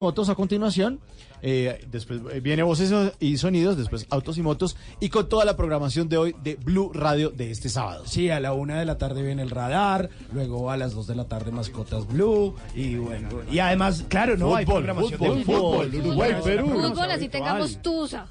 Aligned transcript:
motos 0.00 0.28
a 0.28 0.36
continuación. 0.36 1.00
Eh, 1.42 1.84
después 1.90 2.20
eh, 2.32 2.38
viene 2.38 2.62
voces 2.62 2.92
y 3.18 3.36
sonidos, 3.36 3.76
después 3.76 4.06
autos 4.10 4.38
y 4.38 4.42
motos 4.42 4.76
y 5.00 5.08
con 5.08 5.28
toda 5.28 5.44
la 5.44 5.56
programación 5.56 6.08
de 6.08 6.16
hoy 6.16 6.36
de 6.40 6.54
Blue 6.54 6.92
Radio 6.94 7.30
de 7.30 7.50
este 7.50 7.68
sábado. 7.68 8.04
Sí, 8.06 8.30
a 8.30 8.38
la 8.38 8.52
una 8.52 8.78
de 8.78 8.84
la 8.84 8.96
tarde 8.96 9.22
viene 9.22 9.42
el 9.42 9.50
radar, 9.50 10.08
luego 10.32 10.70
a 10.70 10.76
las 10.76 10.94
dos 10.94 11.08
de 11.08 11.16
la 11.16 11.24
tarde 11.24 11.50
mascotas 11.50 12.06
Blue 12.06 12.54
y 12.76 12.94
bueno, 12.94 13.28
y 13.50 13.58
además, 13.58 14.04
claro, 14.08 14.36
no 14.36 14.54
hay 14.54 14.66
programación 14.66 15.18
fútbol, 15.18 15.38
de 15.38 15.44
fútbol, 15.44 15.94
Uruguay, 16.06 16.36
Perú. 16.44 16.68
Fútbol, 16.68 17.10
así 17.10 17.28
tengamos 17.28 17.82
Tusa. 17.82 18.28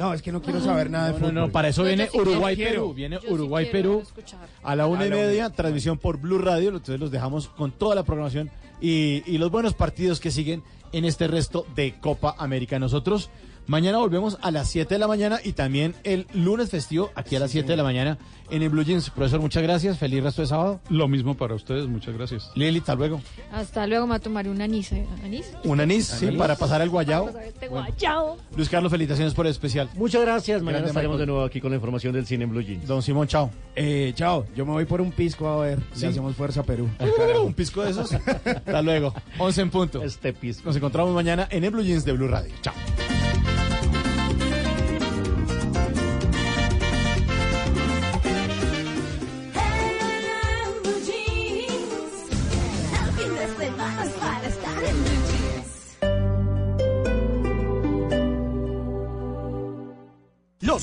No, 0.00 0.14
es 0.14 0.22
que 0.22 0.32
no 0.32 0.40
quiero 0.40 0.60
saber 0.62 0.90
nada 0.90 1.08
de 1.08 1.12
No, 1.12 1.18
fútbol. 1.18 1.34
no, 1.34 1.40
no, 1.42 1.52
para 1.52 1.68
eso 1.68 1.84
viene 1.84 2.06
sí 2.06 2.10
quiero. 2.12 2.30
Uruguay, 2.30 2.56
Yo 2.56 2.64
quiero. 2.64 2.72
Perú. 2.82 2.94
Viene 2.94 3.16
Yo 3.16 3.20
sí 3.20 3.26
Uruguay, 3.34 3.64
quiero 3.66 3.78
Perú 3.90 4.00
escuchar. 4.02 4.48
a 4.62 4.74
la 4.74 4.86
una 4.86 5.06
y 5.06 5.10
media, 5.10 5.50
transmisión 5.50 5.98
por 5.98 6.16
Blue 6.16 6.38
Radio. 6.38 6.70
Entonces 6.70 6.98
los 6.98 7.10
dejamos 7.10 7.48
con 7.48 7.70
toda 7.70 7.94
la 7.94 8.02
programación 8.02 8.50
y, 8.80 9.22
y 9.30 9.36
los 9.38 9.50
buenos 9.50 9.74
partidos 9.74 10.18
que 10.18 10.30
siguen 10.30 10.62
en 10.92 11.04
este 11.04 11.28
resto 11.28 11.66
de 11.76 11.94
Copa 12.00 12.34
América. 12.38 12.78
Nosotros 12.78 13.28
mañana 13.66 13.98
volvemos 13.98 14.38
a 14.42 14.50
las 14.50 14.68
7 14.70 14.94
de 14.94 14.98
la 14.98 15.06
mañana 15.08 15.38
y 15.44 15.52
también 15.52 15.94
el 16.04 16.26
lunes 16.34 16.70
festivo 16.70 17.10
aquí 17.14 17.36
a 17.36 17.40
las 17.40 17.50
7 17.50 17.68
de 17.68 17.76
la 17.76 17.82
mañana 17.82 18.18
en 18.50 18.62
el 18.62 18.68
Blue 18.68 18.82
Jeans. 18.82 19.10
Profesor, 19.10 19.40
muchas 19.40 19.62
gracias. 19.62 19.96
Feliz 19.98 20.22
resto 20.24 20.42
de 20.42 20.48
sábado. 20.48 20.80
Lo 20.88 21.06
mismo 21.06 21.36
para 21.36 21.54
ustedes, 21.54 21.86
muchas 21.86 22.14
gracias. 22.14 22.50
Lili, 22.56 22.80
hasta 22.80 22.94
luego. 22.96 23.20
Hasta 23.52 23.86
luego 23.86 24.06
me 24.06 24.10
voy 24.10 24.16
a 24.16 24.20
tomar 24.20 24.48
un 24.48 24.60
anís. 24.60 24.90
¿eh? 24.92 25.06
¿Anís? 25.24 25.52
Un 25.64 25.80
anís, 25.80 26.06
sí, 26.06 26.26
para 26.32 26.56
pasar 26.56 26.82
el 26.82 26.90
guayao. 26.90 27.30
Este 27.38 27.68
guayao. 27.68 28.36
Luis 28.56 28.68
Carlos, 28.68 28.90
felicitaciones 28.90 29.34
por 29.34 29.46
el 29.46 29.52
especial. 29.52 29.88
Muchas 29.94 30.22
gracias. 30.22 30.62
Mañana 30.62 30.78
Grande, 30.78 30.88
estaremos 30.90 31.14
Michael. 31.16 31.26
de 31.28 31.32
nuevo 31.32 31.44
aquí 31.46 31.60
con 31.60 31.70
la 31.70 31.76
información 31.76 32.12
del 32.12 32.26
cine 32.26 32.44
en 32.44 32.50
Blue 32.50 32.62
Jeans. 32.62 32.86
Don 32.88 33.02
Simón, 33.02 33.28
chao. 33.28 33.50
Eh, 33.76 34.12
chao, 34.16 34.44
yo 34.56 34.66
me 34.66 34.72
voy 34.72 34.84
por 34.84 35.00
un 35.00 35.12
pisco 35.12 35.46
a 35.48 35.60
ver 35.60 35.78
si 35.92 36.00
Sí. 36.00 36.06
hacemos 36.06 36.34
fuerza 36.34 36.60
a 36.60 36.64
Perú. 36.64 36.88
Un 37.44 37.54
pisco 37.54 37.82
de 37.82 37.90
esos. 37.90 38.12
Hasta 38.44 38.82
luego. 38.82 39.14
11 39.38 39.60
en 39.60 39.70
punto. 39.70 40.02
Este 40.02 40.32
pisco. 40.32 40.64
Nos 40.66 40.76
encontramos 40.76 41.14
mañana 41.14 41.46
en 41.50 41.62
el 41.64 41.70
Blue 41.70 41.82
Jeans 41.82 42.04
de 42.04 42.12
Blue 42.12 42.28
Radio. 42.28 42.52
Chao. 42.62 42.74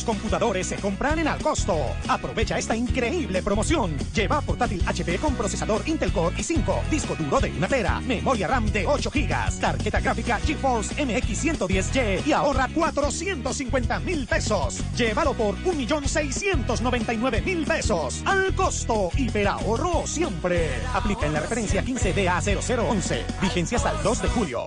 Computadores 0.08 0.66
se 0.68 0.78
compran 0.78 1.20
en 1.20 1.28
Alcosto. 1.28 1.76
Aprovecha 2.08 2.58
esta 2.58 2.78
increíble 2.78 3.44
promoción. 3.44 3.98
Lleva 4.16 4.40
portátil 4.40 4.82
HP 4.88 5.18
con 5.18 5.36
procesador 5.36 5.82
Intel 5.86 6.14
Core 6.14 6.38
i5, 6.38 6.88
disco 6.90 7.14
duro 7.16 7.42
de 7.42 7.52
una 7.52 7.68
tera, 7.68 8.00
memoria 8.00 8.48
RAM 8.48 8.72
de 8.72 8.88
8 8.88 9.12
GB, 9.14 9.60
tarjeta 9.60 10.00
gráfica 10.00 10.40
GeForce 10.40 11.06
MX 11.06 11.44
110Y 11.44 12.26
y 12.26 12.32
ahorra 12.32 12.70
450 12.74 14.00
mil 14.00 14.26
pesos. 14.26 14.82
Llévalo 14.96 15.34
por 15.34 15.58
1.699.000 15.58 17.68
pesos. 17.68 18.22
Al 18.26 18.56
costo, 18.56 19.12
hiperahorro 19.18 20.08
siempre. 20.08 20.70
Aplica 20.94 21.26
en 21.26 21.34
la 21.34 21.42
referencia 21.42 21.84
15DA0011. 21.84 23.42
Vigencia 23.42 23.78
hasta 23.78 23.92
el 23.92 24.02
2 24.04 24.22
de 24.22 24.28
julio. 24.30 24.67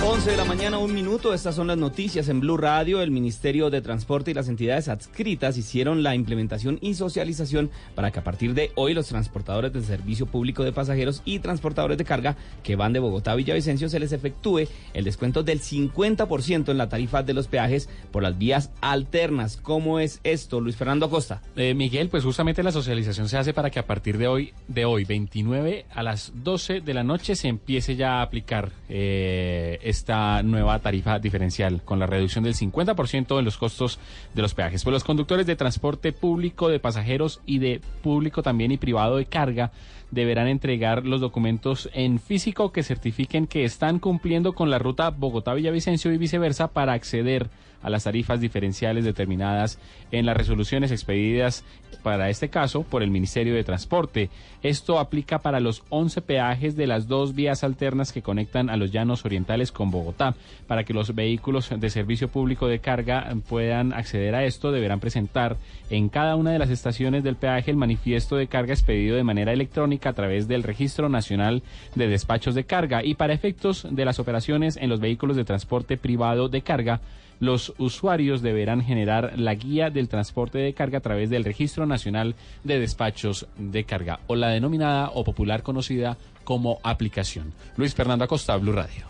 11 0.00 0.30
de 0.30 0.36
la 0.36 0.44
mañana, 0.44 0.78
un 0.78 0.94
minuto. 0.94 1.34
Estas 1.34 1.56
son 1.56 1.66
las 1.66 1.76
noticias 1.76 2.28
en 2.28 2.38
Blue 2.38 2.56
Radio. 2.56 3.02
El 3.02 3.10
Ministerio 3.10 3.68
de 3.68 3.80
Transporte 3.80 4.30
y 4.30 4.34
las 4.34 4.48
entidades 4.48 4.88
adscritas 4.88 5.58
hicieron 5.58 6.04
la 6.04 6.14
implementación 6.14 6.78
y 6.80 6.94
socialización 6.94 7.70
para 7.96 8.12
que 8.12 8.20
a 8.20 8.24
partir 8.24 8.54
de 8.54 8.70
hoy 8.76 8.94
los 8.94 9.08
transportadores 9.08 9.72
del 9.72 9.84
servicio 9.84 10.26
público 10.26 10.62
de 10.62 10.72
pasajeros 10.72 11.20
y 11.24 11.40
transportadores 11.40 11.98
de 11.98 12.04
carga 12.04 12.36
que 12.62 12.76
van 12.76 12.92
de 12.92 13.00
Bogotá 13.00 13.32
a 13.32 13.34
Villavicencio 13.34 13.88
se 13.88 13.98
les 13.98 14.12
efectúe 14.12 14.68
el 14.94 15.04
descuento 15.04 15.42
del 15.42 15.60
50% 15.60 16.70
en 16.70 16.78
la 16.78 16.88
tarifa 16.88 17.24
de 17.24 17.34
los 17.34 17.48
peajes 17.48 17.88
por 18.12 18.22
las 18.22 18.38
vías 18.38 18.70
alternas. 18.80 19.56
¿Cómo 19.56 19.98
es 19.98 20.20
esto, 20.22 20.60
Luis 20.60 20.76
Fernando 20.76 21.06
Acosta? 21.06 21.42
Eh, 21.56 21.74
Miguel, 21.74 22.08
pues 22.08 22.22
justamente 22.22 22.62
la 22.62 22.72
socialización 22.72 23.28
se 23.28 23.36
hace 23.36 23.52
para 23.52 23.70
que 23.70 23.80
a 23.80 23.86
partir 23.86 24.16
de 24.16 24.28
hoy, 24.28 24.54
de 24.68 24.84
hoy, 24.84 25.04
29 25.04 25.86
a 25.92 26.02
las 26.04 26.32
12 26.36 26.82
de 26.82 26.94
la 26.94 27.02
noche, 27.02 27.34
se 27.34 27.48
empiece 27.48 27.96
ya 27.96 28.20
a 28.20 28.22
aplicar 28.22 28.70
eh, 28.88 29.78
esta 29.88 30.42
nueva 30.42 30.78
tarifa 30.80 31.18
diferencial 31.18 31.82
con 31.84 31.98
la 31.98 32.06
reducción 32.06 32.44
del 32.44 32.54
50% 32.54 33.38
en 33.38 33.44
los 33.44 33.56
costos 33.56 33.98
de 34.34 34.42
los 34.42 34.54
peajes. 34.54 34.84
Pues 34.84 34.92
los 34.92 35.04
conductores 35.04 35.46
de 35.46 35.56
transporte 35.56 36.12
público 36.12 36.68
de 36.68 36.80
pasajeros 36.80 37.40
y 37.46 37.58
de 37.58 37.80
público 38.02 38.42
también 38.42 38.72
y 38.72 38.76
privado 38.76 39.16
de 39.16 39.26
carga 39.26 39.72
deberán 40.10 40.48
entregar 40.48 41.06
los 41.06 41.20
documentos 41.20 41.90
en 41.92 42.18
físico 42.18 42.72
que 42.72 42.82
certifiquen 42.82 43.46
que 43.46 43.64
están 43.64 43.98
cumpliendo 43.98 44.54
con 44.54 44.70
la 44.70 44.78
ruta 44.78 45.10
Bogotá-Villavicencio 45.10 46.12
y 46.12 46.18
viceversa 46.18 46.68
para 46.68 46.92
acceder 46.92 47.44
a 47.44 47.67
las 47.84 48.04
tarifas 48.04 48.40
diferenciales 48.40 49.04
determinadas 49.04 49.78
en 50.10 50.26
las 50.26 50.36
resoluciones 50.36 50.90
expedidas 50.90 51.64
para 52.02 52.30
este 52.30 52.48
caso 52.48 52.82
por 52.82 53.02
el 53.02 53.10
Ministerio 53.10 53.54
de 53.54 53.64
Transporte. 53.64 54.30
Esto 54.62 54.98
aplica 54.98 55.38
para 55.40 55.60
los 55.60 55.82
11 55.90 56.22
peajes 56.22 56.76
de 56.76 56.86
las 56.86 57.08
dos 57.08 57.34
vías 57.34 57.64
alternas 57.64 58.12
que 58.12 58.22
conectan 58.22 58.70
a 58.70 58.76
los 58.76 58.92
llanos 58.92 59.24
orientales 59.24 59.72
con 59.72 59.90
Bogotá. 59.90 60.34
Para 60.66 60.84
que 60.84 60.94
los 60.94 61.14
vehículos 61.14 61.70
de 61.76 61.90
servicio 61.90 62.28
público 62.28 62.66
de 62.66 62.78
carga 62.80 63.34
puedan 63.48 63.92
acceder 63.92 64.34
a 64.34 64.44
esto, 64.44 64.72
deberán 64.72 65.00
presentar 65.00 65.56
en 65.90 66.08
cada 66.08 66.36
una 66.36 66.52
de 66.52 66.58
las 66.58 66.70
estaciones 66.70 67.24
del 67.24 67.36
peaje 67.36 67.70
el 67.70 67.76
manifiesto 67.76 68.36
de 68.36 68.46
carga 68.46 68.74
expedido 68.74 69.16
de 69.16 69.24
manera 69.24 69.52
electrónica 69.52 70.10
a 70.10 70.14
través 70.14 70.48
del 70.48 70.62
Registro 70.62 71.08
Nacional 71.08 71.62
de 71.94 72.08
Despachos 72.08 72.54
de 72.54 72.64
Carga 72.64 73.04
y 73.04 73.14
para 73.14 73.32
efectos 73.32 73.86
de 73.90 74.04
las 74.04 74.18
operaciones 74.18 74.76
en 74.76 74.88
los 74.88 75.00
vehículos 75.00 75.36
de 75.36 75.44
transporte 75.44 75.96
privado 75.96 76.48
de 76.48 76.62
carga, 76.62 77.00
los 77.40 77.67
usuarios 77.78 78.42
deberán 78.42 78.82
generar 78.82 79.34
la 79.36 79.54
guía 79.54 79.90
del 79.90 80.08
transporte 80.08 80.58
de 80.58 80.74
carga 80.74 80.98
a 80.98 81.02
través 81.02 81.30
del 81.30 81.44
Registro 81.44 81.86
Nacional 81.86 82.34
de 82.64 82.78
Despachos 82.78 83.46
de 83.58 83.84
Carga 83.84 84.20
o 84.26 84.36
la 84.36 84.48
denominada 84.48 85.10
o 85.14 85.24
popular 85.24 85.62
conocida 85.62 86.16
como 86.44 86.80
aplicación. 86.82 87.52
Luis 87.76 87.94
Fernando 87.94 88.24
Acosta, 88.24 88.56
Blue 88.56 88.72
Radio. 88.72 89.04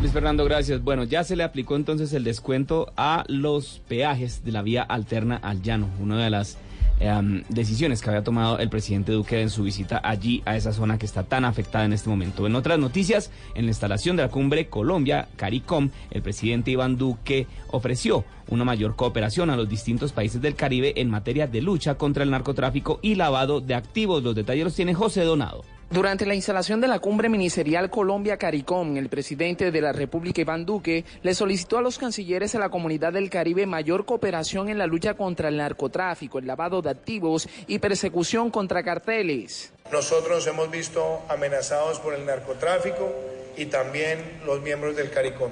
Luis 0.00 0.12
Fernando, 0.12 0.44
gracias. 0.46 0.82
Bueno, 0.82 1.04
ya 1.04 1.24
se 1.24 1.36
le 1.36 1.42
aplicó 1.42 1.76
entonces 1.76 2.12
el 2.14 2.24
descuento 2.24 2.90
a 2.96 3.24
los 3.28 3.82
peajes 3.86 4.44
de 4.44 4.52
la 4.52 4.62
vía 4.62 4.82
alterna 4.82 5.36
al 5.36 5.62
llano, 5.62 5.90
una 6.00 6.24
de 6.24 6.30
las 6.30 6.56
em, 7.00 7.42
decisiones 7.48 8.00
que 8.00 8.10
había 8.10 8.22
tomado 8.22 8.58
el 8.58 8.68
presidente 8.68 9.12
Duque 9.12 9.40
en 9.40 9.50
su 9.50 9.62
visita 9.62 10.00
allí 10.04 10.42
a 10.44 10.56
esa 10.56 10.72
zona 10.72 10.98
que 10.98 11.06
está 11.06 11.24
tan 11.24 11.44
afectada 11.44 11.84
en 11.84 11.92
este 11.92 12.08
momento. 12.08 12.46
En 12.46 12.54
otras 12.54 12.78
noticias, 12.78 13.30
en 13.54 13.64
la 13.64 13.70
instalación 13.70 14.16
de 14.16 14.22
la 14.22 14.28
cumbre 14.28 14.68
Colombia, 14.68 15.28
CARICOM, 15.36 15.90
el 16.10 16.22
presidente 16.22 16.70
Iván 16.70 16.96
Duque 16.96 17.46
ofreció 17.68 18.24
una 18.48 18.64
mayor 18.64 18.96
cooperación 18.96 19.50
a 19.50 19.56
los 19.56 19.68
distintos 19.68 20.12
países 20.12 20.40
del 20.40 20.54
Caribe 20.54 20.92
en 20.96 21.10
materia 21.10 21.46
de 21.46 21.62
lucha 21.62 21.96
contra 21.96 22.22
el 22.22 22.30
narcotráfico 22.30 23.00
y 23.02 23.14
lavado 23.14 23.60
de 23.60 23.74
activos. 23.74 24.22
Los 24.22 24.34
detalles 24.34 24.64
los 24.64 24.74
tiene 24.74 24.94
José 24.94 25.22
Donado. 25.22 25.64
Durante 25.90 26.24
la 26.24 26.36
instalación 26.36 26.80
de 26.80 26.86
la 26.86 27.00
cumbre 27.00 27.28
ministerial 27.28 27.90
Colombia-CARICOM, 27.90 28.96
el 28.96 29.08
presidente 29.08 29.72
de 29.72 29.80
la 29.80 29.92
República, 29.92 30.40
Iván 30.40 30.64
Duque, 30.64 31.04
le 31.24 31.34
solicitó 31.34 31.78
a 31.78 31.82
los 31.82 31.98
cancilleres 31.98 32.52
de 32.52 32.60
la 32.60 32.68
comunidad 32.68 33.12
del 33.12 33.28
Caribe 33.28 33.66
mayor 33.66 34.04
cooperación 34.04 34.68
en 34.68 34.78
la 34.78 34.86
lucha 34.86 35.14
contra 35.14 35.48
el 35.48 35.56
narcotráfico, 35.56 36.38
el 36.38 36.46
lavado 36.46 36.80
de 36.80 36.90
activos 36.90 37.48
y 37.66 37.80
persecución 37.80 38.52
contra 38.52 38.84
carteles. 38.84 39.72
Nosotros 39.90 40.46
hemos 40.46 40.70
visto 40.70 41.22
amenazados 41.28 41.98
por 41.98 42.14
el 42.14 42.24
narcotráfico 42.24 43.12
y 43.56 43.66
también 43.66 44.42
los 44.46 44.62
miembros 44.62 44.94
del 44.94 45.10
CARICOM. 45.10 45.50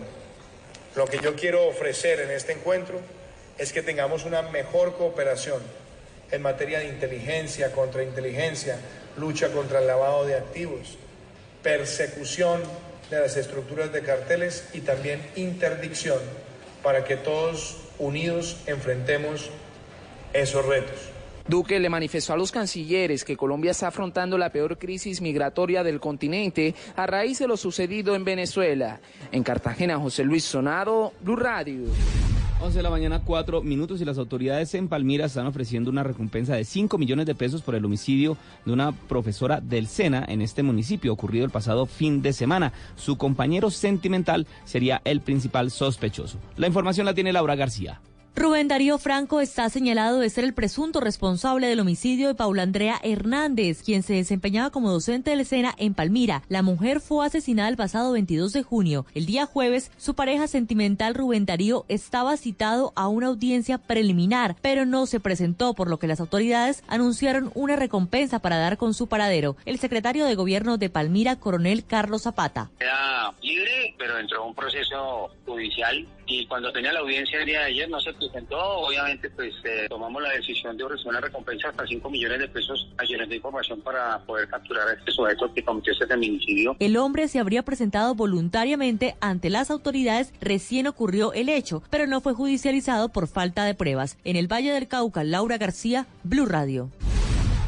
Lo 0.94 1.06
que 1.06 1.18
yo 1.18 1.34
quiero 1.34 1.66
ofrecer 1.66 2.20
en 2.20 2.30
este 2.30 2.52
encuentro 2.52 3.00
es 3.58 3.72
que 3.72 3.82
tengamos 3.82 4.24
una 4.24 4.42
mejor 4.42 4.96
cooperación 4.96 5.60
en 6.30 6.42
materia 6.42 6.78
de 6.78 6.90
inteligencia, 6.90 7.72
contrainteligencia, 7.72 8.78
lucha 9.18 9.52
contra 9.52 9.80
el 9.80 9.86
lavado 9.86 10.24
de 10.24 10.36
activos, 10.36 10.96
persecución 11.62 12.60
de 13.10 13.20
las 13.20 13.36
estructuras 13.36 13.92
de 13.92 14.02
carteles 14.02 14.68
y 14.72 14.80
también 14.80 15.20
interdicción 15.36 16.18
para 16.82 17.04
que 17.04 17.16
todos 17.16 17.76
unidos 17.98 18.58
enfrentemos 18.66 19.50
esos 20.32 20.64
retos. 20.64 20.98
Duque 21.48 21.80
le 21.80 21.88
manifestó 21.88 22.34
a 22.34 22.36
los 22.36 22.52
cancilleres 22.52 23.24
que 23.24 23.36
Colombia 23.36 23.70
está 23.70 23.88
afrontando 23.88 24.36
la 24.36 24.52
peor 24.52 24.76
crisis 24.76 25.22
migratoria 25.22 25.82
del 25.82 25.98
continente 25.98 26.74
a 26.94 27.06
raíz 27.06 27.38
de 27.38 27.48
lo 27.48 27.56
sucedido 27.56 28.14
en 28.14 28.24
Venezuela. 28.24 29.00
En 29.32 29.42
Cartagena, 29.42 29.98
José 29.98 30.24
Luis 30.24 30.44
Sonado, 30.44 31.14
Blue 31.22 31.36
Radio. 31.36 31.84
11 32.60 32.76
de 32.76 32.82
la 32.82 32.90
mañana, 32.90 33.22
4 33.24 33.62
minutos 33.62 34.00
y 34.00 34.04
las 34.04 34.18
autoridades 34.18 34.74
en 34.74 34.88
Palmira 34.88 35.26
están 35.26 35.46
ofreciendo 35.46 35.90
una 35.90 36.02
recompensa 36.02 36.56
de 36.56 36.64
5 36.64 36.98
millones 36.98 37.26
de 37.26 37.36
pesos 37.36 37.62
por 37.62 37.76
el 37.76 37.84
homicidio 37.84 38.36
de 38.64 38.72
una 38.72 38.90
profesora 38.90 39.60
del 39.60 39.86
SENA 39.86 40.24
en 40.28 40.42
este 40.42 40.64
municipio 40.64 41.12
ocurrido 41.12 41.44
el 41.44 41.52
pasado 41.52 41.86
fin 41.86 42.20
de 42.20 42.32
semana. 42.32 42.72
Su 42.96 43.16
compañero 43.16 43.70
sentimental 43.70 44.48
sería 44.64 45.00
el 45.04 45.20
principal 45.20 45.70
sospechoso. 45.70 46.38
La 46.56 46.66
información 46.66 47.06
la 47.06 47.14
tiene 47.14 47.32
Laura 47.32 47.54
García. 47.54 48.00
Rubén 48.38 48.68
Darío 48.68 48.98
Franco 48.98 49.40
está 49.40 49.68
señalado 49.68 50.20
de 50.20 50.30
ser 50.30 50.44
el 50.44 50.54
presunto 50.54 51.00
responsable 51.00 51.66
del 51.66 51.80
homicidio 51.80 52.28
de 52.28 52.36
Paula 52.36 52.62
Andrea 52.62 53.00
Hernández, 53.02 53.82
quien 53.82 54.04
se 54.04 54.14
desempeñaba 54.14 54.70
como 54.70 54.92
docente 54.92 55.30
de 55.30 55.36
la 55.36 55.42
escena 55.42 55.74
en 55.76 55.92
Palmira. 55.92 56.44
La 56.48 56.62
mujer 56.62 57.00
fue 57.00 57.26
asesinada 57.26 57.68
el 57.68 57.76
pasado 57.76 58.12
22 58.12 58.52
de 58.52 58.62
junio. 58.62 59.06
El 59.12 59.26
día 59.26 59.44
jueves, 59.44 59.90
su 59.96 60.14
pareja 60.14 60.46
sentimental 60.46 61.16
Rubén 61.16 61.46
Darío 61.46 61.84
estaba 61.88 62.36
citado 62.36 62.92
a 62.94 63.08
una 63.08 63.26
audiencia 63.26 63.76
preliminar, 63.76 64.54
pero 64.62 64.86
no 64.86 65.06
se 65.06 65.18
presentó, 65.18 65.74
por 65.74 65.90
lo 65.90 65.98
que 65.98 66.06
las 66.06 66.20
autoridades 66.20 66.84
anunciaron 66.86 67.50
una 67.56 67.74
recompensa 67.74 68.38
para 68.38 68.56
dar 68.56 68.76
con 68.76 68.94
su 68.94 69.08
paradero. 69.08 69.56
El 69.66 69.80
secretario 69.80 70.24
de 70.24 70.36
gobierno 70.36 70.78
de 70.78 70.90
Palmira, 70.90 71.40
coronel 71.40 71.84
Carlos 71.84 72.22
Zapata. 72.22 72.70
Era 72.78 73.34
libre, 73.42 73.96
pero 73.98 74.16
entró 74.16 74.46
un 74.46 74.54
proceso 74.54 75.28
judicial 75.44 76.06
y 76.28 76.46
cuando 76.46 76.70
tenía 76.72 76.92
la 76.92 77.00
audiencia 77.00 77.40
el 77.40 77.46
día 77.46 77.60
de 77.60 77.66
ayer 77.66 77.88
no 77.88 78.00
se 78.00 78.12
presentó, 78.12 78.58
obviamente 78.58 79.30
pues 79.30 79.54
eh, 79.64 79.86
tomamos 79.88 80.22
la 80.22 80.30
decisión 80.30 80.76
de 80.76 80.84
ofrecer 80.84 81.08
una 81.08 81.20
recompensa 81.20 81.68
hasta 81.70 81.86
5 81.86 82.10
millones 82.10 82.38
de 82.38 82.48
pesos 82.48 82.88
a 82.98 83.04
de 83.26 83.36
información 83.36 83.80
para 83.80 84.18
poder 84.20 84.48
capturar 84.48 84.88
a 84.88 84.92
este 84.92 85.10
sujeto 85.10 85.52
que 85.52 85.64
cometió 85.64 85.92
este 85.92 86.06
feminicidio. 86.06 86.76
El 86.78 86.96
hombre 86.96 87.26
se 87.26 87.38
habría 87.38 87.62
presentado 87.62 88.14
voluntariamente 88.14 89.16
ante 89.20 89.50
las 89.50 89.70
autoridades, 89.70 90.32
recién 90.40 90.86
ocurrió 90.86 91.32
el 91.32 91.48
hecho, 91.48 91.82
pero 91.90 92.06
no 92.06 92.20
fue 92.20 92.34
judicializado 92.34 93.08
por 93.08 93.26
falta 93.26 93.64
de 93.64 93.74
pruebas. 93.74 94.18
En 94.24 94.36
el 94.36 94.46
Valle 94.46 94.72
del 94.72 94.88
Cauca, 94.88 95.24
Laura 95.24 95.58
García, 95.58 96.06
Blue 96.22 96.46
Radio. 96.46 96.90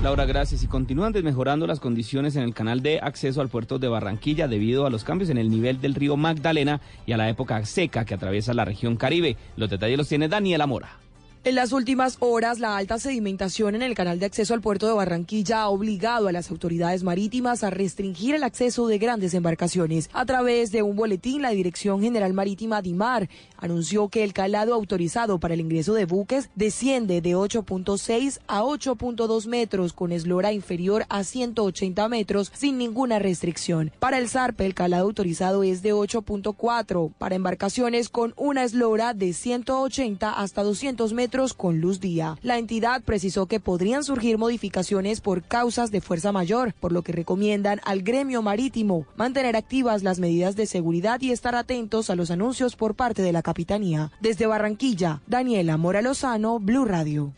Laura, 0.02 0.24
gracias. 0.24 0.62
Y 0.62 0.66
continúan 0.66 1.12
desmejorando 1.12 1.66
las 1.66 1.78
condiciones 1.78 2.34
en 2.34 2.42
el 2.42 2.54
canal 2.54 2.80
de 2.80 3.00
acceso 3.00 3.42
al 3.42 3.50
puerto 3.50 3.78
de 3.78 3.88
Barranquilla 3.88 4.48
debido 4.48 4.86
a 4.86 4.90
los 4.90 5.04
cambios 5.04 5.28
en 5.28 5.36
el 5.36 5.50
nivel 5.50 5.82
del 5.82 5.94
río 5.94 6.16
Magdalena 6.16 6.80
y 7.04 7.12
a 7.12 7.18
la 7.18 7.28
época 7.28 7.62
seca 7.66 8.06
que 8.06 8.14
atraviesa 8.14 8.54
la 8.54 8.64
región 8.64 8.96
Caribe. 8.96 9.36
Los 9.56 9.68
detalles 9.68 9.98
los 9.98 10.08
tiene 10.08 10.28
Daniela 10.28 10.66
Mora. 10.66 11.09
En 11.42 11.54
las 11.54 11.72
últimas 11.72 12.18
horas, 12.20 12.58
la 12.58 12.76
alta 12.76 12.98
sedimentación 12.98 13.74
en 13.74 13.80
el 13.80 13.94
canal 13.94 14.18
de 14.18 14.26
acceso 14.26 14.52
al 14.52 14.60
puerto 14.60 14.86
de 14.86 14.92
Barranquilla 14.92 15.62
ha 15.62 15.70
obligado 15.70 16.28
a 16.28 16.32
las 16.32 16.50
autoridades 16.50 17.02
marítimas 17.02 17.64
a 17.64 17.70
restringir 17.70 18.34
el 18.34 18.42
acceso 18.42 18.86
de 18.88 18.98
grandes 18.98 19.32
embarcaciones. 19.32 20.10
A 20.12 20.26
través 20.26 20.70
de 20.70 20.82
un 20.82 20.96
boletín, 20.96 21.40
la 21.40 21.48
Dirección 21.52 22.02
General 22.02 22.34
Marítima 22.34 22.82
DIMAR 22.82 23.30
anunció 23.56 24.10
que 24.10 24.22
el 24.22 24.34
calado 24.34 24.74
autorizado 24.74 25.40
para 25.40 25.54
el 25.54 25.60
ingreso 25.60 25.94
de 25.94 26.04
buques 26.04 26.50
desciende 26.56 27.22
de 27.22 27.34
8.6 27.34 28.40
a 28.46 28.60
8.2 28.60 29.46
metros 29.46 29.94
con 29.94 30.12
eslora 30.12 30.52
inferior 30.52 31.06
a 31.08 31.24
180 31.24 32.06
metros 32.10 32.52
sin 32.54 32.76
ninguna 32.76 33.18
restricción. 33.18 33.92
Para 33.98 34.18
el 34.18 34.28
zarpe, 34.28 34.66
el 34.66 34.74
calado 34.74 35.06
autorizado 35.06 35.62
es 35.62 35.80
de 35.80 35.94
8.4 35.94 37.14
para 37.16 37.34
embarcaciones 37.34 38.10
con 38.10 38.34
una 38.36 38.64
eslora 38.64 39.14
de 39.14 39.32
180 39.32 40.34
hasta 40.34 40.62
200 40.62 41.14
metros 41.14 41.29
con 41.56 41.80
luz 41.80 42.00
día. 42.00 42.36
La 42.42 42.58
entidad 42.58 43.02
precisó 43.02 43.46
que 43.46 43.60
podrían 43.60 44.02
surgir 44.02 44.36
modificaciones 44.36 45.20
por 45.20 45.44
causas 45.44 45.92
de 45.92 46.00
fuerza 46.00 46.32
mayor, 46.32 46.74
por 46.80 46.90
lo 46.90 47.02
que 47.02 47.12
recomiendan 47.12 47.80
al 47.84 48.02
gremio 48.02 48.42
marítimo 48.42 49.06
mantener 49.16 49.54
activas 49.54 50.02
las 50.02 50.18
medidas 50.18 50.56
de 50.56 50.66
seguridad 50.66 51.20
y 51.20 51.30
estar 51.30 51.54
atentos 51.54 52.10
a 52.10 52.16
los 52.16 52.32
anuncios 52.32 52.74
por 52.74 52.96
parte 52.96 53.22
de 53.22 53.32
la 53.32 53.42
Capitanía. 53.42 54.10
Desde 54.20 54.46
Barranquilla, 54.46 55.20
Daniela 55.28 55.76
Mora 55.76 56.02
Lozano, 56.02 56.58
Blue 56.58 56.84
Radio. 56.84 57.32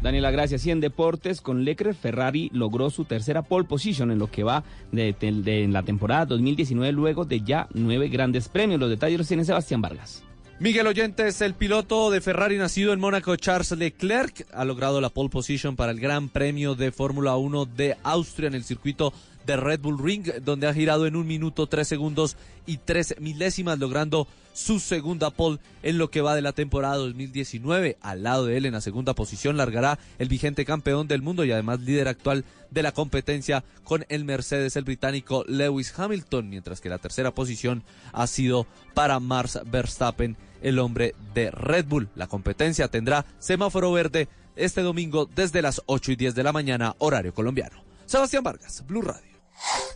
Daniela, 0.00 0.30
gracias. 0.30 0.64
Y 0.64 0.70
en 0.70 0.78
deportes, 0.78 1.40
con 1.40 1.64
Leclerc, 1.64 1.96
Ferrari 1.96 2.48
logró 2.52 2.90
su 2.90 3.04
tercera 3.04 3.42
pole 3.42 3.66
position 3.66 4.12
en 4.12 4.20
lo 4.20 4.30
que 4.30 4.44
va 4.44 4.62
de, 4.92 5.16
en 5.20 5.72
la 5.72 5.82
temporada 5.82 6.26
2019, 6.26 6.92
luego 6.92 7.24
de 7.24 7.40
ya 7.40 7.66
nueve 7.74 8.08
grandes 8.08 8.48
premios. 8.48 8.78
Los 8.78 8.90
detalles 8.90 9.18
los 9.18 9.26
tiene 9.26 9.44
Sebastián 9.44 9.82
Vargas. 9.82 10.22
Miguel 10.60 10.88
Oyentes, 10.88 11.40
el 11.40 11.54
piloto 11.54 12.10
de 12.10 12.20
Ferrari 12.20 12.58
nacido 12.58 12.92
en 12.92 12.98
Mónaco, 12.98 13.36
Charles 13.36 13.70
Leclerc, 13.70 14.44
ha 14.52 14.64
logrado 14.64 15.00
la 15.00 15.08
pole 15.08 15.28
position 15.28 15.76
para 15.76 15.92
el 15.92 16.00
Gran 16.00 16.28
Premio 16.28 16.74
de 16.74 16.90
Fórmula 16.90 17.36
1 17.36 17.66
de 17.66 17.96
Austria 18.02 18.48
en 18.48 18.54
el 18.54 18.64
circuito 18.64 19.12
de 19.46 19.56
Red 19.56 19.78
Bull 19.78 20.02
Ring, 20.02 20.26
donde 20.42 20.66
ha 20.66 20.74
girado 20.74 21.06
en 21.06 21.14
un 21.14 21.28
minuto, 21.28 21.68
tres 21.68 21.86
segundos 21.86 22.36
y 22.66 22.78
tres 22.78 23.14
milésimas, 23.20 23.78
logrando 23.78 24.26
su 24.52 24.80
segunda 24.80 25.30
pole 25.30 25.60
en 25.84 25.96
lo 25.96 26.10
que 26.10 26.22
va 26.22 26.34
de 26.34 26.42
la 26.42 26.52
temporada 26.52 26.96
2019. 26.96 27.96
Al 28.00 28.24
lado 28.24 28.46
de 28.46 28.56
él, 28.56 28.66
en 28.66 28.72
la 28.72 28.80
segunda 28.80 29.14
posición, 29.14 29.56
largará 29.56 30.00
el 30.18 30.28
vigente 30.28 30.64
campeón 30.64 31.06
del 31.06 31.22
mundo 31.22 31.44
y 31.44 31.52
además 31.52 31.80
líder 31.80 32.08
actual 32.08 32.44
de 32.72 32.82
la 32.82 32.90
competencia 32.90 33.62
con 33.84 34.04
el 34.08 34.24
Mercedes, 34.24 34.74
el 34.74 34.82
británico 34.82 35.44
Lewis 35.46 35.96
Hamilton, 35.96 36.50
mientras 36.50 36.80
que 36.80 36.88
la 36.88 36.98
tercera 36.98 37.32
posición 37.32 37.84
ha 38.12 38.26
sido 38.26 38.66
para 38.94 39.20
Mars 39.20 39.60
Verstappen 39.64 40.36
el 40.62 40.78
hombre 40.78 41.14
de 41.34 41.50
Red 41.50 41.86
Bull. 41.86 42.08
La 42.14 42.26
competencia 42.26 42.88
tendrá 42.88 43.24
semáforo 43.38 43.92
verde 43.92 44.28
este 44.56 44.82
domingo 44.82 45.26
desde 45.26 45.62
las 45.62 45.82
8 45.86 46.12
y 46.12 46.16
10 46.16 46.34
de 46.34 46.42
la 46.42 46.52
mañana, 46.52 46.94
horario 46.98 47.32
colombiano. 47.32 47.82
Sebastián 48.06 48.42
Vargas, 48.42 48.84
Blue 48.86 49.02
Radio. 49.02 49.37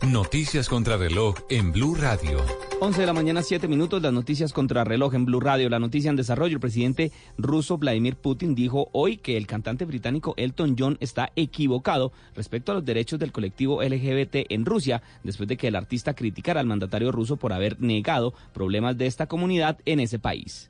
Noticias 0.05 0.67
contra 0.67 0.97
reloj 0.97 1.35
en 1.49 1.71
Blue 1.71 1.95
Radio. 1.95 2.39
11 2.81 2.99
de 2.99 3.07
la 3.07 3.13
mañana, 3.13 3.41
7 3.41 3.69
minutos, 3.69 4.01
las 4.01 4.11
noticias 4.11 4.51
contra 4.51 4.83
reloj 4.83 5.15
en 5.15 5.23
Blue 5.23 5.39
Radio. 5.39 5.69
La 5.69 5.79
noticia 5.79 6.09
en 6.09 6.17
desarrollo, 6.17 6.55
el 6.55 6.59
presidente 6.59 7.11
ruso 7.37 7.77
Vladimir 7.77 8.17
Putin 8.17 8.55
dijo 8.55 8.89
hoy 8.91 9.15
que 9.15 9.37
el 9.37 9.47
cantante 9.47 9.85
británico 9.85 10.33
Elton 10.35 10.75
John 10.77 10.97
está 10.99 11.31
equivocado 11.37 12.11
respecto 12.35 12.71
a 12.71 12.75
los 12.75 12.83
derechos 12.83 13.19
del 13.19 13.31
colectivo 13.31 13.81
LGBT 13.81 14.47
en 14.49 14.65
Rusia, 14.65 15.01
después 15.23 15.47
de 15.47 15.55
que 15.55 15.69
el 15.69 15.75
artista 15.77 16.13
criticara 16.13 16.59
al 16.59 16.67
mandatario 16.67 17.13
ruso 17.13 17.37
por 17.37 17.53
haber 17.53 17.79
negado 17.79 18.33
problemas 18.53 18.97
de 18.97 19.05
esta 19.05 19.27
comunidad 19.27 19.79
en 19.85 20.01
ese 20.01 20.19
país. 20.19 20.69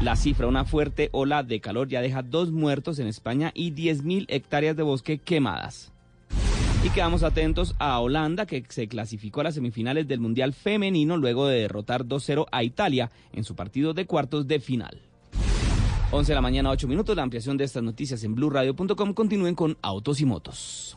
La 0.00 0.16
cifra, 0.16 0.46
una 0.46 0.64
fuerte 0.64 1.10
ola 1.12 1.42
de 1.42 1.60
calor 1.60 1.88
ya 1.88 2.00
deja 2.00 2.22
dos 2.22 2.50
muertos 2.50 2.98
en 2.98 3.06
España 3.06 3.52
y 3.54 3.72
10.000 3.72 4.24
hectáreas 4.28 4.76
de 4.76 4.82
bosque 4.82 5.18
quemadas. 5.18 5.92
Y 6.86 6.90
quedamos 6.90 7.24
atentos 7.24 7.74
a 7.80 7.98
Holanda, 7.98 8.46
que 8.46 8.64
se 8.68 8.86
clasificó 8.86 9.40
a 9.40 9.44
las 9.44 9.54
semifinales 9.56 10.06
del 10.06 10.20
Mundial 10.20 10.52
Femenino 10.52 11.16
luego 11.16 11.48
de 11.48 11.62
derrotar 11.62 12.04
2-0 12.04 12.46
a 12.52 12.62
Italia 12.62 13.10
en 13.32 13.42
su 13.42 13.56
partido 13.56 13.92
de 13.92 14.06
cuartos 14.06 14.46
de 14.46 14.60
final. 14.60 15.00
11 16.12 16.30
de 16.30 16.34
la 16.36 16.40
mañana, 16.40 16.70
8 16.70 16.86
minutos. 16.86 17.16
La 17.16 17.24
ampliación 17.24 17.56
de 17.56 17.64
estas 17.64 17.82
noticias 17.82 18.22
en 18.22 18.36
blueradio.com. 18.36 19.14
Continúen 19.14 19.56
con 19.56 19.76
Autos 19.82 20.20
y 20.20 20.26
Motos. 20.26 20.96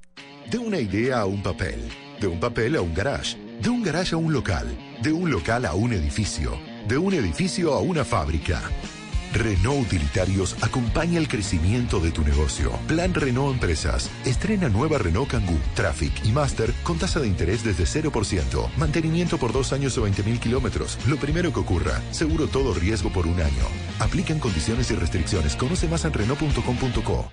De 0.51 0.57
una 0.57 0.79
idea 0.79 1.21
a 1.21 1.25
un 1.25 1.41
papel, 1.41 1.79
de 2.19 2.27
un 2.27 2.37
papel 2.37 2.75
a 2.75 2.81
un 2.81 2.93
garage, 2.93 3.37
de 3.61 3.69
un 3.69 3.81
garage 3.81 4.15
a 4.15 4.17
un 4.17 4.33
local, 4.33 4.67
de 5.01 5.13
un 5.13 5.31
local 5.31 5.65
a 5.65 5.73
un 5.75 5.93
edificio, 5.93 6.59
de 6.89 6.97
un 6.97 7.13
edificio 7.13 7.73
a 7.73 7.79
una 7.79 8.03
fábrica. 8.03 8.61
Renault 9.31 9.87
Utilitarios 9.87 10.57
acompaña 10.61 11.19
el 11.19 11.29
crecimiento 11.29 12.01
de 12.01 12.11
tu 12.11 12.21
negocio. 12.23 12.73
Plan 12.85 13.13
Renault 13.13 13.53
Empresas. 13.53 14.11
Estrena 14.25 14.67
nueva 14.67 14.97
Renault 14.97 15.31
Kangoo, 15.31 15.57
Traffic 15.73 16.11
y 16.25 16.33
Master 16.33 16.73
con 16.83 16.97
tasa 16.97 17.21
de 17.21 17.29
interés 17.29 17.63
desde 17.63 17.85
0%. 17.85 18.71
Mantenimiento 18.75 19.37
por 19.37 19.53
dos 19.53 19.71
años 19.71 19.97
o 19.97 20.01
20 20.01 20.21
mil 20.23 20.37
kilómetros. 20.37 20.97
Lo 21.07 21.15
primero 21.15 21.53
que 21.53 21.61
ocurra. 21.61 22.01
Seguro 22.11 22.47
todo 22.47 22.73
riesgo 22.73 23.09
por 23.09 23.25
un 23.25 23.39
año. 23.39 23.63
Aplican 23.99 24.39
condiciones 24.39 24.91
y 24.91 24.95
restricciones. 24.95 25.55
Conoce 25.55 25.87
más 25.87 26.03
en 26.03 26.11
Renault.com.co. 26.11 27.31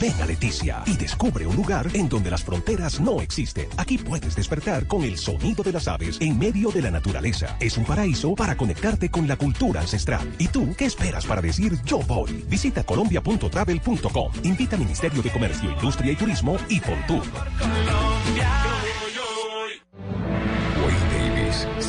Ven 0.00 0.14
a 0.20 0.26
Leticia 0.26 0.82
y 0.86 0.96
descubre 0.96 1.46
un 1.46 1.56
lugar 1.56 1.88
en 1.94 2.08
donde 2.08 2.30
las 2.30 2.44
fronteras 2.44 3.00
no 3.00 3.20
existen. 3.20 3.68
Aquí 3.76 3.98
puedes 3.98 4.36
despertar 4.36 4.86
con 4.86 5.02
el 5.02 5.18
sonido 5.18 5.62
de 5.62 5.72
las 5.72 5.88
aves 5.88 6.18
en 6.20 6.38
medio 6.38 6.70
de 6.70 6.82
la 6.82 6.90
naturaleza. 6.90 7.56
Es 7.60 7.76
un 7.76 7.84
paraíso 7.84 8.34
para 8.34 8.56
conectarte 8.56 9.10
con 9.10 9.28
la 9.28 9.36
cultura 9.36 9.80
ancestral. 9.80 10.34
¿Y 10.38 10.48
tú 10.48 10.74
qué 10.76 10.86
esperas 10.86 11.26
para 11.26 11.40
decir 11.40 11.78
yo 11.84 11.98
voy? 12.00 12.44
Visita 12.48 12.84
colombia.travel.com. 12.84 14.32
Invita 14.42 14.76
Ministerio 14.76 15.22
de 15.22 15.30
Comercio, 15.30 15.70
Industria 15.70 16.12
y 16.12 16.16
Turismo 16.16 16.56
y 16.68 16.80
Fontur. 16.80 17.24
Wayne 18.36 18.83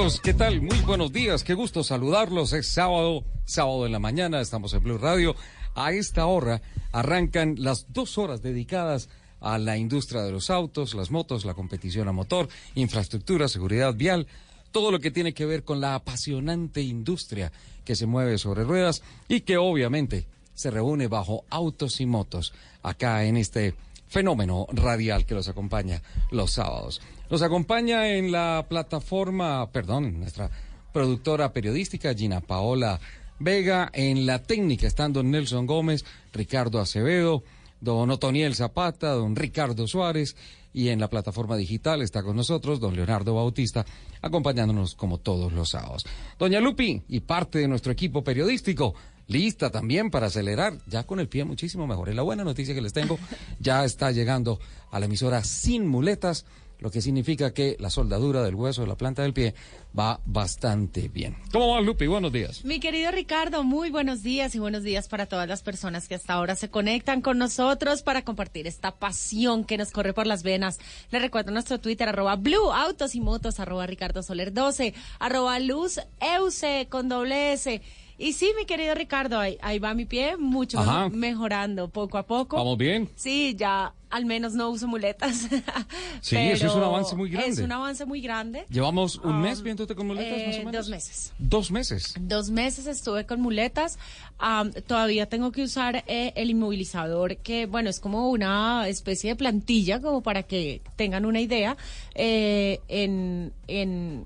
Amigos, 0.00 0.20
¿qué 0.22 0.32
tal? 0.32 0.62
Muy 0.62 0.78
buenos 0.78 1.12
días, 1.12 1.44
qué 1.44 1.52
gusto 1.52 1.84
saludarlos. 1.84 2.54
Es 2.54 2.68
sábado, 2.68 3.22
sábado 3.44 3.84
en 3.84 3.92
la 3.92 3.98
mañana, 3.98 4.40
estamos 4.40 4.72
en 4.72 4.82
Blue 4.82 4.96
Radio. 4.96 5.36
A 5.74 5.92
esta 5.92 6.24
hora 6.24 6.62
arrancan 6.90 7.56
las 7.58 7.92
dos 7.92 8.16
horas 8.16 8.40
dedicadas 8.40 9.10
a 9.40 9.58
la 9.58 9.76
industria 9.76 10.22
de 10.22 10.32
los 10.32 10.48
autos, 10.48 10.94
las 10.94 11.10
motos, 11.10 11.44
la 11.44 11.52
competición 11.52 12.08
a 12.08 12.12
motor, 12.12 12.48
infraestructura, 12.76 13.46
seguridad 13.46 13.94
vial, 13.94 14.26
todo 14.72 14.90
lo 14.90 15.00
que 15.00 15.10
tiene 15.10 15.34
que 15.34 15.44
ver 15.44 15.64
con 15.64 15.82
la 15.82 15.94
apasionante 15.94 16.80
industria 16.80 17.52
que 17.84 17.94
se 17.94 18.06
mueve 18.06 18.38
sobre 18.38 18.64
ruedas 18.64 19.02
y 19.28 19.42
que 19.42 19.58
obviamente 19.58 20.26
se 20.54 20.70
reúne 20.70 21.08
bajo 21.08 21.44
autos 21.50 22.00
y 22.00 22.06
motos 22.06 22.54
acá 22.82 23.24
en 23.24 23.36
este 23.36 23.74
fenómeno 24.08 24.66
radial 24.72 25.26
que 25.26 25.34
los 25.34 25.48
acompaña 25.48 26.00
los 26.30 26.52
sábados. 26.52 27.02
Nos 27.30 27.42
acompaña 27.42 28.08
en 28.08 28.32
la 28.32 28.66
plataforma, 28.68 29.70
perdón, 29.70 30.18
nuestra 30.18 30.50
productora 30.92 31.52
periodística 31.52 32.12
Gina 32.12 32.40
Paola 32.40 32.98
Vega, 33.38 33.88
en 33.92 34.26
la 34.26 34.42
técnica 34.42 34.88
estando 34.88 35.22
Nelson 35.22 35.64
Gómez, 35.64 36.04
Ricardo 36.32 36.80
Acevedo, 36.80 37.44
don 37.80 38.10
Otoniel 38.10 38.56
Zapata, 38.56 39.12
don 39.12 39.36
Ricardo 39.36 39.86
Suárez 39.86 40.34
y 40.74 40.88
en 40.88 40.98
la 40.98 41.08
plataforma 41.08 41.56
digital 41.56 42.02
está 42.02 42.24
con 42.24 42.34
nosotros 42.34 42.80
don 42.80 42.96
Leonardo 42.96 43.32
Bautista, 43.36 43.86
acompañándonos 44.22 44.96
como 44.96 45.18
todos 45.18 45.52
los 45.52 45.70
sábados. 45.70 46.04
Doña 46.36 46.60
Lupi 46.60 47.00
y 47.08 47.20
parte 47.20 47.60
de 47.60 47.68
nuestro 47.68 47.92
equipo 47.92 48.24
periodístico, 48.24 48.96
lista 49.28 49.70
también 49.70 50.10
para 50.10 50.26
acelerar, 50.26 50.78
ya 50.88 51.04
con 51.04 51.20
el 51.20 51.28
pie 51.28 51.44
muchísimo 51.44 51.86
mejor. 51.86 52.08
Es 52.08 52.16
la 52.16 52.22
buena 52.22 52.42
noticia 52.42 52.74
que 52.74 52.82
les 52.82 52.92
tengo, 52.92 53.20
ya 53.60 53.84
está 53.84 54.10
llegando 54.10 54.58
a 54.90 54.98
la 54.98 55.06
emisora 55.06 55.44
sin 55.44 55.86
muletas, 55.86 56.44
lo 56.80 56.90
que 56.90 57.00
significa 57.00 57.52
que 57.52 57.76
la 57.78 57.90
soldadura 57.90 58.42
del 58.42 58.54
hueso 58.54 58.82
de 58.82 58.88
la 58.88 58.96
planta 58.96 59.22
del 59.22 59.32
pie 59.32 59.54
va 59.98 60.20
bastante 60.24 61.08
bien. 61.08 61.36
¿Cómo 61.52 61.68
va, 61.68 61.80
Lupi? 61.80 62.06
Buenos 62.06 62.32
días. 62.32 62.64
Mi 62.64 62.80
querido 62.80 63.10
Ricardo, 63.10 63.62
muy 63.62 63.90
buenos 63.90 64.22
días 64.22 64.54
y 64.54 64.58
buenos 64.58 64.82
días 64.82 65.08
para 65.08 65.26
todas 65.26 65.48
las 65.48 65.62
personas 65.62 66.08
que 66.08 66.14
hasta 66.14 66.34
ahora 66.34 66.56
se 66.56 66.70
conectan 66.70 67.20
con 67.20 67.38
nosotros 67.38 68.02
para 68.02 68.22
compartir 68.22 68.66
esta 68.66 68.96
pasión 68.96 69.64
que 69.64 69.78
nos 69.78 69.90
corre 69.90 70.12
por 70.12 70.26
las 70.26 70.42
venas. 70.42 70.78
Les 71.10 71.22
recuerdo 71.22 71.52
nuestro 71.52 71.80
Twitter, 71.80 72.08
arroba 72.08 72.36
Blue 72.36 72.72
Autos 72.72 73.14
y 73.14 73.20
Motos, 73.20 73.60
arroba 73.60 73.86
Ricardo 73.86 74.22
Soler 74.22 74.52
12, 74.52 74.94
arroba 75.18 75.58
Luz 75.58 76.00
Euse 76.20 76.86
con 76.88 77.08
doble 77.08 77.52
S. 77.52 77.80
Y 78.22 78.34
sí, 78.34 78.52
mi 78.54 78.66
querido 78.66 78.94
Ricardo, 78.94 79.38
ahí, 79.38 79.56
ahí 79.62 79.78
va 79.78 79.94
mi 79.94 80.04
pie, 80.04 80.36
mucho 80.36 80.78
Ajá. 80.78 81.08
mejorando 81.08 81.88
poco 81.88 82.18
a 82.18 82.26
poco. 82.26 82.56
¿Vamos 82.58 82.76
bien? 82.76 83.08
Sí, 83.16 83.56
ya 83.58 83.94
al 84.10 84.26
menos 84.26 84.52
no 84.52 84.68
uso 84.68 84.86
muletas. 84.86 85.48
Sí, 86.20 86.36
eso 86.36 86.66
es 86.66 86.74
un 86.74 86.82
avance 86.82 87.16
muy 87.16 87.30
grande. 87.30 87.50
Es 87.50 87.58
un 87.60 87.72
avance 87.72 88.04
muy 88.04 88.20
grande. 88.20 88.66
¿Llevamos 88.68 89.16
un 89.16 89.36
Um, 89.36 89.40
mes 89.40 89.62
viéndote 89.62 89.94
con 89.94 90.06
muletas, 90.06 90.46
más 90.46 90.56
o 90.56 90.60
Eh, 90.60 90.64
menos? 90.66 90.72
Dos 90.86 90.88
meses. 90.90 91.32
Dos 91.38 91.70
meses. 91.70 92.14
Dos 92.20 92.50
meses 92.50 92.86
estuve 92.86 93.24
con 93.24 93.40
muletas. 93.40 93.98
Am, 94.38 94.70
todavía 94.86 95.26
tengo 95.26 95.50
que 95.50 95.62
usar 95.62 96.04
eh, 96.06 96.34
el 96.36 96.50
inmovilizador, 96.50 97.38
que 97.38 97.64
bueno, 97.64 97.88
es 97.88 98.00
como 98.00 98.28
una 98.28 98.86
especie 98.86 99.30
de 99.30 99.36
plantilla, 99.36 100.00
como 100.02 100.22
para 100.22 100.42
que 100.42 100.82
tengan 100.96 101.24
una 101.24 101.40
idea. 101.40 101.78
eh, 102.14 102.80
en, 102.88 103.54
en 103.66 104.24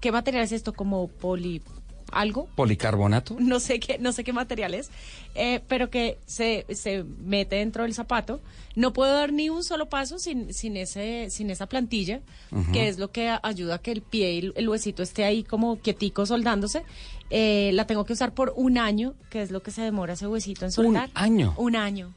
qué 0.00 0.10
material 0.10 0.42
es 0.42 0.50
esto, 0.52 0.72
como 0.72 1.06
poli 1.06 1.62
algo. 2.12 2.48
¿Policarbonato? 2.54 3.36
No 3.38 3.60
sé 3.60 3.80
qué, 3.80 3.98
no 3.98 4.12
sé 4.12 4.24
qué 4.24 4.32
material 4.32 4.74
es, 4.74 4.90
eh, 5.34 5.60
pero 5.68 5.90
que 5.90 6.18
se, 6.26 6.66
se 6.70 7.04
mete 7.04 7.56
dentro 7.56 7.82
del 7.82 7.94
zapato. 7.94 8.40
No 8.74 8.92
puedo 8.92 9.12
dar 9.12 9.32
ni 9.32 9.48
un 9.48 9.64
solo 9.64 9.86
paso 9.88 10.18
sin, 10.18 10.52
sin 10.52 10.76
ese, 10.76 11.28
sin 11.30 11.50
esa 11.50 11.66
plantilla, 11.66 12.20
que 12.72 12.88
es 12.88 12.98
lo 12.98 13.10
que 13.10 13.34
ayuda 13.42 13.76
a 13.76 13.78
que 13.78 13.92
el 13.92 14.02
pie 14.02 14.32
y 14.34 14.52
el, 14.54 14.68
huesito 14.68 15.02
esté 15.02 15.24
ahí 15.24 15.44
como 15.44 15.78
quietico 15.78 16.26
soldándose. 16.26 16.84
Eh, 17.30 17.70
la 17.72 17.86
tengo 17.86 18.04
que 18.04 18.12
usar 18.12 18.32
por 18.34 18.52
un 18.56 18.78
año, 18.78 19.14
que 19.30 19.42
es 19.42 19.50
lo 19.50 19.62
que 19.62 19.70
se 19.70 19.82
demora 19.82 20.12
ese 20.12 20.26
huesito 20.26 20.64
en 20.64 20.72
soldar. 20.72 21.10
año? 21.14 21.54
Un 21.56 21.74
año. 21.76 22.12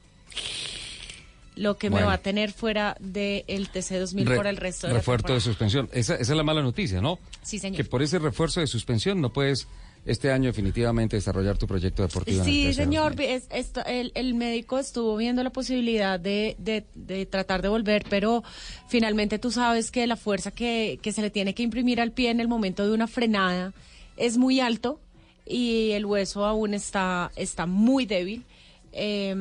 Lo 1.56 1.76
que 1.76 1.90
me 1.90 2.02
va 2.02 2.14
a 2.14 2.18
tener 2.18 2.52
fuera 2.52 2.96
del 3.00 3.68
TC 3.68 3.98
2000 3.98 4.26
Re- 4.26 4.36
por 4.36 4.46
el 4.46 4.56
resto 4.56 4.86
de 4.86 4.92
la 4.94 4.98
refuerzo 5.00 5.34
de 5.34 5.40
suspensión. 5.40 5.88
Esa, 5.92 6.14
esa 6.14 6.32
es 6.32 6.36
la 6.36 6.42
mala 6.44 6.62
noticia, 6.62 7.00
¿no? 7.00 7.18
Sí, 7.42 7.58
señor. 7.58 7.76
Que 7.76 7.84
por 7.84 8.02
ese 8.02 8.18
refuerzo 8.18 8.60
de 8.60 8.66
suspensión 8.66 9.20
no 9.20 9.32
puedes 9.32 9.66
este 10.06 10.32
año 10.32 10.46
definitivamente 10.46 11.16
desarrollar 11.16 11.58
tu 11.58 11.66
proyecto 11.66 12.02
deportivo. 12.02 12.42
en 12.42 12.48
el 12.48 12.54
Sí, 12.54 12.72
señor, 12.72 13.20
es- 13.20 13.46
esto- 13.50 13.84
el, 13.84 14.12
el 14.14 14.32
médico 14.34 14.78
estuvo 14.78 15.14
viendo 15.16 15.42
la 15.42 15.50
posibilidad 15.50 16.18
de, 16.18 16.54
de- 16.58 16.86
de 16.94 17.26
tratar 17.26 17.60
de 17.60 17.68
volver, 17.68 18.06
pero 18.08 18.42
finalmente 18.88 19.38
tú 19.38 19.50
sabes 19.50 19.90
que 19.90 20.06
la 20.06 20.16
fuerza 20.16 20.52
que, 20.52 20.98
que 21.02 21.12
se 21.12 21.20
le 21.20 21.28
tiene 21.30 21.52
que 21.54 21.62
imprimir 21.62 22.00
al 22.00 22.12
pie 22.12 22.30
en 22.30 22.40
el 22.40 22.48
momento 22.48 22.86
de 22.86 22.92
una 22.94 23.08
frenada 23.08 23.74
es 24.16 24.38
muy 24.38 24.60
alto 24.60 25.00
y 25.46 25.90
el 25.90 26.06
hueso 26.06 26.46
aún 26.46 26.72
está, 26.72 27.30
está 27.36 27.66
muy 27.66 28.06
débil. 28.06 28.44
Eh, 28.92 29.34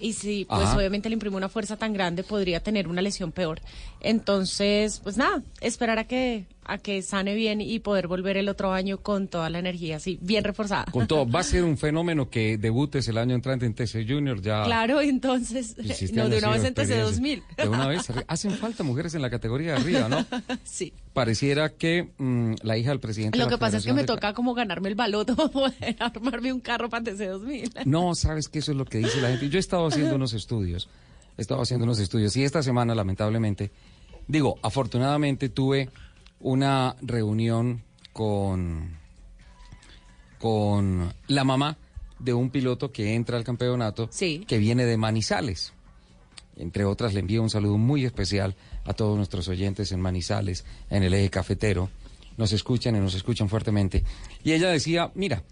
Y 0.00 0.12
si, 0.14 0.44
pues 0.44 0.62
Ajá. 0.62 0.76
obviamente 0.76 1.08
le 1.08 1.14
imprime 1.14 1.36
una 1.36 1.48
fuerza 1.48 1.76
tan 1.76 1.92
grande, 1.92 2.24
podría 2.24 2.60
tener 2.60 2.88
una 2.88 3.00
lesión 3.00 3.32
peor. 3.32 3.60
Entonces, 4.00 5.00
pues 5.02 5.16
nada, 5.16 5.42
esperar 5.60 5.98
a 5.98 6.04
que 6.04 6.44
a 6.66 6.78
que 6.78 7.02
sane 7.02 7.34
bien 7.34 7.60
y 7.60 7.78
poder 7.78 8.08
volver 8.08 8.38
el 8.38 8.48
otro 8.48 8.72
año 8.72 8.96
con 8.98 9.28
toda 9.28 9.50
la 9.50 9.58
energía 9.58 9.96
así, 9.96 10.18
bien 10.22 10.44
reforzada. 10.44 10.86
Con 10.90 11.06
todo, 11.06 11.28
va 11.28 11.40
a 11.40 11.42
ser 11.42 11.62
un 11.62 11.76
fenómeno 11.78 12.30
que 12.30 12.56
debutes 12.56 13.06
el 13.08 13.18
año 13.18 13.34
entrante 13.34 13.66
en 13.66 13.74
TC 13.74 14.06
Junior. 14.08 14.40
Ya 14.40 14.64
Claro, 14.64 15.00
entonces, 15.02 15.76
hiciste 15.78 16.16
no, 16.16 16.28
de 16.30 16.38
una 16.38 16.50
vez 16.50 16.64
en 16.64 16.72
TC 16.72 16.80
experiencia. 16.84 17.04
2000. 17.04 17.42
De 17.58 17.68
una 17.68 17.86
vez. 17.86 18.10
Hacen 18.28 18.52
falta 18.52 18.82
mujeres 18.82 19.14
en 19.14 19.20
la 19.22 19.28
categoría 19.28 19.72
de 19.74 19.80
arriba, 19.80 20.08
¿no? 20.08 20.24
sí. 20.64 20.92
Pareciera 21.12 21.68
que 21.68 22.08
mm, 22.16 22.54
la 22.62 22.78
hija 22.78 22.90
del 22.90 23.00
presidente. 23.00 23.38
Lo 23.38 23.44
de 23.44 23.50
que 23.50 23.58
pasa 23.58 23.76
es 23.76 23.84
que 23.84 23.92
me 23.92 24.00
de- 24.00 24.06
toca 24.06 24.32
como 24.32 24.54
ganarme 24.54 24.88
el 24.88 24.94
baloto 24.94 25.36
para 25.36 25.48
poder 25.50 25.96
armarme 26.00 26.50
un 26.52 26.60
carro 26.60 26.88
para 26.88 27.04
TC 27.04 27.28
2000. 27.28 27.70
No, 27.84 28.14
sabes 28.14 28.48
que 28.48 28.60
eso 28.60 28.72
es 28.72 28.78
lo 28.78 28.86
que 28.86 28.98
dice 28.98 29.20
la 29.20 29.28
gente. 29.28 29.50
Yo 29.50 29.58
he 29.58 29.60
estado 29.60 29.83
haciendo 29.88 30.16
unos 30.16 30.32
estudios, 30.32 30.88
he 31.36 31.42
estado 31.42 31.62
haciendo 31.62 31.84
unos 31.84 31.98
estudios 31.98 32.36
y 32.36 32.44
esta 32.44 32.62
semana, 32.62 32.94
lamentablemente, 32.94 33.70
digo, 34.28 34.58
afortunadamente 34.62 35.48
tuve 35.48 35.90
una 36.40 36.96
reunión 37.00 37.82
con, 38.12 38.98
con 40.38 41.12
la 41.28 41.44
mamá 41.44 41.76
de 42.18 42.32
un 42.32 42.50
piloto 42.50 42.92
que 42.92 43.14
entra 43.14 43.36
al 43.36 43.44
campeonato 43.44 44.08
que 44.18 44.58
viene 44.58 44.86
de 44.86 44.96
Manizales. 44.96 45.72
Entre 46.56 46.84
otras, 46.84 47.14
le 47.14 47.20
envío 47.20 47.42
un 47.42 47.50
saludo 47.50 47.78
muy 47.78 48.04
especial 48.04 48.54
a 48.84 48.94
todos 48.94 49.16
nuestros 49.16 49.48
oyentes 49.48 49.90
en 49.92 50.00
Manizales, 50.00 50.64
en 50.88 51.02
el 51.02 51.14
eje 51.14 51.30
cafetero. 51.30 51.90
Nos 52.36 52.52
escuchan 52.52 52.96
y 52.96 53.00
nos 53.00 53.14
escuchan 53.14 53.48
fuertemente. 53.48 54.04
Y 54.44 54.52
ella 54.52 54.68
decía, 54.68 55.10
mira, 55.14 55.42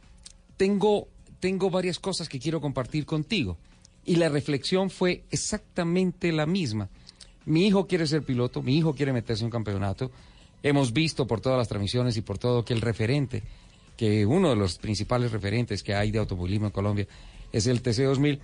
tengo, 0.56 1.08
tengo 1.40 1.70
varias 1.70 1.98
cosas 1.98 2.28
que 2.28 2.38
quiero 2.38 2.60
compartir 2.60 3.04
contigo. 3.04 3.58
Y 4.04 4.16
la 4.16 4.28
reflexión 4.28 4.90
fue 4.90 5.24
exactamente 5.30 6.32
la 6.32 6.46
misma. 6.46 6.88
Mi 7.44 7.66
hijo 7.66 7.86
quiere 7.86 8.06
ser 8.06 8.22
piloto, 8.22 8.62
mi 8.62 8.76
hijo 8.76 8.94
quiere 8.94 9.12
meterse 9.12 9.42
en 9.42 9.46
un 9.46 9.52
campeonato. 9.52 10.10
Hemos 10.62 10.92
visto 10.92 11.26
por 11.26 11.40
todas 11.40 11.58
las 11.58 11.68
transmisiones 11.68 12.16
y 12.16 12.20
por 12.22 12.38
todo 12.38 12.64
que 12.64 12.72
el 12.72 12.80
referente, 12.80 13.42
que 13.96 14.26
uno 14.26 14.50
de 14.50 14.56
los 14.56 14.78
principales 14.78 15.32
referentes 15.32 15.82
que 15.82 15.94
hay 15.94 16.10
de 16.10 16.18
automovilismo 16.18 16.66
en 16.66 16.72
Colombia 16.72 17.06
es 17.52 17.66
el 17.66 17.82
TC2000. 17.82 18.38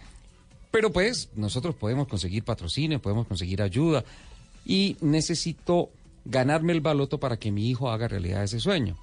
Pero 0.70 0.92
pues 0.92 1.30
nosotros 1.34 1.74
podemos 1.74 2.08
conseguir 2.08 2.44
patrocinio, 2.44 3.00
podemos 3.00 3.26
conseguir 3.26 3.62
ayuda 3.62 4.04
y 4.66 4.96
necesito 5.00 5.90
ganarme 6.24 6.72
el 6.72 6.80
baloto 6.80 7.18
para 7.18 7.38
que 7.38 7.50
mi 7.50 7.70
hijo 7.70 7.90
haga 7.90 8.06
realidad 8.06 8.44
ese 8.44 8.60
sueño. 8.60 8.96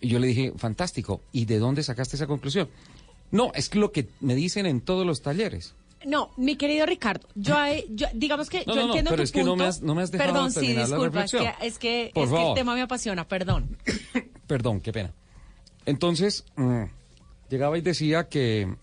Y 0.00 0.08
yo 0.08 0.18
le 0.18 0.28
dije, 0.28 0.52
fantástico, 0.56 1.22
¿y 1.32 1.44
de 1.44 1.58
dónde 1.58 1.82
sacaste 1.82 2.16
esa 2.16 2.26
conclusión? 2.26 2.68
No, 3.30 3.52
es 3.54 3.74
lo 3.74 3.92
que 3.92 4.08
me 4.20 4.34
dicen 4.34 4.66
en 4.66 4.80
todos 4.80 5.06
los 5.06 5.22
talleres. 5.22 5.74
No, 6.04 6.30
mi 6.38 6.56
querido 6.56 6.86
Ricardo, 6.86 7.28
yo, 7.34 7.54
yo- 7.90 8.06
digamos 8.14 8.48
que 8.48 8.64
No, 8.66 8.74
yo 8.74 8.74
no, 8.74 8.80
no, 8.80 8.86
entiendo 8.88 9.10
pero 9.10 9.20
tu 9.20 9.24
es 9.24 9.32
que 9.32 9.44
no 9.44 9.54
me 9.54 9.64
has- 9.66 9.82
no 9.82 9.94
me 9.94 10.02
has 10.02 10.10
dejado 10.10 10.32
Perdón, 10.32 10.52
sí, 10.52 10.74
disculpa, 10.74 11.24
es 11.24 11.30
que, 11.32 11.38
es 11.60 11.78
que, 11.78 12.12
es 12.14 12.30
que 12.30 12.48
el 12.48 12.54
tema 12.54 12.74
me 12.74 12.80
apasiona, 12.82 13.28
perdón. 13.28 13.76
Perdón, 14.46 14.80
qué 14.80 14.92
pena. 14.92 15.12
Entonces, 15.86 16.44
mm, 16.56 16.84
llegaba 17.50 17.76
y 17.76 17.82
decía 17.82 18.28
que, 18.28 18.74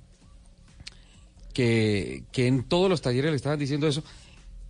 que, 1.54 2.24
que 2.32 2.48
en 2.48 2.64
todos 2.64 2.90
los 2.90 3.02
talleres 3.02 3.32
le 3.32 3.38
estaban 3.38 3.60
diciendo 3.60 3.88
eso 3.88 4.04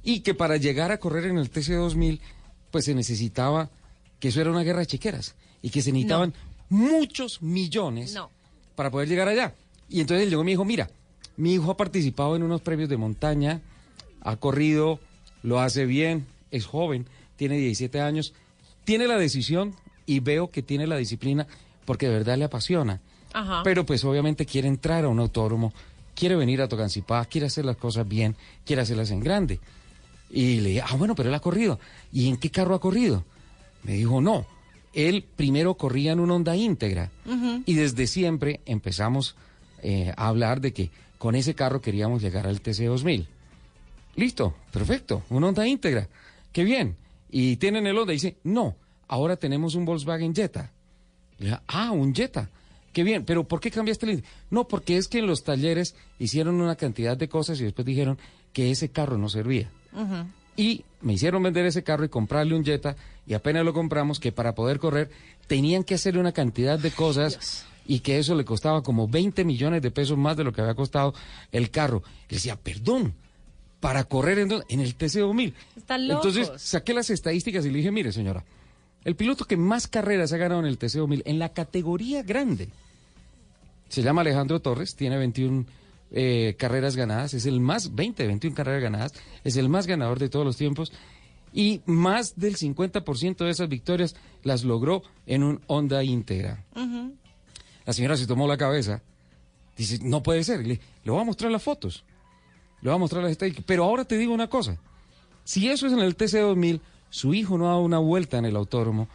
y 0.03 0.21
que 0.21 0.33
para 0.33 0.57
llegar 0.57 0.91
a 0.91 0.99
correr 0.99 1.25
en 1.25 1.37
el 1.37 1.51
TC2000, 1.51 2.19
pues 2.71 2.85
se 2.85 2.95
necesitaba, 2.95 3.69
que 4.19 4.29
eso 4.29 4.39
era 4.41 4.51
una 4.51 4.63
guerra 4.63 4.79
de 4.79 4.85
chiqueras 4.87 5.35
y 5.61 5.69
que 5.69 5.81
se 5.81 5.91
necesitaban 5.91 6.33
muchos 6.69 7.41
millones 7.41 8.13
No. 8.13 8.31
para 8.75 8.89
poder 8.89 9.09
llegar 9.09 9.27
allá. 9.27 9.53
Y 9.89 10.01
entonces 10.01 10.23
él 10.23 10.29
llegó 10.29 10.41
y 10.41 10.45
me 10.45 10.51
dijo, 10.51 10.65
mira, 10.65 10.89
mi 11.37 11.53
hijo 11.53 11.71
ha 11.71 11.77
participado 11.77 12.35
en 12.35 12.43
unos 12.43 12.61
premios 12.61 12.89
de 12.89 12.97
montaña, 12.97 13.61
ha 14.21 14.35
corrido, 14.37 14.99
lo 15.43 15.59
hace 15.59 15.85
bien, 15.85 16.25
es 16.51 16.65
joven, 16.65 17.05
tiene 17.35 17.57
17 17.57 18.01
años, 18.01 18.33
tiene 18.83 19.07
la 19.07 19.17
decisión 19.17 19.75
y 20.05 20.19
veo 20.19 20.49
que 20.49 20.63
tiene 20.63 20.87
la 20.87 20.97
disciplina 20.97 21.47
porque 21.85 22.07
de 22.07 22.13
verdad 22.13 22.37
le 22.37 22.45
apasiona. 22.45 23.01
Ajá. 23.33 23.61
Pero 23.63 23.85
pues 23.85 24.03
obviamente 24.03 24.45
quiere 24.45 24.67
entrar 24.67 25.05
a 25.05 25.09
un 25.09 25.19
autódromo, 25.19 25.73
quiere 26.15 26.35
venir 26.35 26.61
a 26.61 26.67
Tocancipá, 26.67 27.23
quiere 27.25 27.47
hacer 27.47 27.65
las 27.65 27.77
cosas 27.77 28.07
bien, 28.07 28.35
quiere 28.65 28.81
hacerlas 28.81 29.11
en 29.11 29.19
grande. 29.19 29.59
Y 30.29 30.59
le 30.59 30.69
dije, 30.69 30.81
ah, 30.81 30.95
bueno, 30.97 31.15
pero 31.15 31.29
él 31.29 31.35
ha 31.35 31.39
corrido. 31.39 31.79
¿Y 32.11 32.27
en 32.27 32.37
qué 32.37 32.49
carro 32.49 32.75
ha 32.75 32.81
corrido? 32.81 33.23
Me 33.83 33.93
dijo, 33.93 34.19
no, 34.19 34.45
él 34.93 35.23
primero 35.35 35.75
corría 35.75 36.11
en 36.11 36.19
un 36.19 36.31
Honda 36.31 36.55
íntegra. 36.55 37.11
Y 37.65 37.75
desde 37.75 38.07
siempre 38.07 38.61
empezamos 38.65 39.35
eh, 39.81 40.13
a 40.15 40.27
hablar 40.27 40.61
de 40.61 40.73
que 40.73 40.89
con 41.17 41.35
ese 41.35 41.55
carro 41.55 41.81
queríamos 41.81 42.21
llegar 42.21 42.47
al 42.47 42.61
TC2000. 42.61 43.27
Listo, 44.15 44.55
perfecto, 44.71 45.23
un 45.29 45.43
Honda 45.43 45.67
íntegra. 45.67 46.07
Qué 46.51 46.63
bien. 46.63 46.95
Y 47.29 47.57
tienen 47.57 47.85
el 47.87 47.97
Honda. 47.97 48.13
Y 48.13 48.15
dice, 48.15 48.37
no, 48.43 48.75
ahora 49.07 49.35
tenemos 49.35 49.75
un 49.75 49.85
Volkswagen 49.85 50.33
Jetta. 50.33 50.71
Ah, 51.67 51.91
un 51.91 52.13
Jetta. 52.13 52.49
Qué 52.93 53.03
bien, 53.03 53.25
pero 53.25 53.47
¿por 53.47 53.59
qué 53.59 53.69
cambiaste 53.69 54.09
el... 54.09 54.23
No, 54.49 54.67
porque 54.67 54.97
es 54.97 55.07
que 55.07 55.19
en 55.19 55.27
los 55.27 55.43
talleres 55.43 55.95
hicieron 56.17 56.59
una 56.59 56.75
cantidad 56.75 57.15
de 57.15 57.29
cosas 57.29 57.59
y 57.61 57.63
después 57.63 57.85
dijeron 57.85 58.17
que 58.53 58.71
ese 58.71 58.89
carro 58.89 59.19
no 59.19 59.29
servía. 59.29 59.69
Y 60.55 60.83
me 61.01 61.13
hicieron 61.13 61.43
vender 61.43 61.67
ese 61.67 61.83
carro 61.83 62.05
y 62.05 62.09
comprarle 62.09 62.55
un 62.55 62.65
Jetta 62.65 62.95
y 63.27 63.35
apenas 63.35 63.63
lo 63.63 63.73
compramos 63.73 64.19
que 64.19 64.31
para 64.31 64.55
poder 64.55 64.79
correr 64.79 65.11
tenían 65.45 65.83
que 65.83 65.93
hacer 65.93 66.17
una 66.17 66.31
cantidad 66.31 66.79
de 66.79 66.89
cosas 66.89 67.65
y 67.87 67.99
que 68.01 68.19
eso 68.19 68.35
le 68.35 68.45
costaba 68.45 68.83
como 68.83 69.07
20 69.07 69.45
millones 69.45 69.81
de 69.81 69.91
pesos 69.91 70.17
más 70.17 70.37
de 70.37 70.43
lo 70.43 70.53
que 70.53 70.61
había 70.61 70.75
costado 70.75 71.13
el 71.51 71.71
carro. 71.71 72.03
Y 72.29 72.35
decía, 72.35 72.55
perdón, 72.55 73.13
para 73.79 74.03
correr 74.03 74.39
en, 74.39 74.51
en 74.69 74.79
el 74.79 74.97
TC2000. 74.97 75.53
Están 75.75 76.07
locos. 76.07 76.37
Entonces 76.37 76.61
saqué 76.61 76.93
las 76.93 77.09
estadísticas 77.09 77.65
y 77.65 77.69
le 77.69 77.77
dije, 77.77 77.91
mire 77.91 78.11
señora, 78.11 78.43
el 79.05 79.15
piloto 79.15 79.45
que 79.45 79.57
más 79.57 79.87
carreras 79.87 80.33
ha 80.33 80.37
ganado 80.37 80.59
en 80.59 80.67
el 80.67 80.77
TC2000 80.77 81.23
en 81.25 81.39
la 81.39 81.49
categoría 81.49 82.23
grande 82.23 82.69
se 83.89 84.01
llama 84.01 84.21
Alejandro 84.21 84.59
Torres, 84.59 84.95
tiene 84.95 85.17
21 85.17 85.65
eh, 86.11 86.55
carreras 86.57 86.95
ganadas, 86.95 87.33
es 87.33 87.45
el 87.45 87.59
más, 87.59 87.95
20, 87.95 88.27
21 88.27 88.55
carreras 88.55 88.81
ganadas, 88.81 89.13
es 89.43 89.57
el 89.57 89.69
más 89.69 89.87
ganador 89.87 90.19
de 90.19 90.29
todos 90.29 90.45
los 90.45 90.57
tiempos 90.57 90.91
y 91.53 91.81
más 91.85 92.37
del 92.37 92.57
50% 92.57 93.37
de 93.37 93.49
esas 93.49 93.69
victorias 93.69 94.15
las 94.43 94.63
logró 94.63 95.03
en 95.25 95.43
un 95.43 95.61
Honda 95.67 96.03
íntegra. 96.03 96.63
La 97.87 97.93
señora 97.93 98.17
se 98.17 98.27
tomó 98.27 98.47
la 98.47 98.57
cabeza, 98.57 99.01
dice, 99.77 99.99
no 100.03 100.21
puede 100.21 100.43
ser, 100.43 100.67
le, 100.67 100.79
le 101.05 101.11
voy 101.11 101.21
a 101.21 101.23
mostrar 101.23 101.49
las 101.49 101.63
fotos, 101.63 102.03
le 102.81 102.89
voy 102.89 102.95
a 102.97 102.99
mostrar 102.99 103.23
las 103.23 103.31
estadísticas, 103.31 103.63
pero 103.65 103.85
ahora 103.85 104.03
te 104.03 104.17
digo 104.17 104.33
una 104.33 104.49
cosa, 104.49 104.77
si 105.45 105.69
eso 105.69 105.87
es 105.87 105.93
en 105.93 105.99
el 105.99 106.17
TC2000, 106.17 106.81
su 107.09 107.33
hijo 107.33 107.57
no 107.57 107.67
ha 107.67 107.69
dado 107.69 107.81
una 107.81 107.99
vuelta 107.99 108.37
en 108.37 108.43
el 108.43 108.57
autódromo, 108.57 109.07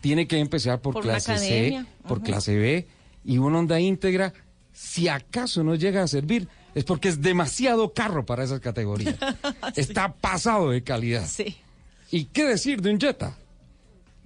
tiene 0.00 0.26
que 0.26 0.38
empezar 0.38 0.80
por, 0.80 0.98
clase 1.02 1.36
C, 1.36 1.84
por 2.08 2.22
clase 2.22 2.56
B 2.56 2.88
y 3.22 3.36
una 3.36 3.58
Honda 3.58 3.78
íntegra, 3.80 4.32
si 4.72 5.08
acaso 5.08 5.62
no 5.62 5.74
llega 5.74 6.02
a 6.02 6.08
servir, 6.08 6.48
es 6.74 6.84
porque 6.84 7.08
es 7.08 7.20
demasiado 7.20 7.92
carro 7.92 8.24
para 8.24 8.44
esas 8.44 8.60
categorías. 8.60 9.16
Está 9.76 10.14
pasado 10.14 10.70
de 10.70 10.82
calidad. 10.82 11.26
Sí. 11.26 11.58
¿Y 12.10 12.24
qué 12.26 12.46
decir 12.46 12.80
de 12.80 12.92
un 12.92 12.98
Jetta? 12.98 13.36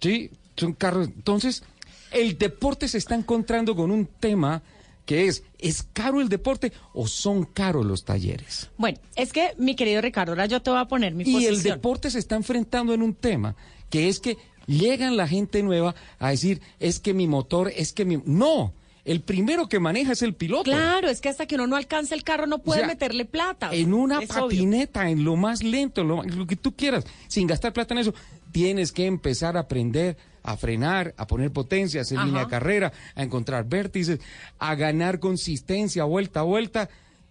Sí, 0.01 0.31
son 0.57 0.75
carros. 0.75 1.09
Entonces, 1.09 1.65
el 2.13 2.39
deporte 2.39 2.89
se 2.89 2.99
está 2.99 3.15
encontrando 3.15 3.75
con 3.75 3.91
un 3.91 4.07
tema 4.07 4.63
que 5.07 5.27
es, 5.27 5.43
¿es 5.59 5.83
caro 5.93 6.21
el 6.21 6.29
deporte 6.29 6.73
o 6.93 7.09
son 7.09 7.45
caros 7.45 7.85
los 7.85 8.05
talleres? 8.05 8.71
Bueno, 8.77 8.99
es 9.17 9.33
que, 9.33 9.55
mi 9.59 9.75
querido 9.75 10.01
Ricardo, 10.01 10.33
ahora 10.33 10.47
yo 10.47 10.63
te 10.63 10.71
voy 10.71 10.79
a 10.79 10.85
poner 10.85 11.15
mi 11.15 11.25
Y 11.25 11.33
posición. 11.33 11.55
el 11.55 11.63
deporte 11.63 12.11
se 12.11 12.19
está 12.21 12.37
enfrentando 12.37 12.95
en 12.95 13.03
un 13.03 13.15
tema 13.15 13.57
que 13.89 14.09
es 14.09 14.21
que 14.21 14.37
llegan 14.67 15.17
la 15.17 15.27
gente 15.27 15.63
nueva 15.65 15.95
a 16.21 16.31
decir, 16.31 16.61
es 16.79 17.01
que 17.01 17.13
mi 17.13 17.27
motor, 17.27 17.73
es 17.75 17.93
que 17.93 18.05
mi... 18.05 18.23
No, 18.25 18.73
el 19.05 19.21
primero 19.23 19.69
que 19.69 19.81
maneja 19.81 20.13
es 20.13 20.23
el 20.23 20.35
piloto. 20.35 20.65
Claro, 20.65 21.09
es 21.09 21.21
que 21.21 21.29
hasta 21.29 21.47
que 21.47 21.57
uno 21.57 21.67
no 21.67 21.75
alcanza 21.75 22.15
el 22.15 22.23
carro 22.23 22.47
no 22.47 22.59
puede 22.59 22.81
O 22.81 22.85
sea, 22.85 22.89
meterle 22.89 23.25
plata. 23.25 23.71
En 23.73 23.93
una 23.95 24.19
obvio. 24.19 24.29
patineta, 24.29 25.11
en 25.11 25.25
lo 25.25 25.35
más 25.35 25.65
lento, 25.65 26.05
lo, 26.05 26.23
lo 26.23 26.47
que 26.47 26.55
tú 26.55 26.77
quieras, 26.77 27.05
sin 27.27 27.49
gastar 27.49 27.73
plata 27.73 27.95
en 27.95 27.99
eso, 27.99 28.15
tienes 28.53 28.93
que 28.93 29.07
empezar 29.07 29.57
a 29.57 29.61
aprender 29.61 30.17
a 30.43 30.57
frenar, 30.57 31.15
a 31.17 31.27
poner 31.27 31.53
potencia, 31.53 32.01
a 32.01 32.03
hacer 32.03 32.19
Ajá. 32.19 32.27
línea 32.27 32.45
de 32.45 32.51
carrera, 32.51 32.93
a 33.15 33.23
encontrar 33.23 33.69
vértices, 33.69 34.21
a 34.59 34.75
ganar 34.75 35.21
consistencia 35.21 36.05
vuelta 36.05 36.41
a 36.41 36.45
vuelta. 36.45 36.89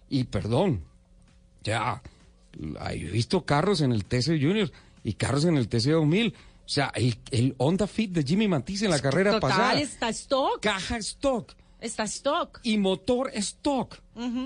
Y 0.08 0.24
perdón, 0.24 0.84
ya, 1.62 2.02
he 2.90 2.96
visto 2.96 3.44
carros 3.44 3.80
en 3.80 3.92
el 3.92 4.04
TC 4.04 4.40
Junior 4.40 4.70
y 5.04 5.14
carros 5.14 5.44
en 5.44 5.56
el 5.56 5.68
TC 5.68 5.90
2000. 5.90 6.34
O 6.34 6.72
sea, 6.72 6.92
el, 6.94 7.16
el 7.32 7.54
Honda 7.58 7.86
Fit 7.86 8.12
de 8.12 8.22
Jimmy 8.22 8.46
Matisse 8.46 8.82
en 8.82 8.90
la 8.90 9.00
carrera 9.00 9.32
Total, 9.32 9.50
pasada. 9.50 9.80
está 9.80 10.08
stock. 10.10 10.60
Caja 10.60 10.98
stock. 10.98 11.52
Está 11.80 12.04
stock. 12.04 12.60
Y 12.62 12.78
motor 12.78 13.30
stock. 13.34 13.98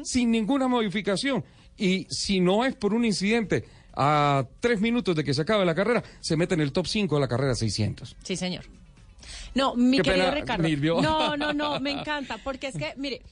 Sin 0.05 0.31
ninguna 0.31 0.69
modificación. 0.69 1.45
Y 1.77 2.07
si 2.09 2.41
no 2.41 2.65
es 2.65 2.75
por 2.77 2.95
un 2.95 3.05
incidente 3.05 3.65
a 3.97 4.47
tres 4.61 4.81
minutos 4.81 5.15
de 5.17 5.25
que 5.25 5.35
se 5.35 5.43
acabe 5.43 5.65
la 5.65 5.75
carrera, 5.75 6.03
se 6.21 6.37
mete 6.37 6.55
en 6.55 6.61
el 6.61 6.73
top 6.73 6.87
5 6.87 7.15
de 7.15 7.21
la 7.21 7.29
carrera 7.29 7.55
600. 7.55 8.17
Sí, 8.23 8.37
señor. 8.37 8.65
No, 9.55 9.75
mi 9.75 9.99
Qué 9.99 10.03
querido 10.03 10.27
pena, 10.27 10.35
Ricardo. 10.35 11.01
No, 11.01 11.37
no, 11.37 11.53
no, 11.53 11.81
me 11.81 11.93
encanta, 11.93 12.39
porque 12.43 12.69
es 12.69 12.77
que, 12.77 12.95
mire, 12.97 13.23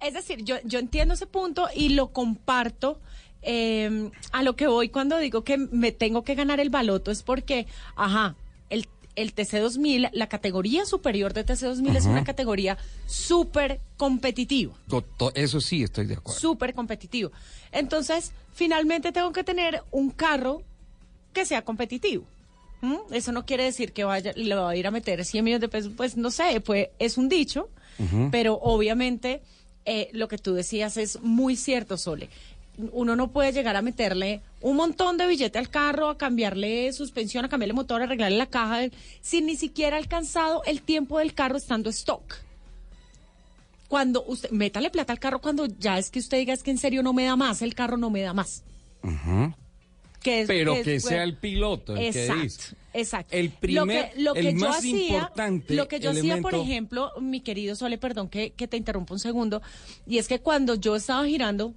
Es 0.00 0.14
decir, 0.14 0.44
yo, 0.44 0.56
yo 0.64 0.78
entiendo 0.78 1.14
ese 1.14 1.26
punto 1.26 1.68
y 1.74 1.90
lo 1.90 2.08
comparto. 2.12 3.00
eh, 3.42 4.10
a 4.32 4.42
lo 4.42 4.56
que 4.56 4.66
voy 4.66 4.88
cuando 4.88 5.18
digo 5.18 5.44
que 5.44 5.58
me 5.58 5.92
tengo 5.92 6.22
que 6.24 6.34
ganar 6.34 6.60
el 6.60 6.70
baloto 6.70 7.10
es 7.10 7.22
porque, 7.22 7.66
ajá, 7.96 8.36
el, 9.16 9.28
el 9.28 9.34
TC2000, 9.34 10.10
la 10.12 10.28
categoría 10.28 10.84
superior 10.86 11.32
de 11.32 11.44
TC2000 11.46 11.96
es 11.96 12.04
Ajá. 12.04 12.10
una 12.10 12.24
categoría 12.24 12.78
súper 13.06 13.80
competitiva. 13.96 14.74
Eso 15.34 15.60
sí, 15.60 15.82
estoy 15.82 16.06
de 16.06 16.14
acuerdo. 16.14 16.40
súper 16.40 16.74
competitivo. 16.74 17.32
Entonces, 17.72 18.32
finalmente 18.52 19.12
tengo 19.12 19.32
que 19.32 19.44
tener 19.44 19.82
un 19.90 20.10
carro 20.10 20.62
que 21.32 21.44
sea 21.44 21.62
competitivo. 21.62 22.24
¿Mm? 22.80 23.12
Eso 23.12 23.32
no 23.32 23.46
quiere 23.46 23.64
decir 23.64 23.92
que 23.92 24.04
vaya, 24.04 24.32
le 24.36 24.54
va 24.54 24.68
a 24.70 24.76
ir 24.76 24.86
a 24.86 24.90
meter 24.90 25.24
100 25.24 25.42
millones 25.44 25.60
de 25.62 25.68
pesos, 25.68 25.92
pues 25.96 26.16
no 26.16 26.30
sé, 26.30 26.60
pues 26.60 26.88
es 26.98 27.16
un 27.16 27.28
dicho, 27.30 27.70
pero 28.30 28.54
obviamente 28.60 29.40
eh, 29.86 30.10
lo 30.12 30.28
que 30.28 30.36
tú 30.36 30.52
decías 30.54 30.96
es 30.98 31.20
muy 31.22 31.56
cierto, 31.56 31.96
Sole. 31.96 32.28
Uno 32.92 33.14
no 33.14 33.30
puede 33.30 33.52
llegar 33.52 33.76
a 33.76 33.82
meterle 33.82 34.40
un 34.60 34.76
montón 34.76 35.16
de 35.16 35.26
billete 35.26 35.58
al 35.58 35.70
carro, 35.70 36.08
a 36.08 36.18
cambiarle 36.18 36.92
suspensión, 36.92 37.44
a 37.44 37.48
cambiarle 37.48 37.72
motor, 37.72 38.00
a 38.00 38.04
arreglarle 38.04 38.36
la 38.36 38.46
caja, 38.46 38.80
sin 39.20 39.46
ni 39.46 39.54
siquiera 39.56 39.96
alcanzado 39.96 40.62
el 40.64 40.82
tiempo 40.82 41.18
del 41.20 41.34
carro 41.34 41.56
estando 41.56 41.90
stock 41.90 42.36
cuando 43.88 44.24
usted 44.24 44.50
métale 44.50 44.90
plata 44.90 45.12
al 45.12 45.20
carro 45.20 45.40
cuando 45.40 45.66
ya 45.66 45.98
es 45.98 46.10
que 46.10 46.18
usted 46.18 46.38
diga 46.38 46.52
es 46.52 46.62
que 46.62 46.70
en 46.72 46.78
serio 46.78 47.02
no 47.02 47.12
me 47.12 47.24
da 47.24 47.36
más, 47.36 47.62
el 47.62 47.74
carro 47.74 47.96
no 47.96 48.10
me 48.10 48.22
da 48.22 48.32
más. 48.32 48.64
Que 50.20 50.40
es- 50.40 50.48
Pero 50.48 50.74
es- 50.74 50.82
que 50.84 50.98
sea 51.00 51.22
el 51.22 51.36
piloto 51.36 51.94
el 51.94 52.06
exacto, 52.06 52.34
que 52.34 52.42
dice. 52.42 52.76
Exacto. 52.94 53.36
El 53.36 53.50
primer- 53.50 54.12
lo 54.16 54.16
que, 54.16 54.20
lo 54.22 54.34
que 54.34 54.40
el 54.48 54.58
yo 54.58 54.66
más 54.66 54.78
hacía, 54.78 55.06
importante 55.06 55.74
Lo 55.74 55.86
que 55.86 56.00
yo 56.00 56.10
hacía, 56.10 56.38
por 56.40 56.54
ejemplo, 56.54 57.12
mi 57.20 57.40
querido 57.40 57.76
Sole, 57.76 57.98
perdón 57.98 58.28
que, 58.30 58.50
que 58.52 58.66
te 58.66 58.76
interrumpa 58.76 59.14
un 59.14 59.20
segundo, 59.20 59.60
y 60.06 60.18
es 60.18 60.26
que 60.26 60.40
cuando 60.40 60.74
yo 60.76 60.96
estaba 60.96 61.24
girando, 61.26 61.74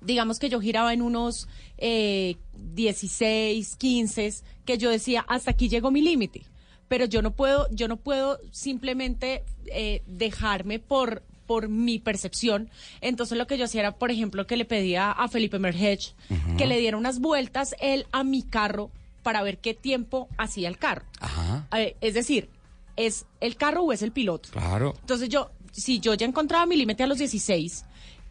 digamos 0.00 0.38
que 0.38 0.48
yo 0.48 0.60
giraba 0.60 0.92
en 0.92 1.02
unos 1.02 1.48
eh, 1.78 2.36
16, 2.54 3.76
15, 3.76 4.34
que 4.64 4.78
yo 4.78 4.90
decía, 4.90 5.24
hasta 5.28 5.50
aquí 5.52 5.68
llegó 5.68 5.90
mi 5.90 6.00
límite. 6.02 6.42
Pero 6.88 7.04
yo 7.04 7.20
no 7.20 7.32
puedo, 7.32 7.68
yo 7.70 7.88
no 7.88 7.96
puedo 7.96 8.38
simplemente 8.52 9.44
eh, 9.66 10.02
dejarme 10.06 10.78
por 10.78 11.22
por 11.46 11.68
mi 11.68 12.00
percepción. 12.00 12.70
Entonces 13.00 13.38
lo 13.38 13.46
que 13.46 13.56
yo 13.56 13.66
hacía 13.66 13.82
era, 13.82 13.92
por 13.96 14.10
ejemplo, 14.10 14.48
que 14.48 14.56
le 14.56 14.64
pedía 14.64 15.12
a 15.12 15.28
Felipe 15.28 15.60
Merhech 15.60 16.12
Ujú. 16.28 16.56
que 16.56 16.66
le 16.66 16.76
diera 16.78 16.96
unas 16.96 17.20
vueltas 17.20 17.76
él 17.80 18.06
a 18.10 18.24
mi 18.24 18.42
carro 18.42 18.90
para 19.22 19.44
ver 19.44 19.58
qué 19.58 19.72
tiempo 19.72 20.28
hacía 20.38 20.68
el 20.68 20.76
carro. 20.76 21.04
Ajá, 21.20 21.68
ver, 21.72 21.96
es 22.00 22.14
decir, 22.14 22.48
¿es 22.96 23.26
el 23.40 23.54
carro 23.56 23.82
o 23.82 23.92
es 23.92 24.02
el 24.02 24.10
piloto? 24.10 24.48
claro. 24.50 24.94
Entonces 25.00 25.28
yo, 25.28 25.52
si 25.70 26.00
yo 26.00 26.14
ya 26.14 26.26
encontraba 26.26 26.66
mi 26.66 26.76
límite 26.76 27.04
a 27.04 27.06
los 27.06 27.18
16 27.18 27.84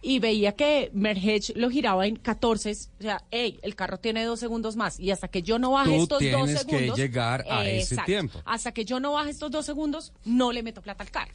y 0.06 0.20
veía 0.20 0.52
que 0.52 0.92
Merhech 0.94 1.52
lo 1.56 1.72
giraba 1.72 2.06
en 2.06 2.16
14, 2.16 2.72
o 2.72 3.02
sea, 3.02 3.24
hey, 3.32 3.60
el 3.64 3.74
carro 3.76 3.98
tiene 3.98 4.24
dos 4.24 4.40
segundos 4.40 4.76
más 4.76 5.00
y 5.00 5.10
hasta 5.10 5.28
que 5.30 5.42
yo 5.42 5.58
no 5.58 5.72
baje 5.72 5.96
Tú 5.98 6.04
estos 6.04 6.10
dos 6.10 6.20
tienes 6.20 6.64
que 6.66 6.72
segundos... 6.72 6.98
llegar 7.00 7.44
a 7.50 7.68
ese 7.68 7.96
Exacto. 7.96 8.06
tiempo. 8.06 8.40
Hasta 8.46 8.72
que 8.72 8.86
yo 8.86 9.00
no 9.00 9.14
baje 9.14 9.32
estos 9.32 9.50
dos 9.50 9.66
segundos, 9.66 10.14
no 10.24 10.52
le 10.52 10.62
meto 10.62 10.84
plata 10.84 11.04
al 11.04 11.10
carro, 11.10 11.34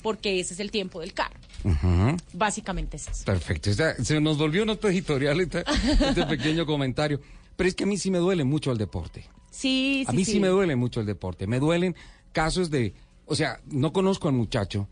porque 0.00 0.38
ese 0.38 0.54
es 0.54 0.60
el 0.60 0.70
tiempo 0.70 1.00
del 1.00 1.12
carro. 1.12 1.34
Básicamente 2.32 2.98
es 2.98 3.08
eso. 3.08 3.24
Perfecto. 3.24 3.70
Se 3.72 4.20
nos 4.20 4.38
volvió 4.38 4.64
nota 4.64 4.88
editorial 4.88 5.40
este, 5.40 5.64
este 6.00 6.24
pequeño 6.28 6.66
comentario. 6.66 7.20
Pero 7.56 7.68
es 7.68 7.74
que 7.74 7.82
a 7.84 7.86
mí 7.86 7.96
sí 7.96 8.10
me 8.10 8.18
duele 8.18 8.44
mucho 8.44 8.70
el 8.70 8.78
deporte. 8.78 9.28
Sí, 9.50 10.04
sí, 10.04 10.06
A 10.08 10.12
mí 10.12 10.24
sí. 10.24 10.40
me 10.40 10.48
duele 10.48 10.76
mucho 10.76 11.00
el 11.00 11.06
deporte. 11.06 11.46
Me 11.46 11.58
duelen 11.58 11.96
casos 12.32 12.70
de, 12.70 12.94
o 13.26 13.34
sea, 13.34 13.60
no 13.66 13.92
conozco 13.92 14.28
al 14.28 14.34
muchacho 14.34 14.88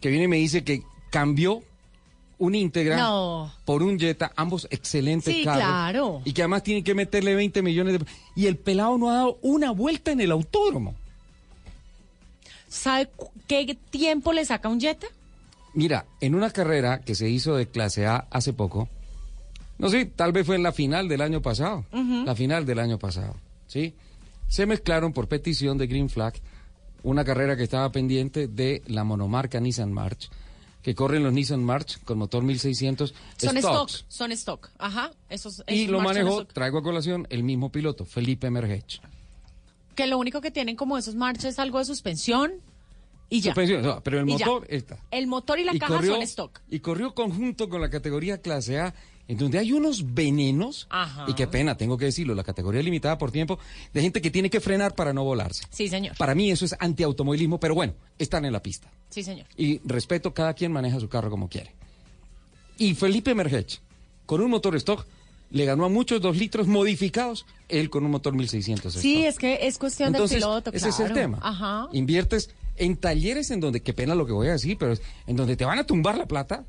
que 0.00 0.08
viene 0.08 0.24
y 0.24 0.28
me 0.28 0.36
dice 0.36 0.64
que 0.64 0.82
cambió 1.10 1.62
un 2.40 2.54
íntegra 2.56 2.96
No. 2.96 3.52
por 3.64 3.82
un 3.84 3.98
Jetta, 3.98 4.32
ambos 4.34 4.66
excelentes 4.70 5.32
Sí, 5.32 5.44
carros. 5.44 5.62
claro. 5.62 6.22
Y 6.24 6.32
que 6.32 6.42
además 6.42 6.62
tiene 6.64 6.82
que 6.82 6.94
meterle 6.94 7.34
20 7.36 7.62
millones 7.62 7.98
de... 8.00 8.06
Y 8.34 8.46
el 8.46 8.56
pelado 8.56 8.98
no 8.98 9.10
ha 9.10 9.14
dado 9.14 9.38
una 9.42 9.70
vuelta 9.70 10.10
en 10.10 10.20
el 10.20 10.32
autódromo. 10.32 10.94
¿Sabe 12.68 13.08
qué 13.46 13.76
tiempo 13.90 14.32
le 14.32 14.44
saca 14.44 14.68
un 14.68 14.80
Jetta? 14.80 15.06
Mira, 15.74 16.06
en 16.20 16.34
una 16.34 16.50
carrera 16.50 17.00
que 17.00 17.14
se 17.14 17.28
hizo 17.28 17.54
de 17.56 17.66
clase 17.66 18.06
A 18.06 18.26
hace 18.30 18.52
poco, 18.52 18.88
no 19.78 19.88
sé, 19.88 20.06
tal 20.06 20.32
vez 20.32 20.46
fue 20.46 20.56
en 20.56 20.62
la 20.62 20.72
final 20.72 21.08
del 21.08 21.20
año 21.20 21.40
pasado, 21.42 21.84
la 21.92 22.34
final 22.34 22.66
del 22.66 22.78
año 22.80 22.98
pasado, 22.98 23.36
¿sí? 23.66 23.94
Se 24.48 24.66
mezclaron 24.66 25.12
por 25.12 25.28
petición 25.28 25.78
de 25.78 25.86
Green 25.86 26.08
Flag 26.10 26.34
una 27.02 27.24
carrera 27.24 27.56
que 27.56 27.62
estaba 27.62 27.90
pendiente 27.92 28.46
de 28.48 28.82
la 28.86 29.04
monomarca 29.04 29.58
Nissan 29.60 29.92
March, 29.92 30.28
que 30.82 30.94
corren 30.94 31.22
los 31.22 31.32
Nissan 31.32 31.62
March 31.62 31.98
con 32.04 32.18
motor 32.18 32.42
1600 32.42 33.14
Son 33.36 33.58
stocks. 33.58 33.94
stock, 33.94 34.04
son 34.10 34.32
stock. 34.32 34.70
Ajá. 34.78 35.10
Esos, 35.28 35.62
Y 35.68 35.82
esos 35.82 35.90
lo 35.92 36.00
marchan 36.00 36.24
manejó, 36.24 36.46
traigo 36.46 36.78
a 36.78 36.82
colación, 36.82 37.26
el 37.30 37.42
mismo 37.42 37.70
piloto, 37.70 38.04
Felipe 38.04 38.50
Mergech. 38.50 39.00
Que 39.94 40.06
lo 40.06 40.18
único 40.18 40.40
que 40.40 40.50
tienen 40.50 40.76
como 40.76 40.96
esos 40.96 41.14
marchas 41.14 41.44
es 41.44 41.58
algo 41.58 41.78
de 41.78 41.84
suspensión 41.84 42.52
y 43.28 43.40
ya. 43.42 43.50
Suspensión, 43.52 43.82
no, 43.82 44.02
pero 44.02 44.20
el 44.20 44.28
Y 44.28 44.32
motor 44.32 44.66
está. 44.68 44.98
El 45.10 45.26
motor 45.26 45.58
y 45.58 45.64
la 45.64 45.74
y 45.74 45.78
caja 45.78 45.96
corrió, 45.96 46.14
son 46.14 46.22
stock. 46.22 46.60
Y 46.70 46.80
corrió 46.80 47.14
conjunto 47.14 47.68
con 47.68 47.80
la 47.80 47.90
categoría 47.90 48.38
clase 48.40 48.80
A, 48.80 48.94
en 49.30 49.38
donde 49.38 49.58
hay 49.58 49.72
unos 49.72 50.12
venenos, 50.12 50.88
Ajá. 50.90 51.24
y 51.28 51.34
qué 51.34 51.46
pena, 51.46 51.76
tengo 51.76 51.96
que 51.96 52.06
decirlo, 52.06 52.34
la 52.34 52.42
categoría 52.42 52.82
limitada 52.82 53.16
por 53.16 53.30
tiempo, 53.30 53.60
de 53.94 54.00
gente 54.02 54.20
que 54.20 54.30
tiene 54.30 54.50
que 54.50 54.58
frenar 54.60 54.94
para 54.96 55.12
no 55.12 55.22
volarse. 55.22 55.64
Sí, 55.70 55.88
señor. 55.88 56.16
Para 56.16 56.34
mí 56.34 56.50
eso 56.50 56.64
es 56.64 56.74
antiautomovilismo, 56.80 57.60
pero 57.60 57.74
bueno, 57.76 57.94
están 58.18 58.44
en 58.44 58.52
la 58.52 58.60
pista. 58.62 58.90
Sí, 59.08 59.22
señor. 59.22 59.46
Y 59.56 59.80
respeto, 59.84 60.34
cada 60.34 60.54
quien 60.54 60.72
maneja 60.72 60.98
su 60.98 61.08
carro 61.08 61.30
como 61.30 61.48
quiere. 61.48 61.72
Y 62.76 62.94
Felipe 62.94 63.34
Mergech, 63.34 63.80
con 64.26 64.40
un 64.40 64.50
motor 64.50 64.74
stock, 64.76 65.06
le 65.52 65.64
ganó 65.64 65.84
a 65.84 65.88
muchos 65.88 66.20
dos 66.20 66.36
litros 66.36 66.66
modificados, 66.66 67.46
él 67.68 67.88
con 67.88 68.04
un 68.04 68.10
motor 68.10 68.34
1600 68.34 68.92
Sí, 68.94 69.18
stock. 69.24 69.28
es 69.28 69.38
que 69.38 69.66
es 69.68 69.78
cuestión 69.78 70.08
Entonces, 70.08 70.40
del 70.40 70.48
piloto, 70.48 70.70
ese 70.72 70.88
es 70.88 70.98
el 71.00 71.06
claro. 71.06 71.20
tema. 71.20 71.38
Ajá. 71.42 71.88
Inviertes 71.92 72.50
en 72.76 72.96
talleres 72.96 73.50
en 73.52 73.60
donde, 73.60 73.80
qué 73.80 73.92
pena 73.92 74.14
lo 74.16 74.26
que 74.26 74.32
voy 74.32 74.48
a 74.48 74.52
decir, 74.52 74.76
pero 74.76 74.92
es 74.92 75.02
en 75.28 75.36
donde 75.36 75.56
te 75.56 75.64
van 75.64 75.78
a 75.78 75.84
tumbar 75.84 76.16
la 76.18 76.26
plata, 76.26 76.64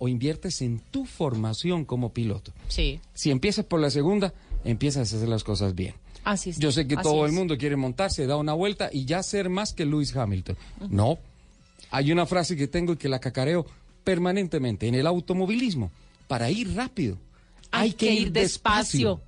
o 0.00 0.08
inviertes 0.08 0.62
en 0.62 0.80
tu 0.80 1.04
formación 1.04 1.84
como 1.84 2.12
piloto. 2.12 2.52
Sí, 2.68 3.00
Si 3.14 3.30
empiezas 3.30 3.66
por 3.66 3.80
la 3.80 3.90
segunda, 3.90 4.32
empiezas 4.64 5.12
a 5.12 5.16
hacer 5.16 5.28
las 5.28 5.44
cosas 5.44 5.74
bien. 5.74 5.94
así 6.24 6.50
es. 6.50 6.58
Yo 6.58 6.72
sé 6.72 6.88
que 6.88 6.94
así 6.94 7.02
todo 7.04 7.24
es. 7.24 7.30
el 7.30 7.38
mundo 7.38 7.56
quiere 7.56 7.76
montarse, 7.76 8.26
da 8.26 8.36
una 8.36 8.54
vuelta 8.54 8.88
y 8.92 9.04
ya 9.04 9.22
ser 9.22 9.50
más 9.50 9.72
que 9.74 9.84
Lewis 9.84 10.16
Hamilton. 10.16 10.56
No. 10.88 11.18
Hay 11.90 12.10
una 12.10 12.24
frase 12.24 12.56
que 12.56 12.66
tengo 12.66 12.94
y 12.94 12.96
que 12.96 13.08
la 13.08 13.20
cacareo 13.20 13.66
permanentemente 14.02 14.88
en 14.88 14.94
el 14.94 15.06
automovilismo. 15.06 15.90
Para 16.26 16.50
ir 16.50 16.74
rápido, 16.74 17.18
hay, 17.70 17.92
que, 17.92 18.12
ir 18.12 18.32
despacio. 18.32 19.20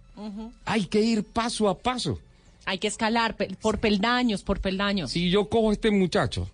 Hay 0.65 0.87
que 0.87 1.01
ir 1.01 1.23
paso 1.23 1.69
a 1.69 1.79
paso. 1.79 2.19
Hay 2.65 2.79
que 2.79 2.87
escalar 2.87 3.37
por 3.61 3.79
peldaños, 3.79 4.43
por 4.43 4.61
peldaños. 4.61 5.11
Si 5.11 5.29
yo 5.29 5.49
cojo 5.49 5.71
a 5.71 5.73
este 5.73 5.91
muchacho 5.91 6.49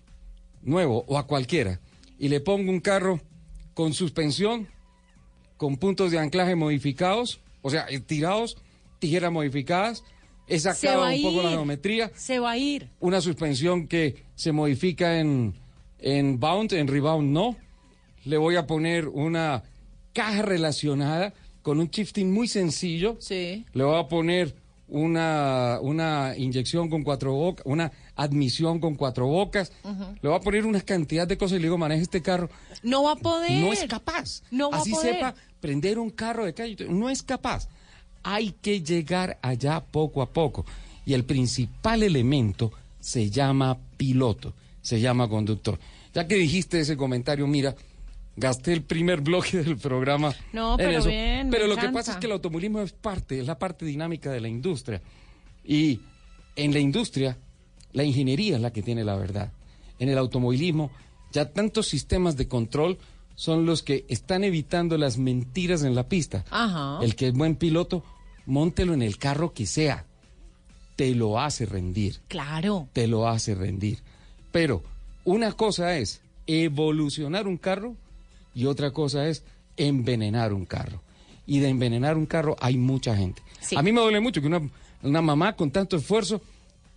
nuevo 0.61 1.05
o 1.07 1.17
a 1.17 1.25
cualquiera 1.25 1.79
y 2.17 2.27
le 2.27 2.41
pongo 2.41 2.69
un 2.69 2.79
carro 2.81 3.21
con 3.79 3.93
suspensión, 3.93 4.67
con 5.55 5.77
puntos 5.77 6.11
de 6.11 6.19
anclaje 6.19 6.53
modificados, 6.53 7.39
o 7.61 7.69
sea, 7.69 7.85
eh, 7.87 8.01
tirados, 8.01 8.57
tijeras 8.99 9.31
modificadas, 9.31 10.03
he 10.49 10.59
sacado 10.59 11.07
un 11.09 11.21
poco 11.21 11.43
la 11.43 11.51
geometría, 11.51 12.11
Se 12.13 12.39
va 12.39 12.51
a 12.51 12.57
ir. 12.57 12.89
una 12.99 13.21
suspensión 13.21 13.87
que 13.87 14.25
se 14.35 14.51
modifica 14.51 15.17
en, 15.21 15.53
en 15.99 16.41
bound, 16.41 16.73
en 16.73 16.89
rebound 16.89 17.31
no. 17.31 17.55
Le 18.25 18.35
voy 18.35 18.57
a 18.57 18.67
poner 18.67 19.07
una 19.07 19.63
caja 20.11 20.41
relacionada 20.41 21.33
con 21.61 21.79
un 21.79 21.87
shifting 21.87 22.33
muy 22.33 22.49
sencillo. 22.49 23.15
Sí. 23.21 23.65
Le 23.71 23.83
voy 23.85 23.97
a 23.97 24.09
poner 24.09 24.57
una, 24.89 25.79
una 25.81 26.33
inyección 26.37 26.89
con 26.89 27.03
cuatro 27.03 27.33
bocas, 27.33 27.65
una 27.65 27.91
admisión 28.15 28.79
con 28.79 28.95
cuatro 28.95 29.27
bocas. 29.27 29.71
Le 30.21 30.29
voy 30.29 30.37
a 30.37 30.41
poner 30.41 30.65
una 30.65 30.81
cantidad 30.81 31.27
de 31.27 31.37
cosas 31.37 31.57
y 31.57 31.59
le 31.59 31.67
digo, 31.67 31.77
maneja 31.77 32.01
este 32.01 32.21
carro. 32.21 32.49
No 32.83 33.03
va 33.03 33.13
a 33.13 33.15
poder. 33.15 33.51
No 33.61 33.71
es 33.73 33.85
capaz. 33.85 34.41
No 34.51 34.69
va 34.71 34.77
Así 34.77 34.91
a 34.91 34.95
poder. 34.95 35.13
sepa 35.15 35.35
prender 35.59 35.99
un 35.99 36.09
carro 36.09 36.45
de 36.45 36.53
calle. 36.53 36.75
No 36.89 37.09
es 37.09 37.23
capaz. 37.23 37.67
Hay 38.23 38.51
que 38.61 38.81
llegar 38.81 39.37
allá 39.41 39.79
poco 39.81 40.21
a 40.21 40.29
poco. 40.29 40.65
Y 41.05 41.13
el 41.13 41.23
principal 41.23 42.03
elemento 42.03 42.71
se 42.99 43.29
llama 43.29 43.77
piloto, 43.97 44.53
se 44.81 44.99
llama 44.99 45.29
conductor. 45.29 45.79
Ya 46.13 46.27
que 46.27 46.35
dijiste 46.35 46.79
ese 46.79 46.97
comentario, 46.97 47.47
mira, 47.47 47.75
gasté 48.39 48.73
el 48.73 48.83
primer 48.83 49.21
bloque 49.21 49.57
del 49.63 49.77
programa. 49.77 50.33
No, 50.53 50.71
en 50.73 50.77
pero 50.77 50.99
eso. 50.99 51.09
bien, 51.09 51.47
me 51.49 51.51
Pero 51.51 51.67
lo 51.67 51.75
que 51.75 51.89
pasa 51.89 52.13
es 52.13 52.17
que 52.17 52.25
el 52.27 52.31
automovilismo 52.33 52.81
es 52.81 52.93
parte, 52.93 53.39
es 53.39 53.45
la 53.47 53.59
parte 53.59 53.85
dinámica 53.85 54.31
de 54.31 54.41
la 54.41 54.47
industria. 54.47 55.01
Y 55.63 55.99
en 56.55 56.73
la 56.73 56.79
industria, 56.79 57.37
la 57.93 58.03
ingeniería 58.03 58.55
es 58.55 58.61
la 58.61 58.71
que 58.71 58.81
tiene 58.81 59.03
la 59.03 59.15
verdad. 59.15 59.51
En 59.99 60.09
el 60.09 60.17
automovilismo, 60.17 60.91
ya 61.31 61.51
tantos 61.51 61.87
sistemas 61.87 62.37
de 62.37 62.47
control 62.47 62.97
son 63.35 63.65
los 63.65 63.83
que 63.83 64.05
están 64.09 64.43
evitando 64.43 64.97
las 64.97 65.17
mentiras 65.17 65.83
en 65.83 65.95
la 65.95 66.07
pista. 66.09 66.43
Ajá. 66.49 66.99
El 67.03 67.15
que 67.15 67.27
es 67.27 67.33
buen 67.33 67.55
piloto, 67.55 68.03
móntelo 68.45 68.93
en 68.93 69.01
el 69.01 69.17
carro 69.17 69.53
que 69.53 69.65
sea. 69.65 70.05
Te 70.95 71.15
lo 71.15 71.39
hace 71.39 71.65
rendir, 71.65 72.19
Claro. 72.27 72.89
te 72.91 73.07
lo 73.07 73.27
hace 73.29 73.55
rendir. 73.55 73.99
Pero 74.51 74.83
una 75.23 75.53
cosa 75.53 75.97
es 75.97 76.21
evolucionar 76.47 77.47
un 77.47 77.57
carro 77.57 77.95
y 78.59 78.65
otra 78.65 78.91
cosa 78.91 79.29
es 79.29 79.45
envenenar 79.77 80.51
un 80.51 80.65
carro. 80.65 81.01
Y 81.45 81.59
de 81.59 81.69
envenenar 81.69 82.17
un 82.17 82.25
carro 82.25 82.57
hay 82.59 82.77
mucha 82.77 83.15
gente. 83.15 83.41
Sí. 83.61 83.77
A 83.77 83.81
mí 83.81 83.93
me 83.93 84.01
duele 84.01 84.19
mucho 84.19 84.41
que 84.41 84.47
una, 84.47 84.61
una 85.01 85.21
mamá 85.21 85.55
con 85.55 85.71
tanto 85.71 85.95
esfuerzo, 85.95 86.41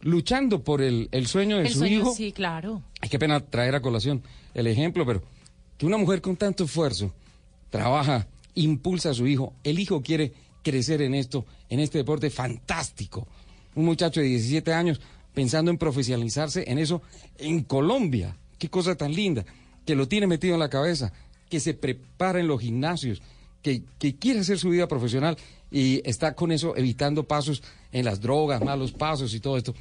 luchando 0.00 0.64
por 0.64 0.82
el, 0.82 1.08
el 1.12 1.28
sueño 1.28 1.58
de 1.58 1.62
El 1.62 1.72
su 1.72 1.78
sueño, 1.78 1.98
hijo, 2.00 2.14
sí, 2.16 2.32
claro. 2.32 2.82
Ay, 3.00 3.08
qué 3.08 3.16
pena 3.16 3.38
traer 3.38 3.76
a 3.76 3.80
colación 3.80 4.24
el 4.54 4.66
ejemplo, 4.66 5.06
pero 5.06 5.22
que 5.78 5.86
una 5.86 5.98
mujer 5.98 6.20
con 6.20 6.36
tanto 6.36 6.64
esfuerzo 6.64 7.14
trabaja, 7.70 8.26
impulsa 8.56 9.10
a 9.10 9.14
su 9.14 9.28
hijo, 9.28 9.54
el 9.62 9.78
hijo 9.78 10.02
quiere 10.02 10.32
crecer 10.64 11.00
en 11.00 11.14
esto, 11.14 11.46
en 11.70 11.78
este 11.78 11.98
deporte 11.98 12.28
fantástico. 12.28 13.28
Un 13.76 13.84
muchacho 13.84 14.20
de 14.20 14.26
17 14.26 14.72
años 14.72 15.00
pensando 15.32 15.70
en 15.70 15.78
profesionalizarse 15.78 16.64
en 16.66 16.78
eso 16.78 17.02
en 17.38 17.62
Colombia. 17.62 18.36
Qué 18.58 18.68
cosa 18.68 18.96
tan 18.96 19.12
linda, 19.12 19.44
que 19.86 19.94
lo 19.94 20.08
tiene 20.08 20.26
metido 20.26 20.54
en 20.54 20.60
la 20.60 20.68
cabeza, 20.68 21.12
que 21.52 21.60
se 21.60 21.74
prepara 21.74 22.40
en 22.40 22.48
los 22.48 22.62
gimnasios, 22.62 23.20
que, 23.60 23.82
que 23.98 24.16
quiere 24.16 24.40
hacer 24.40 24.58
su 24.58 24.70
vida 24.70 24.88
profesional 24.88 25.36
y 25.70 26.00
está 26.08 26.32
con 26.34 26.50
eso 26.50 26.74
evitando 26.78 27.24
pasos 27.24 27.62
en 27.92 28.06
las 28.06 28.22
drogas, 28.22 28.64
malos 28.64 28.92
pasos 28.92 29.34
y 29.34 29.40
todo 29.40 29.58
esto 29.58 29.74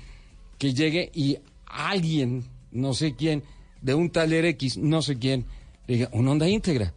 que 0.58 0.74
llegue 0.74 1.10
y 1.16 1.38
alguien, 1.66 2.44
no 2.74 2.94
sé 2.94 3.16
quién, 3.16 3.44
de 3.82 3.94
un 3.94 4.10
taller 4.10 4.44
X, 4.48 4.80
no 4.80 5.02
sé 5.02 5.18
quién, 5.18 5.46
le 5.88 5.94
diga, 5.96 6.10
una 6.12 6.32
onda 6.32 6.50
íntegra, 6.50 6.94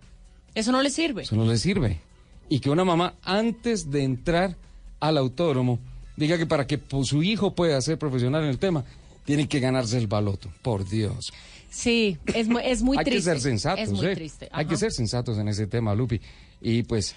Eso 0.57 0.73
no 0.73 0.83
le 0.83 0.91
sirve. 0.91 1.23
eso 1.23 1.37
no 1.37 1.47
le 1.47 1.57
sirve. 1.57 2.01
Y 2.49 2.59
que 2.59 2.69
una 2.69 2.85
mamá, 2.85 3.15
antes 3.23 3.93
de 3.93 4.03
entrar 4.03 4.57
al 4.99 5.19
autódromo, 5.19 5.79
diga 6.17 6.37
que 6.37 6.47
para 6.47 6.67
que 6.67 6.79
pues, 6.79 7.07
su 7.07 7.23
hijo 7.23 7.55
pueda 7.55 7.81
ser 7.81 7.97
profesional 7.97 8.43
en 8.43 8.51
el 8.51 8.59
tema, 8.59 8.85
tiene 9.25 9.47
que 9.47 9.61
ganarse 9.61 9.99
el 9.99 10.09
baloto, 10.09 10.51
por 10.63 10.85
Dios. 10.85 11.33
Sí, 11.75 12.17
es, 12.35 12.47
mu- 12.49 12.61
es 12.61 12.83
muy 12.83 12.97
Hay 12.97 13.05
triste. 13.05 13.19
que 13.31 13.35
ser 13.35 13.41
sensatos, 13.41 13.81
Es 13.85 13.91
muy 13.93 14.07
¿eh? 14.07 14.15
triste. 14.15 14.49
Hay 14.53 14.65
que 14.67 14.77
ser 14.77 14.93
sensatos 14.93 15.39
en 15.39 15.49
ese 15.49 15.67
tema, 15.67 15.93
Lupi. 15.95 16.21
Y 16.61 16.85
pues, 16.85 17.17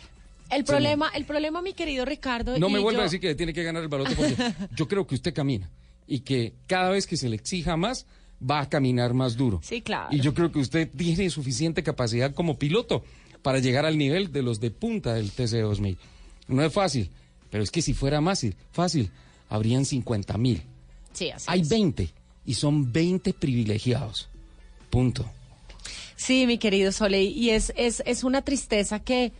El 0.49 0.63
problema, 0.63 1.09
el 1.13 1.25
problema, 1.25 1.61
mi 1.61 1.73
querido 1.73 2.05
Ricardo. 2.05 2.57
no 2.57 2.67
me 2.69 2.79
vuelva 2.79 2.97
yo- 2.99 3.01
a 3.01 3.03
decir 3.03 3.19
que 3.19 3.35
tiene 3.35 3.53
que 3.53 3.63
ganar 3.63 3.83
el 3.83 3.87
baloto 3.87 4.11
porque 4.15 4.35
yo 4.75 4.87
creo 4.87 5.05
que 5.05 5.13
usted 5.15 5.33
camina 5.33 5.69
y 6.07 6.21
que 6.21 6.53
cada 6.65 6.89
vez 6.89 7.05
que 7.05 7.17
se 7.17 7.29
le 7.29 7.35
exija 7.35 7.77
más, 7.77 8.07
va 8.41 8.61
a 8.61 8.69
caminar 8.69 9.13
más 9.13 9.35
duro. 9.37 9.59
Sí, 9.63 9.81
claro. 9.81 10.07
Y 10.11 10.21
yo 10.21 10.33
creo 10.33 10.51
que 10.51 10.59
usted 10.59 10.89
tiene 10.95 11.29
suficiente 11.29 11.83
capacidad 11.83 12.33
como 12.33 12.57
piloto 12.57 13.03
para 13.43 13.59
llegar 13.59 13.85
al 13.85 13.97
nivel 13.97 14.31
de 14.31 14.41
los 14.41 14.59
de 14.59 14.71
punta 14.71 15.13
del 15.13 15.31
TC2000. 15.31 15.97
No 16.47 16.63
es 16.63 16.73
fácil, 16.73 17.11
pero 17.51 17.63
es 17.63 17.69
que 17.71 17.81
si 17.83 17.93
fuera 17.93 18.21
más 18.21 18.45
fácil, 18.71 19.11
habrían 19.49 19.85
50 19.85 20.37
mil. 20.39 20.63
Sí, 21.13 21.29
así 21.29 21.45
Hay 21.47 21.61
es. 21.61 21.69
20 21.69 22.09
y 22.45 22.53
son 22.55 22.91
20 22.91 23.33
privilegiados. 23.33 24.29
Punto. 24.89 25.25
Sí, 26.15 26.47
mi 26.47 26.57
querido 26.57 26.91
Soleil, 26.91 27.35
y 27.37 27.51
es, 27.51 27.71
es, 27.75 28.01
es 28.05 28.23
una 28.23 28.41
tristeza 28.41 28.99
que, 28.99 29.31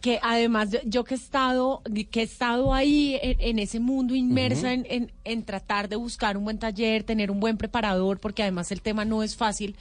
que 0.00 0.18
además 0.22 0.70
yo, 0.84 1.04
que 1.04 1.14
he 1.14 1.16
estado, 1.16 1.82
que 2.10 2.20
he 2.20 2.24
estado 2.24 2.74
ahí 2.74 3.18
en, 3.22 3.36
en 3.40 3.58
ese 3.58 3.80
mundo 3.80 4.14
inmersa 4.14 4.72
en, 4.72 4.86
en- 4.88 5.12
en 5.24 5.42
tratar 5.44 5.88
de 5.88 5.96
buscar 5.96 6.36
un 6.36 6.44
buen 6.44 6.58
taller, 6.58 7.04
tener 7.04 7.30
un 7.30 7.40
buen 7.40 7.56
preparador, 7.56 8.18
porque 8.18 8.42
además 8.42 8.70
el 8.72 8.82
tema 8.82 9.04
no 9.04 9.22
es 9.22 9.36
fácil. 9.36 9.76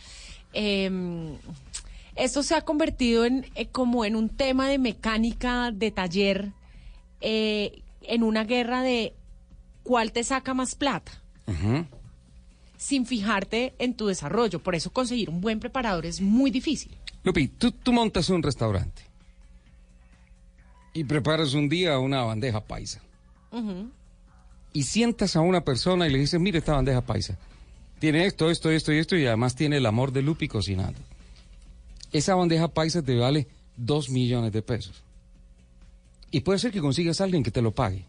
eh, 0.53 0.89
esto 2.15 2.43
se 2.43 2.53
ha 2.53 2.61
convertido 2.61 3.23
en 3.23 3.45
eh, 3.55 3.67
como 3.67 4.03
en 4.03 4.15
un 4.17 4.27
tema 4.29 4.67
de 4.67 4.77
mecánica 4.77 5.71
de 5.71 5.89
taller, 5.91 6.51
eh, 7.21 7.81
en 8.01 8.23
una 8.23 8.43
guerra 8.43 8.81
de 8.81 9.13
cuál 9.83 10.11
te 10.11 10.23
saca 10.23 10.53
más 10.53 10.75
plata 10.75 11.11
Ujú. 11.47 11.85
Sin 12.79 13.05
fijarte 13.05 13.75
en 13.77 13.93
tu 13.93 14.07
desarrollo. 14.07 14.59
Por 14.59 14.73
eso 14.73 14.91
conseguir 14.91 15.29
un 15.29 15.41
buen 15.41 15.59
preparador 15.59 16.05
es 16.05 16.21
muy 16.21 16.49
difícil. 16.49 16.95
Lupi, 17.23 17.49
tú, 17.49 17.71
tú 17.71 17.91
montas 17.91 18.29
un 18.29 18.41
restaurante 18.41 19.03
y 20.93 21.03
preparas 21.03 21.53
un 21.53 21.67
día 21.69 21.99
una 21.99 22.23
bandeja 22.23 22.61
paisa. 22.61 23.01
Y 24.71 24.83
sientas 24.83 25.35
a 25.35 25.41
una 25.41 25.63
persona 25.63 26.07
y 26.07 26.11
le 26.11 26.19
dices, 26.19 26.39
mire 26.39 26.59
esta 26.59 26.73
bandeja 26.73 27.01
paisa, 27.01 27.37
tiene 27.99 28.25
esto, 28.25 28.49
esto, 28.49 28.71
esto 28.71 28.93
y 28.93 28.97
esto, 28.97 29.17
y 29.17 29.25
además 29.25 29.55
tiene 29.55 29.77
el 29.77 29.85
amor 29.85 30.13
de 30.13 30.21
Lupi 30.21 30.47
cocinando. 30.47 30.99
Esa 32.13 32.35
bandeja 32.35 32.69
paisa 32.69 33.01
te 33.01 33.15
vale 33.15 33.47
dos 33.75 34.09
millones 34.09 34.53
de 34.53 34.61
pesos. 34.61 35.03
Y 36.31 36.41
puede 36.41 36.59
ser 36.59 36.71
que 36.71 36.79
consigas 36.79 37.19
a 37.19 37.25
alguien 37.25 37.43
que 37.43 37.51
te 37.51 37.61
lo 37.61 37.71
pague. 37.71 38.05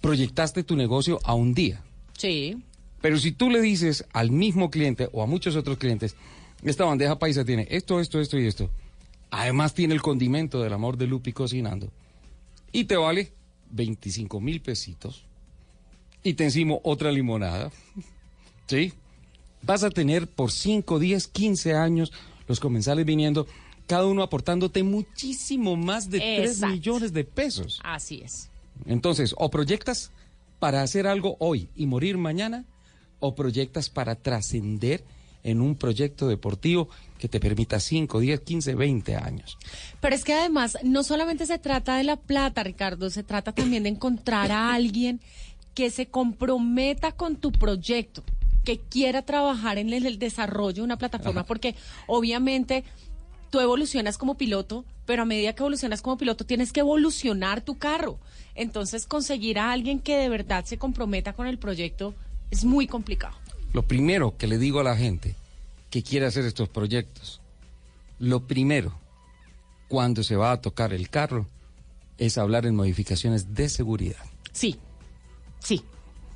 Proyectaste 0.00 0.64
tu 0.64 0.74
negocio 0.74 1.20
a 1.24 1.34
un 1.34 1.52
día. 1.52 1.82
Sí. 2.16 2.62
Pero 3.02 3.18
si 3.18 3.32
tú 3.32 3.50
le 3.50 3.60
dices 3.60 4.06
al 4.12 4.30
mismo 4.30 4.70
cliente 4.70 5.10
o 5.12 5.22
a 5.22 5.26
muchos 5.26 5.56
otros 5.56 5.76
clientes, 5.76 6.16
esta 6.62 6.84
bandeja 6.84 7.18
paisa 7.18 7.44
tiene 7.44 7.66
esto, 7.68 8.00
esto, 8.00 8.20
esto 8.20 8.38
y 8.38 8.46
esto, 8.46 8.70
además 9.30 9.74
tiene 9.74 9.92
el 9.92 10.00
condimento 10.00 10.62
del 10.62 10.72
amor 10.72 10.96
de 10.96 11.08
Lupi 11.08 11.32
cocinando, 11.32 11.90
y 12.70 12.84
te 12.84 12.96
vale 12.96 13.32
25 13.72 14.40
mil 14.40 14.60
pesitos, 14.62 15.24
y 16.22 16.34
te 16.34 16.44
encimo 16.44 16.80
otra 16.84 17.10
limonada, 17.10 17.72
¿sí? 18.68 18.92
Vas 19.62 19.82
a 19.82 19.90
tener 19.90 20.28
por 20.28 20.52
5, 20.52 20.98
10, 20.98 21.26
15 21.28 21.74
años 21.74 22.12
los 22.46 22.60
comensales 22.60 23.04
viniendo, 23.04 23.48
cada 23.88 24.06
uno 24.06 24.22
aportándote 24.22 24.84
muchísimo 24.84 25.76
más 25.76 26.08
de 26.08 26.18
3 26.18 26.50
Exacto. 26.50 26.74
millones 26.74 27.12
de 27.12 27.24
pesos. 27.24 27.80
Así 27.82 28.20
es. 28.24 28.48
Entonces, 28.86 29.34
o 29.38 29.50
proyectas 29.50 30.12
para 30.60 30.82
hacer 30.82 31.08
algo 31.08 31.36
hoy 31.40 31.68
y 31.74 31.86
morir 31.86 32.16
mañana, 32.16 32.64
o 33.22 33.34
proyectas 33.34 33.88
para 33.88 34.16
trascender 34.16 35.04
en 35.44 35.60
un 35.60 35.76
proyecto 35.76 36.28
deportivo 36.28 36.88
que 37.18 37.28
te 37.28 37.40
permita 37.40 37.80
5, 37.80 38.20
10, 38.20 38.40
15, 38.40 38.74
20 38.74 39.16
años. 39.16 39.58
Pero 40.00 40.14
es 40.14 40.24
que 40.24 40.34
además 40.34 40.76
no 40.82 41.02
solamente 41.02 41.46
se 41.46 41.58
trata 41.58 41.96
de 41.96 42.04
la 42.04 42.16
plata, 42.16 42.62
Ricardo, 42.62 43.10
se 43.10 43.22
trata 43.22 43.52
también 43.52 43.84
de 43.84 43.90
encontrar 43.90 44.50
a 44.50 44.74
alguien 44.74 45.20
que 45.74 45.90
se 45.90 46.06
comprometa 46.06 47.12
con 47.12 47.36
tu 47.36 47.52
proyecto, 47.52 48.22
que 48.64 48.78
quiera 48.78 49.22
trabajar 49.22 49.78
en 49.78 49.92
el, 49.92 50.04
el 50.04 50.18
desarrollo 50.18 50.74
de 50.74 50.82
una 50.82 50.98
plataforma, 50.98 51.44
porque 51.44 51.74
obviamente 52.06 52.84
tú 53.50 53.60
evolucionas 53.60 54.18
como 54.18 54.36
piloto, 54.36 54.84
pero 55.06 55.22
a 55.22 55.26
medida 55.26 55.52
que 55.52 55.62
evolucionas 55.62 56.02
como 56.02 56.18
piloto 56.18 56.44
tienes 56.44 56.72
que 56.72 56.80
evolucionar 56.80 57.60
tu 57.60 57.78
carro. 57.78 58.18
Entonces 58.54 59.06
conseguir 59.06 59.58
a 59.58 59.72
alguien 59.72 59.98
que 59.98 60.16
de 60.16 60.28
verdad 60.28 60.64
se 60.64 60.78
comprometa 60.78 61.32
con 61.32 61.46
el 61.46 61.58
proyecto 61.58 62.14
es 62.52 62.64
muy 62.64 62.86
complicado. 62.86 63.34
Lo 63.72 63.82
primero 63.82 64.36
que 64.36 64.46
le 64.46 64.58
digo 64.58 64.80
a 64.80 64.84
la 64.84 64.94
gente 64.94 65.34
que 65.90 66.02
quiere 66.02 66.26
hacer 66.26 66.44
estos 66.44 66.68
proyectos, 66.68 67.40
lo 68.18 68.46
primero, 68.46 68.94
cuando 69.88 70.22
se 70.22 70.36
va 70.36 70.52
a 70.52 70.60
tocar 70.60 70.92
el 70.92 71.08
carro, 71.08 71.46
es 72.18 72.36
hablar 72.36 72.66
en 72.66 72.76
modificaciones 72.76 73.54
de 73.54 73.70
seguridad. 73.70 74.22
Sí, 74.52 74.78
sí, 75.60 75.82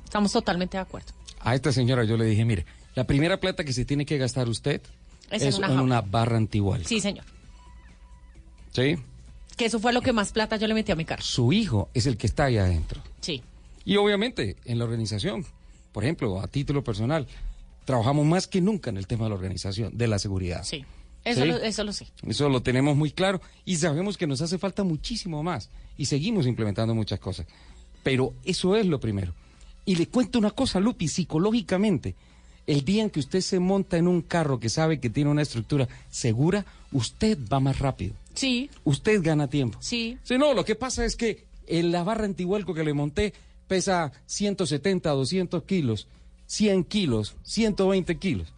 estamos 0.03 0.31
totalmente 0.31 0.77
de 0.77 0.81
acuerdo. 0.81 1.13
A 1.39 1.53
esta 1.53 1.71
señora 1.71 2.03
yo 2.03 2.17
le 2.17 2.25
dije, 2.25 2.43
mire, 2.43 2.65
la 2.95 3.03
primera 3.03 3.39
plata 3.39 3.63
que 3.63 3.71
se 3.71 3.85
tiene 3.85 4.03
que 4.03 4.17
gastar 4.17 4.49
usted 4.49 4.81
Es 5.29 5.43
es, 5.43 5.55
en 5.55 5.63
una 5.63 5.73
en 5.73 5.79
una 5.79 6.01
barra 6.01 6.37
antigual. 6.37 6.83
Sí, 6.87 6.99
señor. 6.99 7.25
¿Sí? 8.73 8.97
Que 9.55 9.65
eso 9.65 9.79
fue 9.79 9.93
lo 9.93 10.01
que 10.01 10.13
más 10.13 10.31
plata 10.31 10.57
yo 10.57 10.65
le 10.67 10.73
metí 10.73 10.91
a 10.91 10.95
mi 10.95 11.05
carro. 11.05 11.21
Su 11.21 11.53
hijo 11.53 11.89
es 11.93 12.07
el 12.07 12.17
que 12.17 12.25
está 12.25 12.45
ahí 12.45 12.57
adentro. 12.57 13.03
Sí. 13.21 13.43
Y 13.85 13.97
obviamente 13.97 14.55
en 14.65 14.79
la 14.79 14.85
organización, 14.85 15.45
por 15.91 16.03
ejemplo, 16.03 16.39
a 16.39 16.47
título 16.47 16.83
personal, 16.83 17.27
trabajamos 17.85 18.25
más 18.25 18.47
que 18.47 18.61
nunca 18.61 18.89
en 18.89 18.97
el 18.97 19.07
tema 19.07 19.25
de 19.25 19.29
la 19.29 19.35
organización, 19.35 19.97
de 19.97 20.07
la 20.07 20.19
seguridad. 20.19 20.63
Sí. 20.63 20.85
Eso, 21.23 21.41
¿Sí? 21.41 21.47
lo, 21.47 21.57
eso 21.57 21.83
lo 21.83 21.93
sé. 21.93 22.07
Eso 22.25 22.49
lo 22.49 22.61
tenemos 22.61 22.95
muy 22.95 23.11
claro 23.11 23.41
y 23.65 23.75
sabemos 23.75 24.17
que 24.17 24.27
nos 24.27 24.41
hace 24.41 24.57
falta 24.57 24.83
muchísimo 24.83 25.43
más 25.43 25.69
y 25.97 26.05
seguimos 26.05 26.47
implementando 26.47 26.95
muchas 26.95 27.19
cosas. 27.19 27.47
Pero 28.03 28.33
eso 28.45 28.75
es 28.75 28.85
lo 28.85 28.99
primero. 28.99 29.33
Y 29.85 29.95
le 29.95 30.07
cuento 30.07 30.39
una 30.39 30.51
cosa, 30.51 30.79
Lupi, 30.79 31.07
psicológicamente, 31.07 32.15
el 32.67 32.83
día 32.83 33.03
en 33.03 33.09
que 33.09 33.19
usted 33.19 33.41
se 33.41 33.59
monta 33.59 33.97
en 33.97 34.07
un 34.07 34.21
carro 34.21 34.59
que 34.59 34.69
sabe 34.69 34.99
que 34.99 35.09
tiene 35.09 35.29
una 35.29 35.41
estructura 35.41 35.87
segura, 36.09 36.65
usted 36.91 37.37
va 37.51 37.59
más 37.59 37.79
rápido. 37.79 38.13
Sí. 38.33 38.69
Usted 38.83 39.21
gana 39.23 39.47
tiempo. 39.47 39.77
Sí. 39.81 40.17
Sí, 40.23 40.37
no, 40.37 40.53
lo 40.53 40.65
que 40.65 40.75
pasa 40.75 41.05
es 41.05 41.15
que 41.15 41.45
en 41.67 41.91
la 41.91 42.03
barra 42.03 42.25
antihuelco 42.25 42.73
que 42.73 42.83
le 42.83 42.93
monté 42.93 43.33
pesa 43.67 44.11
170, 44.25 45.09
200 45.09 45.63
kilos, 45.63 46.07
100 46.47 46.83
kilos, 46.85 47.35
120 47.43 48.17
kilos. 48.17 48.53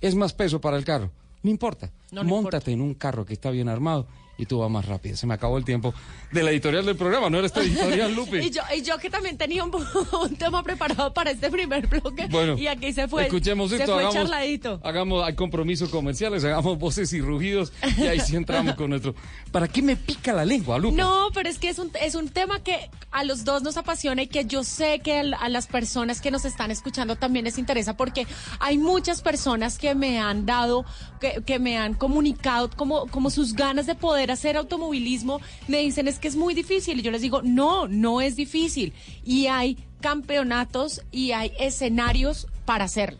Es 0.00 0.14
más 0.14 0.32
peso 0.32 0.60
para 0.60 0.76
el 0.76 0.84
carro. 0.84 1.10
No 1.42 1.50
importa. 1.50 1.90
No, 2.10 2.24
Móntate 2.24 2.72
en 2.72 2.80
un 2.80 2.94
carro 2.94 3.24
que 3.24 3.34
está 3.34 3.50
bien 3.50 3.68
armado 3.68 4.06
y 4.40 4.46
tú 4.46 4.58
vas 4.58 4.70
más 4.70 4.86
rápido. 4.86 5.16
Se 5.16 5.26
me 5.26 5.34
acabó 5.34 5.58
el 5.58 5.64
tiempo 5.64 5.92
de 6.32 6.42
la 6.42 6.50
editorial 6.50 6.86
del 6.86 6.96
programa, 6.96 7.28
no 7.28 7.38
era 7.38 7.46
esta 7.46 7.60
editorial, 7.60 8.14
Lupi. 8.14 8.38
Y 8.50 8.50
yo, 8.50 8.62
y 8.74 8.82
yo 8.82 8.98
que 8.98 9.10
también 9.10 9.36
tenía 9.36 9.64
un, 9.64 9.70
un 10.22 10.36
tema 10.36 10.62
preparado 10.62 11.12
para 11.12 11.30
este 11.30 11.50
primer 11.50 11.86
bloque. 11.86 12.26
Bueno, 12.30 12.56
y 12.56 12.66
aquí 12.66 12.92
se 12.92 13.06
fue. 13.06 13.24
Escuchemos 13.24 13.70
se 13.70 13.76
esto, 13.76 13.92
fue 13.92 14.02
hagamos, 14.02 14.14
charladito. 14.14 14.80
hagamos 14.82 15.24
hay 15.24 15.34
compromisos 15.34 15.90
comerciales, 15.90 16.42
hagamos 16.44 16.78
voces 16.78 17.12
y 17.12 17.20
rugidos 17.20 17.72
y 17.98 18.06
ahí 18.06 18.20
sí 18.20 18.36
entramos 18.36 18.74
con 18.74 18.90
nuestro. 18.90 19.14
¿Para 19.52 19.68
qué 19.68 19.82
me 19.82 19.96
pica 19.96 20.32
la 20.32 20.44
lengua, 20.44 20.78
Lupi? 20.78 20.96
No, 20.96 21.28
pero 21.34 21.48
es 21.48 21.58
que 21.58 21.68
es 21.68 21.78
un, 21.78 21.90
es 22.00 22.14
un 22.14 22.28
tema 22.28 22.62
que 22.62 22.88
a 23.10 23.24
los 23.24 23.44
dos 23.44 23.62
nos 23.62 23.76
apasiona 23.76 24.22
y 24.22 24.26
que 24.26 24.46
yo 24.46 24.64
sé 24.64 25.00
que 25.00 25.18
a 25.18 25.48
las 25.48 25.66
personas 25.66 26.20
que 26.20 26.30
nos 26.30 26.44
están 26.44 26.70
escuchando 26.70 27.16
también 27.16 27.44
les 27.44 27.58
interesa 27.58 27.96
porque 27.96 28.26
hay 28.58 28.78
muchas 28.78 29.20
personas 29.20 29.78
que 29.78 29.94
me 29.94 30.18
han 30.18 30.46
dado, 30.46 30.84
que, 31.20 31.42
que 31.44 31.58
me 31.58 31.76
han 31.76 31.94
comunicado 31.94 32.70
como, 32.70 33.06
como 33.08 33.30
sus 33.30 33.54
ganas 33.54 33.86
de 33.86 33.94
poder 33.94 34.29
hacer 34.30 34.56
automovilismo. 34.56 35.40
Me 35.68 35.78
dicen 35.78 36.08
es 36.08 36.18
que 36.18 36.28
es 36.28 36.36
muy 36.36 36.54
difícil 36.54 36.98
y 36.98 37.02
yo 37.02 37.10
les 37.10 37.22
digo, 37.22 37.42
no, 37.42 37.88
no 37.88 38.20
es 38.20 38.36
difícil. 38.36 38.92
Y 39.24 39.46
hay 39.46 39.76
campeonatos 40.00 41.02
y 41.10 41.32
hay 41.32 41.52
escenarios 41.58 42.46
para 42.64 42.84
hacerlo. 42.84 43.18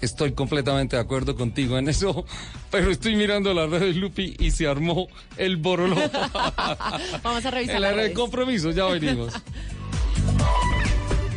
Estoy 0.00 0.32
completamente 0.32 0.96
de 0.96 1.02
acuerdo 1.02 1.36
contigo 1.36 1.78
en 1.78 1.88
eso, 1.88 2.24
pero 2.72 2.90
estoy 2.90 3.14
mirando 3.14 3.54
las 3.54 3.70
redes 3.70 3.94
Lupi 3.94 4.34
y 4.38 4.50
se 4.50 4.66
armó 4.66 5.06
el 5.36 5.56
borolo. 5.58 5.94
Vamos 7.22 7.46
a 7.46 7.50
revisar 7.52 7.76
En 7.76 7.82
las 7.82 7.90
la 7.90 7.96
red 7.96 7.96
redes. 8.06 8.16
compromiso, 8.18 8.70
ya 8.72 8.86
venimos. 8.86 9.32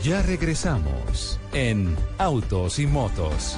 Ya 0.03 0.21
regresamos 0.21 1.39
en 1.53 1.95
Autos 2.17 2.79
y 2.79 2.87
Motos. 2.87 3.57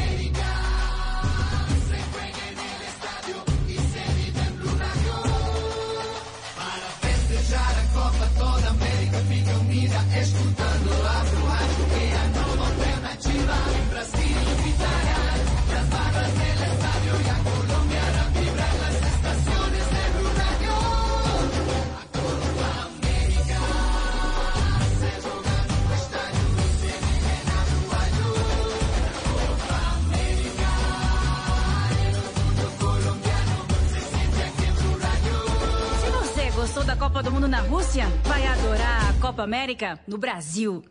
Copa 37.21 37.29
do 37.29 37.33
Mundo 37.33 37.47
na 37.47 37.61
Rússia, 37.61 38.07
vai 38.23 38.43
adorar 38.47 39.11
a 39.11 39.13
Copa 39.21 39.43
América 39.43 39.99
no 40.07 40.17
Brasil. 40.17 40.81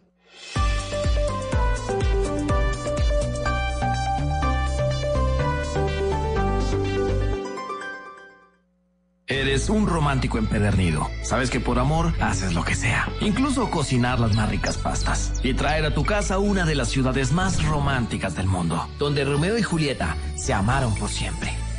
Eres 9.27 9.69
un 9.71 9.89
romántico 9.89 10.39
empedernido. 10.39 11.09
Sabes 11.25 11.51
que 11.51 11.59
por 11.59 11.81
amor 11.81 12.13
haces 12.21 12.55
lo 12.55 12.63
que 12.63 12.77
sea. 12.77 13.09
Incluso 13.21 13.69
cocinar 13.69 14.21
las 14.21 14.37
más 14.37 14.49
ricas 14.49 14.79
pastas. 14.79 15.33
Y 15.43 15.55
traer 15.55 15.85
a 15.85 15.95
tu 15.95 16.05
casa 16.05 16.39
una 16.39 16.65
de 16.65 16.77
las 16.77 16.91
ciudades 16.91 17.33
más 17.33 17.65
románticas 17.65 18.37
del 18.37 18.47
mundo. 18.47 18.89
Donde 19.01 19.25
Romeo 19.25 19.59
y 19.59 19.63
Julieta 19.63 20.17
se 20.37 20.53
amaron 20.53 20.95
por 20.95 21.09
siempre. 21.09 21.60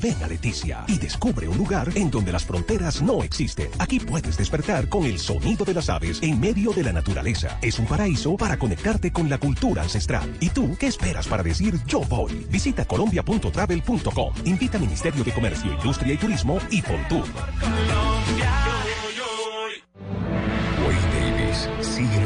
Ven 0.00 0.22
a 0.22 0.26
Leticia 0.26 0.84
y 0.88 0.98
descubre 0.98 1.48
un 1.48 1.56
lugar 1.56 1.90
en 1.94 2.10
donde 2.10 2.32
las 2.32 2.44
fronteras 2.44 3.02
no 3.02 3.22
existen. 3.22 3.68
Aquí 3.78 4.00
puedes 4.00 4.36
despertar 4.36 4.88
con 4.88 5.04
el 5.04 5.18
sonido 5.18 5.64
de 5.64 5.74
las 5.74 5.88
aves 5.88 6.22
en 6.22 6.38
medio 6.40 6.72
de 6.72 6.82
la 6.82 6.92
naturaleza. 6.92 7.58
Es 7.62 7.78
un 7.78 7.86
paraíso 7.86 8.36
para 8.36 8.58
conectarte 8.58 9.12
con 9.12 9.28
la 9.28 9.38
cultura 9.38 9.82
ancestral. 9.82 10.36
¿Y 10.40 10.50
tú 10.50 10.76
qué 10.78 10.86
esperas 10.86 11.26
para 11.26 11.42
decir 11.42 11.78
yo 11.86 12.00
voy? 12.00 12.46
Visita 12.50 12.84
colombia.travel.com. 12.84 14.34
Invita 14.44 14.78
Ministerio 14.78 15.24
de 15.24 15.32
Comercio, 15.32 15.72
Industria 15.72 16.14
y 16.14 16.16
Turismo 16.16 16.58
y 16.70 16.82
Fontur. 16.82 17.26
Wayne 18.36 18.85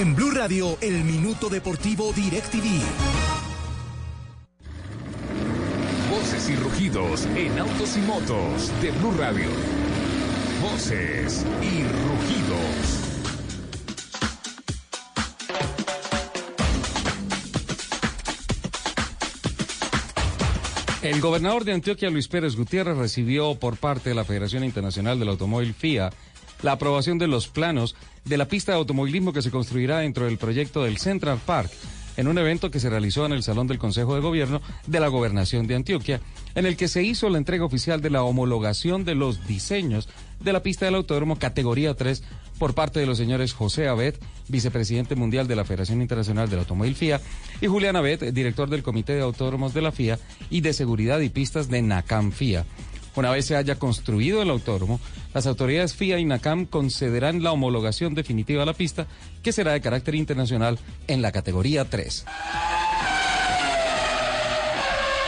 En 0.00 0.16
Blue 0.16 0.30
Radio, 0.30 0.78
el 0.80 1.04
minuto 1.04 1.50
deportivo 1.50 2.10
DirecTV. 2.14 2.64
Voces 6.10 6.48
y 6.48 6.56
rugidos 6.56 7.26
en 7.36 7.58
autos 7.58 7.98
y 7.98 8.00
motos 8.00 8.72
de 8.80 8.92
Blue 8.92 9.12
Radio. 9.18 9.50
Voces 10.62 11.44
y 11.60 11.82
rugidos. 11.82 13.10
El 21.02 21.20
gobernador 21.20 21.64
de 21.64 21.74
Antioquia, 21.74 22.08
Luis 22.08 22.28
Pérez 22.28 22.56
Gutiérrez, 22.56 22.96
recibió 22.96 23.54
por 23.56 23.76
parte 23.76 24.08
de 24.10 24.14
la 24.14 24.24
Federación 24.24 24.64
Internacional 24.64 25.18
del 25.18 25.28
Automóvil 25.28 25.74
FIA 25.74 26.10
la 26.62 26.72
aprobación 26.72 27.18
de 27.18 27.26
los 27.26 27.48
planos 27.48 27.96
de 28.24 28.36
la 28.36 28.46
pista 28.48 28.72
de 28.72 28.78
automovilismo 28.78 29.32
que 29.32 29.42
se 29.42 29.50
construirá 29.50 29.98
dentro 29.98 30.26
del 30.26 30.38
proyecto 30.38 30.84
del 30.84 30.98
Central 30.98 31.38
Park 31.44 31.70
en 32.16 32.28
un 32.28 32.36
evento 32.38 32.70
que 32.70 32.80
se 32.80 32.90
realizó 32.90 33.24
en 33.24 33.32
el 33.32 33.42
Salón 33.42 33.66
del 33.66 33.78
Consejo 33.78 34.14
de 34.14 34.20
Gobierno 34.20 34.60
de 34.86 35.00
la 35.00 35.08
Gobernación 35.08 35.66
de 35.66 35.76
Antioquia, 35.76 36.20
en 36.54 36.66
el 36.66 36.76
que 36.76 36.88
se 36.88 37.02
hizo 37.02 37.30
la 37.30 37.38
entrega 37.38 37.64
oficial 37.64 38.00
de 38.00 38.10
la 38.10 38.24
homologación 38.24 39.04
de 39.04 39.14
los 39.14 39.46
diseños 39.46 40.08
de 40.40 40.52
la 40.52 40.62
pista 40.62 40.84
del 40.84 40.96
autódromo 40.96 41.38
categoría 41.38 41.94
3 41.94 42.22
por 42.58 42.74
parte 42.74 43.00
de 43.00 43.06
los 43.06 43.16
señores 43.16 43.54
José 43.54 43.88
Abed, 43.88 44.16
vicepresidente 44.48 45.14
mundial 45.14 45.48
de 45.48 45.56
la 45.56 45.64
Federación 45.64 46.02
Internacional 46.02 46.50
del 46.50 46.58
Automóvil 46.58 46.94
FIA, 46.94 47.20
y 47.60 47.66
Julián 47.68 47.96
Abed, 47.96 48.34
director 48.34 48.68
del 48.68 48.82
Comité 48.82 49.14
de 49.14 49.22
Autódromos 49.22 49.72
de 49.72 49.80
la 49.80 49.92
FIA 49.92 50.18
y 50.50 50.60
de 50.60 50.74
Seguridad 50.74 51.20
y 51.20 51.30
Pistas 51.30 51.70
de 51.70 51.80
NACAM 51.80 52.32
FIA. 52.32 52.66
Una 53.16 53.30
vez 53.30 53.46
se 53.46 53.56
haya 53.56 53.76
construido 53.76 54.42
el 54.42 54.50
autódromo, 54.50 55.00
las 55.34 55.46
autoridades 55.46 55.94
FIA 55.94 56.18
y 56.18 56.24
NACAM 56.24 56.66
concederán 56.66 57.42
la 57.42 57.52
homologación 57.52 58.14
definitiva 58.14 58.62
a 58.62 58.66
la 58.66 58.74
pista, 58.74 59.06
que 59.42 59.52
será 59.52 59.72
de 59.72 59.80
carácter 59.80 60.14
internacional 60.14 60.78
en 61.06 61.22
la 61.22 61.32
categoría 61.32 61.84
3. 61.84 62.24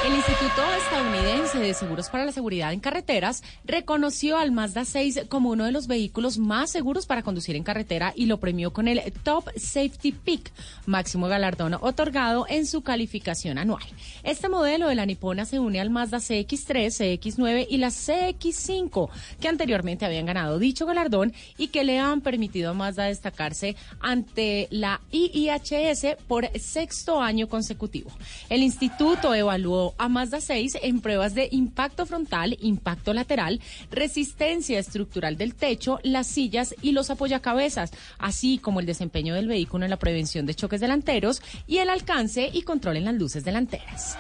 El 0.05 0.15
Instituto 0.17 0.63
Estadounidense 0.85 1.59
de 1.61 1.75
Seguros 1.75 2.11
para 2.11 2.25
la 2.25 2.33
Seguridad 2.33 2.73
en 2.73 2.81
Carreteras 2.81 3.45
reconoció 3.65 4.37
al 4.37 4.51
Mazda 4.51 4.85
6 4.85 5.27
como 5.29 5.51
uno 5.51 5.65
de 5.65 5.71
los 5.71 5.87
vehículos 5.87 6.39
más 6.39 6.73
seguros 6.73 7.07
para 7.07 7.23
conducir 7.23 7.55
en 7.55 7.63
carretera 7.63 8.13
y 8.17 8.27
lo 8.27 8.41
premió 8.41 8.73
con 8.73 8.89
el 8.89 9.01
Top 9.23 9.49
Safety 9.57 10.11
Pick, 10.11 10.53
máximo 10.87 11.29
galardón 11.29 11.75
otorgado 11.81 12.47
en 12.49 12.67
su 12.67 12.83
calificación 12.83 13.59
anual. 13.59 13.85
Este 14.25 14.49
modelo 14.49 14.89
de 14.89 14.97
la 14.97 15.07
nipona 15.07 15.45
se 15.45 15.61
une 15.61 15.81
al 15.81 15.91
Mazda 15.91 16.19
CX3, 16.19 17.21
CX9 17.21 17.69
y 17.71 17.77
la 17.77 17.89
CX5, 17.89 19.09
que 19.41 19.49
anteriormente 19.49 20.05
habían 20.05 20.27
ganado 20.27 20.59
dicho 20.59 20.85
galardón 20.85 21.33
y 21.59 21.69
que 21.69 21.85
le 21.85 22.01
han 22.01 22.23
permitido 22.23 22.71
a 22.71 22.75
Mazda 22.75 23.05
destacarse 23.05 23.77
ante 24.01 24.67
la 24.73 25.01
IIHS 25.13 26.17
por 26.27 26.49
sexto 26.59 27.23
año 27.23 27.49
consecutivo. 27.49 28.11
El 28.49 28.65
instituto 28.65 29.33
evaluó 29.33 29.92
a 29.99 30.09
Mazda 30.09 30.41
6 30.41 30.79
en 30.83 31.01
pruebas 31.01 31.35
de 31.35 31.49
impacto 31.51 32.07
frontal, 32.07 32.57
impacto 32.61 33.13
lateral, 33.13 33.61
resistencia 33.91 34.79
estructural 34.79 35.37
del 35.37 35.55
techo, 35.55 35.99
las 36.03 36.27
sillas 36.27 36.75
y 36.83 36.93
los 36.93 37.11
apoyacabezas, 37.11 37.93
así 38.19 38.59
como 38.59 38.81
el 38.81 38.87
desempeño 38.87 39.35
del 39.35 39.49
vehículo 39.49 39.85
en 39.85 39.91
la 39.91 39.99
prevención 39.99 40.47
de 40.47 40.55
choques 40.55 40.81
delanteros 40.81 41.43
y 41.67 41.79
el 41.79 41.91
alcance 41.91 42.51
y 42.53 42.63
control 42.63 42.97
en 42.97 43.05
las 43.05 43.15
luces 43.15 43.45
delanteras. 43.45 44.17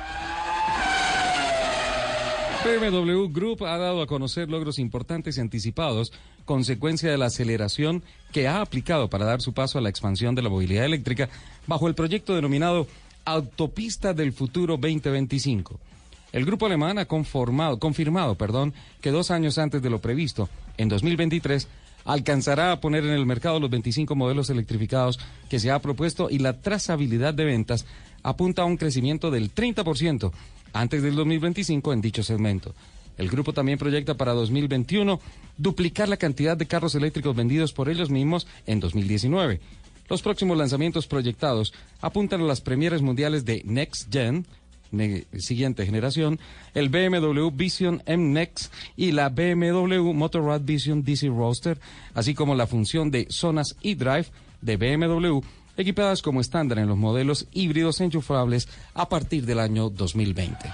BMW 2.64 3.26
Group 3.32 3.64
ha 3.64 3.76
dado 3.76 4.02
a 4.02 4.06
conocer 4.06 4.48
logros 4.48 4.78
importantes 4.78 5.36
y 5.36 5.40
anticipados, 5.40 6.12
consecuencia 6.44 7.10
de 7.10 7.18
la 7.18 7.26
aceleración 7.26 8.04
que 8.30 8.46
ha 8.46 8.60
aplicado 8.60 9.10
para 9.10 9.24
dar 9.24 9.40
su 9.40 9.52
paso 9.52 9.78
a 9.78 9.80
la 9.80 9.88
expansión 9.88 10.36
de 10.36 10.42
la 10.42 10.48
movilidad 10.48 10.84
eléctrica 10.84 11.28
bajo 11.66 11.88
el 11.88 11.96
proyecto 11.96 12.36
denominado 12.36 12.86
Autopista 13.24 14.14
del 14.14 14.32
Futuro 14.32 14.76
2025. 14.76 15.78
El 16.32 16.44
grupo 16.44 16.66
alemán 16.66 16.98
ha 16.98 17.04
conformado, 17.04 17.78
confirmado 17.78 18.36
perdón, 18.36 18.72
que 19.00 19.10
dos 19.10 19.30
años 19.30 19.58
antes 19.58 19.82
de 19.82 19.90
lo 19.90 20.00
previsto, 20.00 20.48
en 20.78 20.88
2023, 20.88 21.68
alcanzará 22.04 22.72
a 22.72 22.80
poner 22.80 23.04
en 23.04 23.12
el 23.12 23.26
mercado 23.26 23.60
los 23.60 23.70
25 23.70 24.14
modelos 24.16 24.50
electrificados 24.50 25.20
que 25.48 25.60
se 25.60 25.70
ha 25.70 25.78
propuesto 25.78 26.30
y 26.30 26.38
la 26.38 26.60
trazabilidad 26.60 27.34
de 27.34 27.44
ventas 27.44 27.86
apunta 28.22 28.62
a 28.62 28.66
un 28.66 28.76
crecimiento 28.76 29.30
del 29.30 29.54
30% 29.54 30.32
antes 30.72 31.02
del 31.02 31.14
2025 31.14 31.92
en 31.92 32.00
dicho 32.00 32.22
segmento. 32.22 32.74
El 33.18 33.28
grupo 33.28 33.52
también 33.52 33.78
proyecta 33.78 34.14
para 34.16 34.32
2021 34.32 35.20
duplicar 35.58 36.08
la 36.08 36.16
cantidad 36.16 36.56
de 36.56 36.66
carros 36.66 36.94
eléctricos 36.94 37.36
vendidos 37.36 37.72
por 37.72 37.88
ellos 37.88 38.10
mismos 38.10 38.46
en 38.66 38.80
2019. 38.80 39.60
Los 40.08 40.22
próximos 40.22 40.56
lanzamientos 40.56 41.06
proyectados 41.06 41.72
apuntan 42.00 42.40
a 42.40 42.44
las 42.44 42.60
premieres 42.60 43.02
mundiales 43.02 43.44
de 43.44 43.62
Next 43.64 44.12
Gen, 44.12 44.46
siguiente 45.38 45.86
generación, 45.86 46.38
el 46.74 46.88
BMW 46.88 47.50
Vision 47.50 48.02
M 48.06 48.32
Next 48.32 48.72
y 48.96 49.12
la 49.12 49.30
BMW 49.30 50.12
Motorrad 50.12 50.60
Vision 50.60 51.02
DC 51.02 51.28
Roadster, 51.28 51.78
así 52.14 52.34
como 52.34 52.54
la 52.54 52.66
función 52.66 53.10
de 53.10 53.26
zonas 53.30 53.76
eDrive 53.82 54.26
de 54.60 54.76
BMW, 54.76 55.40
equipadas 55.76 56.20
como 56.20 56.40
estándar 56.40 56.78
en 56.78 56.88
los 56.88 56.98
modelos 56.98 57.46
híbridos 57.52 58.00
enchufables 58.00 58.68
a 58.94 59.08
partir 59.08 59.46
del 59.46 59.60
año 59.60 59.88
2020. 59.88 60.70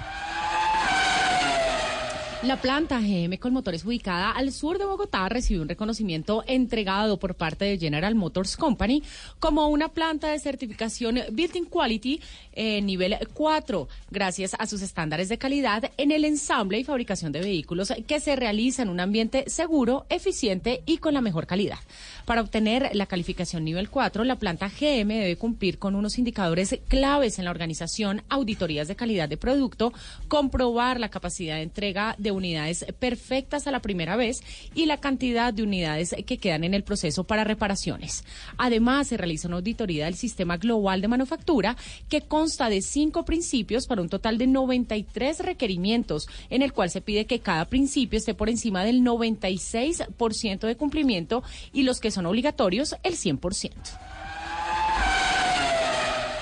La 2.45 2.61
planta 2.61 3.01
GM 3.01 3.37
con 3.39 3.53
motores 3.53 3.85
ubicada 3.85 4.31
al 4.31 4.53
sur 4.53 4.79
de 4.79 4.85
Bogotá 4.85 5.29
recibió 5.29 5.61
un 5.61 5.69
reconocimiento 5.69 6.45
entregado 6.47 7.19
por 7.19 7.35
parte 7.35 7.65
de 7.65 7.79
General 7.79 8.15
Motors 8.15 8.57
Company 8.57 9.03
como 9.41 9.67
una 9.67 9.89
planta 9.89 10.29
de 10.29 10.39
certificación 10.39 11.19
Built-in 11.33 11.65
Quality 11.65 12.21
eh, 12.53 12.81
nivel 12.81 13.19
4, 13.35 13.89
gracias 14.13 14.55
a 14.57 14.69
sus 14.69 14.83
estándares 14.83 15.29
de 15.29 15.37
calidad 15.37 15.91
en 15.97 16.13
el 16.13 16.25
ensamble 16.25 16.79
y 16.79 16.85
fabricación 16.85 17.33
de 17.33 17.41
vehículos 17.41 17.93
que 18.07 18.21
se 18.21 18.37
realiza 18.37 18.83
en 18.83 18.91
un 18.91 19.01
ambiente 19.01 19.51
seguro, 19.51 20.07
eficiente 20.09 20.83
y 20.87 20.99
con 20.99 21.15
la 21.15 21.21
mejor 21.21 21.49
calidad. 21.49 21.79
Para 22.25 22.41
obtener 22.41 22.91
la 22.93 23.07
calificación 23.07 23.65
nivel 23.65 23.91
4, 23.91 24.23
la 24.23 24.37
planta 24.37 24.69
GM 24.69 25.09
debe 25.09 25.37
cumplir 25.37 25.81
con 25.81 25.97
unos 25.97 26.19
indicadores 26.19 26.79
claves 26.87 27.41
en 27.41 27.47
la 27.47 27.51
organización, 27.51 28.23
auditorías 28.29 28.87
de 28.87 28.95
calidad 28.95 29.29
de 29.29 29.37
producto, 29.37 29.93
comprobar 30.29 31.01
la 31.01 31.09
capacidad 31.09 31.57
de 31.57 31.63
entrega 31.63 32.15
de 32.17 32.28
unidades 32.31 32.85
perfectas 32.99 33.67
a 33.67 33.71
la 33.71 33.81
primera 33.81 34.17
vez 34.17 34.43
y 34.75 34.87
la 34.87 34.99
cantidad 34.99 35.53
de 35.53 35.63
unidades 35.63 36.15
que 36.27 36.39
quedan 36.39 36.65
en 36.65 36.75
el 36.75 36.85
proceso 36.85 37.25
para 37.25 37.45
reparaciones. 37.45 38.25
Además, 38.57 39.09
se 39.09 39.17
realiza 39.17 39.49
una 39.49 39.57
auditoría 39.57 40.07
del 40.07 40.15
sistema 40.15 40.57
global 40.57 41.01
de 41.01 41.09
manufactura 41.09 41.77
que 42.09 42.23
consta 42.23 42.69
de 42.69 42.83
cinco 42.83 43.25
principios 43.25 43.87
para 43.87 44.03
un 44.03 44.09
total 44.09 44.39
de 44.39 44.47
93 44.47 45.41
requerimientos, 45.41 46.29
en 46.51 46.63
el 46.63 46.73
cual 46.73 46.91
se 46.91 47.01
pide 47.01 47.27
que 47.27 47.41
cada 47.41 47.65
principio 47.67 48.19
esté 48.19 48.35
por 48.35 48.49
encima 48.49 48.85
del 48.85 49.03
96% 49.03 50.67
de 50.67 50.77
cumplimiento 50.77 51.43
y 51.73 51.83
los 51.83 52.01
que 52.01 52.11
son 52.11 52.27
obligatorios 52.27 52.97
el 53.03 53.15
100%. 53.15 53.73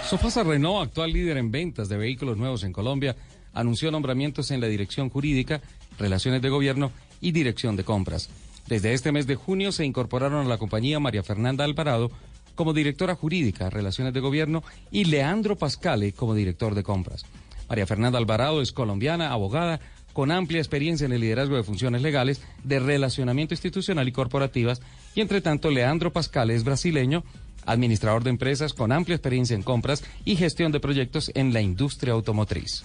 Sofasa 0.08 0.44
Renault, 0.44 0.88
actual 0.88 1.12
líder 1.12 1.36
en 1.36 1.50
ventas 1.50 1.88
de 1.88 1.96
vehículos 1.96 2.36
nuevos 2.36 2.62
en 2.62 2.72
Colombia, 2.72 3.16
anunció 3.56 3.90
nombramientos 3.90 4.50
en 4.50 4.60
la 4.60 4.68
dirección 4.68 5.08
jurídica, 5.08 5.60
relaciones 5.98 6.42
de 6.42 6.50
gobierno 6.50 6.92
y 7.20 7.32
dirección 7.32 7.74
de 7.74 7.84
compras. 7.84 8.28
Desde 8.68 8.92
este 8.92 9.12
mes 9.12 9.26
de 9.26 9.34
junio 9.34 9.72
se 9.72 9.84
incorporaron 9.84 10.46
a 10.46 10.48
la 10.48 10.58
compañía 10.58 11.00
María 11.00 11.22
Fernanda 11.22 11.64
Alvarado 11.64 12.10
como 12.54 12.72
directora 12.72 13.14
jurídica, 13.14 13.70
relaciones 13.70 14.12
de 14.12 14.20
gobierno 14.20 14.62
y 14.90 15.04
Leandro 15.04 15.56
Pascale 15.56 16.12
como 16.12 16.34
director 16.34 16.74
de 16.74 16.82
compras. 16.82 17.24
María 17.68 17.86
Fernanda 17.86 18.18
Alvarado 18.18 18.60
es 18.60 18.72
colombiana, 18.72 19.32
abogada, 19.32 19.80
con 20.12 20.30
amplia 20.30 20.60
experiencia 20.60 21.04
en 21.04 21.12
el 21.12 21.20
liderazgo 21.20 21.56
de 21.56 21.62
funciones 21.62 22.02
legales, 22.02 22.40
de 22.64 22.78
relacionamiento 22.78 23.54
institucional 23.54 24.08
y 24.08 24.12
corporativas, 24.12 24.80
y 25.14 25.20
entre 25.20 25.40
tanto 25.40 25.70
Leandro 25.70 26.12
Pascale 26.12 26.54
es 26.54 26.64
brasileño, 26.64 27.24
administrador 27.66 28.24
de 28.24 28.30
empresas 28.30 28.72
con 28.72 28.92
amplia 28.92 29.16
experiencia 29.16 29.54
en 29.54 29.62
compras 29.62 30.04
y 30.24 30.36
gestión 30.36 30.72
de 30.72 30.80
proyectos 30.80 31.30
en 31.34 31.52
la 31.52 31.60
industria 31.60 32.14
automotriz. 32.14 32.84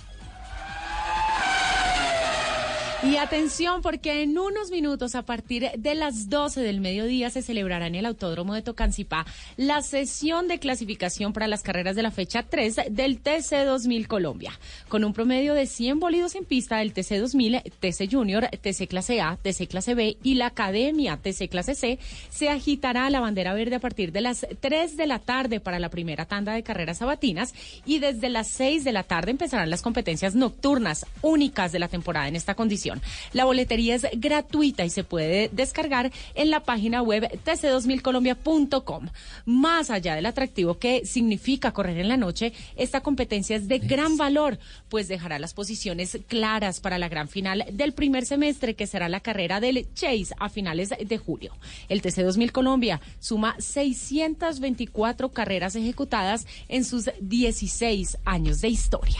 Y 3.04 3.18
atención, 3.18 3.82
porque 3.82 4.22
en 4.22 4.38
unos 4.38 4.70
minutos, 4.70 5.16
a 5.16 5.24
partir 5.24 5.72
de 5.76 5.96
las 5.96 6.30
12 6.30 6.62
del 6.62 6.82
mediodía, 6.82 7.32
se 7.32 7.42
celebrará 7.42 7.88
en 7.88 7.96
el 7.96 8.06
Autódromo 8.06 8.54
de 8.54 8.62
Tocancipá 8.62 9.26
la 9.58 9.82
sesión 9.82 10.48
de 10.48 10.60
clasificación 10.60 11.34
para 11.34 11.48
las 11.48 11.64
carreras 11.64 11.96
de 11.96 12.04
la 12.04 12.12
fecha 12.12 12.44
3 12.44 12.82
del 12.92 13.18
TC 13.18 13.66
2000 13.66 14.08
Colombia. 14.08 14.52
Con 14.88 15.04
un 15.04 15.14
promedio 15.14 15.56
de 15.56 15.66
100 15.66 16.00
bolidos 16.00 16.36
en 16.36 16.46
pista 16.46 16.78
del 16.78 16.94
TC 16.94 17.18
2000, 17.18 17.64
TC 17.80 18.08
Junior, 18.12 18.48
TC 18.50 18.88
Clase 18.88 19.20
A, 19.20 19.36
TC 19.42 19.68
Clase 19.68 19.96
B 19.96 20.18
y 20.22 20.36
la 20.36 20.48
Academia 20.48 21.18
TC 21.18 21.50
Clase 21.50 21.74
C, 21.74 21.98
se 22.30 22.50
agitará 22.50 23.10
la 23.10 23.20
bandera 23.20 23.56
verde 23.56 23.78
a 23.78 23.80
partir 23.80 24.12
de 24.12 24.22
las 24.22 24.46
3 24.60 24.96
de 24.96 25.08
la 25.08 25.18
tarde 25.18 25.60
para 25.60 25.80
la 25.80 25.90
primera 25.90 26.26
tanda 26.26 26.54
de 26.54 26.62
carreras 26.62 27.00
sabatinas 27.00 27.56
y 27.84 27.98
desde 27.98 28.30
las 28.30 28.48
6 28.50 28.84
de 28.84 28.92
la 28.92 29.02
tarde 29.02 29.32
empezarán 29.32 29.72
las 29.72 29.82
competencias 29.82 30.36
nocturnas 30.36 31.08
únicas 31.24 31.72
de 31.72 31.80
la 31.80 31.88
temporada 31.88 32.28
en 32.28 32.36
esta 32.36 32.54
condición. 32.54 32.91
La 33.34 33.46
boletería 33.46 33.96
es 33.96 34.08
gratuita 34.14 34.86
y 34.86 34.90
se 34.90 35.04
puede 35.04 35.50
descargar 35.52 36.12
en 36.36 36.50
la 36.50 36.64
página 36.64 37.02
web 37.02 37.30
tc2000colombia.com. 37.46 39.10
Más 39.46 39.90
allá 39.90 40.16
del 40.16 40.26
atractivo 40.26 40.78
que 40.78 41.06
significa 41.06 41.72
correr 41.72 41.98
en 42.00 42.08
la 42.08 42.18
noche, 42.18 42.54
esta 42.76 43.02
competencia 43.02 43.56
es 43.56 43.68
de 43.68 43.80
gran 43.80 44.18
valor, 44.18 44.60
pues 44.90 45.08
dejará 45.08 45.40
las 45.40 45.54
posiciones 45.54 46.18
claras 46.28 46.80
para 46.80 46.98
la 46.98 47.10
gran 47.10 47.28
final 47.28 47.66
del 47.72 47.94
primer 47.94 48.26
semestre, 48.26 48.76
que 48.76 48.88
será 48.88 49.10
la 49.10 49.20
carrera 49.20 49.60
del 49.60 49.88
Chase 49.94 50.34
a 50.40 50.50
finales 50.50 50.90
de 50.90 51.18
julio. 51.18 51.56
El 51.90 52.02
TC2000 52.02 52.52
Colombia 52.52 53.02
suma 53.20 53.56
624 53.60 55.30
carreras 55.30 55.76
ejecutadas 55.76 56.48
en 56.68 56.86
sus 56.86 57.10
16 57.20 58.18
años 58.26 58.62
de 58.62 58.70
historia. 58.70 59.20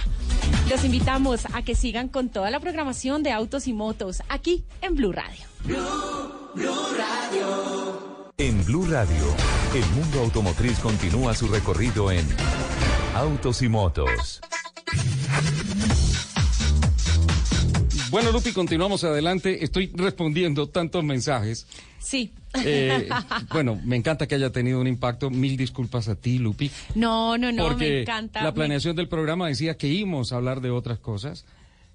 Los 0.70 0.86
invitamos 0.86 1.46
a 1.54 1.64
que 1.64 1.76
sigan 1.76 2.08
con 2.08 2.30
toda 2.30 2.50
la 2.50 2.60
programación 2.60 3.24
de 3.24 3.32
autos 3.32 3.61
y 3.68 3.74
motos 3.74 4.22
aquí 4.30 4.64
en 4.82 4.96
Blue 4.96 5.12
Radio. 5.12 5.46
En 8.38 8.66
Blue 8.66 8.86
Radio, 8.90 9.26
el 9.76 9.86
mundo 9.96 10.20
automotriz 10.22 10.80
continúa 10.80 11.34
su 11.36 11.48
recorrido 11.48 12.12
en 12.12 12.26
Autos 13.16 13.62
y 13.62 13.70
Motos. 13.70 14.42
Bueno, 18.10 18.32
Lupi, 18.34 18.52
continuamos 18.52 19.04
adelante. 19.06 19.64
Estoy 19.64 19.90
respondiendo 19.96 20.68
tantos 20.68 21.04
mensajes. 21.04 21.66
Sí. 22.00 22.34
Eh, 22.66 23.08
bueno, 23.54 23.80
me 23.86 23.96
encanta 23.96 24.28
que 24.28 24.36
haya 24.36 24.52
tenido 24.52 24.82
un 24.82 24.88
impacto. 24.88 25.30
Mil 25.30 25.56
disculpas 25.56 26.10
a 26.10 26.16
ti, 26.16 26.38
Lupi. 26.38 26.70
No, 26.96 27.38
no, 27.38 27.52
no, 27.54 27.64
porque 27.70 27.90
me 27.90 28.02
encanta. 28.02 28.42
la 28.42 28.48
me- 28.50 28.54
planeación 28.54 28.98
del 28.98 29.08
programa 29.08 29.48
decía 29.48 29.78
que 29.78 29.88
íbamos 29.88 30.34
a 30.34 30.38
hablar 30.38 30.60
de 30.60 30.72
otras 30.72 31.00
cosas 31.00 31.46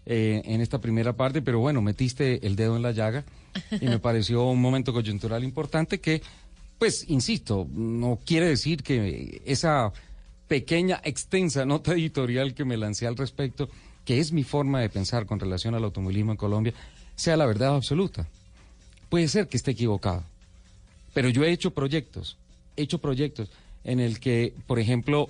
eh, 0.07 0.43
en 0.45 0.61
esta 0.61 0.81
primera 0.81 1.13
parte, 1.15 1.43
pero 1.43 1.59
bueno, 1.59 1.83
metiste 1.83 2.47
el 2.47 2.57
dedo 2.57 2.77
en 2.77 2.83
la 2.83 2.93
llaga 2.93 3.25
y 3.81 3.87
me 3.87 3.99
pareció 4.01 4.45
un 4.45 4.61
momento 4.61 4.93
coyuntural 4.93 5.45
importante 5.45 5.99
que, 5.99 6.23
pues, 6.79 7.05
insisto, 7.09 7.67
no 7.73 8.19
quiere 8.25 8.49
decir 8.49 8.83
que 8.83 9.43
esa 9.45 9.93
pequeña, 10.49 11.01
extensa 11.05 11.65
nota 11.65 11.93
editorial 11.93 12.55
que 12.55 12.65
me 12.65 12.77
lancé 12.77 13.07
al 13.07 13.17
respecto 13.17 13.69
que 14.07 14.21
es 14.21 14.33
mi 14.33 14.45
forma 14.45 14.81
de 14.81 14.89
pensar 14.89 15.27
con 15.27 15.41
relación 15.41 15.75
al 15.75 15.85
automovilismo 15.85 16.31
en 16.31 16.39
Colombia, 16.39 16.73
sea 17.17 17.37
la 17.37 17.45
verdad 17.45 17.75
absoluta. 17.75 18.27
Puede 19.11 19.29
ser 19.29 19.49
que 19.49 19.57
esté 19.57 19.73
equivocado, 19.73 20.23
pero 21.13 21.29
yo 21.29 21.45
he 21.45 21.51
hecho 21.51 21.73
proyectos, 21.73 22.37
he 22.77 22.83
hecho 22.83 22.99
proyectos 22.99 23.51
en 23.83 23.99
el 23.99 24.21
que, 24.21 24.55
por 24.67 24.79
ejemplo, 24.79 25.29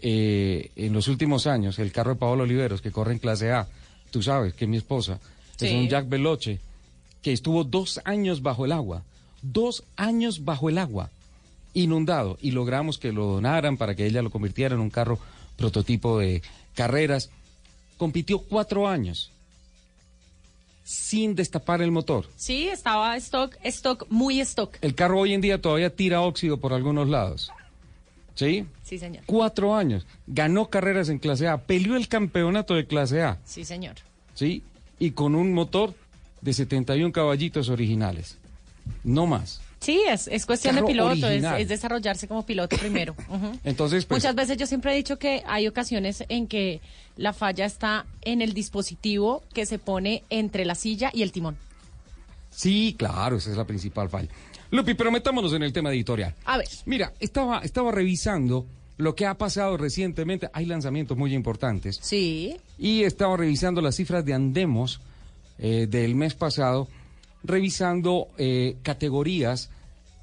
eh, 0.00 0.70
en 0.74 0.94
los 0.94 1.08
últimos 1.08 1.46
años, 1.46 1.78
el 1.78 1.92
carro 1.92 2.14
de 2.14 2.20
Paolo 2.20 2.44
Oliveros, 2.44 2.80
que 2.80 2.90
corre 2.90 3.12
en 3.12 3.18
clase 3.18 3.52
A, 3.52 3.68
tú 4.14 4.22
sabes 4.22 4.54
que 4.54 4.68
mi 4.68 4.76
esposa 4.76 5.18
es 5.58 5.72
un 5.72 5.88
Jack 5.88 6.08
Veloce, 6.08 6.60
que 7.20 7.32
estuvo 7.32 7.64
dos 7.64 8.00
años 8.04 8.42
bajo 8.42 8.64
el 8.64 8.70
agua, 8.70 9.02
dos 9.42 9.82
años 9.96 10.44
bajo 10.44 10.68
el 10.68 10.78
agua, 10.78 11.10
inundado, 11.72 12.38
y 12.40 12.52
logramos 12.52 12.96
que 12.96 13.10
lo 13.10 13.26
donaran 13.26 13.76
para 13.76 13.96
que 13.96 14.06
ella 14.06 14.22
lo 14.22 14.30
convirtiera 14.30 14.76
en 14.76 14.80
un 14.80 14.90
carro 14.90 15.18
prototipo 15.56 16.20
de 16.20 16.42
carreras. 16.76 17.30
Compitió 17.96 18.38
cuatro 18.38 18.86
años 18.86 19.32
sin 20.84 21.34
destapar 21.34 21.82
el 21.82 21.90
motor. 21.90 22.28
Sí, 22.36 22.68
estaba 22.68 23.16
stock, 23.16 23.56
stock, 23.64 24.06
muy 24.10 24.38
stock. 24.42 24.76
El 24.80 24.94
carro 24.94 25.18
hoy 25.18 25.34
en 25.34 25.40
día 25.40 25.60
todavía 25.60 25.90
tira 25.90 26.20
óxido 26.20 26.58
por 26.58 26.72
algunos 26.72 27.08
lados. 27.08 27.50
¿Sí? 28.34 28.66
Sí, 28.82 28.98
señor. 28.98 29.22
Cuatro 29.26 29.74
años. 29.74 30.06
Ganó 30.26 30.68
carreras 30.68 31.08
en 31.08 31.18
clase 31.18 31.48
A. 31.48 31.58
Peleó 31.58 31.96
el 31.96 32.08
campeonato 32.08 32.74
de 32.74 32.86
clase 32.86 33.22
A. 33.22 33.38
Sí, 33.44 33.64
señor. 33.64 33.94
¿Sí? 34.34 34.62
Y 34.98 35.12
con 35.12 35.34
un 35.34 35.52
motor 35.52 35.94
de 36.40 36.52
71 36.52 37.12
caballitos 37.12 37.68
originales. 37.68 38.38
No 39.02 39.26
más. 39.26 39.60
Sí, 39.80 40.02
es, 40.08 40.28
es 40.28 40.46
cuestión 40.46 40.74
Carro 40.74 40.86
de 40.86 40.92
piloto, 40.92 41.28
es, 41.28 41.68
desarrollarse 41.68 42.26
como 42.26 42.46
piloto 42.46 42.76
primero. 42.78 43.14
Entonces, 43.64 44.06
pues. 44.06 44.22
Muchas 44.22 44.34
veces 44.34 44.56
yo 44.56 44.66
siempre 44.66 44.92
he 44.92 44.96
dicho 44.96 45.18
que 45.18 45.42
hay 45.46 45.68
ocasiones 45.68 46.24
en 46.28 46.46
que 46.46 46.80
la 47.16 47.34
falla 47.34 47.66
está 47.66 48.06
en 48.22 48.40
el 48.40 48.54
dispositivo 48.54 49.42
que 49.52 49.66
se 49.66 49.78
pone 49.78 50.24
entre 50.30 50.64
la 50.64 50.74
silla 50.74 51.10
y 51.12 51.22
el 51.22 51.32
timón. 51.32 51.58
Sí, 52.50 52.94
claro, 52.98 53.36
esa 53.36 53.50
es 53.50 53.56
la 53.56 53.66
principal 53.66 54.08
falla. 54.08 54.28
Lupi, 54.70 54.94
pero 54.94 55.10
metámonos 55.10 55.52
en 55.52 55.62
el 55.62 55.72
tema 55.72 55.90
editorial. 55.90 56.34
A 56.44 56.58
ver. 56.58 56.68
Mira, 56.86 57.12
estaba, 57.20 57.60
estaba 57.60 57.92
revisando 57.92 58.66
lo 58.96 59.14
que 59.14 59.26
ha 59.26 59.34
pasado 59.34 59.76
recientemente. 59.76 60.48
Hay 60.52 60.66
lanzamientos 60.66 61.16
muy 61.16 61.34
importantes. 61.34 61.98
Sí. 62.02 62.56
Y 62.78 63.02
estaba 63.02 63.36
revisando 63.36 63.80
las 63.80 63.96
cifras 63.96 64.24
de 64.24 64.34
Andemos 64.34 65.00
eh, 65.58 65.86
del 65.88 66.14
mes 66.14 66.34
pasado, 66.34 66.88
revisando 67.42 68.28
eh, 68.38 68.76
categorías 68.82 69.70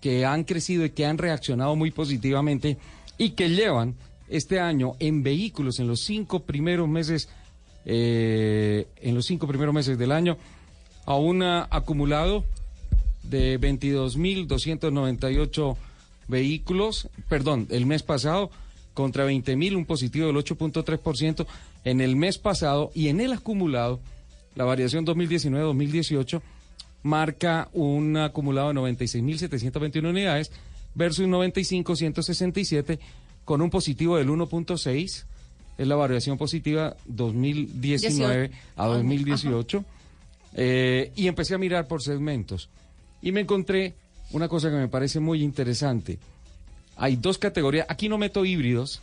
que 0.02 0.26
han 0.26 0.44
crecido 0.44 0.84
y 0.84 0.90
que 0.90 1.06
han 1.06 1.18
reaccionado 1.18 1.76
muy 1.76 1.92
positivamente 1.92 2.78
y 3.18 3.32
que 3.32 3.50
llevan 3.50 3.96
este 4.28 4.60
año 4.60 4.94
en 5.00 5.22
vehículos 5.22 5.80
en 5.80 5.88
los 5.88 6.02
cinco 6.02 6.40
primeros 6.42 6.90
meses, 6.90 7.30
eh, 7.86 8.88
en 8.98 9.14
los 9.14 9.26
cinco 9.26 9.48
primeros 9.48 9.74
meses 9.76 9.98
del 9.98 10.12
año, 10.12 10.38
a 11.06 11.16
un 11.16 11.44
ah, 11.44 11.68
acumulado 11.70 12.44
de 13.32 13.60
22.298 13.60 15.76
vehículos, 16.28 17.10
perdón, 17.28 17.66
el 17.72 17.88
mes 17.88 18.04
pasado, 18.04 18.52
contra 18.94 19.26
20.000, 19.26 19.76
un 19.76 19.86
positivo 19.86 20.28
del 20.28 20.36
8.3% 20.36 21.48
en 21.86 22.02
el 22.02 22.16
mes 22.16 22.38
pasado 22.38 22.92
y 22.94 23.08
en 23.08 23.20
el 23.22 23.34
acumulado, 23.34 24.00
la 24.56 24.66
variación 24.66 25.04
2019-2018 25.06 26.42
marca 27.04 27.70
un 27.74 28.18
acumulado 28.18 28.68
de 28.68 28.76
96.721 28.76 30.10
unidades 30.10 30.52
versus 30.94 31.26
95.167 31.26 33.00
con 33.46 33.62
un 33.62 33.70
positivo 33.70 34.18
del 34.18 34.28
1.6, 34.30 35.24
es 35.78 35.88
la 35.88 35.96
variación 35.96 36.38
positiva 36.38 36.98
2019 37.06 38.52
a 38.76 38.86
2018. 38.86 39.86
Eh, 40.54 41.14
y 41.16 41.28
empecé 41.28 41.56
a 41.56 41.58
mirar 41.58 41.88
por 41.88 42.04
segmentos. 42.04 42.70
Y 43.22 43.32
me 43.32 43.42
encontré 43.42 43.96
una 44.32 44.48
cosa 44.48 44.70
que 44.70 44.76
me 44.78 44.88
parece 44.88 45.20
muy 45.20 45.44
interesante. 45.44 46.18
Hay 46.96 47.16
dos 47.16 47.38
categorías. 47.38 47.86
Aquí 47.90 48.10
no 48.10 48.18
meto 48.18 48.46
híbridos 48.46 49.02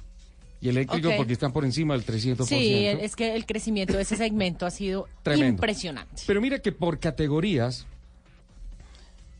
y 0.60 0.68
eléctricos 0.68 1.14
porque 1.16 1.32
están 1.32 1.52
por 1.52 1.64
encima 1.64 1.94
del 1.94 2.04
300%. 2.04 2.44
Sí, 2.46 2.84
es 2.86 3.14
que 3.16 3.34
el 3.36 3.46
crecimiento 3.46 3.94
de 3.96 4.02
ese 4.02 4.16
segmento 4.16 4.66
ha 4.66 4.70
sido 4.70 5.06
Tremendo. 5.22 5.50
impresionante. 5.50 6.22
Pero 6.26 6.40
mira 6.40 6.58
que 6.60 6.72
por 6.72 6.98
categorías 6.98 7.86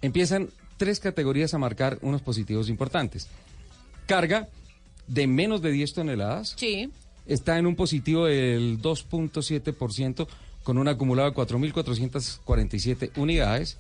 empiezan 0.02 0.50
tres 0.76 1.00
categorías 1.00 1.54
a 1.54 1.58
marcar 1.58 1.98
unos 2.02 2.22
positivos 2.22 2.68
importantes. 2.68 3.28
Carga 4.06 4.48
de 5.08 5.26
menos 5.26 5.60
de 5.62 5.72
10 5.72 5.94
toneladas 5.94 6.54
Sí. 6.56 6.90
está 7.26 7.58
en 7.58 7.66
un 7.66 7.74
positivo 7.74 8.26
del 8.26 8.80
2.7% 8.80 10.28
con 10.62 10.78
un 10.78 10.86
acumulado 10.88 11.30
de 11.30 11.34
4.447 11.36 13.10
unidades. 13.16 13.78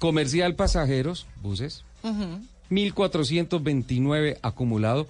Comercial 0.00 0.56
pasajeros, 0.56 1.26
buses, 1.42 1.84
Ujú. 2.02 2.40
1.429 2.70 4.38
acumulado 4.42 5.06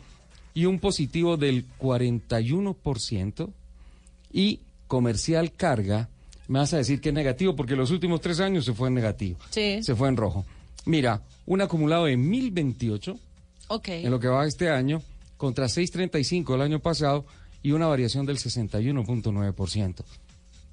y 0.53 0.66
un 0.66 0.78
positivo 0.80 1.36
del 1.38 1.64
41%. 1.78 3.51
Y 4.32 4.61
comercial 4.86 5.53
carga, 5.53 6.09
me 6.49 6.59
vas 6.59 6.72
a 6.74 6.78
decir 6.78 7.01
que 7.01 7.09
es 7.11 7.14
negativo 7.14 7.55
porque 7.57 7.76
los 7.76 7.91
últimos 7.91 8.20
tres 8.20 8.41
años 8.41 8.64
se 8.64 8.72
fue 8.74 8.88
en 8.88 8.95
negativo. 8.95 9.38
Sí. 9.51 9.82
Se 9.82 9.95
fue 9.95 10.09
en 10.09 10.16
rojo. 10.16 10.45
Mira, 10.86 11.22
un 11.47 11.61
acumulado 11.61 12.07
de 12.07 12.16
1.028 12.18 13.18
Ok. 13.68 13.88
en 13.88 14.11
lo 14.11 14.18
que 14.18 14.28
va 14.28 14.47
este 14.47 14.68
año 14.70 15.03
contra 15.36 15.66
6.35 15.66 16.55
el 16.55 16.62
año 16.62 16.80
pasado 16.80 17.24
y 17.62 17.70
una 17.72 17.86
variación 17.86 18.26
del 18.26 18.38
61.9%. 18.38 20.03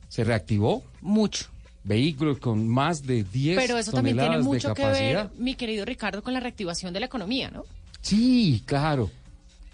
Se 0.10 0.24
reactivó. 0.24 0.84
Mucho. 1.02 1.46
Vehículos 1.88 2.40
con 2.40 2.68
más 2.68 3.08
de 3.08 3.24
10 3.24 3.58
Pero 3.58 3.78
eso 3.78 3.92
también 3.94 4.18
tiene 4.18 4.40
mucho 4.40 4.74
que 4.74 4.86
ver, 4.86 5.30
mi 5.38 5.56
querido 5.56 5.86
Ricardo, 5.86 6.22
con 6.22 6.34
la 6.34 6.40
reactivación 6.42 6.94
de 6.94 7.00
la 7.00 7.06
economía, 7.06 7.50
¿no? 7.50 7.64
Sí, 8.02 8.62
claro. 8.66 9.10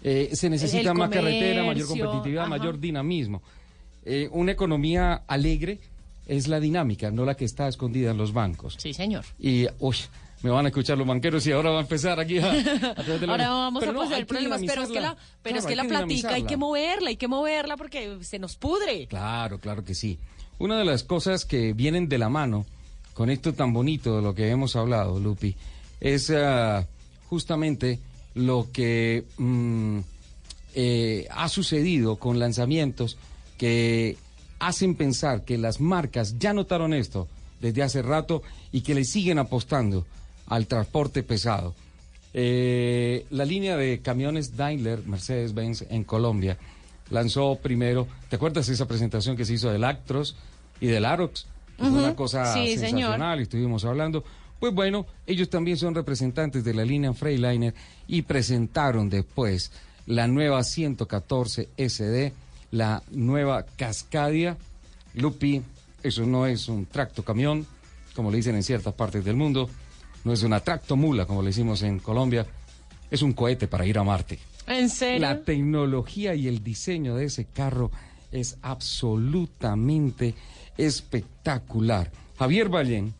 Eh, 0.02 0.30
se 0.32 0.48
necesita 0.48 0.90
El 0.90 0.98
más 0.98 1.10
carretera, 1.10 1.64
mayor 1.64 1.88
competitividad, 1.88 2.42
ajá. 2.44 2.50
mayor 2.50 2.78
dinamismo. 2.78 3.42
Eh, 4.04 4.28
una 4.32 4.52
economía 4.52 5.22
alegre 5.26 5.80
es 6.26 6.46
la 6.46 6.60
dinámica, 6.60 7.10
no 7.10 7.24
la 7.24 7.34
que 7.34 7.44
está 7.44 7.66
escondida 7.68 8.10
en 8.12 8.18
los 8.18 8.32
bancos. 8.32 8.76
Sí, 8.78 8.92
señor. 8.92 9.24
Y, 9.38 9.66
uy, 9.80 9.96
me 10.42 10.50
van 10.50 10.66
a 10.66 10.68
escuchar 10.68 10.98
los 10.98 11.06
banqueros 11.06 11.46
y 11.46 11.52
ahora 11.52 11.70
va 11.70 11.78
a 11.78 11.82
empezar 11.82 12.20
aquí 12.20 12.38
a... 12.38 12.50
a 12.50 12.54
de 13.02 13.26
la- 13.26 13.32
Ahora 13.32 13.48
vamos 13.48 13.80
Pero 13.80 13.90
a 13.90 13.94
no, 13.94 14.14
hay 14.14 14.20
que 14.20 14.26
problemas, 14.26 14.60
pero 14.66 14.82
es 14.82 14.90
que 14.90 15.00
la, 15.00 15.16
pero 15.42 15.58
es 15.58 15.66
que 15.66 15.74
la 15.74 15.84
platica 15.84 16.34
hay 16.34 16.44
que 16.44 16.56
moverla, 16.58 17.08
hay 17.08 17.16
que 17.16 17.28
moverla 17.28 17.76
porque 17.76 18.18
se 18.20 18.38
nos 18.38 18.56
pudre. 18.56 19.06
Claro, 19.06 19.58
claro 19.58 19.84
que 19.84 19.94
sí. 19.94 20.18
Una 20.64 20.78
de 20.78 20.86
las 20.86 21.04
cosas 21.04 21.44
que 21.44 21.74
vienen 21.74 22.08
de 22.08 22.16
la 22.16 22.30
mano 22.30 22.64
con 23.12 23.28
esto 23.28 23.52
tan 23.52 23.74
bonito 23.74 24.16
de 24.16 24.22
lo 24.22 24.34
que 24.34 24.48
hemos 24.48 24.76
hablado, 24.76 25.20
Lupi, 25.20 25.54
es 26.00 26.30
ah, 26.30 26.86
justamente 27.28 28.00
lo 28.34 28.68
que 28.72 29.24
mm, 29.36 29.98
eh, 30.74 31.28
ha 31.30 31.50
sucedido 31.50 32.16
con 32.16 32.38
lanzamientos 32.38 33.18
que 33.58 34.16
hacen 34.58 34.94
pensar 34.94 35.44
que 35.44 35.58
las 35.58 35.82
marcas 35.82 36.38
ya 36.38 36.54
notaron 36.54 36.94
esto 36.94 37.28
desde 37.60 37.82
hace 37.82 38.00
rato 38.00 38.42
y 38.72 38.80
que 38.80 38.94
le 38.94 39.04
siguen 39.04 39.38
apostando 39.38 40.06
al 40.46 40.66
transporte 40.66 41.22
pesado. 41.22 41.74
Eh, 42.32 43.26
la 43.28 43.44
línea 43.44 43.76
de 43.76 44.00
camiones 44.00 44.56
Daimler, 44.56 45.02
Mercedes-Benz 45.04 45.84
en 45.90 46.04
Colombia, 46.04 46.56
lanzó 47.10 47.56
primero, 47.56 48.08
¿te 48.30 48.36
acuerdas 48.36 48.66
de 48.66 48.72
esa 48.72 48.88
presentación 48.88 49.36
que 49.36 49.44
se 49.44 49.52
hizo 49.52 49.70
del 49.70 49.84
Actros 49.84 50.34
y 50.84 50.88
del 50.88 51.06
Arox? 51.06 51.46
Una 51.78 52.14
cosa 52.14 52.52
sí, 52.52 52.76
sensacional, 52.76 53.40
estuvimos 53.40 53.84
hablando. 53.84 54.22
Pues 54.60 54.72
bueno, 54.74 55.06
ellos 55.26 55.48
también 55.48 55.76
son 55.76 55.94
representantes 55.94 56.62
de 56.62 56.74
la 56.74 56.84
línea 56.84 57.12
Freightliner 57.14 57.74
y 58.06 58.22
presentaron 58.22 59.08
después 59.08 59.72
la 60.06 60.28
nueva 60.28 60.62
114 60.62 61.70
SD, 61.76 62.32
la 62.70 63.02
nueva 63.10 63.64
Cascadia. 63.76 64.56
Lupi, 65.14 65.62
eso 66.02 66.26
no 66.26 66.46
es 66.46 66.68
un 66.68 66.84
tracto 66.84 67.24
camión, 67.24 67.66
como 68.14 68.30
le 68.30 68.36
dicen 68.36 68.54
en 68.56 68.62
ciertas 68.62 68.92
partes 68.92 69.24
del 69.24 69.36
mundo, 69.36 69.70
no 70.24 70.32
es 70.32 70.42
una 70.42 70.60
tracto 70.60 70.96
mula, 70.96 71.26
como 71.26 71.40
le 71.40 71.48
decimos 71.48 71.82
en 71.82 71.98
Colombia, 71.98 72.46
es 73.10 73.22
un 73.22 73.32
cohete 73.32 73.68
para 73.68 73.86
ir 73.86 73.98
a 73.98 74.04
Marte. 74.04 74.38
¿En 74.66 74.90
serio? 74.90 75.20
La 75.20 75.40
tecnología 75.40 76.34
y 76.34 76.46
el 76.46 76.62
diseño 76.62 77.16
de 77.16 77.24
ese 77.26 77.46
carro 77.46 77.90
es 78.32 78.58
absolutamente 78.62 80.34
espectacular. 80.76 82.10
Javier 82.38 82.68
Ballén, 82.68 83.14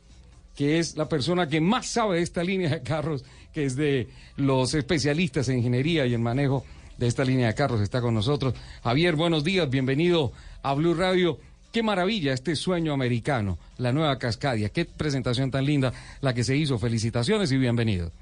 que 0.56 0.78
es 0.78 0.96
la 0.96 1.08
persona 1.08 1.48
que 1.48 1.60
más 1.60 1.86
sabe 1.86 2.16
de 2.16 2.22
esta 2.22 2.42
línea 2.42 2.70
de 2.70 2.82
carros, 2.82 3.24
que 3.52 3.64
es 3.64 3.76
de 3.76 4.08
los 4.36 4.74
especialistas 4.74 5.48
en 5.48 5.58
ingeniería 5.58 6.06
y 6.06 6.14
en 6.14 6.22
manejo 6.22 6.64
de 6.98 7.06
esta 7.06 7.24
línea 7.24 7.48
de 7.48 7.54
carros, 7.54 7.80
está 7.80 8.00
con 8.00 8.14
nosotros. 8.14 8.54
Javier, 8.82 9.16
buenos 9.16 9.44
días, 9.44 9.68
bienvenido 9.68 10.32
a 10.62 10.74
Blue 10.74 10.94
Radio. 10.94 11.38
Qué 11.72 11.82
maravilla 11.82 12.32
este 12.32 12.54
sueño 12.54 12.92
americano, 12.92 13.58
la 13.78 13.92
nueva 13.92 14.16
Cascadia. 14.18 14.68
Qué 14.68 14.84
presentación 14.84 15.50
tan 15.50 15.64
linda 15.64 15.92
la 16.20 16.32
que 16.32 16.44
se 16.44 16.56
hizo. 16.56 16.78
Felicitaciones 16.78 17.50
y 17.50 17.58
bienvenido. 17.58 18.12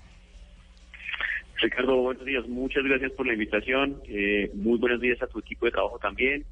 Ricardo, 1.62 1.97
buenos 1.97 2.24
días. 2.24 2.49
Muchas 2.49 2.83
gracias 2.83 3.12
por 3.12 3.26
la 3.26 3.35
invitación. 3.35 4.01
Eh, 4.09 4.51
muy 4.55 4.78
buenos 4.78 5.01
días 5.01 5.22
a 5.22 5.26
tu 5.26 5.39
equipo 5.39 5.66
de 5.66 5.72
trabajo 5.72 5.99
también. 5.99 6.45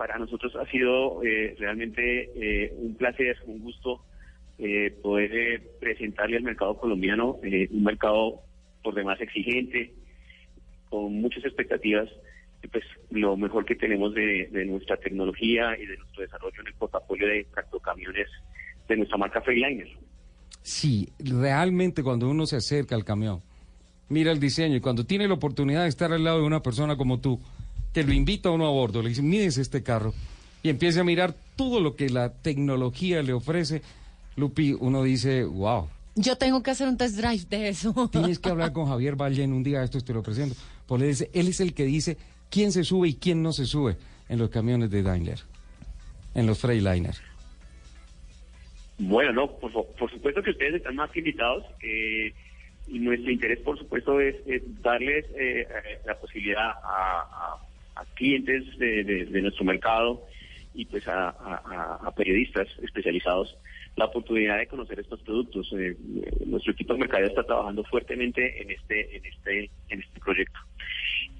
Para 0.00 0.16
nosotros 0.16 0.56
ha 0.56 0.64
sido 0.70 1.22
eh, 1.22 1.54
realmente 1.58 2.30
eh, 2.34 2.72
un 2.78 2.94
placer, 2.94 3.36
un 3.44 3.60
gusto 3.60 4.00
eh, 4.56 4.96
poder 5.02 5.30
eh, 5.36 5.62
presentarle 5.78 6.38
al 6.38 6.42
mercado 6.42 6.78
colombiano 6.78 7.36
eh, 7.42 7.68
un 7.70 7.84
mercado 7.84 8.40
por 8.82 8.94
demás 8.94 9.20
exigente, 9.20 9.92
con 10.88 11.20
muchas 11.20 11.44
expectativas, 11.44 12.08
pues 12.72 12.82
lo 13.10 13.36
mejor 13.36 13.66
que 13.66 13.74
tenemos 13.74 14.14
de, 14.14 14.48
de 14.50 14.64
nuestra 14.64 14.96
tecnología 14.96 15.76
y 15.78 15.84
de 15.84 15.98
nuestro 15.98 16.22
desarrollo 16.22 16.62
en 16.62 16.68
el 16.68 16.74
portafolio 16.76 17.28
de 17.28 17.44
tractocamiones 17.52 18.28
de 18.88 18.96
nuestra 18.96 19.18
marca 19.18 19.42
Freiliner. 19.42 19.88
Sí, 20.62 21.10
realmente 21.18 22.02
cuando 22.02 22.26
uno 22.30 22.46
se 22.46 22.56
acerca 22.56 22.94
al 22.94 23.04
camión, 23.04 23.42
mira 24.08 24.32
el 24.32 24.40
diseño 24.40 24.76
y 24.76 24.80
cuando 24.80 25.04
tiene 25.04 25.28
la 25.28 25.34
oportunidad 25.34 25.82
de 25.82 25.90
estar 25.90 26.10
al 26.10 26.24
lado 26.24 26.40
de 26.40 26.46
una 26.46 26.62
persona 26.62 26.96
como 26.96 27.20
tú, 27.20 27.38
que 27.92 28.04
lo 28.04 28.12
invita 28.12 28.48
a 28.48 28.52
uno 28.52 28.66
a 28.66 28.70
bordo, 28.70 29.02
le 29.02 29.08
dice, 29.10 29.22
mires 29.22 29.58
este 29.58 29.82
carro, 29.82 30.14
y 30.62 30.68
empieza 30.68 31.00
a 31.00 31.04
mirar 31.04 31.34
todo 31.56 31.80
lo 31.80 31.96
que 31.96 32.08
la 32.10 32.32
tecnología 32.32 33.22
le 33.22 33.32
ofrece, 33.32 33.82
Lupi, 34.36 34.74
uno 34.78 35.02
dice, 35.02 35.44
wow, 35.44 35.88
Yo 36.14 36.36
tengo 36.36 36.62
que 36.62 36.70
hacer 36.70 36.88
un 36.88 36.96
test 36.96 37.16
drive 37.16 37.44
de 37.48 37.68
eso. 37.68 38.08
tienes 38.12 38.38
que 38.40 38.48
hablar 38.50 38.72
con 38.72 38.86
Javier 38.86 39.16
Valle 39.16 39.42
en 39.42 39.52
un 39.52 39.62
día, 39.62 39.82
esto 39.82 40.00
te 40.00 40.12
lo 40.14 40.22
presento, 40.22 40.54
porque 40.86 41.04
él 41.04 41.10
es, 41.10 41.28
él 41.32 41.48
es 41.48 41.60
el 41.60 41.74
que 41.74 41.84
dice 41.84 42.16
quién 42.50 42.72
se 42.72 42.84
sube 42.84 43.08
y 43.08 43.14
quién 43.14 43.42
no 43.42 43.52
se 43.52 43.66
sube 43.66 43.96
en 44.28 44.38
los 44.38 44.50
camiones 44.50 44.90
de 44.90 45.02
Daimler, 45.02 45.40
en 46.34 46.46
los 46.46 46.58
Freightliner. 46.58 47.14
Bueno, 48.98 49.32
no, 49.32 49.50
por, 49.58 49.72
su- 49.72 49.86
por 49.98 50.10
supuesto 50.10 50.42
que 50.42 50.50
ustedes 50.50 50.74
están 50.74 50.94
más 50.96 51.10
que 51.10 51.20
invitados. 51.20 51.64
eh, 51.82 52.32
y 52.86 52.98
nuestro 52.98 53.30
interés, 53.30 53.60
por 53.60 53.78
supuesto, 53.78 54.20
es, 54.20 54.34
es 54.46 54.62
darles 54.82 55.24
eh, 55.38 55.60
eh, 55.68 56.00
la 56.04 56.18
posibilidad 56.18 56.70
a, 56.70 56.74
a- 56.82 57.56
a 58.00 58.04
clientes 58.14 58.64
de, 58.78 59.04
de- 59.04 59.24
de 59.26 59.42
nuestro 59.42 59.64
mercado 59.64 60.24
y 60.74 60.84
pues 60.86 61.06
a, 61.08 61.28
a- 61.30 61.62
a- 61.64 61.98
a 62.08 62.14
periodistas 62.14 62.68
especializados 62.82 63.56
la 63.96 64.04
oportunidad 64.06 64.58
de 64.58 64.66
conocer 64.68 65.00
estos 65.00 65.20
productos. 65.22 65.68
Eh, 65.72 65.96
eh, 65.96 66.44
nuestro 66.46 66.72
equipo 66.72 66.92
de 66.94 67.00
mercadeo 67.00 67.26
está 67.26 67.42
trabajando 67.42 67.82
fuertemente 67.84 68.62
en 68.62 68.70
este 68.70 69.16
en 69.16 69.24
este 69.26 69.70
en 69.88 70.00
este 70.00 70.20
proyecto. 70.20 70.58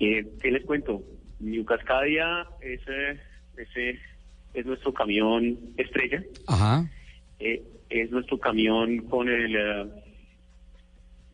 Eh, 0.01 0.27
¿Qué 0.43 0.51
les 0.51 0.65
cuento? 0.65 1.03
New 1.39 1.65
Cascadia 1.65 2.47
es, 2.61 2.81
eh, 2.89 3.19
ese 3.57 3.99
es 4.53 4.67
nuestro 4.67 4.93
camión 4.93 5.59
estrella. 5.79 6.23
Ajá. 6.49 6.85
Eh, 7.39 7.63
es 7.89 8.11
nuestro 8.11 8.39
camión 8.39 8.99
con 9.09 9.29
el 9.29 9.57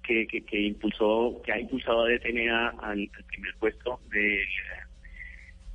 que, 0.02 0.26
que, 0.28 0.42
que 0.44 0.60
impulsó, 0.60 1.40
que 1.44 1.52
ha 1.52 1.58
impulsado 1.60 2.04
a 2.04 2.08
DTNA 2.08 2.68
al, 2.80 3.10
al 3.12 3.24
primer 3.24 3.54
puesto 3.58 4.00
de, 4.12 4.44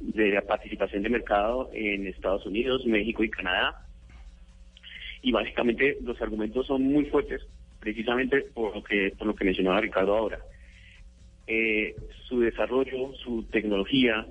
de 0.02 0.30
la 0.30 0.42
participación 0.42 1.04
de 1.04 1.10
mercado 1.10 1.70
en 1.74 2.08
Estados 2.08 2.46
Unidos, 2.46 2.86
México 2.86 3.24
y 3.24 3.30
Canadá. 3.30 3.86
Y 5.22 5.32
básicamente 5.32 5.98
los 6.04 6.20
argumentos 6.22 6.68
son 6.68 6.84
muy 6.84 7.06
fuertes, 7.06 7.42
precisamente 7.80 8.42
por 8.54 8.76
lo 8.76 8.84
que, 8.84 9.14
por 9.18 9.28
lo 9.28 9.36
que 9.36 9.46
mencionaba 9.46 9.82
Ricardo 9.82 10.16
ahora. 10.16 10.40
Eh, 11.48 11.96
su 12.28 12.40
desarrollo, 12.40 13.14
su 13.16 13.44
tecnología, 13.52 14.26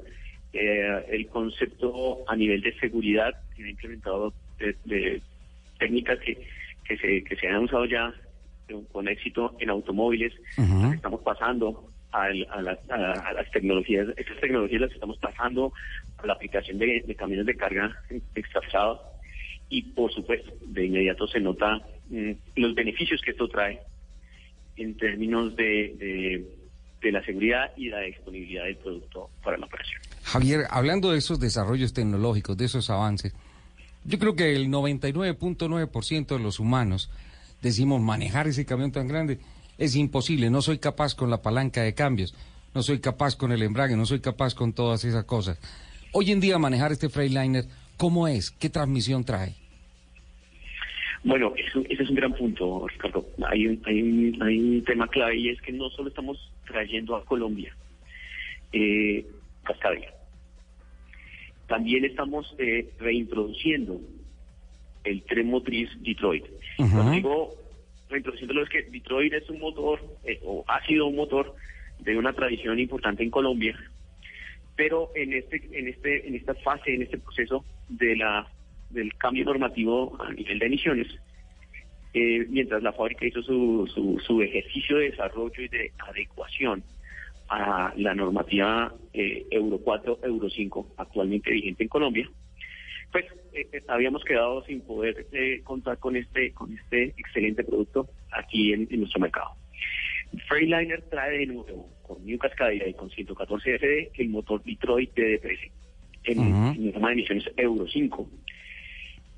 eh, 0.52 1.04
el 1.10 1.28
concepto 1.28 2.18
a 2.26 2.34
nivel 2.34 2.60
de 2.60 2.74
seguridad 2.78 3.32
que 3.56 3.64
ha 3.64 3.70
implementado 3.70 4.32
de, 4.58 4.74
de 4.84 5.22
técnicas 5.78 6.18
que, 6.20 6.38
que, 6.84 6.96
se, 6.96 7.22
que 7.24 7.36
se 7.36 7.48
han 7.48 7.64
usado 7.64 7.84
ya 7.84 8.12
con 8.92 9.08
éxito 9.08 9.56
en 9.58 9.70
automóviles, 9.70 10.32
estamos 10.94 11.20
pasando 11.22 11.90
al- 12.12 12.46
a, 12.50 12.62
las- 12.62 12.90
a- 12.90 13.12
a 13.28 13.32
las 13.32 13.50
tecnologías, 13.50 14.08
estas 14.16 14.38
tecnologías 14.40 14.80
las 14.82 14.92
estamos 14.92 15.18
pasando 15.18 15.72
a 16.18 16.26
la 16.26 16.32
aplicación 16.34 16.78
de, 16.78 17.02
de 17.06 17.14
camiones 17.14 17.46
de 17.46 17.56
carga 17.56 17.96
extrasados 18.34 19.00
y 19.68 19.82
por 19.82 20.12
supuesto 20.12 20.52
de 20.66 20.86
inmediato 20.86 21.26
se 21.28 21.40
nota 21.40 21.80
mm, 22.08 22.30
los 22.56 22.74
beneficios 22.74 23.20
que 23.24 23.30
esto 23.30 23.48
trae 23.48 23.80
en 24.76 24.96
términos 24.96 25.54
de, 25.56 25.94
de, 25.98 26.46
de 27.02 27.12
la 27.12 27.22
seguridad 27.24 27.70
y 27.76 27.88
la 27.88 28.00
disponibilidad 28.00 28.64
del 28.64 28.76
producto 28.76 29.30
para 29.42 29.56
la 29.58 29.66
operación. 29.66 30.00
Javier, 30.24 30.60
hablando 30.70 31.12
de 31.12 31.18
esos 31.18 31.38
desarrollos 31.40 31.92
tecnológicos, 31.92 32.56
de 32.56 32.64
esos 32.64 32.88
avances, 32.90 33.34
yo 34.04 34.18
creo 34.18 34.34
que 34.34 34.54
el 34.56 34.68
99.9% 34.68 36.26
de 36.26 36.38
los 36.42 36.58
humanos 36.60 37.10
decimos 37.62 38.00
manejar 38.00 38.48
ese 38.48 38.64
camión 38.64 38.90
tan 38.92 39.06
grande 39.08 39.38
es 39.80 39.96
imposible, 39.96 40.50
no 40.50 40.62
soy 40.62 40.78
capaz 40.78 41.14
con 41.16 41.30
la 41.30 41.42
palanca 41.42 41.82
de 41.82 41.94
cambios, 41.94 42.34
no 42.74 42.82
soy 42.82 43.00
capaz 43.00 43.34
con 43.34 43.50
el 43.50 43.62
embrague, 43.62 43.96
no 43.96 44.06
soy 44.06 44.20
capaz 44.20 44.54
con 44.54 44.72
todas 44.72 45.04
esas 45.04 45.24
cosas. 45.24 45.58
Hoy 46.12 46.30
en 46.30 46.38
día 46.40 46.58
manejar 46.58 46.92
este 46.92 47.08
Freightliner, 47.08 47.64
¿cómo 47.96 48.28
es? 48.28 48.50
¿Qué 48.50 48.68
transmisión 48.68 49.24
trae? 49.24 49.54
Bueno, 51.24 51.52
eso- 51.56 51.82
ese 51.88 52.02
es 52.02 52.08
un 52.10 52.14
gran 52.16 52.32
punto, 52.34 52.86
Ricardo. 52.88 53.26
Hay 53.50 53.66
un, 53.66 53.82
hay, 53.86 54.00
un, 54.02 54.42
hay 54.42 54.58
un 54.58 54.84
tema 54.84 55.08
clave 55.08 55.36
y 55.36 55.48
es 55.48 55.60
que 55.62 55.72
no 55.72 55.88
solo 55.90 56.08
estamos 56.08 56.38
trayendo 56.66 57.16
a 57.16 57.24
Colombia 57.24 57.74
eh, 58.72 59.26
Cascadia, 59.64 60.12
también 61.68 62.04
estamos 62.04 62.54
eh, 62.58 62.90
reintroduciendo 62.98 64.00
el 65.04 65.22
tren 65.22 65.48
motriz 65.50 65.88
Detroit. 66.02 66.44
Cuando 66.76 67.10
digo 67.12 67.54
reintroduciéndolo 68.10 68.62
es 68.62 68.68
que 68.68 68.82
Detroit 68.82 69.32
es 69.32 69.48
un 69.48 69.60
motor, 69.60 70.00
eh, 70.24 70.40
o 70.42 70.64
ha 70.68 70.84
sido 70.86 71.06
un 71.06 71.16
motor 71.16 71.54
de 72.00 72.16
una 72.16 72.32
tradición 72.32 72.78
importante 72.78 73.22
en 73.22 73.30
Colombia, 73.30 73.78
pero 74.76 75.10
en 75.14 75.32
este, 75.32 75.68
en 75.72 75.88
este, 75.88 76.26
en 76.26 76.34
esta 76.34 76.54
fase, 76.54 76.94
en 76.94 77.02
este 77.02 77.18
proceso 77.18 77.64
de 77.88 78.16
la 78.16 78.46
del 78.90 79.14
cambio 79.16 79.44
normativo 79.44 80.16
a 80.20 80.32
nivel 80.32 80.58
de 80.58 80.66
emisiones, 80.66 81.06
eh, 82.12 82.44
mientras 82.48 82.82
la 82.82 82.92
fábrica 82.92 83.24
hizo 83.24 83.40
su, 83.42 83.88
su, 83.94 84.18
su 84.18 84.42
ejercicio 84.42 84.96
de 84.96 85.10
desarrollo 85.10 85.62
y 85.62 85.68
de 85.68 85.92
adecuación 85.98 86.82
a 87.48 87.92
la 87.96 88.14
normativa 88.14 88.92
eh, 89.12 89.46
Euro 89.50 89.78
4, 89.78 90.20
Euro 90.24 90.50
5 90.50 90.94
actualmente 90.96 91.50
vigente 91.50 91.84
en 91.84 91.88
Colombia, 91.88 92.28
pues 93.12 93.24
eh, 93.52 93.68
eh, 93.72 93.82
habíamos 93.88 94.24
quedado 94.24 94.62
sin 94.64 94.80
poder 94.82 95.26
eh, 95.32 95.60
contar 95.64 95.98
con 95.98 96.16
este 96.16 96.52
con 96.52 96.72
este 96.76 97.14
excelente 97.16 97.64
producto 97.64 98.08
aquí 98.30 98.72
en, 98.72 98.86
en 98.90 99.00
nuestro 99.00 99.20
mercado. 99.20 99.50
Freightliner 100.48 101.02
trae 101.10 101.38
de 101.38 101.46
nuevo 101.46 101.88
con 102.02 102.24
New 102.24 102.38
Cascadia 102.38 102.86
y 102.86 102.94
con 102.94 103.10
114 103.10 103.78
FD 103.78 104.10
el 104.20 104.28
motor 104.28 104.62
Detroit 104.62 105.12
DD13 105.14 105.70
en, 106.24 106.38
Ujú. 106.38 106.68
en 106.76 106.92
norma 106.92 107.08
de 107.08 107.14
emisiones 107.14 107.50
Euro 107.56 107.86
5 107.88 108.30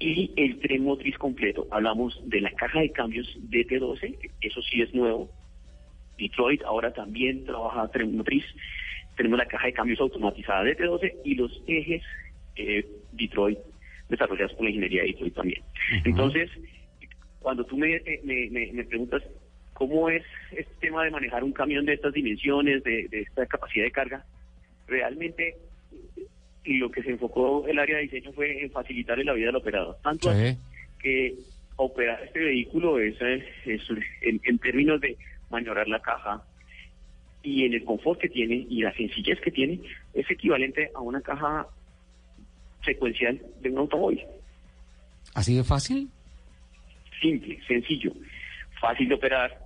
y 0.02 0.32
el 0.36 0.58
tren 0.58 0.84
motriz 0.84 1.16
completo. 1.16 1.68
Hablamos 1.70 2.20
de 2.28 2.40
la 2.40 2.50
caja 2.50 2.80
de 2.80 2.90
cambios 2.90 3.38
DT12, 3.50 4.30
eso 4.40 4.62
sí 4.62 4.82
es 4.82 4.92
nuevo. 4.92 5.30
Detroit 6.18 6.62
ahora 6.64 6.92
también 6.92 7.44
trabaja 7.44 7.88
tren 7.88 8.16
motriz. 8.16 8.44
Tenemos 9.16 9.38
la 9.38 9.46
caja 9.46 9.66
de 9.66 9.72
cambios 9.72 10.00
automatizada 10.00 10.64
DT12 10.64 11.14
y 11.24 11.34
los 11.36 11.62
ejes 11.66 12.02
eh, 12.56 12.86
Detroit 13.12 13.58
desarrollados 14.08 14.52
por 14.54 14.64
la 14.64 14.70
ingeniería 14.70 15.02
de 15.02 15.08
Detroit 15.08 15.34
también. 15.34 15.62
Entonces, 16.04 16.50
cuando 17.40 17.64
tú 17.64 17.76
me, 17.76 17.94
eh, 17.96 18.20
me, 18.24 18.48
me- 18.50 18.72
me 18.72 18.84
preguntas 18.84 19.22
cómo 19.74 20.08
es 20.10 20.22
este 20.52 20.72
tema 20.80 21.04
de 21.04 21.10
manejar 21.10 21.42
un 21.44 21.52
camión 21.52 21.84
de 21.86 21.94
estas 21.94 22.12
dimensiones, 22.12 22.84
de, 22.84 23.08
de 23.08 23.20
esta 23.20 23.46
capacidad 23.46 23.84
de 23.84 23.90
carga, 23.90 24.24
realmente 24.86 25.56
y 26.64 26.78
lo 26.78 26.90
que 26.90 27.02
se 27.02 27.10
enfocó 27.10 27.66
el 27.66 27.78
área 27.78 27.96
de 27.96 28.02
diseño 28.02 28.32
fue 28.32 28.62
en 28.62 28.70
facilitarle 28.70 29.24
la 29.24 29.32
vida 29.32 29.48
al 29.48 29.56
operador. 29.56 29.96
Tanto 30.02 30.30
así 30.30 30.58
que 31.00 31.34
operar 31.76 32.22
este 32.22 32.38
vehículo 32.38 32.98
es, 33.00 33.16
es, 33.20 33.42
en, 34.20 34.40
en 34.44 34.58
términos 34.58 35.00
de 35.00 35.16
maniobrar 35.50 35.88
la 35.88 36.00
caja 36.00 36.42
y 37.42 37.64
en 37.64 37.72
el 37.74 37.82
confort 37.84 38.20
que 38.20 38.28
tiene 38.28 38.66
y 38.70 38.82
la 38.82 38.92
sencillez 38.94 39.40
que 39.40 39.50
tiene, 39.50 39.80
es 40.14 40.30
equivalente 40.30 40.90
a 40.94 41.00
una 41.00 41.20
caja 41.20 41.66
secuencial 42.84 43.40
de 43.60 43.70
un 43.70 43.78
automóvil. 43.78 44.20
¿Así 45.34 45.56
de 45.56 45.64
fácil? 45.64 46.08
Simple, 47.20 47.58
sencillo, 47.66 48.12
fácil 48.80 49.08
de 49.08 49.14
operar. 49.14 49.58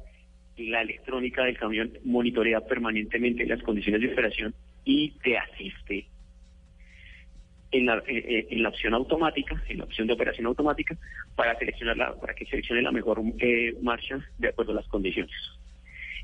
La 0.59 0.81
electrónica 0.81 1.45
del 1.45 1.59
camión 1.59 1.93
monitorea 2.05 2.63
permanentemente 2.63 3.45
las 3.45 3.63
condiciones 3.63 4.01
de 4.01 4.11
operación 4.11 4.55
y 4.87 5.11
te 5.23 5.37
asiste 5.37 6.07
en 7.73 7.87
la, 7.87 7.99
eh, 7.99 8.03
eh, 8.09 8.47
en 8.51 8.63
la 8.63 8.71
opción 8.71 8.95
automática, 8.95 9.63
en 9.69 9.79
la 9.79 9.85
opción 9.85 10.07
de 10.07 10.15
operación 10.15 10.47
automática, 10.47 10.97
para 11.35 11.59
seleccionar 11.59 11.97
la, 11.97 12.15
para 12.15 12.35
que 12.35 12.47
seleccione 12.47 12.81
la 12.81 12.93
mejor 12.93 13.21
eh, 13.39 13.77
marcha 13.83 14.19
de 14.39 14.49
acuerdo 14.49 14.73
a 14.73 14.77
las 14.77 14.89
condiciones. 14.89 15.37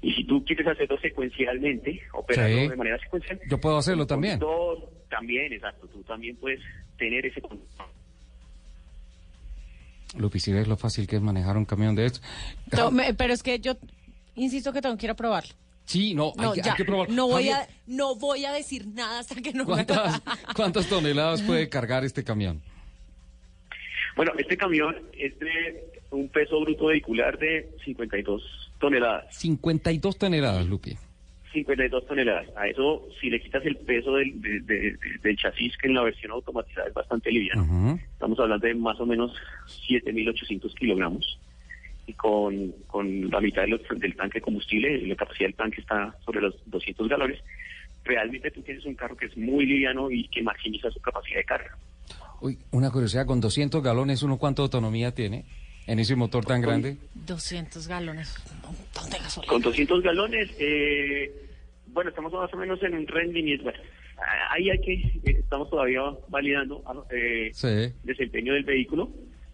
Y 0.03 0.13
si 0.15 0.25
tú 0.25 0.45
quieres 0.45 0.67
hacerlo 0.67 0.99
secuencialmente, 1.01 2.03
operarlo 2.13 2.59
Sí. 2.59 2.69
de 2.69 2.77
manera 2.77 2.99
secuencial, 2.99 3.41
Yo 3.49 3.59
puedo 3.61 3.79
hacerlo 3.79 4.07
también. 4.07 4.39
todo 4.41 4.91
también, 5.09 5.53
exacto, 5.53 5.87
tú 5.89 6.03
también 6.03 6.37
puedes 6.37 6.61
tener 6.99 7.25
ese 7.25 7.41
control. 7.41 7.69
Lupi, 10.19 10.41
si 10.41 10.53
ves 10.53 10.69
lo 10.69 10.77
fácil 10.77 11.07
que 11.07 11.17
es 11.17 11.23
manejar 11.23 11.57
un 11.57 11.65
camión 11.65 11.95
de 11.95 12.07
estos. 12.07 12.23
To- 12.71 12.91
me- 12.91 13.15
Pero 13.15 13.33
es 13.33 13.43
que 13.43 13.59
yo 13.61 13.77
insisto 14.35 14.73
que 14.73 14.83
tengo 14.83 14.97
que 14.97 15.07
ir 15.07 15.11
a 15.11 15.15
probarlo. 15.17 15.55
Sí, 15.85 16.15
no, 16.15 16.33
hay, 16.39 16.45
No, 16.47 16.53
que- 16.53 16.61
hay 16.61 16.67
ya, 16.67 16.75
que 16.77 16.85
probar. 16.85 17.09
no 17.11 17.29
voy, 17.29 17.49
Javier, 17.49 17.69
a, 17.69 17.69
no 17.87 18.15
voy 18.17 18.45
a 18.45 18.53
decir 18.53 18.87
nada 18.87 19.21
hasta 19.21 19.35
que 19.41 19.53
no 19.53 19.65
me 19.65 19.73
¿Cuántas, 19.87 20.21
¿Cuántas 20.57 20.87
toneladas 20.89 21.43
puede 21.43 21.69
cargar 21.69 22.05
este 22.05 22.23
camión? 22.25 22.61
Bueno, 24.17 24.33
este 24.39 24.57
camión 24.57 24.95
es 25.13 25.39
de 25.39 25.91
un 26.11 26.29
peso 26.29 26.61
bruto 26.61 26.87
vehicular 26.87 27.39
de 27.39 27.71
52 27.85 28.43
toneladas. 28.83 29.35
52 29.37 30.19
toneladas, 30.19 30.67
Lupi. 30.67 30.97
52 31.53 32.07
toneladas. 32.07 32.47
A 32.57 32.67
eso, 32.67 33.07
si 33.21 33.31
le 33.31 33.41
quitas 33.41 33.65
el 33.65 33.77
peso 33.77 34.15
del, 34.17 34.41
de- 34.41 34.61
de- 34.61 34.81
de- 34.93 34.99
del 35.23 35.37
chasis, 35.37 35.77
que 35.79 35.87
en 35.89 35.95
la 35.95 36.03
versión 36.03 36.33
automatizada 36.33 36.89
es 36.89 36.95
bastante 36.95 37.31
liviano, 37.31 37.99
estamos 38.13 38.39
hablando 38.41 38.67
de 38.67 38.75
más 38.75 38.99
o 39.01 39.07
menos 39.07 39.33
7.800 39.89 40.75
kilogramos. 40.75 41.39
Y 42.07 42.15
con, 42.15 42.73
con 42.89 43.31
la 43.31 43.41
mitad 43.41 43.63
de 43.63 43.69
los- 43.69 43.83
del 43.97 44.17
tanque 44.17 44.39
de 44.39 44.43
combustible, 44.43 45.07
la 45.07 45.15
capacidad 45.15 45.47
del 45.49 45.55
tanque 45.55 45.81
está 45.81 46.17
sobre 46.25 46.41
los 46.41 46.55
200 46.67 47.09
galones. 47.09 47.39
Realmente 48.05 48.51
tú 48.51 48.61
tienes 48.63 48.85
un 48.85 48.95
carro 48.97 49.17
que 49.17 49.27
es 49.27 49.37
muy 49.37 49.65
liviano 49.67 50.11
y 50.11 50.27
que 50.29 50.43
maximiza 50.43 50.91
su 50.91 51.01
capacidad 51.01 51.37
de 51.37 51.45
carga. 51.45 51.77
Uy, 52.41 52.59
una 52.73 52.91
curiosidad, 52.91 53.25
con 53.27 53.41
200 53.41 53.81
galones, 53.83 54.23
¿uno 54.25 54.37
cuánto 54.39 54.63
autonomía 54.63 55.13
tiene 55.15 55.45
en 55.87 55.99
ese 55.99 56.17
motor 56.17 56.45
tan 56.45 56.61
grande? 56.61 56.97
200 57.15 57.87
galones, 57.89 58.35
un 58.69 58.77
montón 58.77 59.11
de 59.11 59.19
gasolina. 59.19 59.51
Con 59.53 59.63
200 59.63 60.03
galones, 60.03 60.51
eh, 60.59 61.31
bueno, 61.89 62.11
estamos 62.11 62.33
más 62.33 62.53
o 62.53 62.57
menos 62.57 62.83
en 62.83 62.95
un 62.95 63.07
rendimiento. 63.07 63.65
Bueno, 63.65 63.79
ahí 64.51 64.71
hay 64.71 64.81
que, 64.81 64.93
eh, 64.95 65.37
estamos 65.41 65.69
todavía 65.71 66.01
validando 66.29 66.83
eh, 67.11 67.51
Sí. 67.53 67.93
desempeño 68.05 68.55
del 68.55 68.65
vehículo, 68.65 69.11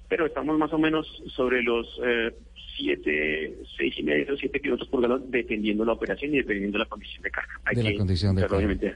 pero 0.08 0.26
estamos 0.26 0.58
más 0.58 0.72
o 0.72 0.78
menos 0.78 1.06
sobre 1.34 1.62
los 1.62 1.86
eh, 2.04 2.32
7, 2.76 3.54
6 3.76 3.94
y 3.98 4.02
medio, 4.04 4.36
7 4.36 4.60
kilómetros 4.60 4.88
por 4.88 5.02
galón, 5.02 5.30
dependiendo 5.30 5.84
la 5.84 5.92
operación 5.94 6.32
y 6.34 6.38
dependiendo 6.38 6.78
la 6.78 6.84
condición 6.86 7.22
de 7.22 7.30
carga. 7.30 7.52
Hay 7.64 7.74
De 7.76 7.82
la 7.82 7.90
que 7.90 7.96
condición 7.96 8.36
de 8.36 8.42
carga. 8.42 8.56
obviamente, 8.56 8.94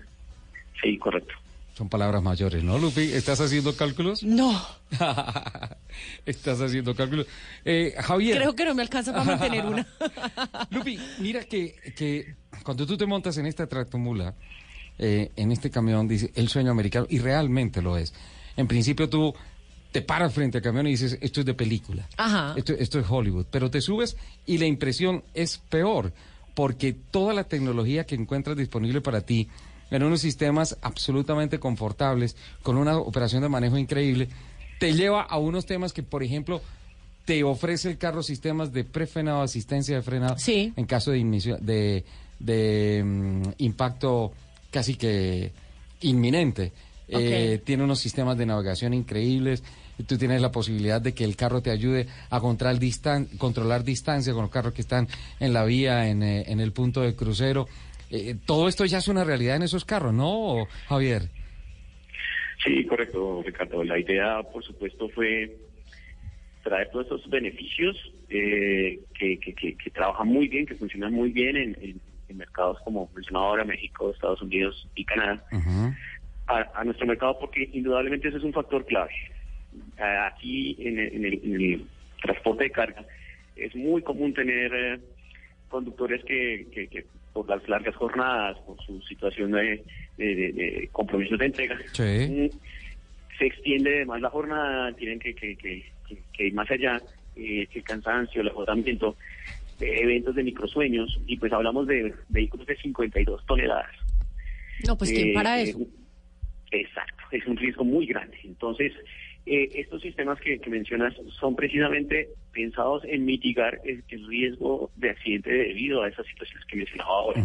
Sí, 0.80 0.98
correcto. 0.98 1.34
Son 1.74 1.88
palabras 1.88 2.22
mayores, 2.22 2.62
¿no, 2.62 2.78
Lupi? 2.78 3.00
¿Estás 3.00 3.40
haciendo 3.40 3.74
cálculos? 3.74 4.22
No, 4.22 4.60
Estás 6.26 6.60
haciendo 6.60 6.94
cálculos. 6.94 7.26
Eh, 7.64 7.94
Javier. 7.98 8.36
creo 8.38 8.54
que 8.54 8.64
no 8.66 8.74
me 8.74 8.82
alcanza 8.82 9.12
para 9.12 9.24
mantener 9.24 9.64
una. 9.64 9.86
Lupi, 10.70 10.98
mira 11.18 11.44
que, 11.44 11.74
que 11.96 12.36
cuando 12.62 12.86
tú 12.86 12.96
te 12.96 13.06
montas 13.06 13.38
en 13.38 13.46
esta 13.46 13.66
tractomula, 13.66 14.34
eh, 14.98 15.32
en 15.36 15.50
este 15.50 15.70
camión, 15.70 16.06
dice 16.06 16.30
el 16.34 16.48
sueño 16.48 16.70
americano, 16.70 17.06
y 17.08 17.18
realmente 17.18 17.80
lo 17.80 17.96
es. 17.96 18.12
En 18.56 18.68
principio 18.68 19.08
tú 19.08 19.34
te 19.92 20.02
paras 20.02 20.32
frente 20.34 20.58
al 20.58 20.62
camión 20.64 20.86
y 20.86 20.90
dices, 20.90 21.18
esto 21.20 21.40
es 21.40 21.46
de 21.46 21.54
película. 21.54 22.06
Ajá. 22.16 22.54
Esto, 22.56 22.74
esto 22.74 22.98
es 22.98 23.06
Hollywood. 23.08 23.46
Pero 23.50 23.70
te 23.70 23.80
subes 23.80 24.16
y 24.44 24.58
la 24.58 24.66
impresión 24.66 25.24
es 25.34 25.58
peor, 25.58 26.12
porque 26.54 26.92
toda 26.92 27.32
la 27.34 27.44
tecnología 27.44 28.04
que 28.04 28.14
encuentras 28.14 28.56
disponible 28.56 29.00
para 29.00 29.22
ti, 29.22 29.48
en 29.92 30.02
unos 30.02 30.20
sistemas 30.20 30.76
absolutamente 30.82 31.60
confortables, 31.60 32.34
con 32.62 32.76
una 32.76 32.96
operación 32.98 33.42
de 33.42 33.48
manejo 33.48 33.78
increíble, 33.78 34.28
te 34.80 34.94
lleva 34.94 35.22
a 35.22 35.38
unos 35.38 35.64
temas 35.66 35.92
que, 35.92 36.02
por 36.02 36.24
ejemplo, 36.24 36.60
te 37.24 37.44
ofrece 37.44 37.88
el 37.88 37.98
carro 37.98 38.24
sistemas 38.24 38.72
de 38.72 38.82
prefrenado, 38.82 39.42
asistencia 39.42 39.94
de 39.94 40.02
frenado, 40.02 40.36
en 40.76 40.86
caso 40.86 41.12
de, 41.12 41.18
inicio- 41.18 41.58
de, 41.60 42.04
de, 42.40 43.02
mm, 43.04 43.42
impacto 43.58 44.32
casi 44.72 44.96
que 44.96 45.52
inminente. 46.00 46.72
Eh, 47.08 47.60
tiene 47.64 47.84
unos 47.84 48.00
sistemas 48.00 48.36
de 48.38 48.46
navegación 48.46 48.94
increíbles. 48.94 49.62
Tú 50.06 50.16
tienes 50.18 50.40
la 50.40 50.50
posibilidad 50.50 51.00
de 51.00 51.12
que 51.12 51.22
el 51.24 51.36
carro 51.36 51.60
te 51.60 51.70
ayude 51.70 52.08
a 52.30 52.40
controlar, 52.40 52.78
distan 52.80 53.26
controlar 53.38 53.84
distancia 53.84 54.32
con 54.32 54.42
los 54.42 54.50
carros 54.50 54.72
que 54.72 54.80
están 54.80 55.06
en 55.38 55.52
la 55.52 55.64
vía, 55.64 56.08
en, 56.08 56.22
eh, 56.22 56.44
en 56.48 56.58
el 56.60 56.72
punto 56.72 57.02
de 57.02 57.14
crucero. 57.14 57.68
Eh, 58.12 58.36
todo 58.46 58.68
esto 58.68 58.84
ya 58.84 58.98
es 58.98 59.08
una 59.08 59.24
realidad 59.24 59.56
en 59.56 59.62
esos 59.62 59.84
carros, 59.86 60.12
¿no, 60.12 60.66
Javier? 60.86 61.22
Sí, 62.62 62.84
correcto, 62.84 63.42
Ricardo. 63.44 63.82
La 63.82 63.98
idea, 63.98 64.42
por 64.42 64.62
supuesto, 64.62 65.08
fue 65.08 65.56
traer 66.62 66.90
todos 66.90 67.06
estos 67.06 67.28
beneficios 67.28 67.96
eh, 68.28 69.00
que, 69.18 69.38
que, 69.40 69.52
que, 69.54 69.76
que 69.76 69.90
trabajan 69.90 70.28
muy 70.28 70.46
bien, 70.46 70.66
que 70.66 70.74
funcionan 70.76 71.12
muy 71.12 71.30
bien 71.32 71.56
en, 71.56 71.76
en- 71.80 72.00
en 72.28 72.36
mercados 72.36 72.78
como 72.84 73.10
mencionaba 73.14 73.46
ahora 73.48 73.64
México, 73.64 74.10
Estados 74.10 74.40
Unidos 74.42 74.88
y 74.94 75.04
Canadá, 75.04 75.44
a, 76.46 76.80
a 76.80 76.84
nuestro 76.84 77.06
mercado 77.06 77.38
porque 77.38 77.68
indudablemente 77.72 78.28
ese 78.28 78.38
es 78.38 78.44
un 78.44 78.52
factor 78.52 78.86
clave. 78.86 79.10
Aquí 79.98 80.76
en 80.80 80.98
el, 80.98 81.14
en 81.14 81.24
el- 81.24 81.40
en 81.44 81.54
el 81.54 81.86
transporte 82.22 82.64
de 82.64 82.70
carga 82.70 83.04
es 83.56 83.74
muy 83.74 84.02
común 84.02 84.32
tener 84.34 84.72
eh, 84.74 85.00
conductores 85.68 86.22
que 86.24 86.68
por 87.32 87.48
las 87.48 87.66
largas 87.68 87.94
jornadas, 87.96 88.58
por 88.66 88.76
su 88.84 89.00
situación 89.02 89.52
de, 89.52 89.84
de- 90.16 90.34
de- 90.36 90.52
de 90.52 90.88
compromisos 90.92 91.38
de 91.38 91.46
entrega, 91.46 91.76
mm, 91.76 92.46
se 93.38 93.46
extiende 93.46 94.04
más 94.04 94.20
la 94.20 94.30
jornada, 94.30 94.92
tienen 94.94 95.18
que, 95.18 95.34
que, 95.34 95.56
que- 95.56 95.84
que- 96.06 96.22
que 96.32 96.46
ir 96.46 96.54
más 96.54 96.70
allá, 96.70 97.00
eh, 97.36 97.66
el 97.72 97.82
cansancio, 97.84 98.42
el 98.42 98.48
agotamiento, 98.48 99.16
eh, 99.80 100.00
eventos 100.02 100.34
de 100.34 100.44
microsueños, 100.44 101.18
y 101.26 101.36
pues 101.38 101.52
hablamos 101.52 101.86
de 101.86 102.14
vehículos 102.28 102.66
de 102.66 102.76
52 102.76 103.44
toneladas. 103.46 103.90
No, 104.86 104.96
pues 104.98 105.10
¿quién 105.10 105.28
Eh, 105.28 105.34
para 105.34 105.58
eh, 105.60 105.62
eso? 105.70 105.78
exacto, 106.70 107.22
es 107.30 107.46
un 107.46 107.56
riesgo 107.56 107.84
muy 107.84 108.06
grande. 108.06 108.36
Entonces, 108.44 108.92
eh, 109.46 109.68
estos 109.74 110.02
sistemas 110.02 110.40
que, 110.40 110.58
que 110.58 110.70
mencionas 110.70 111.14
son 111.38 111.56
precisamente 111.56 112.28
pensados 112.52 113.02
en 113.04 113.24
mitigar 113.24 113.80
el, 113.84 114.04
el 114.08 114.28
riesgo 114.28 114.90
de 114.96 115.10
accidente 115.10 115.50
debido 115.52 116.02
a 116.02 116.08
esas 116.08 116.26
situaciones 116.26 116.64
que 116.66 116.76
mencionaba 116.76 117.10
ahora. 117.10 117.44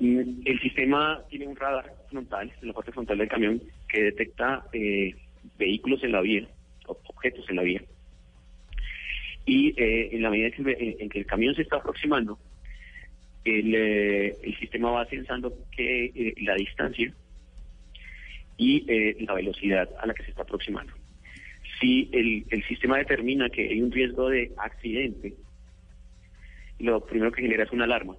El 0.00 0.58
sistema 0.60 1.22
tiene 1.28 1.46
un 1.46 1.56
radar 1.56 1.92
frontal, 2.08 2.50
en 2.62 2.68
la 2.68 2.74
parte 2.74 2.92
frontal 2.92 3.18
del 3.18 3.28
camión, 3.28 3.62
que 3.88 4.04
detecta 4.04 4.64
eh, 4.72 5.14
vehículos 5.58 6.02
en 6.02 6.12
la 6.12 6.22
vía, 6.22 6.48
objetos 6.86 7.44
en 7.50 7.56
la 7.56 7.62
vía. 7.62 7.82
Y 9.44 9.74
eh, 9.76 10.10
en 10.12 10.22
la 10.22 10.30
medida 10.30 10.50
que, 10.50 10.62
en, 10.62 10.96
en 11.00 11.08
que 11.08 11.18
el 11.18 11.26
camión 11.26 11.54
se 11.54 11.62
está 11.62 11.76
aproximando, 11.76 12.38
el, 13.44 13.74
eh, 13.74 14.36
el 14.42 14.58
sistema 14.58 14.90
va 14.90 15.06
censando 15.06 15.52
que 15.74 16.06
eh, 16.06 16.34
la 16.42 16.54
distancia 16.54 17.12
y 18.56 18.84
eh, 18.88 19.16
la 19.20 19.34
velocidad 19.34 19.88
a 19.98 20.06
la 20.06 20.14
que 20.14 20.22
se 20.24 20.30
está 20.30 20.42
aproximando. 20.42 20.92
Si 21.80 22.08
el, 22.12 22.44
el 22.50 22.62
sistema 22.66 22.98
determina 22.98 23.48
que 23.48 23.68
hay 23.68 23.80
un 23.80 23.90
riesgo 23.90 24.28
de 24.28 24.52
accidente, 24.58 25.34
lo 26.78 27.04
primero 27.04 27.32
que 27.32 27.42
genera 27.42 27.64
es 27.64 27.72
una 27.72 27.84
alarma 27.84 28.16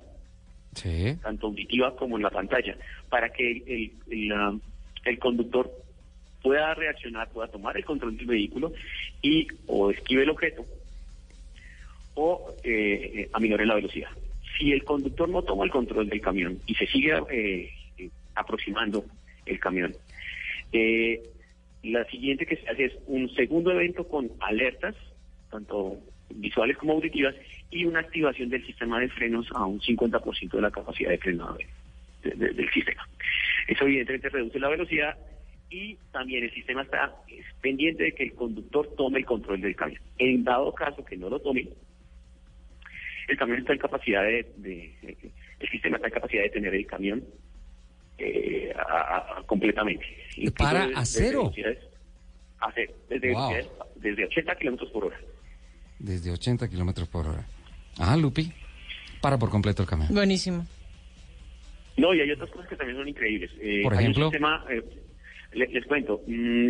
Sí. 0.76 1.18
tanto 1.22 1.48
auditiva 1.48 1.96
como 1.98 2.16
en 2.18 2.24
la 2.24 2.30
pantalla, 2.30 2.78
para 3.10 3.30
que 3.30 3.52
el, 3.52 3.64
el- 3.68 3.92
el, 4.32 4.62
el 5.06 5.20
conductor 5.20 5.70
pueda 6.42 6.74
reaccionar, 6.74 7.30
pueda 7.30 7.50
tomar 7.50 7.76
el 7.78 7.84
control 7.86 8.16
del 8.18 8.26
vehículo 8.26 8.72
y 9.22 9.48
o 9.68 9.92
esquive 9.92 10.24
el 10.24 10.30
objeto 10.30 10.66
o 12.16 12.54
eh, 12.64 13.12
eh, 13.16 13.30
aminore 13.34 13.66
la 13.66 13.76
velocidad. 13.76 14.10
Si 14.58 14.72
el 14.72 14.84
conductor 14.84 15.28
no 15.30 15.42
toma 15.44 15.66
el 15.66 15.72
control 15.72 16.08
del 16.10 16.22
camión 16.22 16.60
y 16.66 16.76
se 16.76 16.88
sigue 16.88 17.14
eh, 17.30 17.70
eh, 17.98 18.10
aproximando 18.36 19.06
el 19.46 19.60
camión, 19.60 19.94
eh, 20.72 21.22
la 21.84 22.06
siguiente 22.06 22.46
que 22.46 22.58
se 22.58 22.70
hace 22.70 22.86
es 22.86 22.94
un 23.08 23.30
segundo 23.34 23.72
evento 23.72 24.08
con 24.08 24.30
alertas, 24.40 24.96
tanto 25.50 25.98
visuales 26.30 26.78
como 26.78 26.94
auditivas, 26.94 27.36
y 27.70 27.86
una 27.86 28.00
activación 28.00 28.50
del 28.50 28.66
sistema 28.66 29.00
de 29.00 29.10
frenos 29.10 29.48
a 29.54 29.66
un 29.66 29.80
50% 29.82 30.52
de 30.58 30.62
la 30.62 30.72
capacidad 30.72 31.10
de 31.10 31.18
frenado 31.18 31.56
de- 31.58 32.30
de- 32.30 32.36
de- 32.36 32.54
del 32.54 32.70
sistema. 32.72 33.08
Eso 33.68 33.86
evidentemente 33.86 34.30
reduce 34.30 34.60
la 34.60 34.70
velocidad 34.70 35.18
y 35.70 35.96
también 36.12 36.44
el 36.44 36.52
sistema 36.54 36.84
está 36.84 37.16
es 37.28 37.46
pendiente 37.62 38.04
de 38.04 38.14
que 38.14 38.24
el 38.24 38.34
conductor 38.34 38.94
tome 38.96 39.20
el 39.20 39.26
control 39.26 39.62
del 39.62 39.76
camión. 39.76 40.02
En 40.18 40.44
dado 40.44 40.74
caso 40.74 41.04
que 41.04 41.16
no 41.18 41.30
lo 41.30 41.40
tome, 41.40 41.68
el 43.28 43.38
camión 43.38 43.60
está 43.60 43.74
en 43.74 43.80
capacidad 43.80 44.24
de, 44.24 44.46
de- 44.58 44.94
el 45.60 45.70
sistema 45.70 45.96
está 45.98 46.08
en 46.08 46.14
capacidad 46.14 46.44
de 46.44 46.50
tener 46.50 46.74
el 46.76 46.86
camión 46.86 47.24
eh, 48.24 48.74
a- 48.76 49.38
a- 49.40 49.44
completamente. 49.46 50.06
Incluso 50.38 50.56
Para 50.56 50.88
desde- 50.88 51.00
a 51.02 51.06
cero. 51.06 51.40
velocidades- 51.44 51.80
a 52.60 52.72
cero, 52.74 52.94
desde, 53.10 53.32
Wow. 53.34 53.52
desde 53.96 54.26
80 54.26 54.56
kilómetros 54.56 54.90
por 54.92 55.06
hora. 55.06 55.20
Desde 56.00 56.32
80 56.32 56.68
kilómetros 56.70 57.08
por 57.08 57.28
hora. 57.28 57.46
Ah, 57.98 58.16
Lupi. 58.18 58.52
Para 59.22 59.38
por 59.38 59.50
completo 59.50 59.84
el 59.84 59.90
camión. 59.90 60.10
Buenísimo. 60.14 60.66
No, 61.98 62.14
y 62.14 62.22
hay 62.22 62.32
otras 62.32 62.50
cosas 62.50 62.68
que 62.70 62.76
también 62.76 62.98
son 62.98 63.08
increíbles. 63.08 63.52
Eh, 63.62 63.82
Por 63.84 63.94
hay 63.94 64.00
ejemplo. 64.00 64.28
un 64.28 64.32
sistema, 64.32 64.66
eh, 64.70 64.82
le- 65.54 65.68
les, 65.68 65.86
cuento, 65.86 66.22
mm, 66.26 66.70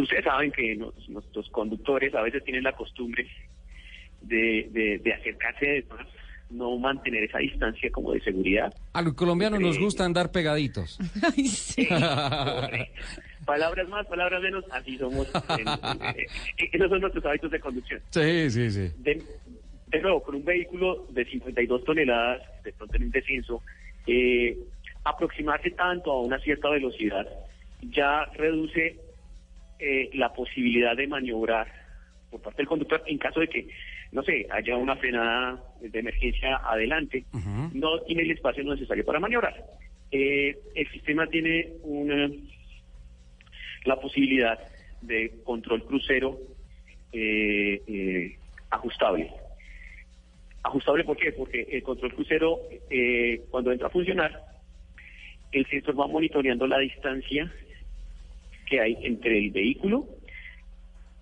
ustedes 0.00 0.24
saben 0.24 0.50
que 0.52 0.76
nos- 0.76 1.08
nuestros 1.08 1.48
conductores 1.50 2.14
a 2.14 2.22
veces 2.22 2.42
tienen 2.44 2.62
la 2.62 2.72
costumbre 2.72 3.26
de, 4.22 4.68
de, 4.72 4.98
de 4.98 5.12
acercarse 5.12 5.66
de 5.66 5.82
más, 5.90 6.06
no 6.54 6.78
mantener 6.78 7.24
esa 7.24 7.38
distancia 7.38 7.90
como 7.90 8.12
de 8.12 8.20
seguridad. 8.20 8.72
A 8.92 9.02
los 9.02 9.14
colombianos 9.14 9.60
nos 9.60 9.78
gusta 9.78 10.04
andar 10.04 10.30
pegaditos. 10.32 10.98
Ay, 11.36 11.46
sí. 11.46 11.86
Palabras 13.44 13.88
más, 13.88 14.06
palabras 14.06 14.40
menos, 14.42 14.64
así 14.70 14.96
somos. 14.98 15.28
en- 15.58 15.68
eh, 15.68 16.26
eh, 16.58 16.68
esos 16.72 16.88
son 16.88 17.00
nuestros 17.00 17.24
hábitos 17.26 17.50
de 17.50 17.60
conducción. 17.60 18.00
Sí, 18.10 18.50
sí, 18.50 18.70
sí. 18.70 18.90
De, 18.98 19.22
de 19.88 20.00
nuevo, 20.00 20.22
con 20.22 20.34
un 20.36 20.44
vehículo 20.44 21.06
de 21.10 21.24
52 21.26 21.84
toneladas, 21.84 22.42
de 22.64 22.72
pronto 22.72 22.96
en 22.96 23.04
un 23.04 23.10
descenso, 23.10 23.62
eh, 24.06 24.56
aproximarse 25.04 25.70
tanto 25.72 26.12
a 26.12 26.20
una 26.22 26.38
cierta 26.38 26.70
velocidad 26.70 27.26
ya 27.90 28.24
reduce 28.34 28.98
eh, 29.78 30.10
la 30.14 30.32
posibilidad 30.32 30.96
de 30.96 31.06
maniobrar 31.06 31.66
por 32.30 32.40
parte 32.40 32.58
del 32.58 32.66
conductor 32.68 33.02
en 33.06 33.18
caso 33.18 33.40
de 33.40 33.48
que, 33.48 33.68
no 34.14 34.22
sé, 34.22 34.46
haya 34.48 34.76
una 34.76 34.94
frenada 34.94 35.60
de 35.80 35.98
emergencia 35.98 36.56
adelante, 36.58 37.24
no 37.72 38.00
tiene 38.02 38.22
el 38.22 38.30
espacio 38.30 38.62
necesario 38.62 39.04
para 39.04 39.18
maniobrar. 39.18 39.54
Eh, 40.12 40.56
el 40.76 40.88
sistema 40.92 41.26
tiene 41.26 41.72
una, 41.82 42.30
la 43.84 43.96
posibilidad 44.00 44.56
de 45.02 45.32
control 45.42 45.84
crucero 45.84 46.38
eh, 47.12 47.82
eh, 47.88 48.36
ajustable. 48.70 49.32
Ajustable, 50.62 51.02
¿por 51.02 51.16
qué? 51.16 51.32
Porque 51.32 51.66
el 51.72 51.82
control 51.82 52.14
crucero, 52.14 52.60
eh, 52.88 53.42
cuando 53.50 53.72
entra 53.72 53.88
a 53.88 53.90
funcionar, 53.90 54.44
el 55.50 55.66
sensor 55.66 55.98
va 55.98 56.06
monitoreando 56.06 56.68
la 56.68 56.78
distancia 56.78 57.52
que 58.66 58.80
hay 58.80 58.96
entre 59.02 59.38
el 59.38 59.50
vehículo 59.50 60.06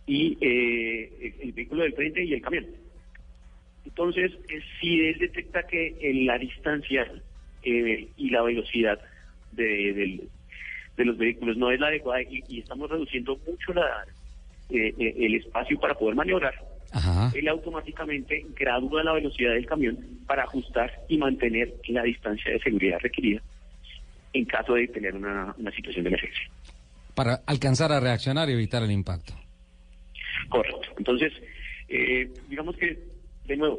y 0.07 0.36
eh, 0.43 1.11
el, 1.22 1.49
el 1.49 1.53
vehículo 1.53 1.84
del 1.84 1.95
frente 1.95 2.22
y 2.22 2.34
el 2.34 2.43
camión. 2.43 2.82
Entonces, 3.85 4.33
eh, 4.49 4.61
si 4.80 5.01
él 5.01 5.18
detecta 5.18 5.66
que 5.66 5.97
en 6.01 6.26
la 6.26 6.39
distancia 6.39 7.11
eh, 7.62 8.09
y 8.16 8.30
la 8.30 8.43
velocidad 8.43 8.99
de, 9.53 10.28
de 10.97 11.05
los 11.05 11.18
vehículos 11.18 11.57
no 11.57 11.70
es 11.70 11.80
la 11.80 11.89
adecuada 11.89 12.22
y, 12.22 12.43
y 12.49 12.61
estamos 12.61 12.91
reduciendo 12.91 13.39
mucho 13.47 13.72
la, 13.72 14.05
eh, 14.70 14.95
eh, 14.99 15.14
el 15.18 15.35
espacio 15.35 15.78
para 15.78 15.95
poder 15.95 16.14
maniobrar, 16.14 16.55
él 17.35 17.49
automáticamente 17.49 18.47
gradúa 18.57 19.03
la 19.03 19.12
velocidad 19.12 19.53
del 19.53 19.66
camión 19.66 19.99
para 20.26 20.45
ajustar 20.45 20.91
y 21.09 21.18
mantener 21.18 21.74
la 21.89 22.03
distancia 22.03 22.51
de 22.53 22.59
seguridad 22.59 22.99
requerida 23.01 23.43
en 24.33 24.47
caso 24.47 24.72
de 24.72 24.89
tener 24.89 25.14
una, 25.14 25.55
una 25.59 25.70
situación 25.72 26.05
de 26.05 26.09
emergencia. 26.09 26.51
Para 27.14 27.43
alcanzar 27.47 27.93
a 27.93 28.01
reaccionar 28.01 28.49
y 28.49 28.53
evitar 28.53 28.83
el 28.83 28.91
impacto. 28.91 29.35
Correcto. 30.49 30.89
Entonces, 30.97 31.33
eh, 31.89 32.30
digamos 32.49 32.74
que, 32.76 32.99
de 33.53 33.59
nuevo, 33.59 33.78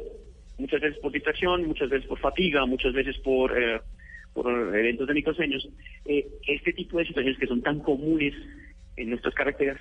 muchas 0.58 0.80
veces 0.80 0.98
por 1.00 1.12
distracción, 1.12 1.66
muchas 1.66 1.90
veces 1.90 2.06
por 2.06 2.18
fatiga, 2.18 2.64
muchas 2.64 2.92
veces 2.92 3.16
por, 3.18 3.60
eh, 3.60 3.80
por 4.32 4.46
eventos 4.48 5.06
de 5.08 5.14
microsueños, 5.14 5.68
eh, 6.04 6.26
este 6.46 6.72
tipo 6.72 6.98
de 6.98 7.06
situaciones 7.06 7.38
que 7.38 7.46
son 7.46 7.60
tan 7.60 7.80
comunes 7.80 8.34
en 8.96 9.10
nuestras 9.10 9.34
carreteras, 9.34 9.80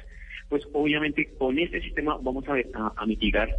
pues 0.49 0.63
obviamente 0.73 1.29
con 1.37 1.57
este 1.59 1.81
sistema 1.81 2.17
vamos 2.21 2.43
a 2.47 3.05
mitigar 3.05 3.49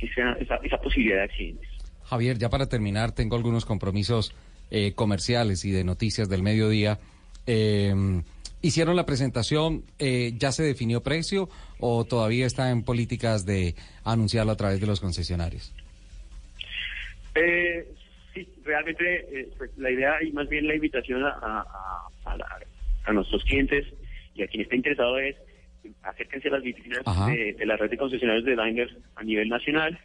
esa, 0.00 0.32
esa, 0.34 0.56
esa 0.56 0.78
posibilidad 0.78 1.16
de 1.18 1.24
accidentes. 1.24 1.68
Javier, 2.04 2.38
ya 2.38 2.48
para 2.48 2.68
terminar, 2.68 3.12
tengo 3.12 3.36
algunos 3.36 3.64
compromisos 3.64 4.34
eh, 4.70 4.92
comerciales 4.94 5.64
y 5.64 5.72
de 5.72 5.84
noticias 5.84 6.28
del 6.28 6.42
mediodía. 6.42 6.98
Eh, 7.46 8.22
¿Hicieron 8.62 8.94
la 8.96 9.04
presentación? 9.04 9.82
eh, 9.98 10.32
¿Ya 10.38 10.52
se 10.52 10.62
definió 10.62 11.02
precio 11.02 11.48
o 11.80 12.04
todavía 12.04 12.46
está 12.46 12.70
en 12.70 12.84
políticas 12.84 13.44
de 13.44 13.74
anunciarlo 14.04 14.52
a 14.52 14.56
través 14.56 14.80
de 14.80 14.86
los 14.86 15.00
concesionarios? 15.00 15.74
Eh, 17.34 17.88
sí, 18.34 18.48
realmente 18.64 19.40
eh, 19.40 19.48
pues, 19.58 19.70
la 19.78 19.90
idea 19.90 20.22
y 20.22 20.30
más 20.32 20.48
bien 20.48 20.66
la 20.68 20.74
invitación 20.74 21.24
a, 21.24 21.30
a- 21.30 21.66
a- 22.24 22.30
a 22.32 22.36
la- 22.36 22.58
a 23.04 23.12
nuestros 23.12 23.42
clientes 23.44 23.84
y 24.34 24.42
a 24.42 24.46
quien 24.46 24.62
esté 24.62 24.76
interesado 24.76 25.18
es 25.18 25.34
acérquense 26.04 26.46
a 26.48 26.52
las 26.52 26.62
vitrinas 26.62 27.00
de, 27.26 27.54
de 27.54 27.66
la 27.66 27.76
red 27.76 27.90
de 27.90 27.96
concesionarios 27.96 28.44
de 28.44 28.54
Daimler 28.54 28.96
a 29.16 29.24
nivel 29.24 29.48
nacional. 29.48 29.98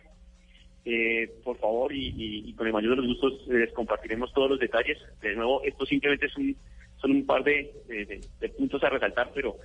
Eh, 0.85 1.29
por 1.43 1.59
favor, 1.59 1.93
y, 1.93 2.07
y- 2.17 2.49
y 2.49 2.53
con 2.53 2.65
el 2.65 2.73
mayor 2.73 2.91
de 2.95 3.03
los 3.03 3.07
gustos 3.07 3.47
les 3.47 3.71
compartiremos 3.73 4.33
todos 4.33 4.49
los 4.49 4.59
detalles. 4.59 4.97
De 5.21 5.35
nuevo, 5.35 5.61
esto 5.63 5.85
simplemente 5.85 6.25
es 6.25 6.35
un, 6.37 6.55
son 7.01 7.11
un 7.11 7.25
par 7.25 7.43
de, 7.43 7.71
de- 7.87 8.05
de- 8.05 8.23
de 8.39 8.49
puntos 8.49 8.83
a 8.83 8.89
resaltar, 8.89 9.31
pero 9.33 9.57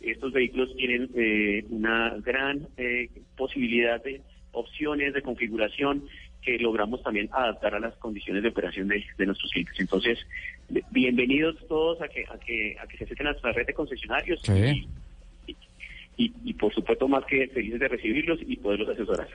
estos 0.00 0.32
vehículos 0.32 0.74
tienen 0.76 1.10
eh, 1.14 1.64
una 1.70 2.16
gran 2.24 2.68
eh, 2.76 3.08
posibilidad 3.36 4.02
de 4.02 4.22
opciones 4.52 5.12
de 5.14 5.22
configuración 5.22 6.04
que 6.42 6.58
logramos 6.58 7.02
también 7.02 7.28
adaptar 7.32 7.74
a 7.74 7.80
las 7.80 7.94
condiciones 7.96 8.42
de 8.42 8.48
operación 8.48 8.88
de, 8.88 9.04
de 9.18 9.26
nuestros 9.26 9.50
clientes. 9.52 9.78
Entonces, 9.78 10.18
bienvenidos 10.90 11.56
todos 11.68 12.00
a 12.00 12.08
que, 12.08 12.24
a 12.30 12.38
que, 12.38 12.76
a 12.82 12.86
que 12.86 12.96
se 12.96 13.04
acerquen 13.04 13.26
a 13.26 13.30
nuestra 13.32 13.52
red 13.52 13.66
de 13.66 13.74
concesionarios 13.74 14.40
y, 16.20 16.34
y, 16.44 16.52
por 16.52 16.72
supuesto 16.74 17.08
más 17.08 17.24
que 17.24 17.48
felices 17.48 17.80
de 17.80 17.88
recibirlos 17.88 18.38
y 18.46 18.56
poderlos 18.56 18.90
asesorar. 18.90 19.26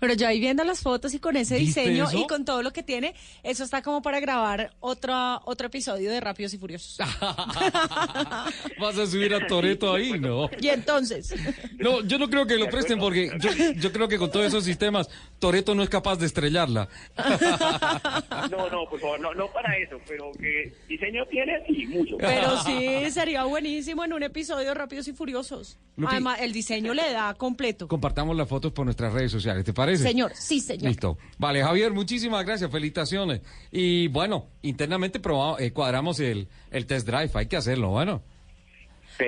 Pero 0.00 0.14
yo 0.14 0.26
ahí 0.26 0.40
viendo 0.40 0.64
las 0.64 0.82
fotos 0.82 1.14
y 1.14 1.20
con 1.20 1.36
ese 1.36 1.56
¿Viste 1.56 1.82
diseño 1.82 2.08
eso? 2.08 2.18
y 2.18 2.26
con 2.26 2.44
todo 2.44 2.64
lo 2.64 2.72
que 2.72 2.82
tiene, 2.82 3.14
eso 3.44 3.62
está 3.62 3.80
como 3.80 4.02
para 4.02 4.18
grabar 4.18 4.72
otro, 4.80 5.40
otro 5.44 5.68
episodio 5.68 6.10
de 6.10 6.20
Rápidos 6.20 6.52
y 6.54 6.58
Furiosos. 6.58 6.98
¿Vas 8.80 8.98
a 8.98 9.06
subir 9.06 9.32
a 9.36 9.46
Toreto 9.46 9.94
ahí? 9.94 10.18
No. 10.18 10.50
y 10.60 10.68
entonces, 10.68 11.32
No, 11.78 12.02
yo 12.02 12.18
no 12.18 12.28
creo 12.28 12.44
que 12.44 12.56
lo 12.56 12.68
presten 12.68 12.98
porque 12.98 13.30
yo, 13.38 13.50
yo 13.76 13.92
creo 13.92 14.08
que 14.08 14.18
con 14.18 14.30
todos 14.32 14.46
esos 14.46 14.64
sistemas 14.64 15.08
Toreto 15.38 15.76
no 15.76 15.84
es 15.84 15.88
capaz 15.88 16.16
de 16.16 16.26
estrellarla. 16.26 16.88
No, 18.50 18.68
no, 18.68 18.84
por 18.90 18.98
favor, 18.98 19.20
no, 19.20 19.32
no 19.34 19.46
para 19.52 19.76
eso, 19.78 20.00
pero 20.08 20.32
que 20.32 20.72
diseño 20.88 21.24
tiene 21.26 21.62
y 21.68 21.86
mucho. 21.86 22.16
pero 22.18 22.58
sí 22.62 23.10
sería 23.12 23.44
buenísimo 23.44 24.04
en 24.04 24.12
un 24.12 24.24
episodio 24.24 24.68
de 24.68 24.74
Rápidos 24.74 25.06
y 25.06 25.12
Furiosos. 25.12 25.78
Lupi. 25.96 26.16
El 26.34 26.52
diseño 26.52 26.94
le 26.94 27.12
da 27.12 27.34
completo. 27.34 27.88
Compartamos 27.88 28.36
las 28.36 28.48
fotos 28.48 28.72
por 28.72 28.84
nuestras 28.84 29.12
redes 29.12 29.30
sociales, 29.32 29.64
¿te 29.64 29.72
parece? 29.72 30.02
Señor, 30.02 30.32
sí, 30.34 30.60
señor. 30.60 30.88
Listo. 30.88 31.18
Vale, 31.38 31.62
Javier, 31.62 31.92
muchísimas 31.92 32.44
gracias, 32.44 32.70
felicitaciones. 32.70 33.40
Y 33.70 34.08
bueno, 34.08 34.48
internamente 34.62 35.20
probamos, 35.20 35.60
eh, 35.60 35.72
cuadramos 35.72 36.20
el, 36.20 36.48
el 36.70 36.86
test 36.86 37.06
drive, 37.06 37.30
hay 37.34 37.46
que 37.46 37.56
hacerlo, 37.56 37.90
bueno. 37.90 38.22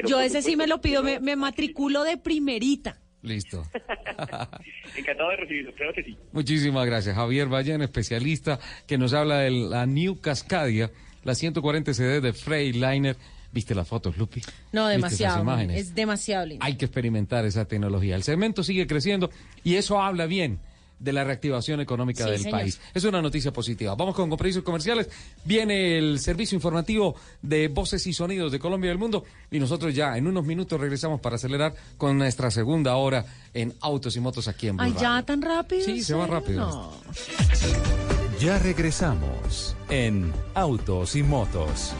Yo 0.06 0.20
ese 0.20 0.42
sí 0.42 0.56
me 0.56 0.66
lo 0.66 0.80
pido, 0.80 1.02
me, 1.02 1.20
me 1.20 1.36
matriculo 1.36 2.04
de 2.04 2.16
primerita. 2.16 2.98
Listo. 3.22 3.64
Encantado 4.96 5.30
de 5.30 5.36
recibirlo, 5.36 5.74
creo 5.74 5.92
que 5.94 6.02
sí. 6.04 6.16
Muchísimas 6.32 6.84
gracias. 6.84 7.16
Javier 7.16 7.48
Vallen, 7.48 7.80
especialista, 7.80 8.58
que 8.86 8.98
nos 8.98 9.14
habla 9.14 9.38
de 9.38 9.50
la 9.50 9.86
New 9.86 10.20
Cascadia, 10.20 10.90
la 11.22 11.34
140 11.34 11.94
CD 11.94 12.20
de 12.20 12.32
Freightliner. 12.34 13.16
¿Viste 13.54 13.72
las 13.74 13.86
fotos, 13.86 14.18
Lupi? 14.18 14.42
No, 14.72 14.88
¿Viste 14.88 14.96
esas 14.98 15.10
demasiado. 15.18 15.42
imágenes? 15.42 15.80
Es 15.80 15.94
demasiado 15.94 16.44
lindo. 16.46 16.64
Hay 16.64 16.74
que 16.76 16.86
experimentar 16.86 17.46
esa 17.46 17.64
tecnología. 17.66 18.16
El 18.16 18.24
segmento 18.24 18.64
sigue 18.64 18.86
creciendo 18.88 19.30
y 19.62 19.76
eso 19.76 20.02
habla 20.02 20.26
bien 20.26 20.58
de 20.98 21.12
la 21.12 21.22
reactivación 21.22 21.80
económica 21.80 22.24
Sí, 22.24 22.30
del 22.30 22.40
señor. 22.40 22.60
país. 22.60 22.80
Es 22.94 23.04
una 23.04 23.20
noticia 23.22 23.52
positiva. 23.52 23.94
Vamos 23.94 24.14
con 24.16 24.28
compromisos 24.28 24.62
comerciales. 24.62 25.08
Viene 25.44 25.98
el 25.98 26.18
servicio 26.18 26.56
informativo 26.56 27.14
de 27.42 27.68
voces 27.68 28.04
y 28.08 28.12
sonidos 28.12 28.50
de 28.50 28.58
Colombia 28.58 28.88
y 28.88 28.90
del 28.90 28.98
mundo 28.98 29.24
y 29.52 29.58
nosotros 29.60 29.94
ya 29.94 30.16
en 30.16 30.26
unos 30.26 30.44
minutos 30.44 30.80
regresamos 30.80 31.20
para 31.20 31.36
acelerar 31.36 31.74
con 31.96 32.18
nuestra 32.18 32.50
segunda 32.50 32.96
hora 32.96 33.24
en 33.52 33.72
Autos 33.82 34.16
y 34.16 34.20
Motos 34.20 34.48
aquí 34.48 34.66
en 34.68 34.80
Ay, 34.80 34.94
ya 35.00 35.22
tan 35.22 35.42
rápido. 35.42 35.84
Sí, 35.84 36.02
se 36.02 36.14
va 36.14 36.26
rápido. 36.26 36.60
No. 36.60 36.92
Ya 38.40 38.58
regresamos 38.58 39.76
en 39.90 40.32
Autos 40.54 41.14
y 41.16 41.22
Motos. 41.22 41.92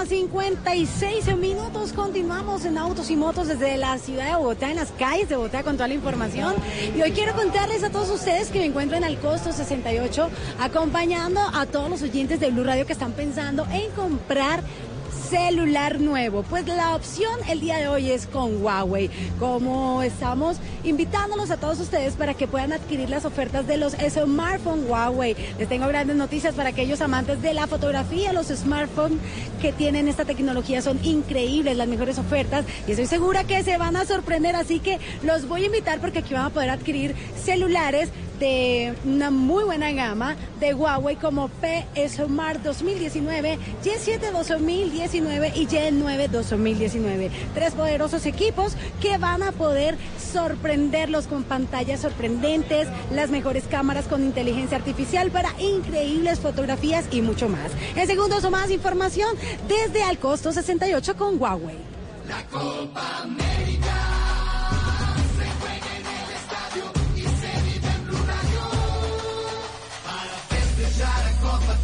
La 0.00 0.04
mañana, 0.04 0.06
56 0.06 1.36
minutos. 1.36 1.92
Continuamos 1.92 2.64
en 2.64 2.78
Autos 2.78 3.10
y 3.10 3.16
Motos 3.16 3.48
desde 3.48 3.76
la 3.76 3.98
ciudad 3.98 4.26
de 4.26 4.36
Bogotá, 4.36 4.70
en 4.70 4.76
las 4.76 4.90
calles 4.92 5.28
de 5.28 5.36
Bogotá, 5.36 5.62
con 5.62 5.76
toda 5.76 5.88
la 5.88 5.94
información. 5.94 6.54
Y 6.96 7.02
hoy 7.02 7.12
quiero 7.12 7.34
contarles 7.34 7.82
a 7.82 7.90
todos 7.90 8.08
ustedes 8.10 8.48
que 8.48 8.60
me 8.60 8.66
encuentro 8.66 8.96
en 8.96 9.04
el 9.04 9.18
costo 9.18 9.52
68, 9.52 10.30
acompañando 10.58 11.40
a 11.40 11.66
todos 11.66 11.90
los 11.90 12.02
oyentes 12.02 12.40
de 12.40 12.50
Blue 12.50 12.64
Radio 12.64 12.86
que 12.86 12.92
están 12.92 13.12
pensando 13.12 13.66
en 13.72 13.90
comprar 13.92 14.62
celular 15.30 16.00
nuevo. 16.00 16.42
Pues 16.42 16.66
la 16.66 16.96
opción 16.96 17.32
el 17.48 17.60
día 17.60 17.78
de 17.78 17.86
hoy 17.86 18.10
es 18.10 18.26
con 18.26 18.62
Huawei. 18.64 19.10
Como 19.38 20.02
estamos 20.02 20.56
invitándolos 20.82 21.52
a 21.52 21.56
todos 21.56 21.78
ustedes 21.78 22.14
para 22.14 22.34
que 22.34 22.48
puedan 22.48 22.72
adquirir 22.72 23.08
las 23.08 23.24
ofertas 23.24 23.64
de 23.68 23.76
los 23.76 23.92
smartphones 23.92 24.90
Huawei. 24.90 25.36
Les 25.56 25.68
tengo 25.68 25.86
grandes 25.86 26.16
noticias 26.16 26.54
para 26.54 26.70
aquellos 26.70 27.00
amantes 27.00 27.40
de 27.42 27.54
la 27.54 27.68
fotografía. 27.68 28.32
Los 28.32 28.48
smartphones 28.48 29.18
que 29.62 29.72
tienen 29.72 30.08
esta 30.08 30.24
tecnología 30.24 30.82
son 30.82 30.98
increíbles, 31.04 31.76
las 31.76 31.86
mejores 31.86 32.18
ofertas 32.18 32.64
y 32.88 32.90
estoy 32.90 33.06
segura 33.06 33.44
que 33.44 33.62
se 33.62 33.78
van 33.78 33.94
a 33.94 34.04
sorprender. 34.04 34.56
Así 34.56 34.80
que 34.80 34.98
los 35.22 35.46
voy 35.46 35.62
a 35.62 35.66
invitar 35.66 36.00
porque 36.00 36.18
aquí 36.18 36.34
van 36.34 36.46
a 36.46 36.50
poder 36.50 36.70
adquirir 36.70 37.14
celulares 37.40 38.08
de 38.40 38.94
una 39.04 39.30
muy 39.30 39.62
buena 39.64 39.92
gama 39.92 40.34
de 40.58 40.74
Huawei 40.74 41.16
como 41.16 41.48
P 41.48 41.86
Smart 42.08 42.60
2019, 42.62 43.58
Y7 43.84 44.32
2019 44.32 45.52
y 45.54 45.66
Y9 45.66 46.28
2019. 46.28 47.30
Tres 47.54 47.74
poderosos 47.74 48.26
equipos 48.26 48.74
que 49.00 49.18
van 49.18 49.42
a 49.42 49.52
poder 49.52 49.96
sorprenderlos 50.32 51.26
con 51.26 51.44
pantallas 51.44 52.00
sorprendentes, 52.00 52.88
las 53.12 53.30
mejores 53.30 53.64
cámaras 53.70 54.06
con 54.06 54.22
inteligencia 54.22 54.78
artificial 54.78 55.30
para 55.30 55.50
increíbles 55.60 56.40
fotografías 56.40 57.04
y 57.12 57.20
mucho 57.20 57.48
más. 57.48 57.70
En 57.94 58.06
segundos 58.06 58.42
o 58.44 58.50
más 58.50 58.70
información 58.70 59.36
desde 59.68 60.02
al 60.02 60.18
costo 60.18 60.50
68 60.50 61.16
con 61.16 61.40
Huawei. 61.40 61.76
La 62.26 62.42
Copa 62.46 63.22
América 63.22 64.29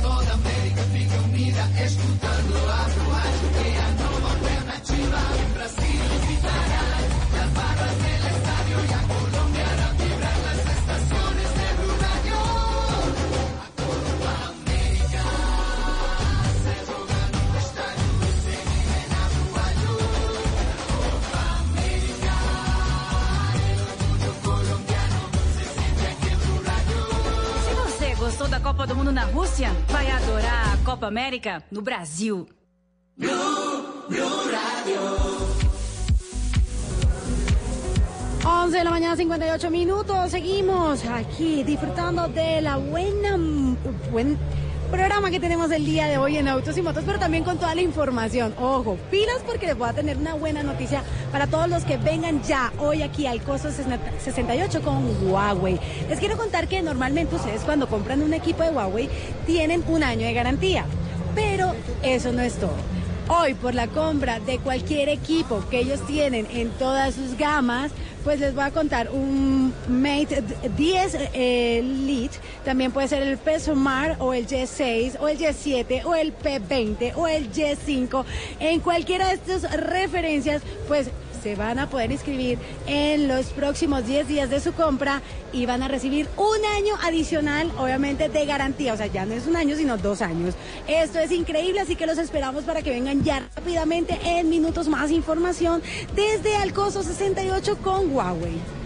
toda 0.07 0.33
América 0.35 0.83
fica 0.93 1.17
unida 1.23 1.65
escutando 1.85 2.55
a 2.69 2.83
Radio 3.11 3.49
que 3.57 3.69
a 3.77 3.91
nova 4.03 4.29
alternativa 4.35 5.19
Brasil 5.55 5.86
gostou 28.27 28.49
da 28.49 28.59
Copa 28.59 28.89
do 28.89 28.97
Mundo 28.97 29.13
na 29.13 29.23
Rússia, 29.23 29.71
vai 29.87 30.11
adorar 30.11 30.75
a 30.75 30.85
Copa 30.85 31.07
América 31.07 31.63
no 31.71 31.81
Brasil. 31.81 32.49
11 38.45 38.79
de 38.79 38.83
la 38.85 38.91
mañana, 38.91 39.15
58 39.17 39.71
minutos. 39.71 40.31
Seguimos 40.33 41.07
aquí 41.07 41.63
disfrutando 41.63 42.27
de 42.27 42.61
la 42.63 42.79
buena, 42.79 43.39
buen 44.11 44.37
programa 44.91 45.31
que 45.31 45.41
tenemos 45.41 45.71
el 45.73 45.85
día 45.85 46.07
de 46.07 46.19
hoy 46.19 46.37
en 46.37 46.49
Autos 46.49 46.77
y 46.79 46.83
Motos, 46.83 47.03
pero 47.05 47.19
también 47.19 47.45
con 47.45 47.59
toda 47.59 47.75
la 47.75 47.81
información. 47.81 48.55
Ojo, 48.59 48.97
pilas 49.11 49.39
porque 49.47 49.67
les 49.67 49.77
voy 49.77 49.89
a 49.89 49.93
tener 49.93 50.17
una 50.17 50.35
buena 50.35 50.63
noticia 50.63 51.03
para 51.33 51.47
todos 51.47 51.69
los 51.69 51.85
que 51.85 51.97
vengan 51.97 52.43
ya 52.43 52.73
hoy 52.79 53.03
aquí 53.03 53.27
al 53.27 53.43
costo 53.43 53.69
68 53.71 54.83
con 54.83 55.31
Huawei. 55.31 55.79
Les 56.09 56.19
quiero 56.19 56.37
contar 56.37 56.69
que 56.69 56.83
normalmente 56.83 57.35
ustedes 57.35 57.63
cuando 57.63 57.89
compran 57.89 58.23
un 58.23 58.35
equipo 58.35 58.63
de 58.63 58.71
Huawei 58.71 59.09
tienen 59.47 59.83
un 59.89 60.03
año 60.03 60.27
de 60.27 60.33
garantía, 60.33 60.85
pero 61.35 61.75
eso 62.03 62.33
no 62.33 62.43
es 62.43 62.55
todo. 62.55 62.77
Hoy 63.29 63.55
por 63.55 63.75
la 63.75 63.89
compra 63.89 64.39
de 64.39 64.59
cualquier 64.59 65.09
equipo 65.09 65.65
que 65.69 65.81
ellos 65.81 66.07
tienen 66.07 66.47
en 66.53 66.71
todas 66.71 67.15
sus 67.15 67.37
gamas, 67.37 67.91
pues 68.27 68.41
les 68.41 68.57
voy 68.57 68.65
a 68.65 68.73
contar 68.73 69.09
un 69.13 69.73
Mate 69.89 70.43
10 70.77 71.17
eh, 71.33 71.81
Lite, 71.81 72.37
también 72.65 72.91
puede 72.91 73.07
ser 73.07 73.23
el 73.23 73.39
P 73.39 73.61
Smart 73.61 74.21
o 74.21 74.35
el 74.35 74.49
Y6 74.49 75.21
o 75.21 75.29
el 75.29 75.39
Y7 75.39 76.05
o 76.05 76.13
el 76.17 76.37
P20 76.37 77.13
o 77.15 77.29
el 77.29 77.53
Y5. 77.53 78.25
En 78.59 78.81
cualquiera 78.81 79.29
de 79.29 79.35
estas 79.35 79.71
referencias, 79.71 80.61
pues 80.89 81.13
se 81.47 81.55
van 81.55 81.79
a 81.79 81.89
poder 81.89 82.11
inscribir 82.11 82.59
en 82.89 83.29
los 83.29 83.47
próximos 83.51 84.05
10 84.05 84.27
días 84.27 84.51
de 84.51 84.59
su 84.59 84.73
compra 84.73 85.23
y 85.53 85.65
van 85.65 85.81
a 85.81 85.87
recibir 85.87 86.27
un 86.37 86.65
año 86.77 86.97
adicional, 87.05 87.71
obviamente, 87.79 88.29
de 88.29 88.47
garantía. 88.47 88.95
O 88.95 88.97
sea, 88.97 89.07
ya 89.07 89.25
no 89.25 89.35
es 89.35 89.47
un 89.47 89.55
año, 89.55 89.77
sino 89.77 89.97
dos 89.97 90.23
años. 90.23 90.57
Esto 90.89 91.21
es 91.21 91.31
increíble, 91.31 91.79
así 91.79 91.95
que 91.95 92.05
los 92.05 92.19
esperamos 92.19 92.65
para 92.65 92.83
que 92.83 92.91
vengan 92.91 93.23
ya 93.23 93.49
rápidamente 93.55 94.19
en 94.25 94.51
minutos 94.51 94.89
más 94.89 95.13
información 95.13 95.83
desde 96.17 96.57
Alcoso 96.57 97.05
68 97.05 97.79
con 97.79 98.13
Huawei. 98.13 98.86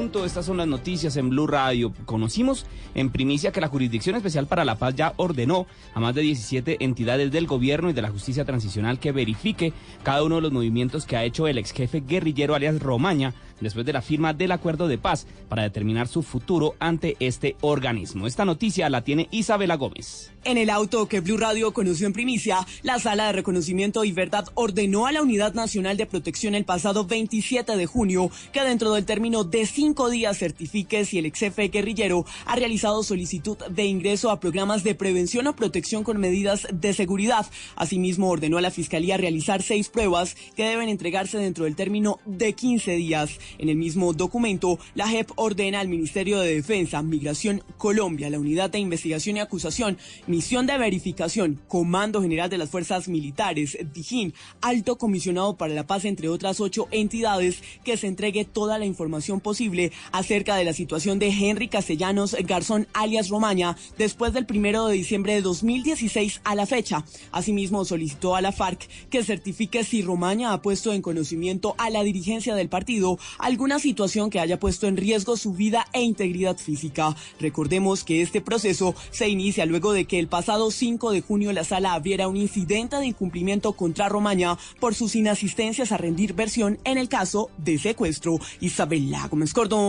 estas 0.19 0.45
son 0.45 0.57
las 0.57 0.67
noticias 0.67 1.15
en 1.15 1.29
Blue 1.29 1.47
Radio. 1.47 1.93
Conocimos 2.05 2.65
en 2.95 3.09
primicia 3.09 3.51
que 3.51 3.61
la 3.61 3.69
Jurisdicción 3.69 4.15
Especial 4.17 4.45
para 4.45 4.65
la 4.65 4.75
Paz 4.75 4.93
ya 4.95 5.13
ordenó 5.15 5.67
a 5.93 6.01
más 6.01 6.13
de 6.13 6.21
17 6.21 6.83
entidades 6.83 7.31
del 7.31 7.47
gobierno 7.47 7.89
y 7.89 7.93
de 7.93 8.01
la 8.01 8.11
justicia 8.11 8.43
transicional 8.43 8.99
que 8.99 9.13
verifique 9.13 9.73
cada 10.03 10.23
uno 10.23 10.35
de 10.35 10.41
los 10.41 10.51
movimientos 10.51 11.05
que 11.05 11.15
ha 11.15 11.23
hecho 11.23 11.47
el 11.47 11.57
ex 11.57 11.71
jefe 11.71 12.03
guerrillero 12.05 12.55
alias 12.55 12.79
Romaña 12.79 13.33
después 13.61 13.85
de 13.85 13.93
la 13.93 14.01
firma 14.01 14.33
del 14.33 14.51
acuerdo 14.51 14.87
de 14.87 14.97
paz 14.97 15.27
para 15.47 15.63
determinar 15.63 16.07
su 16.07 16.23
futuro 16.23 16.75
ante 16.79 17.15
este 17.19 17.55
organismo. 17.61 18.27
Esta 18.27 18.43
noticia 18.43 18.89
la 18.89 19.03
tiene 19.03 19.29
Isabela 19.31 19.75
Gómez. 19.75 20.31
En 20.43 20.57
el 20.57 20.71
auto 20.71 21.07
que 21.07 21.19
Blue 21.19 21.37
Radio 21.37 21.71
conoció 21.71 22.07
en 22.07 22.13
primicia, 22.13 22.65
la 22.81 22.99
Sala 22.99 23.27
de 23.27 23.33
Reconocimiento 23.33 24.03
y 24.03 24.11
Verdad 24.11 24.47
ordenó 24.55 25.05
a 25.05 25.11
la 25.11 25.21
Unidad 25.21 25.53
Nacional 25.53 25.97
de 25.97 26.07
Protección 26.07 26.55
el 26.55 26.65
pasado 26.65 27.05
27 27.05 27.77
de 27.77 27.85
junio 27.85 28.31
que 28.51 28.63
dentro 28.63 28.91
del 28.93 29.05
término 29.05 29.43
de 29.43 29.67
cinco 29.67 30.00
días 30.09 30.37
certifique 30.37 31.05
si 31.05 31.19
el 31.19 31.25
ex 31.25 31.41
guerrillero 31.71 32.25
ha 32.45 32.55
realizado 32.55 33.03
solicitud 33.03 33.57
de 33.69 33.85
ingreso 33.85 34.29
a 34.29 34.39
programas 34.39 34.83
de 34.83 34.95
prevención 34.95 35.47
o 35.47 35.55
protección 35.55 36.03
con 36.03 36.17
medidas 36.17 36.67
de 36.71 36.93
seguridad. 36.93 37.45
Asimismo, 37.75 38.29
ordenó 38.29 38.57
a 38.57 38.61
la 38.61 38.71
Fiscalía 38.71 39.17
realizar 39.17 39.61
seis 39.61 39.89
pruebas 39.89 40.35
que 40.55 40.63
deben 40.63 40.89
entregarse 40.89 41.37
dentro 41.37 41.65
del 41.65 41.75
término 41.75 42.19
de 42.25 42.53
15 42.53 42.95
días. 42.95 43.39
En 43.57 43.69
el 43.69 43.75
mismo 43.75 44.13
documento, 44.13 44.79
la 44.95 45.07
JEP 45.07 45.31
ordena 45.35 45.79
al 45.79 45.87
Ministerio 45.87 46.39
de 46.39 46.55
Defensa, 46.55 47.01
Migración 47.01 47.63
Colombia, 47.77 48.29
la 48.29 48.39
Unidad 48.39 48.69
de 48.69 48.79
Investigación 48.79 49.37
y 49.37 49.39
Acusación, 49.39 49.97
Misión 50.27 50.67
de 50.67 50.77
Verificación, 50.77 51.59
Comando 51.67 52.21
General 52.21 52.49
de 52.49 52.57
las 52.57 52.69
Fuerzas 52.69 53.07
Militares, 53.07 53.77
DIJÍN, 53.93 54.33
Alto 54.61 54.97
Comisionado 54.97 55.57
para 55.57 55.73
la 55.73 55.87
Paz, 55.87 56.05
entre 56.05 56.29
otras 56.29 56.59
ocho 56.59 56.87
entidades, 56.91 57.61
que 57.83 57.97
se 57.97 58.07
entregue 58.07 58.45
toda 58.45 58.77
la 58.77 58.85
información 58.85 59.39
posible 59.39 59.90
acerca 60.11 60.55
de 60.55 60.63
la 60.63 60.73
situación 60.73 61.19
de 61.19 61.29
Henry 61.29 61.67
Castellanos 61.67 62.35
Garzón, 62.43 62.87
alias 62.93 63.29
Romaña, 63.29 63.77
después 63.97 64.33
del 64.33 64.45
primero 64.45 64.87
de 64.87 64.95
diciembre 64.95 65.33
de 65.33 65.41
2016 65.41 66.41
a 66.43 66.55
la 66.55 66.65
fecha. 66.65 67.05
Asimismo, 67.31 67.85
solicitó 67.85 68.35
a 68.35 68.41
la 68.41 68.51
FARC 68.51 68.87
que 69.09 69.23
certifique 69.23 69.83
si 69.83 70.01
Romaña 70.01 70.53
ha 70.53 70.61
puesto 70.61 70.93
en 70.93 71.01
conocimiento 71.01 71.75
a 71.77 71.89
la 71.89 72.03
dirigencia 72.03 72.55
del 72.55 72.69
partido 72.69 73.17
alguna 73.39 73.79
situación 73.79 74.29
que 74.29 74.39
haya 74.39 74.59
puesto 74.59 74.87
en 74.87 74.97
riesgo 74.97 75.37
su 75.37 75.53
vida 75.53 75.87
e 75.93 76.01
integridad 76.01 76.57
física. 76.57 77.15
Recordemos 77.39 78.03
que 78.03 78.21
este 78.21 78.41
proceso 78.41 78.95
se 79.11 79.29
inicia 79.29 79.65
luego 79.65 79.93
de 79.93 80.05
que 80.05 80.19
el 80.19 80.27
pasado 80.27 80.71
5 80.71 81.11
de 81.11 81.21
junio 81.21 81.51
la 81.53 81.63
sala 81.63 81.93
abriera 81.93 82.27
un 82.27 82.37
incidente 82.37 82.97
de 82.97 83.05
incumplimiento 83.05 83.73
contra 83.73 84.09
Romaña 84.09 84.57
por 84.79 84.95
sus 84.95 85.15
inasistencias 85.15 85.91
a 85.91 85.97
rendir 85.97 86.33
versión 86.33 86.79
en 86.83 86.97
el 86.97 87.09
caso 87.09 87.49
de 87.57 87.77
secuestro. 87.77 88.39
Isabela 88.59 89.27
Gómez 89.27 89.53
Cordón, 89.53 89.80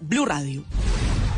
Blue 0.00 0.26
Radio. 0.26 0.62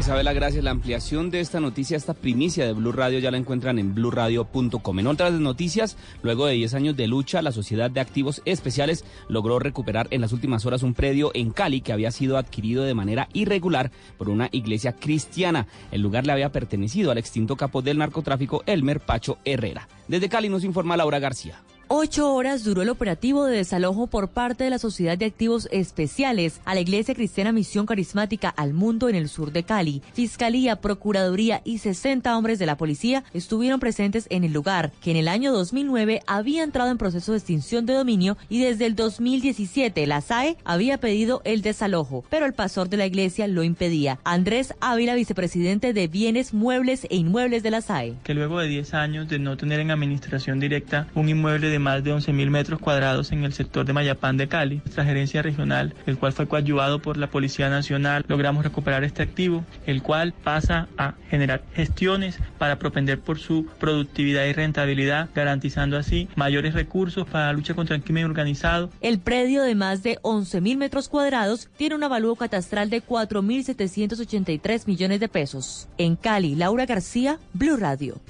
Isabela, 0.01 0.33
gracias. 0.33 0.65
La 0.65 0.73
ampliación 0.73 1.31
de 1.31 1.41
esta 1.41 1.61
noticia, 1.61 1.97
esta 1.97 2.15
primicia 2.15 2.65
de 2.65 2.73
Blue 2.73 2.91
Radio, 2.91 3.19
ya 3.19 3.31
la 3.31 3.37
encuentran 3.37 3.79
en 3.79 3.95
bluradio.com. 3.95 4.99
En 4.99 5.07
otras 5.07 5.33
noticias, 5.35 5.97
luego 6.23 6.47
de 6.47 6.55
10 6.55 6.75
años 6.75 6.97
de 6.97 7.07
lucha, 7.07 7.41
la 7.43 7.53
Sociedad 7.53 7.91
de 7.91 8.01
Activos 8.01 8.43
Especiales 8.47 9.05
logró 9.29 9.59
recuperar 9.59 10.09
en 10.11 10.23
las 10.23 10.33
últimas 10.33 10.67
horas 10.67 10.83
un 10.83 10.95
predio 10.95 11.31
en 11.35 11.51
Cali 11.51 11.83
que 11.83 11.93
había 11.93 12.11
sido 12.11 12.37
adquirido 12.37 12.83
de 12.85 12.95
manera 12.95 13.29
irregular 13.33 13.93
por 14.19 14.29
una 14.29 14.49
iglesia 14.51 14.93
cristiana. 14.93 15.67
El 15.93 16.01
lugar 16.01 16.27
le 16.27 16.33
había 16.33 16.51
pertenecido 16.51 17.11
al 17.11 17.19
extinto 17.19 17.57
capo 17.57 17.81
del 17.81 17.99
narcotráfico, 17.99 18.65
Elmer 18.67 19.01
Pacho 19.01 19.39
Herrera. 19.45 19.89
Desde 20.09 20.29
Cali 20.29 20.49
nos 20.49 20.65
informa 20.65 20.97
Laura 20.97 21.21
García. 21.21 21.63
Ocho 21.93 22.33
horas 22.33 22.63
duró 22.63 22.83
el 22.83 22.89
operativo 22.89 23.47
de 23.47 23.57
desalojo 23.57 24.07
por 24.07 24.29
parte 24.29 24.63
de 24.63 24.71
la 24.71 24.79
Sociedad 24.79 25.19
de 25.19 25.25
Activos 25.25 25.69
Especiales 25.73 26.61
a 26.65 26.77
la 26.77 26.83
Iglesia 26.83 27.17
Cristiana 27.17 27.51
Misión 27.51 27.85
Carismática 27.85 28.49
al 28.49 28.75
Mundo 28.75 29.09
en 29.09 29.17
el 29.17 29.29
sur 29.29 29.51
de 29.51 29.65
Cali. 29.65 30.01
Fiscalía, 30.13 30.77
Procuraduría 30.77 31.63
y 31.65 31.79
60 31.79 32.39
hombres 32.39 32.61
de 32.61 32.67
la 32.67 32.77
policía 32.77 33.25
estuvieron 33.35 33.81
presentes 33.81 34.29
en 34.31 34.45
el 34.45 34.53
lugar, 34.53 34.93
que 35.03 35.11
en 35.11 35.17
el 35.17 35.27
año 35.27 35.51
2009 35.51 36.21
había 36.29 36.63
entrado 36.63 36.93
en 36.93 36.97
proceso 36.97 37.33
de 37.33 37.39
extinción 37.39 37.87
de 37.87 37.95
dominio 37.95 38.37
y 38.49 38.61
desde 38.61 38.87
el 38.87 38.95
2017 38.95 40.07
la 40.07 40.21
SAE 40.21 40.59
había 40.63 40.99
pedido 40.99 41.43
el 41.45 41.61
desalojo, 41.61 42.23
pero 42.31 42.47
el 42.47 42.53
pastor 42.53 42.89
de 42.89 42.99
la 42.99 43.07
iglesia 43.07 43.49
lo 43.49 43.65
impedía. 43.65 44.21
Andrés 44.23 44.75
Ávila, 44.81 45.17
vicepresidente 45.17 45.93
de 45.93 46.07
Bienes, 46.07 46.55
Muebles 46.55 47.09
e 47.11 47.17
Inmuebles 47.17 47.65
de 47.65 47.71
la 47.73 47.81
SAE. 47.81 48.15
que 48.23 48.35
luego 48.35 48.61
de 48.61 48.69
10 48.69 48.95
años 48.95 49.29
de 49.29 49.41
no 49.41 49.57
tener 49.57 49.81
en 49.81 49.91
administración 49.91 50.61
directa 50.61 51.09
un 51.17 51.29
inmueble 51.29 51.67
de 51.67 51.80
más 51.81 52.05
de 52.05 52.15
11.000 52.15 52.51
metros 52.51 52.81
cuadrados 52.81 53.33
en 53.33 53.45
el 53.45 53.53
sector 53.53 53.85
de 53.85 53.93
Mayapán 53.93 54.37
de 54.37 54.49
Cali, 54.49 54.77
nuestra 54.85 55.05
gerencia 55.05 55.43
regional, 55.43 55.95
el 56.07 56.19
cual 56.19 56.33
fue 56.33 56.47
coadyuvado 56.47 57.01
por 57.01 57.17
la 57.17 57.29
Policía 57.29 57.69
Nacional, 57.69 58.25
logramos 58.29 58.65
recuperar 58.65 59.05
este 59.05 59.23
activo, 59.23 59.65
el 59.87 60.03
cual 60.03 60.33
pasa 60.33 60.89
a 60.97 61.15
generar 61.29 61.63
gestiones 61.75 62.39
para 62.59 62.79
propender 62.79 63.21
por 63.21 63.39
su 63.39 63.67
productividad 63.79 64.45
y 64.45 64.53
rentabilidad, 64.53 65.29
garantizando 65.35 65.97
así 65.97 66.29
mayores 66.37 66.75
recursos 66.75 67.27
para 67.27 67.47
la 67.47 67.53
lucha 67.53 67.75
contra 67.75 67.97
el 67.97 68.03
crimen 68.03 68.25
organizado, 68.25 68.91
El 69.01 69.19
predio 69.19 69.63
de 69.63 69.75
más 69.75 70.03
de 70.03 70.19
11.000 70.23 70.77
metros 70.77 71.09
cuadrados 71.09 71.69
tiene 71.77 71.95
un 71.95 72.05
avalúo 72.05 72.37
catastral 72.37 72.91
de 72.91 73.03
4.783 73.03 74.87
millones 74.87 75.21
de 75.21 75.29
pesos. 75.29 75.89
En 75.99 76.17
Cali, 76.17 76.55
Laura 76.55 76.87
García, 76.87 77.39
Blue 77.53 77.77
Radio. 77.77 78.21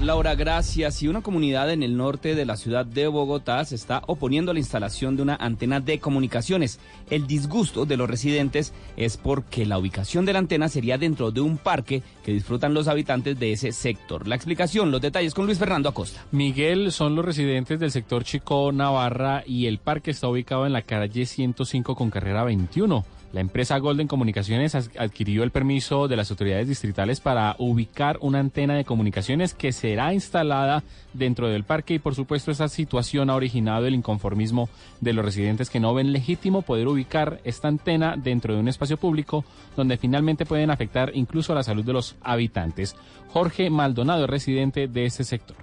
Laura, 0.00 0.34
gracias. 0.34 1.02
Y 1.02 1.08
una 1.08 1.22
comunidad 1.22 1.70
en 1.70 1.82
el 1.82 1.96
norte 1.96 2.34
de 2.34 2.44
la 2.44 2.56
ciudad 2.56 2.84
de 2.84 3.06
Bogotá 3.06 3.64
se 3.64 3.76
está 3.76 4.02
oponiendo 4.06 4.50
a 4.50 4.54
la 4.54 4.60
instalación 4.60 5.16
de 5.16 5.22
una 5.22 5.36
antena 5.36 5.80
de 5.80 6.00
comunicaciones. 6.00 6.80
El 7.10 7.26
disgusto 7.26 7.86
de 7.86 7.96
los 7.96 8.10
residentes 8.10 8.74
es 8.96 9.16
porque 9.16 9.64
la 9.64 9.78
ubicación 9.78 10.26
de 10.26 10.32
la 10.32 10.40
antena 10.40 10.68
sería 10.68 10.98
dentro 10.98 11.30
de 11.30 11.40
un 11.40 11.58
parque 11.58 12.02
que 12.24 12.32
disfrutan 12.32 12.74
los 12.74 12.88
habitantes 12.88 13.38
de 13.38 13.52
ese 13.52 13.70
sector. 13.70 14.26
La 14.26 14.34
explicación, 14.34 14.90
los 14.90 15.00
detalles 15.00 15.32
con 15.32 15.46
Luis 15.46 15.58
Fernando 15.58 15.88
Acosta. 15.88 16.24
Miguel 16.32 16.90
son 16.90 17.14
los 17.14 17.24
residentes 17.24 17.78
del 17.78 17.92
sector 17.92 18.24
Chico 18.24 18.72
Navarra 18.72 19.44
y 19.46 19.66
el 19.66 19.78
parque 19.78 20.10
está 20.10 20.28
ubicado 20.28 20.66
en 20.66 20.72
la 20.72 20.82
calle 20.82 21.24
105 21.24 21.94
con 21.94 22.10
carrera 22.10 22.42
21. 22.42 23.04
La 23.34 23.40
empresa 23.40 23.78
Golden 23.78 24.06
Comunicaciones 24.06 24.76
adquirió 24.76 25.42
el 25.42 25.50
permiso 25.50 26.06
de 26.06 26.14
las 26.14 26.30
autoridades 26.30 26.68
distritales 26.68 27.18
para 27.18 27.56
ubicar 27.58 28.16
una 28.20 28.38
antena 28.38 28.76
de 28.76 28.84
comunicaciones 28.84 29.54
que 29.54 29.72
será 29.72 30.14
instalada 30.14 30.84
dentro 31.14 31.48
del 31.48 31.64
parque 31.64 31.94
y 31.94 31.98
por 31.98 32.14
supuesto 32.14 32.52
esa 32.52 32.68
situación 32.68 33.30
ha 33.30 33.34
originado 33.34 33.86
el 33.86 33.96
inconformismo 33.96 34.68
de 35.00 35.14
los 35.14 35.24
residentes 35.24 35.68
que 35.68 35.80
no 35.80 35.92
ven 35.94 36.12
legítimo 36.12 36.62
poder 36.62 36.86
ubicar 36.86 37.40
esta 37.42 37.66
antena 37.66 38.14
dentro 38.16 38.54
de 38.54 38.60
un 38.60 38.68
espacio 38.68 38.98
público 38.98 39.44
donde 39.76 39.96
finalmente 39.96 40.46
pueden 40.46 40.70
afectar 40.70 41.10
incluso 41.12 41.50
a 41.50 41.56
la 41.56 41.64
salud 41.64 41.84
de 41.84 41.92
los 41.92 42.14
habitantes. 42.22 42.94
Jorge 43.30 43.68
Maldonado 43.68 44.26
es 44.26 44.30
residente 44.30 44.86
de 44.86 45.06
este 45.06 45.24
sector. 45.24 45.56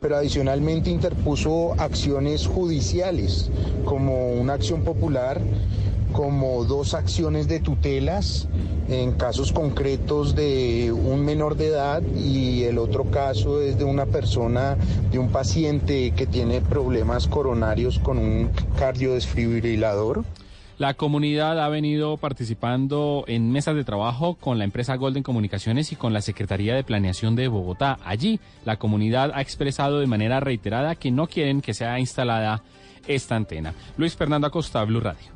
pero 0.00 0.14
adicionalmente 0.14 0.88
interpuso 0.88 1.74
acciones 1.80 2.46
judiciales, 2.46 3.50
como 3.84 4.30
una 4.34 4.52
acción 4.52 4.84
popular, 4.84 5.40
como 6.12 6.64
dos 6.64 6.94
acciones 6.94 7.48
de 7.48 7.60
tutelas 7.60 8.48
en 8.88 9.12
casos 9.12 9.52
concretos 9.52 10.34
de 10.34 10.92
un 10.92 11.24
menor 11.24 11.56
de 11.56 11.68
edad 11.68 12.02
y 12.02 12.64
el 12.64 12.78
otro 12.78 13.04
caso 13.10 13.60
es 13.60 13.78
de 13.78 13.84
una 13.84 14.06
persona, 14.06 14.76
de 15.10 15.18
un 15.18 15.30
paciente 15.30 16.12
que 16.12 16.26
tiene 16.26 16.60
problemas 16.60 17.26
coronarios 17.26 17.98
con 17.98 18.18
un 18.18 18.50
cardiodesfibrilador. 18.78 20.24
La 20.78 20.94
comunidad 20.94 21.58
ha 21.58 21.68
venido 21.68 22.18
participando 22.18 23.24
en 23.26 23.50
mesas 23.50 23.74
de 23.74 23.82
trabajo 23.82 24.36
con 24.36 24.58
la 24.58 24.64
empresa 24.64 24.94
Golden 24.94 25.24
Comunicaciones 25.24 25.90
y 25.90 25.96
con 25.96 26.12
la 26.12 26.22
Secretaría 26.22 26.76
de 26.76 26.84
Planeación 26.84 27.34
de 27.34 27.48
Bogotá. 27.48 27.98
Allí, 28.04 28.38
la 28.64 28.76
comunidad 28.76 29.32
ha 29.34 29.40
expresado 29.40 29.98
de 29.98 30.06
manera 30.06 30.38
reiterada 30.38 30.94
que 30.94 31.10
no 31.10 31.26
quieren 31.26 31.62
que 31.62 31.74
sea 31.74 31.98
instalada 31.98 32.62
esta 33.08 33.34
antena. 33.34 33.74
Luis 33.96 34.14
Fernando 34.14 34.46
Acosta, 34.46 34.84
Blue 34.84 35.00
Radio. 35.00 35.26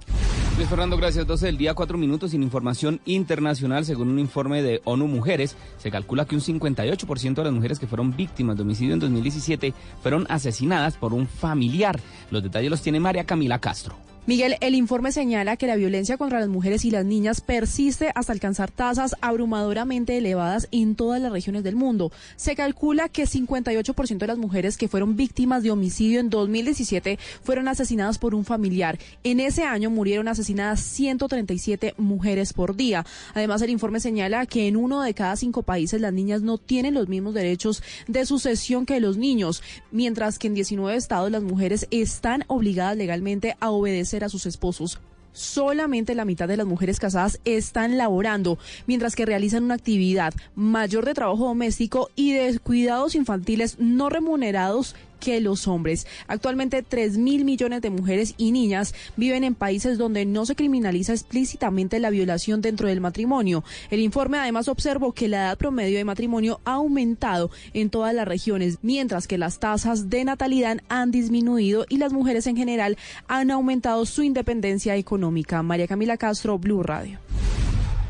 Luis 0.57 0.69
Fernando, 0.69 0.99
gracias. 0.99 1.27
12 1.27 1.47
del 1.47 1.57
día, 1.57 1.75
4 1.75 1.97
minutos 1.97 2.33
sin 2.33 2.43
información 2.43 3.01
internacional. 3.07 3.87
Según 3.87 4.09
un 4.11 4.19
informe 4.19 4.63
de 4.63 4.83
ONU 4.85 5.09
Mujeres, 5.09 5.57
se 5.79 5.91
calcula 5.91 6.27
que 6.27 6.35
un 6.35 6.43
58% 6.43 7.35
de 7.35 7.45
las 7.45 7.53
mujeres 7.53 7.79
que 7.79 7.87
fueron 7.87 8.15
víctimas 8.15 8.57
de 8.57 8.63
homicidio 8.63 8.93
en 8.93 9.01
2017 9.01 9.73
fueron 10.03 10.27
asesinadas 10.29 10.97
por 10.99 11.15
un 11.15 11.27
familiar. 11.27 11.99
Los 12.31 12.43
detalles 12.43 12.71
los 12.71 12.83
tiene 12.83 13.01
María 13.01 13.25
Camila 13.25 13.59
Castro. 13.59 14.12
Miguel, 14.25 14.55
el 14.61 14.77
informe 14.77 15.11
señala 15.11 15.57
que 15.57 15.67
la 15.67 15.75
violencia 15.75 16.17
contra 16.17 16.39
las 16.39 16.49
mujeres 16.49 16.85
y 16.85 16.93
las 16.93 17.05
niñas 17.05 17.41
persiste 17.41 18.13
hasta 18.15 18.33
alcanzar 18.33 18.71
tasas 18.71 19.17
abrumadoramente 19.21 20.17
elevadas 20.17 20.69
en 20.71 20.95
todas 20.95 21.21
las 21.21 21.33
regiones 21.33 21.65
del 21.65 21.75
mundo. 21.75 22.13
Se 22.37 22.55
calcula 22.55 23.09
que 23.09 23.25
58% 23.25 24.19
de 24.19 24.27
las 24.29 24.39
mujeres 24.39 24.77
que 24.77 24.87
fueron 24.87 25.17
víctimas 25.17 25.65
de 25.65 25.73
homicidio 25.73 26.21
en 26.21 26.31
2017 26.31 27.19
fueron 27.43 27.67
asesinadas 27.67 28.19
por 28.19 28.37
un 28.37 28.45
familiar. 28.45 28.97
En 29.25 29.41
ese 29.41 29.65
año 29.65 29.91
murieron 29.91 30.29
asesinadas 30.29 30.79
137 30.79 31.95
mujeres 31.99 32.53
por 32.53 32.77
día. 32.77 33.05
Además, 33.35 33.61
el 33.63 33.71
informe 33.71 33.99
señala 33.99 34.47
que 34.47 34.69
en 34.69 34.77
uno 34.77 35.03
de 35.03 35.15
cada 35.15 35.35
cinco 35.35 35.65
países 35.65 36.01
las 36.01 36.13
niñas 36.13 36.43
no 36.43 36.59
tienen 36.59 36.95
los 36.95 37.09
mismos 37.09 37.35
derechos 37.35 37.83
de 38.07 38.25
sucesión 38.25 38.87
que 38.87 39.01
los 39.01 39.17
niños, 39.17 39.65
mientras 39.91 40.39
que 40.39 40.47
en 40.47 40.55
19 40.55 40.97
estados 40.97 41.33
las 41.33 41.43
mujeres 41.43 41.89
están 41.91 42.45
obligadas 42.47 42.97
legalmente 42.97 43.57
a 43.59 43.71
obedecer 43.71 44.12
a 44.21 44.29
sus 44.29 44.47
esposos. 44.47 45.01
Solamente 45.33 46.15
la 46.15 46.27
mitad 46.27 46.47
de 46.47 46.59
las 46.59 46.67
mujeres 46.67 47.01
casadas 47.01 47.41
están 47.47 47.97
laborando, 47.97 48.59
mientras 48.87 49.17
que 49.17 49.25
realizan 49.25 49.65
una 49.65 49.75
actividad 49.75 50.35
mayor 50.55 51.07
de 51.07 51.15
trabajo 51.15 51.47
doméstico 51.47 52.11
y 52.15 52.33
de 52.33 52.59
cuidados 52.59 53.15
infantiles 53.15 53.79
no 53.79 54.11
remunerados 54.11 54.95
que 55.23 55.41
los 55.41 55.69
hombres. 55.69 56.07
Actualmente 56.27 56.83
3 56.83 57.17
mil 57.17 57.45
millones 57.45 57.81
de 57.81 57.91
mujeres 57.91 58.35
y 58.37 58.51
niñas 58.51 58.93
viven 59.17 59.45
en 59.45 59.55
países 59.55 59.97
donde 59.97 60.27
no 60.27 60.45
se 60.45 60.57
criminaliza 60.57 61.13
explícitamente 61.13 62.01
la 62.01 62.11
violación 62.11 62.61
dentro 62.61 62.89
del 62.89 63.01
matrimonio. 63.01 63.63
El 63.91 64.01
informe 64.01 64.39
además 64.39 64.67
observó 64.67 65.13
que 65.13 65.29
la 65.29 65.39
edad 65.39 65.59
promedio 65.59 65.97
de 65.97 66.05
matrimonio 66.05 66.61
ha 66.65 66.75
aumentado 66.75 67.51
en 67.73 67.89
todas 67.89 68.13
las 68.15 68.27
regiones, 68.27 68.79
mientras 68.83 69.29
que 69.29 69.39
las 69.39 69.61
tasas 69.61 70.11
de 70.11 70.25
natalidad 70.25 70.79
han 70.89 71.13
disminuido 71.13 71.87
y 71.89 71.99
las 71.99 72.13
mujeres 72.13 72.49
en 72.49 72.57
general 72.57 72.99
han 73.29 73.53
aumentado 73.53 74.05
su 74.07 74.25
independencia 74.25 74.97
económica. 74.97 75.63
María 75.63 75.87
Camila 75.87 76.17
Castro, 76.17 76.59
Blue 76.59 76.83
Radio. 76.83 77.21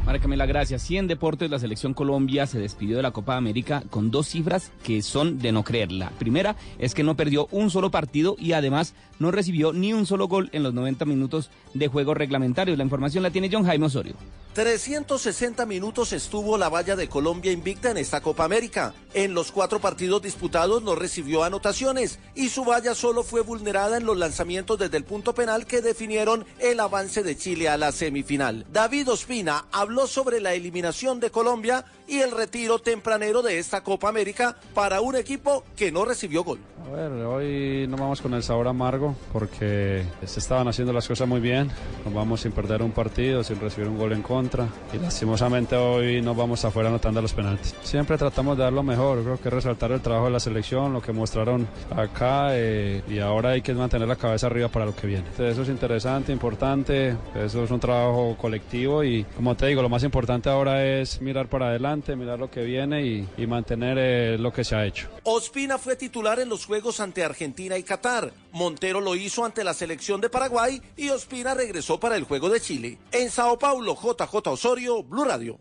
María 0.05 0.21
Camila, 0.21 0.47
gracias. 0.47 0.91
Y 0.91 0.99
en 0.99 1.07
deportes, 1.07 1.49
la 1.49 1.61
selección 1.61 1.95
Colombia 1.95 2.47
se 2.49 2.59
despidió 2.59 2.97
de 2.97 3.05
la 3.05 3.13
Copa 3.13 3.37
América 3.37 3.85
con 3.89 4.11
dos 4.11 4.27
cifras 4.27 4.73
que 4.83 5.01
son 5.01 5.39
de 5.39 5.53
no 5.53 5.63
creer. 5.63 5.93
La 5.93 6.11
primera 6.11 6.57
es 6.79 6.93
que 6.95 7.05
no 7.05 7.17
perdió 7.17 7.47
un 7.53 7.71
solo 7.71 7.93
partido 7.93 8.35
y 8.39 8.53
además 8.53 8.95
no 9.21 9.31
recibió 9.31 9.73
ni 9.73 9.93
un 9.93 10.05
solo 10.05 10.27
gol 10.27 10.51
en 10.53 10.65
los 10.65 10.75
90 10.75 11.05
minutos 11.05 11.51
de 11.73 11.87
juego 11.87 12.15
reglamentario. 12.15 12.75
La 12.75 12.83
información 12.83 13.23
la 13.23 13.31
tiene 13.31 13.49
John 13.51 13.65
Jaime 13.65 13.87
Osorio. 13.87 14.15
360 14.55 15.65
minutos 15.65 16.13
estuvo 16.13 16.59
la 16.59 16.69
valla 16.69 16.95
de 16.95 17.09
Colombia 17.09 17.53
invicta 17.53 17.91
en 17.91 17.97
esta 17.97 18.21
Copa 18.21 18.45
América. 18.45 18.93
En 19.15 19.33
los 19.33 19.51
cuatro 19.53 19.81
partidos 19.81 20.21
disputados 20.21 20.83
no 20.83 20.95
recibió 20.95 21.45
anotaciones 21.45 22.19
y 22.35 22.49
su 22.49 22.65
valla 22.65 22.95
solo 22.95 23.23
fue 23.23 23.41
vulnerada 23.41 23.97
en 23.97 24.05
los 24.05 24.19
lanzamientos 24.19 24.79
desde 24.79 24.99
el 24.99 25.05
punto 25.05 25.35
penal 25.35 25.65
que 25.65 25.81
definieron 25.81 26.45
el 26.59 26.81
avance 26.81 27.23
de 27.23 27.37
Chile 27.37 27.69
a 27.69 27.79
la 27.79 27.93
semifinal. 27.93 28.67
David 28.71 29.11
Ospina 29.11 29.67
habló 29.73 29.92
sobre 30.07 30.41
la 30.41 30.55
eliminación 30.55 31.21
de 31.21 31.31
Colombia 31.31 31.85
y 32.13 32.21
el 32.21 32.31
retiro 32.31 32.79
tempranero 32.79 33.41
de 33.41 33.59
esta 33.59 33.83
Copa 33.83 34.11
América 34.11 34.55
para 34.75 35.01
un 35.01 35.17
equipo 35.17 35.65
que 35.75 35.91
no 35.91 36.05
recibió 36.05 36.45
gol. 36.45 36.59
A 36.87 36.95
ver, 36.95 37.11
hoy 37.25 37.87
nos 37.89 37.99
vamos 37.99 38.21
con 38.21 38.35
el 38.35 38.43
sabor 38.43 38.69
amargo 38.69 39.17
porque 39.33 40.05
se 40.27 40.41
estaban 40.41 40.69
haciendo 40.69 40.93
las 40.93 41.09
cosas 41.09 41.27
muy 41.27 41.41
bien. 41.41 41.71
Nos 42.05 42.13
vamos 42.13 42.43
sin 42.43 42.53
perder 42.53 42.83
un 42.83 42.91
partido, 42.91 43.43
sin 43.43 43.59
recibir 43.59 43.89
un 43.89 43.97
gol 43.97 44.13
en 44.13 44.21
contra 44.21 44.69
y 44.93 44.99
lastimosamente 44.99 45.75
hoy 45.75 46.21
nos 46.21 46.37
vamos 46.37 46.63
afuera 46.67 46.91
anotando 46.91 47.23
los 47.23 47.33
penaltis. 47.33 47.75
Siempre 47.83 48.19
tratamos 48.19 48.59
de 48.59 48.65
dar 48.65 48.75
lo 48.75 48.83
mejor, 48.83 49.23
creo 49.23 49.41
que 49.41 49.49
resaltar 49.49 49.93
el 49.93 50.03
trabajo 50.03 50.27
de 50.27 50.33
la 50.33 50.41
selección, 50.41 50.93
lo 50.93 51.01
que 51.01 51.13
mostraron 51.13 51.67
acá 51.97 52.49
eh, 52.51 53.03
y 53.09 53.21
ahora 53.21 53.51
hay 53.51 53.63
que 53.63 53.73
mantener 53.73 54.07
la 54.07 54.17
cabeza 54.17 54.49
arriba 54.49 54.69
para 54.69 54.85
lo 54.85 54.95
que 54.95 55.07
viene. 55.07 55.25
Eso 55.39 55.63
es 55.63 55.69
interesante, 55.71 56.31
importante, 56.31 57.17
eso 57.35 57.65
es 57.65 57.71
un 57.71 57.81
trabajo 57.81 58.37
colectivo 58.39 59.03
y 59.03 59.25
como 59.37 59.55
te 59.57 59.69
digo, 59.69 59.81
lo 59.81 59.89
más 59.89 60.05
importante 60.05 60.51
ahora 60.51 60.85
es 60.85 61.23
mirar 61.23 61.49
para 61.49 61.69
adelante, 61.69 62.02
mirar 62.17 62.39
lo 62.39 62.51
que 62.51 62.63
viene 62.63 63.07
y, 63.07 63.29
y 63.37 63.47
mantener 63.47 63.97
eh, 63.99 64.39
lo 64.39 64.53
que 64.53 64.65
se 64.65 64.75
ha 64.75 64.85
hecho. 64.85 65.09
Ospina 65.23 65.79
fue 65.79 65.97
titular 65.97 66.41
en 66.41 66.49
los 66.49 66.67
juegos 66.67 67.01
ante 67.01 67.25
Argentina 67.25 67.79
y 67.79 67.83
Qatar. 67.83 68.33
Montero 68.53 69.01
lo 69.01 69.15
hizo 69.15 69.45
ante 69.45 69.65
la 69.65 69.75
selección 69.75 70.21
de 70.21 70.29
Paraguay 70.29 70.83
y 70.97 71.11
Ospina 71.11 71.55
regresó 71.55 72.01
para 72.01 72.17
el 72.17 72.25
juego 72.25 72.49
de 72.49 72.61
Chile. 72.61 72.99
En 73.13 73.31
Sao 73.31 73.59
Paulo, 73.59 73.97
JJ 73.97 74.49
Osorio, 74.49 75.03
Blue 75.03 75.25
Radio. 75.25 75.59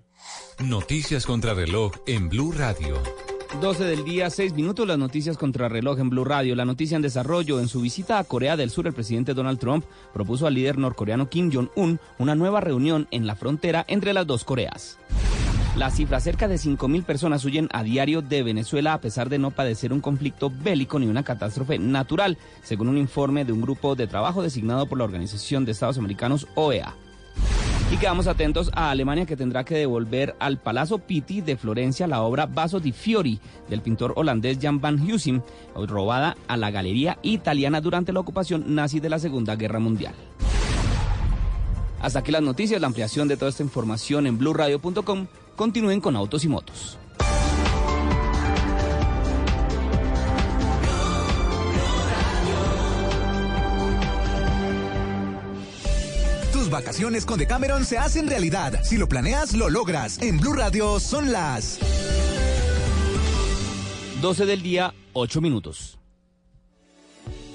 Noticias 0.59 1.25
contra 1.25 1.53
reloj 1.53 1.93
en 2.07 2.29
Blue 2.29 2.51
Radio. 2.51 3.01
12 3.59 3.83
del 3.83 4.05
día, 4.05 4.29
6 4.29 4.53
minutos, 4.53 4.87
las 4.87 4.97
noticias 4.97 5.37
contra 5.37 5.67
reloj 5.67 5.99
en 5.99 6.09
Blue 6.09 6.23
Radio. 6.23 6.55
La 6.55 6.63
noticia 6.63 6.95
en 6.95 7.01
desarrollo. 7.01 7.59
En 7.59 7.67
su 7.67 7.81
visita 7.81 8.17
a 8.17 8.23
Corea 8.23 8.55
del 8.55 8.69
Sur, 8.69 8.87
el 8.87 8.93
presidente 8.93 9.33
Donald 9.33 9.59
Trump 9.59 9.83
propuso 10.13 10.47
al 10.47 10.53
líder 10.53 10.77
norcoreano 10.77 11.29
Kim 11.29 11.51
Jong-un 11.51 11.99
una 12.17 12.33
nueva 12.35 12.61
reunión 12.61 13.07
en 13.11 13.27
la 13.27 13.35
frontera 13.35 13.83
entre 13.87 14.13
las 14.13 14.25
dos 14.25 14.45
Coreas. 14.45 14.97
La 15.77 15.89
cifra, 15.89 16.19
cerca 16.19 16.49
de 16.49 16.55
5.000 16.55 17.05
personas 17.05 17.45
huyen 17.45 17.69
a 17.71 17.81
diario 17.81 18.21
de 18.21 18.43
Venezuela 18.43 18.93
a 18.93 18.99
pesar 18.99 19.29
de 19.29 19.39
no 19.39 19.51
padecer 19.51 19.93
un 19.93 20.01
conflicto 20.01 20.51
bélico 20.51 20.99
ni 20.99 21.07
una 21.07 21.23
catástrofe 21.23 21.79
natural, 21.79 22.37
según 22.61 22.89
un 22.89 22.97
informe 22.97 23.45
de 23.45 23.53
un 23.53 23.61
grupo 23.61 23.95
de 23.95 24.05
trabajo 24.05 24.43
designado 24.43 24.85
por 24.85 24.97
la 24.97 25.05
Organización 25.05 25.63
de 25.63 25.71
Estados 25.71 25.97
Americanos, 25.97 26.45
OEA. 26.55 26.93
Y 27.89 27.97
quedamos 27.97 28.27
atentos 28.27 28.69
a 28.73 28.91
Alemania 28.91 29.25
que 29.25 29.37
tendrá 29.37 29.63
que 29.63 29.75
devolver 29.75 30.35
al 30.39 30.57
Palazzo 30.57 30.99
Pitti 30.99 31.39
de 31.39 31.55
Florencia 31.55 32.05
la 32.05 32.21
obra 32.21 32.47
Vaso 32.47 32.81
di 32.81 32.91
Fiori 32.91 33.39
del 33.69 33.81
pintor 33.81 34.13
holandés 34.17 34.59
Jan 34.61 34.81
van 34.81 34.99
Heusen, 35.07 35.41
robada 35.87 36.35
a 36.49 36.57
la 36.57 36.69
galería 36.69 37.17
italiana 37.21 37.79
durante 37.79 38.11
la 38.11 38.19
ocupación 38.19 38.75
nazi 38.75 38.99
de 38.99 39.09
la 39.09 39.19
Segunda 39.19 39.55
Guerra 39.55 39.79
Mundial. 39.79 40.15
Hasta 42.01 42.19
aquí 42.19 42.31
las 42.31 42.41
noticias, 42.41 42.81
la 42.81 42.87
ampliación 42.87 43.27
de 43.27 43.37
toda 43.37 43.49
esta 43.49 43.63
información 43.63 44.25
en 44.25 44.37
blueradio.com. 44.37 45.27
Continúen 45.55 46.01
con 46.01 46.15
Autos 46.15 46.43
y 46.43 46.47
Motos. 46.47 46.97
Tus 56.51 56.69
vacaciones 56.69 57.25
con 57.25 57.39
Decameron 57.39 57.85
se 57.85 57.97
hacen 57.97 58.27
realidad. 58.27 58.81
Si 58.83 58.97
lo 58.97 59.07
planeas, 59.07 59.53
lo 59.53 59.69
logras. 59.69 60.21
En 60.21 60.39
Blue 60.39 60.53
Radio 60.53 60.99
son 60.99 61.31
las 61.31 61.79
12 64.21 64.45
del 64.45 64.61
día, 64.61 64.93
8 65.13 65.41
minutos. 65.41 66.00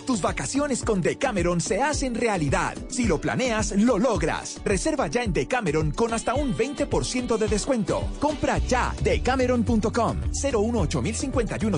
Tus 0.07 0.23
vacaciones 0.23 0.83
con 0.83 1.03
Decameron 1.03 1.61
se 1.61 1.83
hacen 1.83 2.15
realidad. 2.15 2.77
Si 2.89 3.07
lo 3.07 3.21
planeas, 3.21 3.73
lo 3.73 3.99
logras. 3.99 4.61
Reserva 4.65 5.09
ya 5.09 5.25
en 5.25 5.33
Decameron 5.33 5.91
con 5.91 6.15
hasta 6.15 6.35
un 6.35 6.57
20% 6.57 7.37
de 7.37 7.49
descuento. 7.49 8.09
Compra 8.21 8.59
ya 8.59 8.95
decameron.com 9.03 10.21
018 10.31 11.03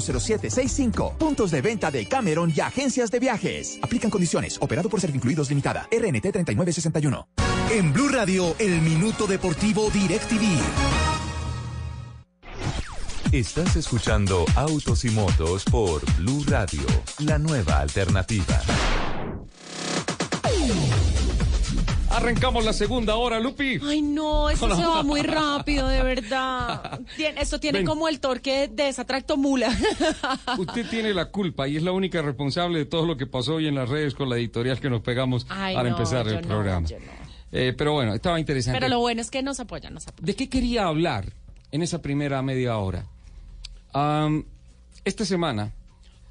0765 0.01 1.15
Puntos 1.19 1.51
de 1.51 1.63
venta 1.63 1.91
de 1.91 2.07
Cameron 2.07 2.53
y 2.55 2.61
agencias 2.61 3.11
de 3.11 3.19
viajes. 3.19 3.79
Aplican 3.81 4.11
condiciones. 4.11 4.59
Operado 4.61 4.91
por 4.91 5.01
Servincluidos 5.01 5.49
Limitada. 5.49 5.89
RNT 5.91 6.31
3961. 6.31 7.29
En 7.71 7.93
Blue 7.93 8.09
Radio, 8.09 8.55
el 8.59 8.81
minuto 8.83 9.27
deportivo 9.27 9.91
DirecTV. 9.91 10.98
Estás 13.33 13.77
escuchando 13.77 14.45
Autos 14.57 15.05
y 15.05 15.11
Motos 15.11 15.65
por 15.65 16.01
Blue 16.17 16.45
Radio, 16.47 16.81
la 17.21 17.39
nueva 17.39 17.81
alternativa. 17.81 18.61
Arrancamos 22.11 22.65
la 22.65 22.73
segunda 22.73 23.17
hora, 23.17 23.39
Lupi. 23.39 23.79
Ay, 23.85 24.01
no, 24.03 24.49
eso 24.49 24.67
No. 24.67 24.77
se 24.77 24.85
va 24.85 25.03
muy 25.03 25.21
rápido, 25.23 25.87
de 25.89 26.03
verdad. 26.03 27.01
Tiene- 27.17 27.41
Esto 27.41 27.61
tiene 27.61 27.81
Ven. 27.81 27.87
como 27.87 28.09
el 28.09 28.19
torque 28.19 28.67
de 28.69 28.85
desatracto 28.85 29.37
mula. 29.37 29.77
Usted 30.59 30.89
tiene 30.89 31.13
la 31.13 31.27
culpa 31.27 31.69
y 31.69 31.77
es 31.77 31.83
la 31.83 31.93
única 31.93 32.23
responsable 32.23 32.79
de 32.79 32.85
todo 32.87 33.05
lo 33.05 33.17
que 33.19 33.27
pasó 33.27 33.57
hoy 33.57 33.69
en 33.69 33.75
las 33.75 33.89
redes 33.91 34.15
con 34.15 34.31
la 34.31 34.37
editorial 34.37 34.81
que 34.81 34.89
nos 34.89 35.03
pegamos 35.03 35.47
Ay, 35.51 35.75
para 35.77 35.91
no, 35.91 35.97
empezar 35.97 36.25
yo 36.27 36.31
el 36.39 36.43
no, 36.43 36.49
programa. 36.49 36.87
yo 36.89 36.99
no. 36.99 37.05
Eh, 37.53 37.75
pero 37.77 37.93
bueno, 37.93 38.15
estaba 38.15 38.41
interesante. 38.41 38.81
Pero 38.81 38.89
lo 38.89 39.01
bueno 39.01 39.21
es 39.21 39.31
que 39.31 39.43
nos 39.43 39.61
apoyan, 39.61 39.93
nos 39.95 40.09
apoyan. 40.09 40.25
¿De 40.27 40.35
qué 40.35 40.49
quería 40.49 40.87
hablar 40.87 41.27
en 41.71 41.83
esa 41.83 42.01
primera 42.03 42.41
media 42.43 42.79
hora? 42.79 43.05
Esta 43.93 45.25
semana, 45.25 45.73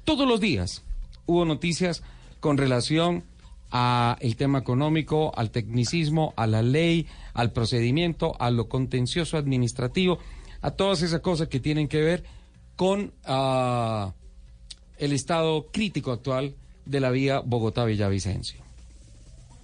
todos 0.04 0.26
los 0.26 0.40
días, 0.40 0.82
hubo 1.26 1.44
noticias 1.44 2.02
con 2.40 2.56
relación 2.56 3.24
a 3.70 4.16
el 4.20 4.36
tema 4.36 4.58
económico, 4.58 5.32
al 5.36 5.50
tecnicismo, 5.50 6.32
a 6.36 6.46
la 6.46 6.62
ley, 6.62 7.06
al 7.34 7.52
procedimiento, 7.52 8.40
a 8.40 8.50
lo 8.50 8.68
contencioso 8.68 9.36
administrativo, 9.36 10.18
a 10.62 10.70
todas 10.70 11.02
esas 11.02 11.20
cosas 11.20 11.48
que 11.48 11.60
tienen 11.60 11.88
que 11.88 12.00
ver 12.00 12.24
con 12.76 13.12
ah, 13.24 14.14
el 14.96 15.12
estado 15.12 15.66
crítico 15.72 16.12
actual 16.12 16.54
de 16.84 17.00
la 17.00 17.10
vía 17.10 17.40
Bogotá-Villavicencio. 17.40 18.62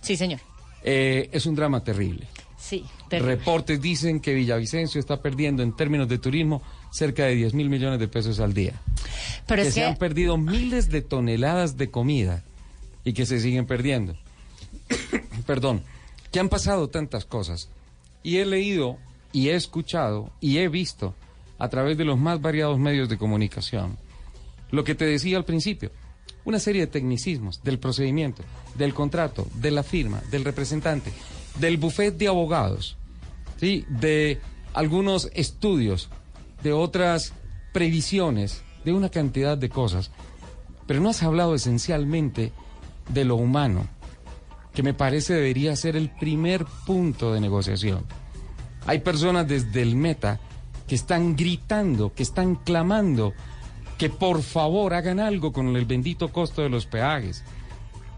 Sí, 0.03 0.17
señor. 0.17 0.41
Eh, 0.83 1.31
es 1.33 1.47
un 1.47 1.55
drama 1.55 1.83
terrible. 1.83 2.27
Sí, 2.59 2.85
terrible. 3.09 3.37
Reportes 3.37 3.81
dicen 3.81 4.21
que 4.21 4.35
Villavicencio 4.35 4.99
está 4.99 5.23
perdiendo 5.23 5.63
en 5.63 5.75
términos 5.75 6.09
de 6.09 6.19
turismo 6.19 6.63
cerca 6.95 7.25
de 7.25 7.35
10 7.35 7.55
mil 7.55 7.69
millones 7.69 7.99
de 7.99 8.07
pesos 8.07 8.39
al 8.39 8.55
día. 8.55 8.81
Pero 9.47 9.63
que 9.63 9.69
es 9.69 9.75
se 9.75 9.81
que 9.81 9.87
han 9.87 9.97
perdido 9.97 10.39
miles 10.39 10.89
de 10.91 11.03
toneladas 11.03 11.77
de 11.77 11.91
comida 11.91 12.45
y 13.05 13.13
que 13.13 13.27
se 13.27 13.41
siguen 13.41 13.67
perdiendo. 13.67 14.17
Perdón, 15.47 15.83
que 16.31 16.39
han 16.39 16.49
pasado 16.49 16.89
tantas 16.89 17.25
cosas. 17.25 17.69
Y 18.23 18.37
he 18.37 18.47
leído 18.47 18.99
y 19.33 19.49
he 19.49 19.55
escuchado 19.57 20.31
y 20.41 20.59
he 20.59 20.69
visto 20.69 21.15
a 21.59 21.69
través 21.69 21.99
de 21.99 22.05
los 22.05 22.19
más 22.19 22.41
variados 22.41 22.79
medios 22.79 23.09
de 23.09 23.19
comunicación 23.19 23.99
lo 24.75 24.85
que 24.85 24.95
te 24.95 25.05
decía 25.07 25.37
al 25.37 25.45
principio, 25.45 25.91
una 26.45 26.59
serie 26.59 26.83
de 26.83 26.87
tecnicismos 26.89 27.63
del 27.63 27.79
procedimiento, 27.79 28.43
del 28.75 28.93
contrato, 28.93 29.47
de 29.55 29.71
la 29.71 29.83
firma, 29.83 30.21
del 30.31 30.45
representante, 30.45 31.13
del 31.59 31.77
buffet 31.77 32.17
de 32.17 32.29
abogados, 32.29 32.97
¿sí? 33.61 33.85
de 33.89 34.41
algunos 34.73 35.31
estudios, 35.33 36.11
de 36.65 36.73
otras 36.73 37.35
previsiones, 37.73 38.63
de 38.85 38.93
una 38.93 39.11
cantidad 39.11 39.57
de 39.57 39.69
cosas. 39.69 40.11
Pero 40.87 41.01
no 41.01 41.11
has 41.11 41.23
hablado 41.23 41.55
esencialmente 41.55 42.53
de 43.11 43.25
lo 43.25 43.37
humano, 43.37 43.87
que 44.73 44.83
me 44.83 44.95
parece 44.95 45.35
debería 45.35 45.77
ser 45.77 45.95
el 45.95 46.09
primer 46.09 46.65
punto 46.87 47.33
de 47.35 47.41
negociación. 47.41 48.05
Hay 48.87 49.01
personas 49.01 49.47
desde 49.47 49.83
el 49.83 49.95
meta 49.95 50.41
que 50.89 50.95
están 50.95 51.37
gritando, 51.37 52.13
que 52.15 52.23
están 52.23 52.57
clamando 52.57 53.35
que 53.99 54.09
por 54.09 54.43
favor 54.43 54.95
hagan 54.95 55.21
algo 55.21 55.53
con 55.53 55.77
el 55.77 55.85
bendito 55.85 56.33
costo 56.33 56.63
de 56.63 56.71
los 56.71 56.87
peajes, 56.87 57.45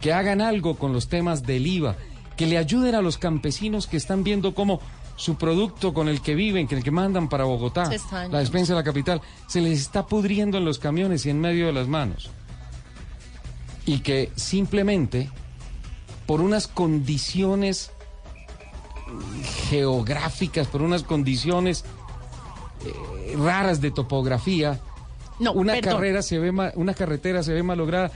que 0.01 0.12
hagan 0.12 0.40
algo 0.40 0.77
con 0.77 0.93
los 0.93 1.09
temas 1.09 1.43
del 1.43 1.66
IVA, 1.66 1.97
que 2.36 2.47
le 2.47 2.59
ayuden 2.59 2.94
a 2.94 3.02
los 3.02 3.18
campesinos 3.18 3.86
que 3.89 3.97
están 3.97 4.23
viendo 4.23 4.55
cómo 4.55 4.81
su 5.16 5.36
producto 5.36 5.93
con 5.94 6.09
el 6.09 6.20
que 6.20 6.34
viven, 6.34 6.68
que 6.68 6.74
el 6.76 6.84
que 6.84 6.90
mandan 6.90 7.28
para 7.28 7.44
Bogotá, 7.44 7.90
la 8.30 8.38
despensa 8.40 8.74
de 8.74 8.78
la 8.80 8.84
capital, 8.84 9.20
se 9.48 9.60
les 9.60 9.80
está 9.80 10.06
pudriendo 10.06 10.59
en 10.59 10.64
los 10.64 10.78
camiones 10.78 11.24
y 11.26 11.30
en 11.30 11.40
medio 11.40 11.66
de 11.66 11.72
las 11.72 11.88
manos. 11.88 12.30
Y 13.86 14.01
que 14.01 14.30
simplemente 14.36 15.30
por 16.26 16.40
unas 16.40 16.66
condiciones 16.66 17.93
geográficas, 19.68 20.66
por 20.66 20.82
unas 20.82 21.02
condiciones 21.02 21.84
eh, 22.84 23.36
raras 23.36 23.80
de 23.80 23.90
topografía, 23.90 24.80
No, 25.38 25.52
una 25.52 25.74
perdón. 25.74 25.93
carrera 25.94 26.22
se 26.22 26.38
ve 26.38 26.52
ma- 26.52 26.72
una 26.74 26.94
carretera 26.94 27.43
se 27.43 27.52
ve 27.52 27.62
malograda 27.62 28.10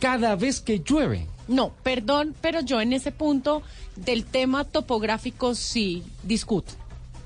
cada 0.00 0.36
vez 0.36 0.60
que 0.60 0.80
llueve. 0.80 1.26
No, 1.46 1.72
perdón, 1.82 2.34
pero 2.40 2.60
yo 2.60 2.80
en 2.80 2.92
ese 2.92 3.12
punto 3.12 3.62
del 3.96 4.24
tema 4.24 4.64
topográfico 4.64 5.54
sí 5.54 6.02
discuto. 6.22 6.72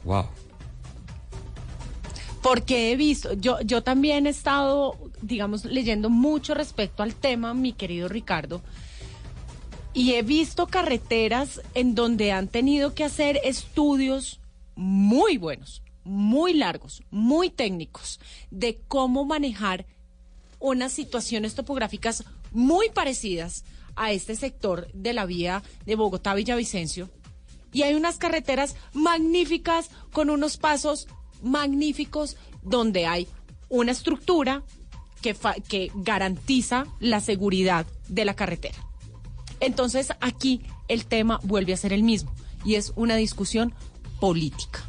Wow. 0.04 0.26
Porque 2.42 2.92
he 2.92 2.96
visto, 2.96 3.34
yo, 3.34 3.60
yo 3.60 3.82
también 3.82 4.26
he 4.26 4.30
estado, 4.30 4.96
digamos, 5.22 5.64
leyendo 5.64 6.10
mucho 6.10 6.54
respecto 6.54 7.02
al 7.02 7.14
tema, 7.14 7.54
mi 7.54 7.72
querido 7.72 8.08
Ricardo, 8.08 8.60
y 9.94 10.14
he 10.14 10.22
visto 10.22 10.66
carreteras 10.66 11.60
en 11.74 11.94
donde 11.94 12.32
han 12.32 12.48
tenido 12.48 12.94
que 12.94 13.04
hacer 13.04 13.40
estudios 13.42 14.40
muy 14.76 15.38
buenos, 15.38 15.82
muy 16.04 16.54
largos, 16.54 17.02
muy 17.10 17.50
técnicos, 17.50 18.20
de 18.50 18.80
cómo 18.86 19.24
manejar 19.24 19.86
unas 20.60 20.92
situaciones 20.92 21.54
topográficas 21.54 22.24
muy 22.52 22.88
parecidas 22.90 23.64
a 23.98 24.12
este 24.12 24.36
sector 24.36 24.88
de 24.92 25.12
la 25.12 25.26
vía 25.26 25.62
de 25.86 25.96
Bogotá-Villavicencio. 25.96 27.08
Y 27.72 27.82
hay 27.82 27.94
unas 27.94 28.16
carreteras 28.16 28.76
magníficas 28.94 29.90
con 30.12 30.30
unos 30.30 30.56
pasos 30.56 31.06
magníficos 31.42 32.36
donde 32.62 33.06
hay 33.06 33.28
una 33.68 33.92
estructura 33.92 34.62
que, 35.20 35.34
fa- 35.34 35.54
que 35.54 35.90
garantiza 35.94 36.86
la 37.00 37.20
seguridad 37.20 37.86
de 38.08 38.24
la 38.24 38.34
carretera. 38.34 38.78
Entonces 39.60 40.08
aquí 40.20 40.62
el 40.88 41.04
tema 41.06 41.40
vuelve 41.42 41.72
a 41.74 41.76
ser 41.76 41.92
el 41.92 42.02
mismo 42.02 42.32
y 42.64 42.76
es 42.76 42.92
una 42.96 43.16
discusión 43.16 43.74
política. 44.20 44.84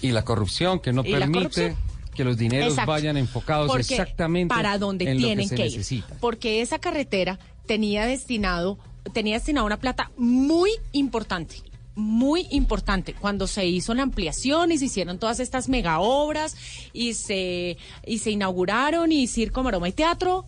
Y 0.00 0.12
la 0.12 0.24
corrupción 0.24 0.80
que 0.80 0.92
no 0.92 1.04
permite 1.04 1.76
que 2.14 2.24
los 2.24 2.36
dineros 2.36 2.70
Exacto. 2.70 2.90
vayan 2.90 3.16
enfocados 3.16 3.68
Porque 3.68 3.94
exactamente 3.94 4.54
para 4.54 4.78
donde 4.78 5.10
en 5.10 5.16
tienen 5.18 5.48
lo 5.48 5.56
que 5.56 5.70
se 5.70 5.88
que 5.88 5.94
ir. 5.96 6.04
Porque 6.20 6.60
esa 6.60 6.78
carretera 6.78 7.38
tenía 7.66 8.06
destinado, 8.06 8.78
tenía 9.12 9.34
destinado 9.34 9.66
una 9.66 9.78
plata 9.80 10.10
muy 10.16 10.70
importante 10.92 11.56
muy 11.94 12.46
importante 12.50 13.12
cuando 13.12 13.46
se 13.46 13.66
hizo 13.66 13.92
la 13.92 14.02
ampliación 14.02 14.72
y 14.72 14.78
se 14.78 14.86
hicieron 14.86 15.18
todas 15.18 15.40
estas 15.40 15.68
mega 15.68 16.00
obras 16.00 16.56
y 16.94 17.12
se, 17.12 17.76
y 18.06 18.18
se 18.20 18.30
inauguraron 18.30 19.12
y 19.12 19.26
Circo, 19.26 19.62
Maroma 19.62 19.90
y 19.90 19.92
Teatro. 19.92 20.46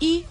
¿Y 0.00 0.24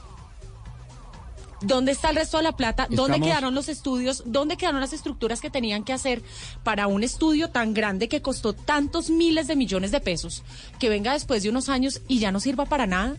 dónde 1.62 1.94
está 1.94 2.12
el 2.12 2.18
resto 2.18 2.38
de 2.38 2.44
la 2.44 2.56
plata? 2.56 2.84
¿Dónde 2.92 3.14
Estamos- 3.18 3.28
quedaron 3.28 3.56
los 3.56 3.70
estudios? 3.70 4.22
¿Dónde 4.28 4.56
quedaron 4.56 4.80
las 4.82 4.94
estructuras 4.94 5.42
que 5.42 5.50
tenían 5.50 5.84
que 5.84 5.94
hacer 5.94 6.22
para 6.64 6.86
un 6.86 7.04
estudio 7.04 7.50
tan 7.50 7.74
grande 7.74 8.08
que 8.08 8.22
costó 8.22 8.54
tantos 8.54 9.10
miles 9.10 9.48
de 9.48 9.56
millones 9.56 9.90
de 9.90 10.00
pesos? 10.00 10.44
Que 10.78 10.90
venga 10.90 11.14
después 11.14 11.42
de 11.42 11.50
unos 11.50 11.70
años 11.70 12.02
y 12.08 12.20
ya 12.20 12.32
no 12.32 12.40
sirva 12.40 12.66
para 12.66 12.86
nada. 12.86 13.16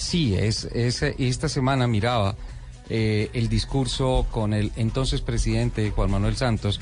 Sí, 0.00 0.34
es, 0.34 0.64
es- 0.72 1.02
esta 1.02 1.48
semana 1.48 1.86
miraba 1.86 2.34
eh, 2.88 3.28
el 3.34 3.48
discurso 3.50 4.26
con 4.30 4.54
el 4.54 4.72
entonces 4.76 5.20
presidente 5.20 5.90
Juan 5.90 6.10
Manuel 6.10 6.36
Santos 6.36 6.80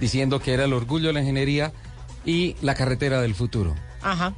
diciendo 0.00 0.40
que 0.40 0.54
era 0.54 0.64
el 0.64 0.72
orgullo 0.72 1.08
de 1.08 1.12
la 1.12 1.20
ingeniería 1.20 1.72
y 2.24 2.56
la 2.62 2.74
carretera 2.74 3.20
del 3.20 3.34
futuro. 3.34 3.74
Ajá. 4.02 4.34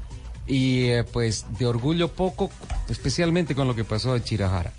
Y 0.47 0.87
eh, 0.87 1.05
pues 1.05 1.47
de 1.59 1.67
orgullo 1.67 2.09
poco, 2.13 2.51
especialmente 2.89 3.55
con 3.55 3.69
lo 3.69 3.75
que 3.77 3.85
pasó 3.85 4.17
en 4.17 4.25
Chirajara. 4.25 4.73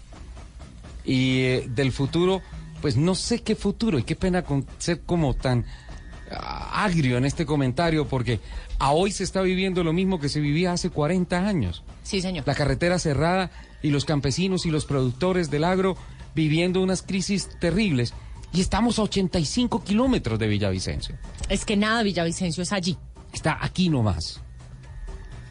Y 1.06 1.40
eh, 1.44 1.70
del 1.74 1.92
futuro, 1.94 2.42
pues 2.82 2.98
no 2.98 3.16
sé 3.16 3.42
qué 3.44 3.56
futuro 3.56 3.98
y 3.98 4.04
qué 4.04 4.16
pena 4.16 4.44
con 4.44 4.66
ser 4.78 5.02
como 5.02 5.34
tan 5.34 5.66
agrio 6.32 7.18
en 7.18 7.26
este 7.26 7.46
comentario 7.46 8.08
porque 8.08 8.40
a 8.80 8.92
hoy 8.92 9.12
se 9.12 9.24
está 9.24 9.42
viviendo 9.42 9.84
lo 9.84 9.94
mismo 9.94 10.20
que 10.20 10.30
se 10.30 10.40
vivía 10.40 10.74
hace 10.74 10.90
40 10.90 11.48
años. 11.48 11.84
Sí, 12.04 12.22
señor. 12.22 12.46
La 12.48 12.56
carretera 12.56 13.00
cerrada 13.00 13.52
y 13.82 13.90
los 13.90 14.06
campesinos 14.06 14.66
y 14.66 14.72
los 14.72 14.86
productores 14.86 15.50
del 15.50 15.64
agro 15.64 15.98
viviendo 16.36 16.82
unas 16.82 17.02
crisis 17.02 17.50
terribles. 17.60 18.14
Y 18.54 18.62
estamos 18.62 19.00
a 19.00 19.04
85 19.04 19.84
kilómetros 19.84 20.40
de 20.40 20.48
Villavicencio. 20.48 21.16
Es 21.50 21.66
que 21.66 21.76
nada, 21.76 22.04
Villavicencio 22.04 22.64
es 22.64 22.72
allí. 22.72 22.98
Está 23.34 23.58
aquí 23.62 23.90
nomás. 23.90 24.42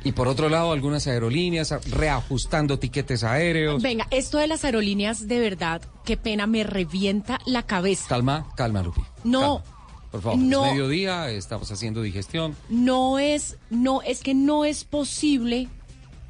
Y 0.07 0.13
por 0.13 0.29
otro 0.29 0.49
lado, 0.49 0.71
algunas 0.71 1.07
aerolíneas 1.09 1.75
reajustando 1.91 2.79
tiquetes 2.79 3.25
aéreos. 3.25 3.83
Venga, 3.83 4.07
esto 4.13 4.39
de 4.39 4.47
las 4.47 4.65
aerolíneas, 4.65 5.27
de 5.27 5.41
verdad, 5.41 5.83
qué 6.05 6.17
pena, 6.17 6.47
me 6.47 6.63
revienta 6.63 7.41
la 7.45 7.65
cabeza. 7.65 8.07
Calma, 8.09 8.47
calma, 8.57 8.83
Lupi. 8.83 9.01
No, 9.25 9.65
Por 10.11 10.23
favor, 10.23 10.39
No. 10.39 10.65
es 10.67 10.73
mediodía, 10.73 11.31
estamos 11.31 11.71
haciendo 11.71 12.03
digestión. 12.03 12.57
no 12.69 13.19
es, 13.19 13.57
no, 13.71 14.03
es 14.03 14.23
que 14.23 14.35
no 14.35 14.65
es 14.65 14.85
posible, 14.85 15.69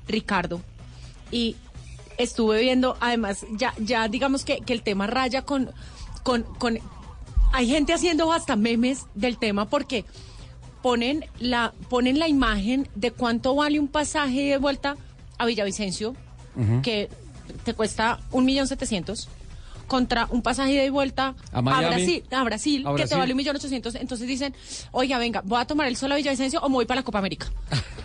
Ricardo. 0.09 0.61
Y 1.31 1.57
estuve 2.19 2.61
viendo, 2.61 2.97
además, 3.01 3.45
ya, 3.53 3.75
ya 3.79 4.09
digamos 4.09 4.45
que, 4.45 4.61
que 4.61 4.73
el 4.73 4.83
tema 4.83 5.07
raya 5.07 5.43
con, 5.43 5.71
con, 6.23 6.43
con, 6.59 6.79
hay 7.53 7.69
gente 7.69 7.93
haciendo 7.93 8.33
hasta 8.33 8.57
memes 8.57 9.07
del 9.15 9.39
tema 9.39 9.69
porque 9.69 10.05
ponen 10.83 11.25
la, 11.39 11.73
ponen 11.89 12.19
la 12.19 12.29
imagen 12.29 12.89
de 12.95 13.11
cuánto 13.11 13.55
vale 13.55 13.81
un 13.81 13.89
pasaje 13.89 14.43
de 14.51 14.59
vuelta 14.59 14.97
a 15.39 15.45
Villavicencio, 15.47 16.15
que 16.83 17.11
te 17.65 17.75
cuesta 17.75 18.21
un 18.31 18.45
millón 18.47 18.67
setecientos 18.67 19.29
contra 19.87 20.27
un 20.31 20.43
pasaje 20.43 20.73
de 20.75 20.91
vuelta 20.91 21.35
A 21.53 21.63
Miami. 21.63 21.87
Brasil, 21.87 22.25
a 22.31 22.43
Brasil, 22.45 22.81
A 22.87 22.91
que 22.91 22.97
te 22.97 23.03
Brasil. 23.03 23.19
vale 23.19 23.33
un 23.33 23.37
millón 23.37 23.57
ochocientos. 23.57 23.95
Entonces 23.95 24.27
dicen, 24.27 24.55
oiga, 24.93 25.19
venga, 25.19 25.43
voy 25.45 25.61
a 25.61 25.65
tomar 25.65 25.87
el 25.87 25.97
sol 25.97 26.13
a 26.13 26.17
Villavicencio 26.17 26.61
o 26.61 26.69
me 26.69 26.75
voy 26.75 26.87
para 26.87 27.01
la 27.01 27.05
Copa 27.05 27.19
América. 27.19 27.47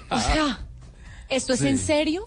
O 0.09 0.19
sea, 0.19 0.59
¿esto 1.29 1.53
es 1.53 1.61
en 1.61 1.77
serio? 1.77 2.25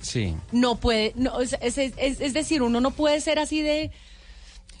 Sí, 0.00 0.34
No 0.52 0.76
puede, 0.76 1.12
no, 1.16 1.40
es, 1.40 1.56
es- 1.62 1.78
es- 1.78 2.20
es 2.20 2.34
decir, 2.34 2.60
uno 2.62 2.78
no 2.80 2.90
puede 2.90 3.20
ser 3.22 3.38
así 3.38 3.62
de... 3.62 3.90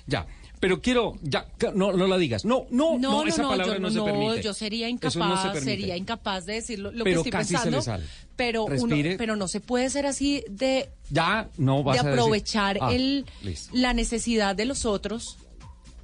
ya. 0.06 0.26
Pero 0.64 0.80
quiero, 0.80 1.12
ya, 1.20 1.46
no, 1.74 1.92
no 1.92 2.06
la 2.06 2.16
digas. 2.16 2.46
No, 2.46 2.64
no, 2.70 2.98
no, 2.98 3.26
esa 3.26 3.42
palabra 3.42 3.74
yo, 3.74 3.80
no, 3.80 3.90
se 3.90 4.00
permite. 4.00 4.42
yo 4.42 4.54
sería 4.54 4.88
incapaz, 4.88 5.14
no 5.16 5.52
se 5.54 5.60
sería 5.60 5.94
incapaz 5.94 6.46
de 6.46 6.54
decir 6.54 6.78
lo, 6.78 6.90
lo 6.90 7.04
Pero 7.04 7.22
que 7.22 7.28
estoy 7.28 7.32
casi 7.32 7.48
se 7.48 7.52
pensando. 7.54 7.76
le 7.76 7.82
sale. 7.82 8.04
Pero, 8.34 8.64
uno, 8.64 8.96
pero 9.18 9.36
no 9.36 9.46
se 9.46 9.60
puede 9.60 9.90
ser 9.90 10.06
así 10.06 10.42
de, 10.48 10.88
Ya, 11.10 11.50
no 11.58 11.82
vas 11.82 11.96
de 11.96 12.00
a 12.00 12.02
decir- 12.04 12.18
aprovechar 12.18 12.78
Ah, 12.80 12.94
el, 12.94 13.26
listo. 13.42 13.76
la 13.76 13.92
necesidad 13.92 14.56
de 14.56 14.64
los 14.64 14.86
otros 14.86 15.36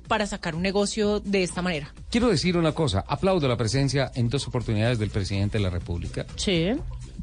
para 0.09 0.27
sacar 0.27 0.55
un 0.55 0.61
negocio 0.62 1.20
de 1.20 1.43
esta 1.43 1.62
manera. 1.62 1.95
Quiero 2.11 2.28
decir 2.28 2.59
una 2.59 2.73
cosa. 2.73 3.03
Aplaudo 3.09 3.49
la 3.49 3.57
presencia 3.57 4.12
en 4.15 4.28
dos 4.28 4.47
oportunidades 4.47 4.99
del 4.99 5.09
presidente 5.09 5.57
de 5.57 5.65
la 5.65 5.70
República. 5.70 6.27
Sí. 6.37 6.66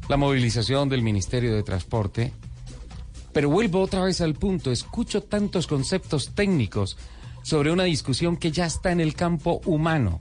La 0.08 0.16
movilización 0.16 0.88
del 0.88 1.02
Ministerio 1.02 1.54
de 1.54 1.62
Transporte. 1.62 2.32
Pero 3.32 3.50
vuelvo 3.50 3.82
otra 3.82 4.02
vez 4.02 4.20
al 4.22 4.34
punto. 4.34 4.72
Escucho 4.72 5.22
tantos 5.22 5.66
conceptos 5.68 6.30
técnicos 6.34 6.96
sobre 7.48 7.72
una 7.72 7.84
discusión 7.84 8.36
que 8.36 8.52
ya 8.52 8.66
está 8.66 8.92
en 8.92 9.00
el 9.00 9.14
campo 9.14 9.62
humano. 9.64 10.20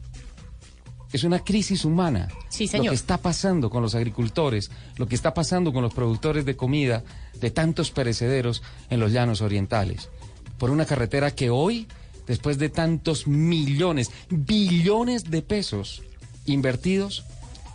Es 1.11 1.25
una 1.25 1.39
crisis 1.39 1.83
humana. 1.83 2.29
Sí, 2.47 2.67
señor. 2.67 2.85
Lo 2.85 2.91
que 2.91 2.95
está 2.95 3.17
pasando 3.17 3.69
con 3.69 3.81
los 3.81 3.95
agricultores, 3.95 4.71
lo 4.95 5.09
que 5.09 5.15
está 5.15 5.33
pasando 5.33 5.73
con 5.73 5.81
los 5.81 5.93
productores 5.93 6.45
de 6.45 6.55
comida 6.55 7.03
de 7.33 7.51
tantos 7.51 7.91
perecederos 7.91 8.63
en 8.89 9.01
los 9.01 9.11
llanos 9.11 9.41
orientales. 9.41 10.09
Por 10.57 10.69
una 10.69 10.85
carretera 10.85 11.35
que 11.35 11.49
hoy, 11.49 11.87
después 12.27 12.59
de 12.59 12.69
tantos 12.69 13.27
millones, 13.27 14.09
billones 14.29 15.29
de 15.29 15.41
pesos 15.41 16.03
invertidos, 16.45 17.25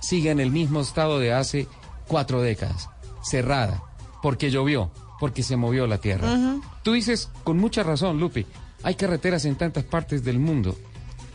sigue 0.00 0.30
en 0.30 0.40
el 0.40 0.50
mismo 0.50 0.80
estado 0.80 1.18
de 1.18 1.34
hace 1.34 1.68
cuatro 2.08 2.40
décadas. 2.40 2.88
Cerrada, 3.22 3.82
porque 4.22 4.50
llovió, 4.50 4.90
porque 5.20 5.42
se 5.42 5.58
movió 5.58 5.86
la 5.86 5.98
tierra. 5.98 6.56
Tú 6.82 6.92
dices 6.92 7.28
con 7.44 7.58
mucha 7.58 7.82
razón, 7.82 8.18
Lupi, 8.18 8.46
hay 8.82 8.94
carreteras 8.94 9.44
en 9.44 9.56
tantas 9.56 9.84
partes 9.84 10.24
del 10.24 10.38
mundo. 10.38 10.76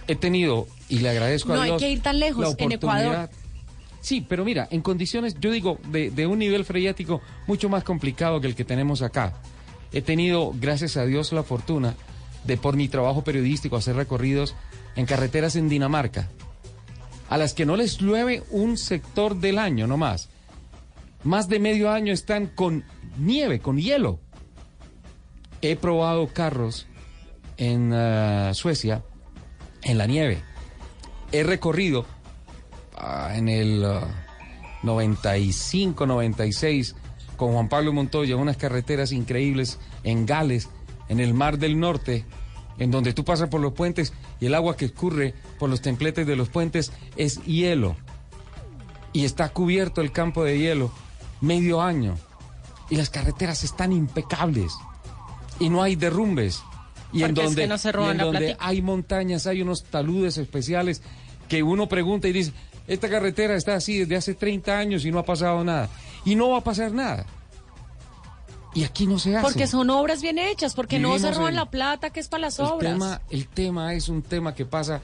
He 0.08 0.16
tenido, 0.16 0.68
y 0.90 1.00
le 1.00 1.10
agradezco 1.10 1.54
No 1.54 1.60
a 1.62 1.64
hay 1.64 1.70
Dios. 1.72 1.82
que 1.82 1.90
ir 1.92 2.02
tan 2.02 2.20
lejos, 2.20 2.56
la 2.58 2.64
en 2.66 2.72
Ecuador. 2.72 3.30
Sí, 4.00 4.26
pero 4.28 4.46
mira, 4.46 4.68
en 4.72 4.82
condiciones, 4.82 5.36
yo 5.40 5.52
digo, 5.52 5.80
de, 5.90 6.12
de 6.12 6.28
un 6.28 6.40
nivel 6.40 6.64
freático 6.64 7.22
mucho 7.46 7.68
más 7.68 7.84
complicado 7.84 8.40
que 8.40 8.48
el 8.48 8.56
que 8.56 8.64
tenemos 8.64 9.02
acá. 9.02 9.34
He 9.92 10.02
tenido, 10.02 10.54
gracias 10.58 10.96
a 10.98 11.06
Dios, 11.06 11.32
la 11.34 11.44
fortuna 11.44 11.96
de 12.46 12.56
por 12.58 12.76
mi 12.78 12.88
trabajo 12.88 13.24
periodístico 13.24 13.76
hacer 13.76 13.96
recorridos 13.96 14.56
en 14.96 15.06
carreteras 15.06 15.56
en 15.58 15.68
Dinamarca, 15.68 16.30
a 17.30 17.38
las 17.38 17.54
que 17.54 17.66
no 17.66 17.76
les 17.76 17.98
llueve 17.98 18.44
un 18.52 18.78
sector 18.78 19.36
del 19.36 19.58
año 19.60 19.88
nomás. 19.88 20.30
Más 21.24 21.50
de 21.50 21.60
medio 21.60 21.92
año 21.92 22.14
están 22.14 22.48
con 22.48 22.86
nieve, 23.18 23.60
con 23.60 23.78
hielo. 23.78 24.20
He 25.62 25.76
probado 25.76 26.28
carros 26.28 26.88
en 27.58 27.94
ah, 27.94 28.54
Suecia 28.54 29.04
en 29.84 29.98
la 29.98 30.08
nieve. 30.08 30.42
He 31.32 31.44
recorrido 31.44 32.06
ah, 32.96 33.32
en 33.36 33.50
el 33.50 33.84
ah, 33.86 34.08
95, 34.84 36.06
96 36.06 36.96
con 37.36 37.54
Juan 37.54 37.70
Pablo 37.70 37.94
Montoya 37.94 38.36
unas 38.36 38.58
carreteras 38.58 39.12
increíbles 39.12 39.80
en 40.04 40.26
Gales, 40.26 40.70
en 41.08 41.20
el 41.20 41.34
Mar 41.34 41.58
del 41.58 41.80
Norte, 41.80 42.26
en 42.80 42.92
donde 42.92 43.14
tú 43.14 43.24
pasas 43.24 43.50
por 43.50 43.62
los 43.62 43.74
puentes 43.74 44.14
y 44.40 44.48
el 44.48 44.56
agua 44.56 44.76
que 44.76 44.86
escurre 44.86 45.34
por 45.60 45.70
los 45.70 45.82
templetes 45.82 46.28
de 46.28 46.36
los 46.36 46.50
puentes 46.50 46.92
es 47.16 47.44
hielo. 47.44 47.96
Y 49.14 49.26
está 49.26 49.50
cubierto 49.50 50.02
el 50.02 50.12
campo 50.12 50.44
de 50.44 50.60
hielo 50.60 50.92
medio 51.42 51.82
año. 51.82 52.16
Y 52.90 52.96
las 52.96 53.10
carreteras 53.10 53.64
están 53.64 53.92
impecables. 53.92 54.74
Y 55.60 55.70
no 55.70 55.82
hay 55.82 55.96
derrumbes. 55.96 56.62
Y 57.14 57.24
en 57.24 57.30
es 57.30 57.36
donde, 57.36 57.62
que 57.64 57.68
no 57.68 57.78
se 57.78 57.90
y 57.90 57.92
roban 57.92 58.12
en 58.12 58.18
la 58.18 58.24
donde 58.26 58.58
hay 58.60 58.82
montañas, 58.82 59.48
hay 59.48 59.62
unos 59.62 59.84
taludes 59.84 60.38
especiales 60.38 61.02
que 61.48 61.64
uno 61.64 61.88
pregunta 61.88 62.28
y 62.28 62.34
dice, 62.34 62.52
esta 62.88 63.10
carretera 63.10 63.56
está 63.56 63.76
así 63.76 64.00
desde 64.00 64.16
hace 64.16 64.34
30 64.34 64.78
años 64.78 65.06
y 65.06 65.12
no 65.12 65.20
ha 65.20 65.26
pasado 65.26 65.64
nada. 65.64 65.90
Y 66.26 66.36
no 66.36 66.50
va 66.50 66.58
a 66.60 66.64
pasar 66.64 66.92
nada. 66.92 67.26
Y 68.74 68.84
aquí 68.84 69.08
no 69.08 69.18
se 69.18 69.36
hace. 69.36 69.44
Porque 69.44 69.68
son 69.68 69.90
obras 69.90 70.22
bien 70.22 70.38
hechas, 70.38 70.76
porque 70.76 71.00
no 71.00 71.18
se 71.18 71.32
roban 71.32 71.56
la 71.56 71.70
plata 71.70 72.12
que 72.12 72.20
es 72.20 72.28
para 72.28 72.42
las 72.42 72.60
el 72.60 72.66
obras. 72.66 72.94
tema, 72.94 73.22
el 73.30 73.48
tema 73.48 73.94
es 73.94 74.08
un 74.10 74.22
tema 74.22 74.54
que 74.54 74.66
pasa. 74.66 75.02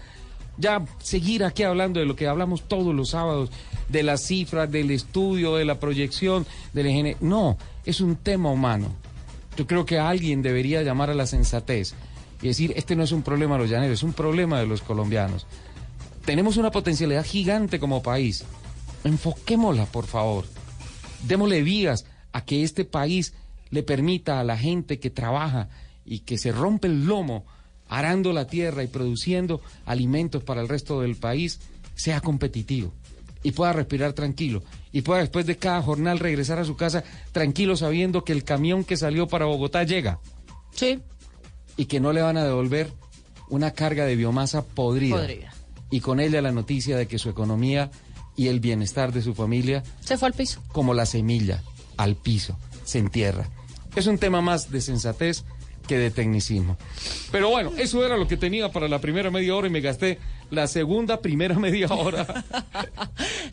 Ya 0.57 0.85
seguir 0.99 1.43
aquí 1.43 1.63
hablando 1.63 1.99
de 1.99 2.05
lo 2.05 2.15
que 2.15 2.27
hablamos 2.27 2.61
todos 2.67 2.93
los 2.93 3.09
sábados, 3.09 3.49
de 3.89 4.03
las 4.03 4.21
cifras, 4.27 4.69
del 4.69 4.91
estudio, 4.91 5.55
de 5.55 5.65
la 5.65 5.79
proyección, 5.79 6.45
del 6.73 6.87
ingeniero. 6.87 7.17
No, 7.21 7.57
es 7.85 7.99
un 8.01 8.15
tema 8.17 8.51
humano. 8.51 8.89
Yo 9.57 9.67
creo 9.67 9.85
que 9.85 9.99
alguien 9.99 10.41
debería 10.41 10.81
llamar 10.81 11.09
a 11.09 11.13
la 11.13 11.27
sensatez 11.27 11.93
y 12.41 12.47
decir, 12.47 12.73
este 12.75 12.95
no 12.95 13.03
es 13.03 13.11
un 13.11 13.21
problema 13.21 13.55
de 13.55 13.61
los 13.61 13.69
llaneros, 13.69 13.99
es 13.99 14.03
un 14.03 14.13
problema 14.13 14.59
de 14.59 14.65
los 14.65 14.81
colombianos. 14.81 15.45
Tenemos 16.25 16.57
una 16.57 16.71
potencialidad 16.71 17.25
gigante 17.25 17.79
como 17.79 18.01
país. 18.01 18.43
Enfoquémosla, 19.03 19.85
por 19.85 20.05
favor. 20.05 20.45
Démosle 21.27 21.61
vías 21.61 22.05
a 22.31 22.43
que 22.43 22.63
este 22.63 22.85
país 22.85 23.33
le 23.69 23.83
permita 23.83 24.39
a 24.39 24.43
la 24.43 24.57
gente 24.57 24.99
que 24.99 25.09
trabaja 25.09 25.69
y 26.05 26.19
que 26.19 26.37
se 26.37 26.51
rompe 26.51 26.87
el 26.87 27.05
lomo 27.05 27.45
arando 27.87 28.33
la 28.33 28.47
tierra 28.47 28.83
y 28.83 28.87
produciendo 28.87 29.61
alimentos 29.85 30.43
para 30.43 30.61
el 30.61 30.67
resto 30.67 31.01
del 31.01 31.15
país, 31.15 31.59
sea 31.95 32.21
competitivo 32.21 32.93
y 33.43 33.51
pueda 33.51 33.73
respirar 33.73 34.13
tranquilo 34.13 34.63
y 34.91 35.01
pueda 35.01 35.19
después 35.21 35.45
de 35.45 35.57
cada 35.57 35.81
jornal 35.81 36.19
regresar 36.19 36.59
a 36.59 36.65
su 36.65 36.75
casa 36.75 37.03
tranquilo 37.31 37.75
sabiendo 37.75 38.23
que 38.23 38.31
el 38.33 38.43
camión 38.43 38.83
que 38.83 38.97
salió 38.97 39.27
para 39.27 39.45
Bogotá 39.45 39.83
llega. 39.83 40.19
Sí. 40.73 41.01
Y 41.77 41.85
que 41.85 41.99
no 41.99 42.13
le 42.13 42.21
van 42.21 42.37
a 42.37 42.43
devolver 42.45 42.91
una 43.49 43.71
carga 43.71 44.05
de 44.05 44.15
biomasa 44.15 44.65
podrida. 44.65 45.17
Podrida. 45.17 45.53
Y 45.91 45.99
con 45.99 46.19
ella 46.19 46.41
la 46.41 46.51
noticia 46.51 46.97
de 46.97 47.07
que 47.07 47.19
su 47.19 47.29
economía 47.29 47.91
y 48.35 48.47
el 48.47 48.59
bienestar 48.59 49.11
de 49.13 49.21
su 49.21 49.35
familia, 49.35 49.83
Se 50.01 50.17
fue 50.17 50.27
al 50.27 50.33
piso. 50.33 50.61
como 50.71 50.93
la 50.93 51.05
semilla, 51.05 51.61
al 51.97 52.15
piso, 52.15 52.57
se 52.83 52.97
entierra. 52.97 53.47
Es 53.95 54.07
un 54.07 54.17
tema 54.17 54.41
más 54.41 54.71
de 54.71 54.81
sensatez 54.81 55.43
que 55.87 55.97
de 55.97 56.09
tecnicismo. 56.09 56.77
Pero 57.31 57.49
bueno, 57.49 57.71
eso 57.77 58.03
era 58.03 58.17
lo 58.17 58.27
que 58.27 58.37
tenía 58.37 58.71
para 58.71 58.87
la 58.87 58.99
primera 59.01 59.29
media 59.29 59.55
hora 59.55 59.67
y 59.67 59.71
me 59.71 59.81
gasté 59.81 60.17
la 60.49 60.67
segunda 60.67 61.21
primera 61.21 61.57
media 61.59 61.87
hora 61.87 62.43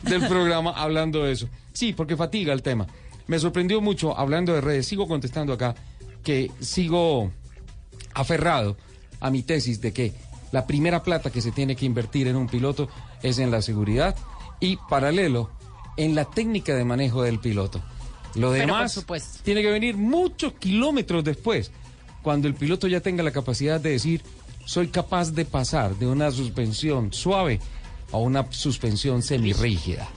del 0.03 0.27
programa 0.27 0.71
hablando 0.71 1.23
de 1.23 1.33
eso. 1.33 1.49
Sí, 1.73 1.93
porque 1.93 2.17
fatiga 2.17 2.53
el 2.53 2.61
tema. 2.61 2.87
Me 3.27 3.39
sorprendió 3.39 3.81
mucho 3.81 4.17
hablando 4.17 4.53
de 4.53 4.61
redes, 4.61 4.87
sigo 4.87 5.07
contestando 5.07 5.53
acá, 5.53 5.75
que 6.23 6.51
sigo 6.59 7.31
aferrado 8.13 8.77
a 9.19 9.29
mi 9.29 9.43
tesis 9.43 9.79
de 9.81 9.93
que 9.93 10.13
la 10.51 10.67
primera 10.67 11.03
plata 11.03 11.31
que 11.31 11.41
se 11.41 11.51
tiene 11.51 11.75
que 11.75 11.85
invertir 11.85 12.27
en 12.27 12.35
un 12.35 12.47
piloto 12.47 12.89
es 13.23 13.39
en 13.39 13.51
la 13.51 13.61
seguridad 13.61 14.15
y 14.59 14.77
paralelo 14.89 15.49
en 15.97 16.15
la 16.15 16.25
técnica 16.25 16.75
de 16.75 16.83
manejo 16.83 17.23
del 17.23 17.39
piloto. 17.39 17.81
Lo 18.35 18.51
demás 18.51 19.05
tiene 19.43 19.61
que 19.61 19.71
venir 19.71 19.97
muchos 19.97 20.53
kilómetros 20.53 21.23
después, 21.23 21.71
cuando 22.21 22.47
el 22.47 22.53
piloto 22.53 22.87
ya 22.87 23.01
tenga 23.01 23.23
la 23.23 23.31
capacidad 23.31 23.79
de 23.79 23.91
decir, 23.91 24.21
soy 24.71 24.87
capaz 24.87 25.31
de 25.33 25.43
pasar 25.43 25.97
de 25.97 26.07
una 26.07 26.31
suspensión 26.31 27.11
suave 27.11 27.59
a 28.13 28.17
una 28.17 28.49
suspensión 28.53 29.21
semirrígida 29.21 30.07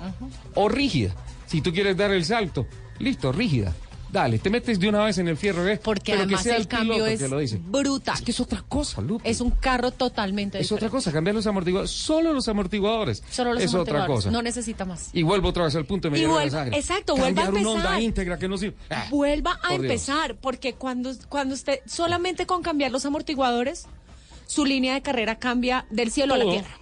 o 0.54 0.68
rígida. 0.68 1.12
Si 1.46 1.60
tú 1.60 1.72
quieres 1.72 1.96
dar 1.96 2.12
el 2.12 2.24
salto, 2.24 2.64
listo, 3.00 3.32
rígida. 3.32 3.72
Dale, 4.12 4.38
te 4.38 4.48
metes 4.48 4.78
de 4.78 4.88
una 4.88 5.04
vez 5.04 5.18
en 5.18 5.26
el 5.26 5.36
fierro, 5.36 5.66
¿eh? 5.66 5.80
Porque 5.82 6.12
Pero 6.12 6.22
además 6.22 6.42
que 6.42 6.48
sea 6.50 6.54
el, 6.56 6.62
el, 6.62 6.68
cambio 6.68 7.04
es 7.04 7.20
que 7.20 7.26
lo 7.26 7.38
dice. 7.40 7.58
brutal. 7.60 8.14
Es 8.14 8.22
que 8.22 8.30
es 8.30 8.38
otra 8.38 8.62
cosa, 8.68 9.00
Lupe. 9.00 9.28
Es 9.28 9.40
un 9.40 9.50
carro 9.50 9.90
totalmente 9.90 10.60
Es 10.60 10.70
otra 10.70 10.88
cosa, 10.88 11.10
cambiar 11.10 11.34
los 11.34 11.44
amortiguadores, 11.48 11.90
solo 11.90 12.32
los 12.32 12.46
amortiguadores. 12.46 13.24
Solo 13.28 13.54
los 13.54 13.62
es 13.64 13.70
otra 13.70 13.80
amortiguadores. 14.04 14.16
cosa. 14.26 14.30
No 14.30 14.40
necesita 14.40 14.84
más. 14.84 15.10
Y 15.12 15.24
vuelvo 15.24 15.48
otra 15.48 15.64
vez 15.64 15.74
al 15.74 15.84
punto 15.84 16.10
de 16.10 16.16
Y 16.20 16.26
vuelva- 16.26 16.68
exacto, 16.68 17.16
vuelva 17.16 17.42
a 17.46 17.48
una 17.48 17.58
empezar. 17.58 17.76
onda 17.86 18.00
íntegra 18.00 18.38
que 18.38 18.46
no 18.48 18.56
sirve. 18.56 18.76
Ah, 18.88 19.06
Vuelva 19.10 19.54
a 19.54 19.60
por 19.62 19.80
Dios. 19.80 19.82
empezar, 19.82 20.36
porque 20.36 20.74
cuando, 20.74 21.10
cuando 21.28 21.54
usted 21.54 21.80
solamente 21.84 22.46
con 22.46 22.62
cambiar 22.62 22.92
los 22.92 23.04
amortiguadores, 23.04 23.88
su 24.46 24.64
línea 24.64 24.94
de 24.94 25.02
carrera 25.02 25.38
cambia 25.38 25.86
del 25.90 26.10
cielo 26.10 26.34
a 26.34 26.38
la 26.38 26.44
tierra. 26.44 26.78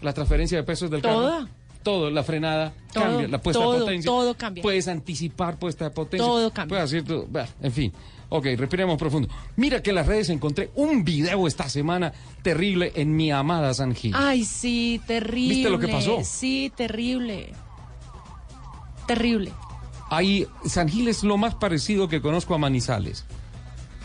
La 0.00 0.12
transferencia 0.12 0.58
de 0.58 0.64
pesos 0.64 0.90
del 0.90 1.02
Toda. 1.02 1.38
carro. 1.40 1.48
Todo, 1.82 2.10
la 2.10 2.22
frenada 2.22 2.72
Todo, 2.92 3.04
cambia, 3.04 3.28
la 3.28 3.42
puesta 3.42 3.60
todo, 3.60 3.72
de 3.72 3.78
potencia. 3.80 4.06
todo 4.08 4.34
cambia. 4.36 4.62
Puedes 4.62 4.86
anticipar 4.86 5.58
puesta 5.58 5.86
de 5.86 5.90
potencia. 5.90 6.24
Todo 6.24 6.52
cambia. 6.52 6.68
Puedes 6.76 6.84
hacer 6.84 7.04
todo. 7.04 7.26
En 7.60 7.72
fin. 7.72 7.92
Ok, 8.28 8.46
respiremos 8.56 8.96
profundo. 8.98 9.28
Mira 9.56 9.82
que 9.82 9.90
en 9.90 9.96
las 9.96 10.06
redes 10.06 10.28
encontré 10.30 10.70
un 10.76 11.04
video 11.04 11.46
esta 11.46 11.68
semana 11.68 12.12
terrible 12.42 12.92
en 12.94 13.14
mi 13.14 13.30
amada 13.30 13.74
San 13.74 13.94
Gil. 13.94 14.14
Ay, 14.16 14.44
sí, 14.44 15.00
terrible. 15.06 15.54
¿Viste 15.54 15.70
lo 15.70 15.78
que 15.78 15.88
pasó? 15.88 16.20
Sí, 16.22 16.72
terrible. 16.74 17.52
Terrible. 19.06 19.52
Ahí, 20.08 20.46
San 20.64 20.88
Gil 20.88 21.08
es 21.08 21.24
lo 21.24 21.36
más 21.36 21.54
parecido 21.56 22.08
que 22.08 22.20
conozco 22.22 22.54
a 22.54 22.58
Manizales. 22.58 23.24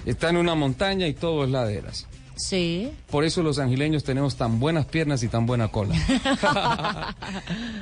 Está 0.06 0.30
en 0.30 0.38
una 0.38 0.56
montaña 0.56 1.08
y 1.08 1.14
todo 1.14 1.44
es 1.44 1.50
laderas. 1.52 2.08
Sí. 2.38 2.92
Por 3.10 3.24
eso 3.24 3.44
los 3.44 3.60
angileños 3.60 4.04
tenemos 4.04 4.36
tan 4.36 4.60
buenas 4.60 4.86
piernas 4.86 5.24
y 5.24 5.28
tan 5.28 5.46
buena 5.46 5.68
cola. 5.70 5.96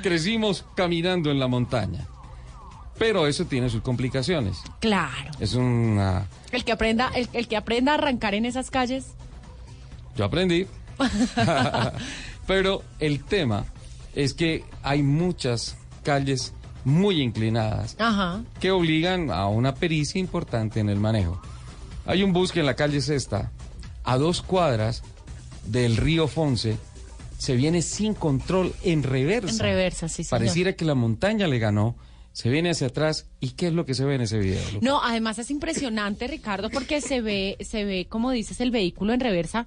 Crecimos 0.02 0.64
caminando 0.74 1.30
en 1.30 1.38
la 1.38 1.46
montaña. 1.46 2.06
Pero 2.98 3.26
eso 3.26 3.44
tiene 3.44 3.68
sus 3.68 3.82
complicaciones. 3.82 4.58
Claro. 4.80 5.30
Es 5.38 5.54
una... 5.54 6.26
El 6.50 6.64
que 6.64 6.72
aprenda, 6.72 7.10
el, 7.14 7.28
el 7.34 7.46
que 7.46 7.56
aprenda 7.56 7.92
a 7.92 7.96
arrancar 7.96 8.34
en 8.34 8.46
esas 8.46 8.70
calles. 8.70 9.08
Yo 10.16 10.24
aprendí. 10.24 10.66
Pero 12.46 12.82
el 12.98 13.22
tema 13.24 13.66
es 14.14 14.32
que 14.32 14.64
hay 14.82 15.02
muchas 15.02 15.76
calles 16.02 16.54
muy 16.84 17.20
inclinadas 17.20 17.96
Ajá. 17.98 18.42
que 18.60 18.70
obligan 18.70 19.30
a 19.30 19.48
una 19.48 19.74
pericia 19.74 20.20
importante 20.20 20.80
en 20.80 20.88
el 20.88 21.00
manejo. 21.00 21.40
Hay 22.06 22.22
un 22.22 22.32
bus 22.32 22.52
que 22.52 22.60
en 22.60 22.66
la 22.66 22.76
calle 22.76 23.00
Sexta, 23.00 23.50
a 24.06 24.16
dos 24.16 24.40
cuadras 24.40 25.02
del 25.66 25.96
río 25.96 26.28
Fonce, 26.28 26.78
se 27.38 27.54
viene 27.54 27.82
sin 27.82 28.14
control 28.14 28.74
en 28.82 29.02
reversa. 29.02 29.52
En 29.52 29.58
reversa, 29.58 30.08
sí, 30.08 30.24
señor. 30.24 30.40
Pareciera 30.40 30.72
que 30.74 30.84
la 30.84 30.94
montaña 30.94 31.46
le 31.46 31.58
ganó, 31.58 31.96
se 32.32 32.48
viene 32.48 32.70
hacia 32.70 32.86
atrás. 32.86 33.26
¿Y 33.40 33.50
qué 33.50 33.66
es 33.66 33.72
lo 33.74 33.84
que 33.84 33.94
se 33.94 34.04
ve 34.04 34.14
en 34.14 34.22
ese 34.22 34.38
video? 34.38 34.62
No, 34.80 35.02
además 35.02 35.38
es 35.38 35.50
impresionante, 35.50 36.26
Ricardo, 36.28 36.70
porque 36.70 37.00
se 37.00 37.20
ve, 37.20 37.58
se 37.60 37.84
ve, 37.84 38.06
como 38.08 38.30
dices, 38.30 38.60
el 38.60 38.70
vehículo 38.70 39.12
en 39.12 39.20
reversa, 39.20 39.66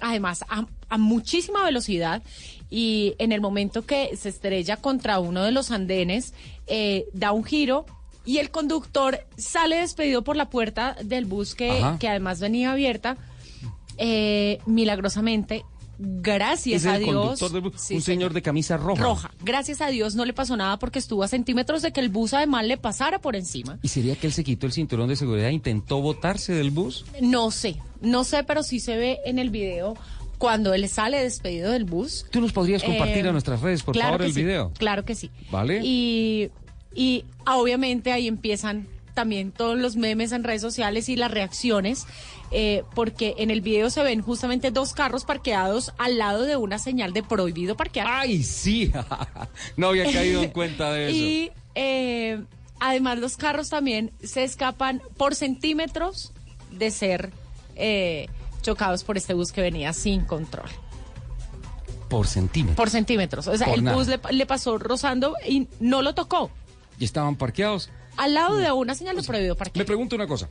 además 0.00 0.44
a, 0.48 0.66
a 0.88 0.98
muchísima 0.98 1.64
velocidad 1.64 2.22
y 2.68 3.14
en 3.18 3.32
el 3.32 3.40
momento 3.40 3.86
que 3.86 4.16
se 4.16 4.28
estrella 4.28 4.76
contra 4.76 5.20
uno 5.20 5.42
de 5.42 5.52
los 5.52 5.70
andenes, 5.70 6.34
eh, 6.66 7.06
da 7.12 7.32
un 7.32 7.44
giro 7.44 7.86
y 8.24 8.38
el 8.38 8.50
conductor 8.50 9.20
sale 9.36 9.76
despedido 9.76 10.22
por 10.22 10.36
la 10.36 10.50
puerta 10.50 10.96
del 11.02 11.24
bus 11.24 11.54
que, 11.54 11.70
Ajá. 11.70 11.98
que 11.98 12.08
además 12.08 12.40
venía 12.40 12.72
abierta. 12.72 13.16
Eh, 13.98 14.58
milagrosamente, 14.66 15.64
gracias 15.98 16.82
Es 16.82 16.86
a 16.86 16.96
el 16.96 17.04
Dios. 17.04 17.40
bus, 17.40 17.72
Sí, 17.80 17.94
un 17.94 18.02
señor 18.02 18.32
de 18.34 18.42
camisa 18.42 18.76
roja. 18.76 19.02
roja. 19.02 19.30
Gracias 19.42 19.80
a 19.80 19.88
Dios 19.88 20.14
no 20.14 20.24
le 20.24 20.32
pasó 20.32 20.56
nada 20.56 20.78
porque 20.78 20.98
estuvo 20.98 21.22
a 21.22 21.28
centímetros 21.28 21.82
de 21.82 21.92
que 21.92 22.00
el 22.00 22.08
bus 22.10 22.34
además 22.34 22.64
le 22.66 22.76
pasara 22.76 23.18
por 23.20 23.36
encima. 23.36 23.78
¿Y 23.82 23.88
sería 23.88 24.16
que 24.16 24.26
él 24.26 24.32
se 24.32 24.44
quitó 24.44 24.66
el 24.66 24.72
cinturón 24.72 25.08
de 25.08 25.16
seguridad 25.16 25.48
e 25.48 25.52
intentó 25.52 26.00
botarse 26.00 26.52
del 26.52 26.70
bus? 26.70 27.04
No 27.22 27.50
sé, 27.50 27.76
no 28.00 28.24
sé, 28.24 28.44
pero 28.44 28.62
sí 28.62 28.80
se 28.80 28.96
ve 28.96 29.18
en 29.24 29.38
el 29.38 29.50
video 29.50 29.94
cuando 30.38 30.74
él 30.74 30.86
sale 30.90 31.22
despedido 31.22 31.70
del 31.72 31.84
bus. 31.84 32.26
¿Tú 32.30 32.42
nos 32.42 32.52
podrías 32.52 32.82
compartir 32.82 33.24
Eh, 33.24 33.28
a 33.30 33.32
nuestras 33.32 33.62
redes, 33.62 33.82
por 33.82 33.94
claro 33.94 34.10
favor, 34.18 34.26
el 34.26 34.34
sí, 34.34 34.42
video? 34.42 34.72
Claro 34.78 35.04
que 35.06 35.14
sí. 35.14 35.30
¿Vale? 35.50 35.80
Y, 35.82 36.50
y 36.94 37.24
obviamente 37.46 38.12
ahí 38.12 38.28
empiezan 38.28 38.86
también 39.14 39.50
todos 39.50 39.78
los 39.78 39.96
memes 39.96 40.32
en 40.32 40.44
redes 40.44 40.60
sociales 40.60 41.08
y 41.08 41.16
las 41.16 41.30
reacciones, 41.30 42.06
eh, 42.50 42.84
porque 42.94 43.34
en 43.38 43.50
el 43.50 43.60
video 43.60 43.90
se 43.90 44.02
ven 44.02 44.22
justamente 44.22 44.70
dos 44.70 44.92
carros 44.92 45.24
parqueados 45.24 45.92
al 45.98 46.18
lado 46.18 46.42
de 46.42 46.56
una 46.56 46.78
señal 46.78 47.12
de 47.12 47.22
prohibido 47.22 47.76
parquear. 47.76 48.06
¡Ay, 48.08 48.42
sí! 48.42 48.92
no 49.76 49.88
había 49.88 50.04
caído 50.12 50.42
en 50.42 50.50
cuenta 50.50 50.92
de 50.92 51.06
eso. 51.08 51.16
Y 51.16 51.52
eh, 51.74 52.42
además 52.80 53.18
los 53.18 53.36
carros 53.36 53.68
también 53.68 54.12
se 54.22 54.44
escapan 54.44 55.02
por 55.16 55.34
centímetros 55.34 56.32
de 56.70 56.90
ser 56.90 57.32
eh, 57.74 58.28
chocados 58.62 59.04
por 59.04 59.16
este 59.16 59.34
bus 59.34 59.52
que 59.52 59.60
venía 59.60 59.92
sin 59.92 60.22
control. 60.24 60.68
Por 62.08 62.28
centímetros. 62.28 62.76
Por 62.76 62.90
centímetros. 62.90 63.48
O 63.48 63.56
sea, 63.56 63.66
Por 63.66 63.78
el 63.78 63.84
nada. 63.84 63.96
bus 63.96 64.06
le, 64.06 64.20
le 64.30 64.46
pasó 64.46 64.78
rozando 64.78 65.34
y 65.46 65.66
no 65.80 66.02
lo 66.02 66.14
tocó. 66.14 66.50
¿Y 66.98 67.04
estaban 67.04 67.34
parqueados? 67.36 67.90
Al 68.16 68.34
lado 68.34 68.56
de 68.56 68.70
una 68.70 68.94
señal 68.94 69.16
de 69.16 69.22
prohibido 69.22 69.56
parquear. 69.56 69.82
Me 69.82 69.84
pregunto 69.84 70.14
una 70.16 70.26
cosa. 70.26 70.48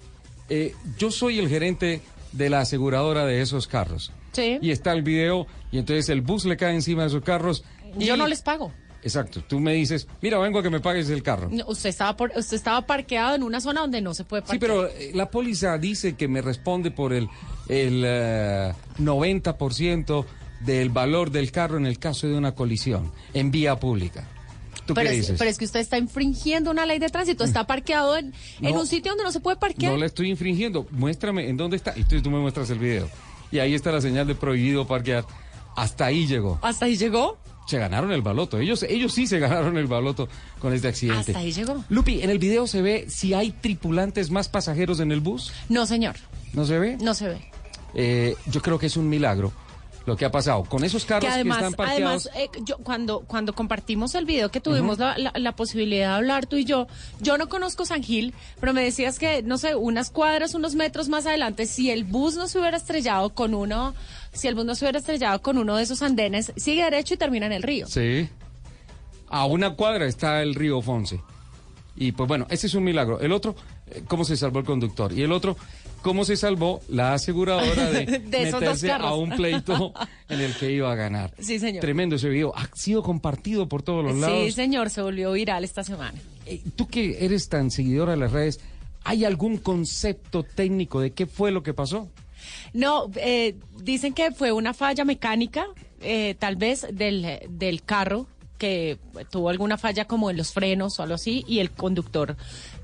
Eh, 0.50 0.74
yo 0.98 1.12
soy 1.12 1.40
el 1.40 1.50
gerente 1.50 2.02
de 2.32 2.50
la 2.50 2.60
aseguradora 2.62 3.26
de 3.26 3.42
esos 3.42 3.68
carros. 3.68 4.12
Sí. 4.34 4.58
Y 4.62 4.72
está 4.72 4.92
el 4.92 5.02
video, 5.02 5.48
y 5.72 5.78
entonces 5.78 6.10
el 6.10 6.22
bus 6.22 6.46
le 6.46 6.58
cae 6.58 6.74
encima 6.76 7.04
de 7.04 7.08
esos 7.10 7.24
carros. 7.24 7.64
y- 7.98 8.06
Yo 8.06 8.18
no 8.18 8.28
les 8.28 8.42
pago. 8.42 8.72
Exacto. 9.04 9.42
Tú 9.48 9.60
me 9.60 9.74
dices, 9.74 10.08
mira, 10.22 10.40
vengo 10.40 10.60
a 10.60 10.64
que 10.64 10.70
me 10.72 10.80
pagues 10.80 11.10
el 11.12 11.22
carro. 11.24 11.48
No, 11.52 11.64
Usted 11.68 11.90
estaba, 11.90 12.18
por- 12.18 12.32
usted 12.36 12.58
estaba 12.58 12.82
parqueado 12.88 13.36
en 13.36 13.44
una 13.44 13.62
zona 13.62 13.82
donde 13.82 14.02
no 14.02 14.14
se 14.16 14.24
puede 14.24 14.42
Sí, 14.42 14.48
parquear. 14.58 14.60
pero 14.72 14.88
eh, 14.88 15.12
la 15.14 15.30
póliza 15.30 15.78
dice 15.78 16.16
que 16.16 16.28
me 16.28 16.42
responde 16.42 16.90
por 16.92 17.14
el, 17.14 17.30
el 17.70 18.02
eh, 18.06 18.74
90% 18.98 20.26
del 20.62 20.90
valor 20.90 21.30
del 21.32 21.52
carro 21.52 21.78
en 21.78 21.86
el 21.86 22.00
caso 22.00 22.28
de 22.28 22.36
una 22.36 22.54
colisión 22.54 23.12
en 23.34 23.52
vía 23.52 23.80
pública. 23.80 24.28
¿Tú 24.86 24.94
pero, 24.94 25.10
qué 25.10 25.16
es, 25.16 25.22
dices? 25.22 25.40
pero 25.40 25.50
es 25.50 25.58
que 25.58 25.66
usted 25.66 25.80
está 25.80 25.98
infringiendo 25.98 26.72
una 26.72 26.86
ley 26.86 27.00
de 27.00 27.10
tránsito. 27.10 27.44
Está 27.44 27.66
parqueado 27.66 28.18
en, 28.18 28.34
un 28.62 28.88
sitio 28.88 29.12
donde 29.12 29.24
no 29.24 29.32
se 29.32 29.40
puede 29.40 29.58
parquear. 29.58 29.92
No 29.92 29.98
la 29.98 30.06
estoy 30.06 30.30
infringiendo. 30.30 30.86
Muéstrame 30.92 31.50
en 31.50 31.58
dónde 31.58 31.78
está. 31.78 31.94
Y 31.96 32.04
tú 32.04 32.30
me 32.30 32.40
muestras 32.40 32.70
el 32.70 32.80
video. 32.80 33.10
Y 33.52 33.60
ahí 33.60 33.74
está 33.74 33.92
la 33.92 34.02
señal 34.02 34.28
de 34.28 34.36
prohibido 34.36 34.86
parquear. 34.88 35.26
Hasta 35.76 36.06
ahí 36.06 36.28
llegó. 36.28 36.60
Hasta 36.62 36.86
ahí 36.86 36.98
llegó. 36.98 37.38
Se 37.68 37.80
ganaron 37.80 38.12
el 38.12 38.22
baloto. 38.22 38.60
Ellos, 38.60 38.84
ellos 38.84 39.12
sí 39.12 39.26
se 39.26 39.40
ganaron 39.40 39.78
el 39.78 39.88
baloto 39.88 40.30
con 40.60 40.74
este 40.74 40.88
accidente. 40.88 41.32
Hasta 41.32 41.40
ahí 41.40 41.52
llegó. 41.52 41.84
Lupi, 41.90 42.22
en 42.22 42.30
el 42.30 42.38
video 42.38 42.68
se 42.68 42.82
ve 42.82 43.06
si 43.10 43.34
hay 43.34 43.52
tripulantes 43.52 44.30
más 44.30 44.50
pasajeros 44.50 45.00
en 45.00 45.12
el 45.12 45.20
bus. 45.20 45.52
No, 45.68 45.86
señor. 45.86 46.16
¿No 46.54 46.66
se 46.66 46.78
ve? 46.78 46.98
No 47.02 47.14
se 47.14 47.30
ve. 47.30 47.38
Eh, 47.96 48.36
yo 48.48 48.62
creo 48.62 48.78
que 48.78 48.86
es 48.86 48.98
un 48.98 49.10
milagro 49.10 49.52
lo 50.06 50.16
que 50.16 50.26
ha 50.26 50.32
pasado. 50.32 50.64
Con 50.66 50.84
esos 50.84 51.04
carros 51.06 51.34
que 51.34 51.42
están 51.42 51.74
parqueados. 51.74 52.28
además 52.28 52.30
eh, 52.36 52.50
yo, 52.64 52.78
cuando, 52.78 53.22
cuando 53.22 53.54
compartimos 53.54 54.14
el 54.16 54.26
video 54.26 54.52
que 54.52 54.62
tuvimos 54.62 54.94
Ujú. 55.00 55.02
la, 55.02 55.18
la- 55.18 55.34
la 55.36 55.56
posibilidad 55.56 56.10
de 56.10 56.16
hablar 56.16 56.46
tú 56.46 56.58
y 56.58 56.66
yo, 56.66 56.88
yo 57.22 57.38
no 57.38 57.50
conozco 57.50 57.86
San 57.86 58.04
Gil, 58.04 58.34
pero 58.60 58.74
me 58.74 58.84
decías 58.84 59.18
que, 59.20 59.42
no 59.44 59.58
sé, 59.58 59.76
unas 59.76 60.10
cuadras, 60.12 60.54
unos 60.54 60.76
metros 60.76 61.10
más 61.10 61.26
adelante, 61.26 61.66
si 61.66 61.90
el 61.92 62.04
bus 62.04 62.36
no 62.36 62.48
se 62.48 62.60
hubiera 62.60 62.78
estrellado 62.78 63.34
con 63.34 63.54
uno, 63.56 63.96
si 64.34 64.48
el 64.48 64.56
bus 64.56 64.66
no 64.66 64.76
se 64.76 64.86
hubiera 64.86 65.00
estrellado 65.00 65.42
con 65.42 65.58
uno 65.58 65.76
de 65.76 65.84
esos 65.84 66.02
andenes, 66.02 66.54
sigue 66.56 66.84
derecho 66.84 67.14
y 67.14 67.18
termina 67.18 67.46
en 67.48 67.54
el 67.54 67.64
río. 67.64 67.88
Sí. 67.88 68.30
A 69.30 69.46
una 69.46 69.72
cuadra 69.76 70.06
está 70.06 70.42
el 70.44 70.54
río 70.56 70.82
Fonse. 70.82 71.20
Y 71.96 72.12
pues 72.12 72.28
bueno, 72.28 72.46
ese 72.50 72.68
es 72.68 72.74
un 72.76 72.84
milagro. 72.84 73.20
El 73.22 73.32
otro, 73.32 73.56
eh, 73.90 74.04
¿cómo 74.08 74.24
se 74.26 74.36
salvó 74.38 74.60
el 74.60 74.66
conductor? 74.66 75.12
Y 75.14 75.24
el 75.24 75.32
otro, 75.32 75.56
cómo 76.06 76.24
se 76.24 76.38
salvó 76.38 76.82
la 76.88 77.16
aseguradora 77.16 77.90
de, 77.90 78.06
De 78.06 78.52
meterse 78.52 78.92
a 78.92 79.16
un 79.16 79.32
pleito 79.32 79.92
en 80.30 80.40
el 80.40 80.54
que 80.56 80.72
iba 80.72 80.92
a 80.92 80.94
ganar. 80.94 81.34
Sí, 81.40 81.58
señor. 81.58 81.82
Tremendo 81.82 82.18
ese 82.18 82.30
video. 82.30 82.56
Ha 82.56 82.70
sido 82.76 83.02
compartido 83.02 83.68
por 83.68 83.82
todos 83.82 84.04
los 84.06 84.14
Sí, 84.14 84.20
lados. 84.22 84.54
señor, 84.54 84.92
se 84.92 85.02
volvió 85.02 85.32
viral 85.32 85.64
esta 85.64 85.84
semana. 85.84 86.20
Tú 86.76 86.88
que 86.88 87.26
eres 87.26 87.50
tan 87.50 87.72
seguidora 87.72 88.12
de 88.12 88.18
las 88.20 88.32
redes, 88.32 88.60
¿hay 89.04 89.26
algún 89.26 89.58
concepto 89.58 90.44
técnico 90.44 91.02
de 91.02 91.10
qué 91.10 91.26
fue 91.26 91.50
lo 91.50 91.64
que 91.64 91.74
pasó? 91.74 92.08
No, 92.72 93.10
eh, 93.16 93.56
dicen 93.82 94.14
que 94.14 94.30
fue 94.30 94.52
una 94.52 94.76
falla 94.76 95.06
mecánica, 95.06 95.66
eh, 96.02 96.36
tal 96.38 96.56
vez 96.56 96.86
del, 96.92 97.40
del 97.50 97.82
carro, 97.82 98.28
que 98.60 99.00
tuvo 99.32 99.50
alguna 99.50 99.80
falla 99.80 100.06
como 100.06 100.30
en 100.30 100.38
los 100.38 100.52
frenos 100.54 101.00
o 101.00 101.04
algo 101.04 101.16
así, 101.16 101.44
y 101.48 101.62
el 101.62 101.72
conductor 101.72 102.38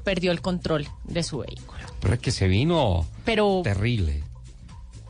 perdió 0.04 0.32
el 0.32 0.42
control 0.42 0.88
de 1.04 1.22
su 1.22 1.38
vehículo. 1.38 1.81
Pero 2.02 2.14
es 2.16 2.20
que 2.20 2.32
se 2.32 2.48
vino 2.48 3.06
Pero 3.26 3.62
terrible. 3.64 4.24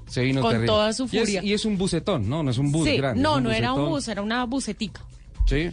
Se 0.07 0.21
vino 0.23 0.41
Con 0.41 0.51
terrible. 0.51 0.67
toda 0.67 0.93
su 0.93 1.03
Y 1.11 1.17
es- 1.17 1.21
furia. 1.23 1.43
Y 1.43 1.53
es, 1.53 1.63
un 1.65 1.77
bucetón, 1.77 2.29
¿no? 2.29 2.43
No 2.43 2.51
es 2.51 2.57
un 2.57 2.71
bus 2.71 2.85
sí, 2.87 2.97
grande. 2.97 3.21
no, 3.21 3.39
no 3.39 3.49
era 3.51 3.73
un 3.73 3.89
bus, 3.89 4.07
era 4.09 4.21
una 4.21 4.43
bucetica. 4.45 5.01
Sí. 5.47 5.71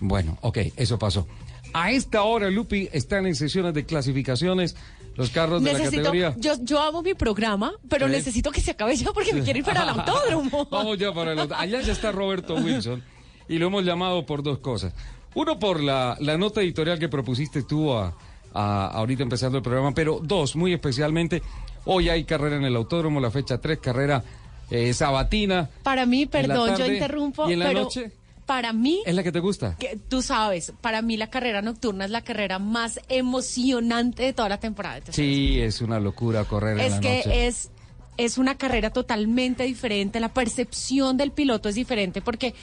Bueno, 0.00 0.38
ok, 0.40 0.58
eso 0.76 0.98
pasó. 0.98 1.26
A 1.74 1.90
esta 1.92 2.22
hora, 2.22 2.48
Lupi, 2.50 2.88
están 2.92 3.26
en 3.26 3.34
sesiones 3.34 3.74
de 3.74 3.84
clasificaciones 3.84 4.76
los 5.14 5.30
carros 5.30 5.62
de 5.62 5.72
la 5.74 5.78
categoría. 5.82 6.34
yo, 6.38 6.54
yo 6.62 6.80
amo 6.82 7.02
mi 7.02 7.14
programa, 7.14 7.72
pero 7.88 8.08
necesito 8.08 8.50
que 8.50 8.60
se 8.62 8.70
acabe 8.70 8.96
ya 8.96 9.12
porque 9.12 9.32
me 9.34 9.42
quiero 9.42 9.58
ir 9.58 9.64
para 9.64 9.82
el 9.82 9.88
autódromo. 10.00 10.66
Vamos 10.70 10.96
ya 10.98 11.12
para 11.12 11.32
el 11.32 11.38
auto- 11.40 11.54
Allá 11.54 11.80
ya 11.82 11.92
está 11.92 12.12
Roberto 12.12 12.54
Wilson 12.54 13.02
y 13.48 13.58
lo 13.58 13.66
hemos 13.66 13.84
llamado 13.84 14.24
por 14.24 14.42
dos 14.42 14.58
cosas. 14.58 14.94
Uno, 15.34 15.58
por 15.58 15.82
la, 15.82 16.16
la 16.20 16.38
nota 16.38 16.62
editorial 16.62 16.98
que 16.98 17.08
propusiste 17.10 17.62
tú 17.62 17.92
a, 17.92 18.16
a- 18.56 18.86
ahorita 18.88 19.22
empezando 19.22 19.58
el 19.58 19.62
programa, 19.62 19.92
pero 19.92 20.20
dos, 20.22 20.56
muy 20.56 20.72
especialmente, 20.72 21.42
hoy 21.84 22.08
hay 22.08 22.24
carrera 22.24 22.56
en 22.56 22.64
el 22.64 22.74
autódromo, 22.76 23.20
la 23.20 23.30
fecha 23.30 23.58
3, 23.58 23.78
carrera 23.78 24.22
eh, 24.70 24.92
sabatina. 24.94 25.68
Para 25.82 26.06
mí, 26.06 26.22
En 26.22 26.28
la 26.28 26.30
perdón, 26.54 26.76
yo 26.76 26.86
interrumpo, 26.86 27.48
¿y 27.48 27.52
en 27.52 27.58
la 27.60 27.66
pero 27.66 27.82
noche? 27.82 28.10
para 28.46 28.72
mí, 28.72 29.02
¿Es 29.06 29.14
la 29.14 29.22
que 29.22 29.32
te 29.32 29.40
gusta? 29.40 29.76
que 29.78 29.98
tú 30.08 30.22
sabes, 30.22 30.72
para 30.80 31.02
mí 31.02 31.16
la 31.16 31.28
carrera 31.30 31.62
nocturna 31.62 32.04
es 32.04 32.10
la 32.10 32.22
carrera 32.22 32.58
más 32.58 32.98
emocionante 33.08 34.22
de 34.24 34.32
toda 34.32 34.48
la 34.48 34.58
temporada. 34.58 35.00
Sí, 35.10 35.60
es 35.60 35.80
una 35.80 36.00
locura 36.00 36.44
correr 36.44 36.78
en 36.78 36.86
es 36.86 36.92
la 36.92 37.00
que 37.00 37.16
noche. 37.18 37.46
es 37.46 37.70
es 38.18 38.38
una 38.38 38.56
carrera 38.56 38.88
totalmente 38.90 39.64
diferente, 39.64 40.20
la 40.20 40.30
percepción 40.32 41.18
del 41.18 41.32
piloto 41.32 41.68
es 41.68 41.74
diferente 41.74 42.22
porque 42.22 42.54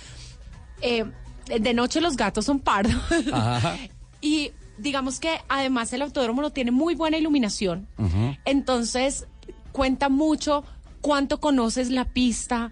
eh, 0.82 1.06
de 1.46 1.74
noche 1.76 2.02
los 2.02 2.18
gatos 2.18 2.46
son 2.46 2.60
pardos 2.60 2.96
Ajá. 3.32 3.78
y 4.22 4.52
digamos 4.78 5.20
que 5.20 5.40
además 5.50 5.92
el 5.94 6.02
autódromo 6.02 6.42
no 6.42 6.52
tiene 6.52 6.72
muy 6.72 6.96
buena 6.96 7.18
iluminación, 7.18 7.88
entonces 8.46 9.28
cuenta 9.72 10.10
mucho 10.10 10.64
cuánto 11.02 11.40
conoces 11.40 11.90
la 11.90 12.06
pista, 12.06 12.72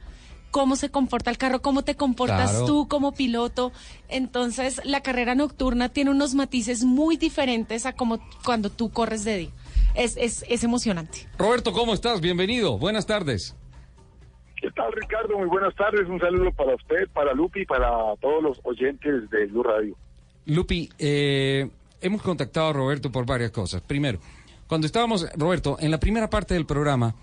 cómo 0.51 0.75
se 0.75 0.89
comporta 0.89 1.29
el 1.31 1.37
carro, 1.37 1.61
cómo 1.61 1.83
te 1.83 1.95
comportas 1.95 2.51
Claro. 2.51 2.65
tú 2.65 2.87
como 2.87 3.13
piloto. 3.13 3.71
Entonces 4.09 4.81
la 4.83 5.01
carrera 5.01 5.33
nocturna 5.35 5.89
tiene 5.89 6.11
unos 6.11 6.33
matices 6.35 6.83
muy 6.83 7.17
diferentes 7.17 7.85
a 7.85 7.93
como 7.93 8.19
cuando 8.43 8.69
tú 8.69 8.89
corres 8.91 9.23
de 9.23 9.37
día. 9.37 9.49
Es, 9.95 10.15
es, 10.17 10.45
es 10.49 10.63
emocionante. 10.63 11.27
Roberto, 11.37 11.71
¿cómo 11.73 11.93
estás? 11.93 12.21
Bienvenido. 12.21 12.77
Buenas 12.77 13.05
tardes. 13.05 13.55
¿Qué 14.61 14.69
tal, 14.71 14.91
Ricardo? 14.93 15.37
Muy 15.39 15.47
buenas 15.47 15.73
tardes. 15.75 16.07
Un 16.07 16.19
saludo 16.19 16.51
para 16.51 16.75
usted, 16.75 17.09
para 17.13 17.33
Lupi 17.33 17.61
y 17.61 17.65
para 17.65 17.89
todos 18.21 18.43
los 18.43 18.59
oyentes 18.63 19.29
de 19.29 19.47
Blue 19.47 19.63
Radio. 19.63 19.97
Lupi, 20.45 20.89
eh, 20.99 21.69
hemos 22.01 22.21
contactado 22.21 22.67
a 22.69 22.73
Roberto 22.73 23.11
por 23.11 23.25
varias 23.25 23.51
cosas. 23.51 23.81
Primero, 23.81 24.19
cuando 24.67 24.87
estábamos, 24.87 25.27
Roberto, 25.35 25.77
en 25.79 25.91
la 25.91 25.99
primera 25.99 26.29
parte 26.29 26.53
del 26.53 26.65
programa, 26.65 27.15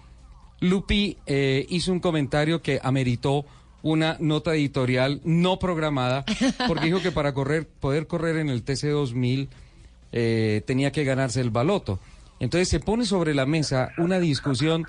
Lupi 0.60 1.16
eh, 1.26 1.66
hizo 1.68 1.92
un 1.92 2.00
comentario 2.00 2.62
que 2.62 2.80
ameritó 2.82 3.44
una 3.82 4.16
nota 4.20 4.55
editorial 4.55 5.20
no 5.24 5.59
programada, 5.59 6.24
porque 6.66 6.86
dijo 6.86 7.00
que 7.00 7.12
para 7.12 7.32
correr, 7.32 7.66
poder 7.66 8.06
correr 8.06 8.36
en 8.36 8.48
el 8.48 8.64
TC2000 8.64 9.48
eh, 10.12 10.62
tenía 10.66 10.90
que 10.92 11.05
ganarse 11.05 11.40
el 11.40 11.50
baloto. 11.50 11.98
Entonces 12.40 12.68
se 12.68 12.80
pone 12.80 13.05
sobre 13.05 13.34
la 13.34 13.46
mesa 13.46 13.90
una 13.98 14.18
discusión 14.18 14.86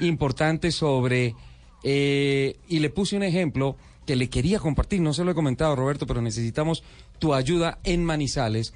importante 0.00 0.70
sobre, 0.70 1.34
eh, 1.82 2.56
y 2.68 2.80
le 2.80 2.90
puse 2.90 3.16
un 3.16 3.22
ejemplo 3.22 3.76
que 4.06 4.16
le 4.16 4.28
quería 4.28 4.58
compartir, 4.58 5.00
no 5.00 5.12
se 5.12 5.24
lo 5.24 5.30
he 5.30 5.34
comentado 5.34 5.76
Roberto, 5.76 6.06
pero 6.06 6.20
necesitamos 6.20 6.82
tu 7.18 7.34
ayuda 7.34 7.78
en 7.84 8.04
Manizales. 8.04 8.74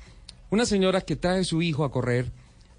Una 0.51 0.64
señora 0.66 1.01
que 1.01 1.16
trae 1.16 1.40
a 1.40 1.44
su 1.44 1.62
hijo 1.62 1.85
a 1.85 1.90
correr, 1.90 2.31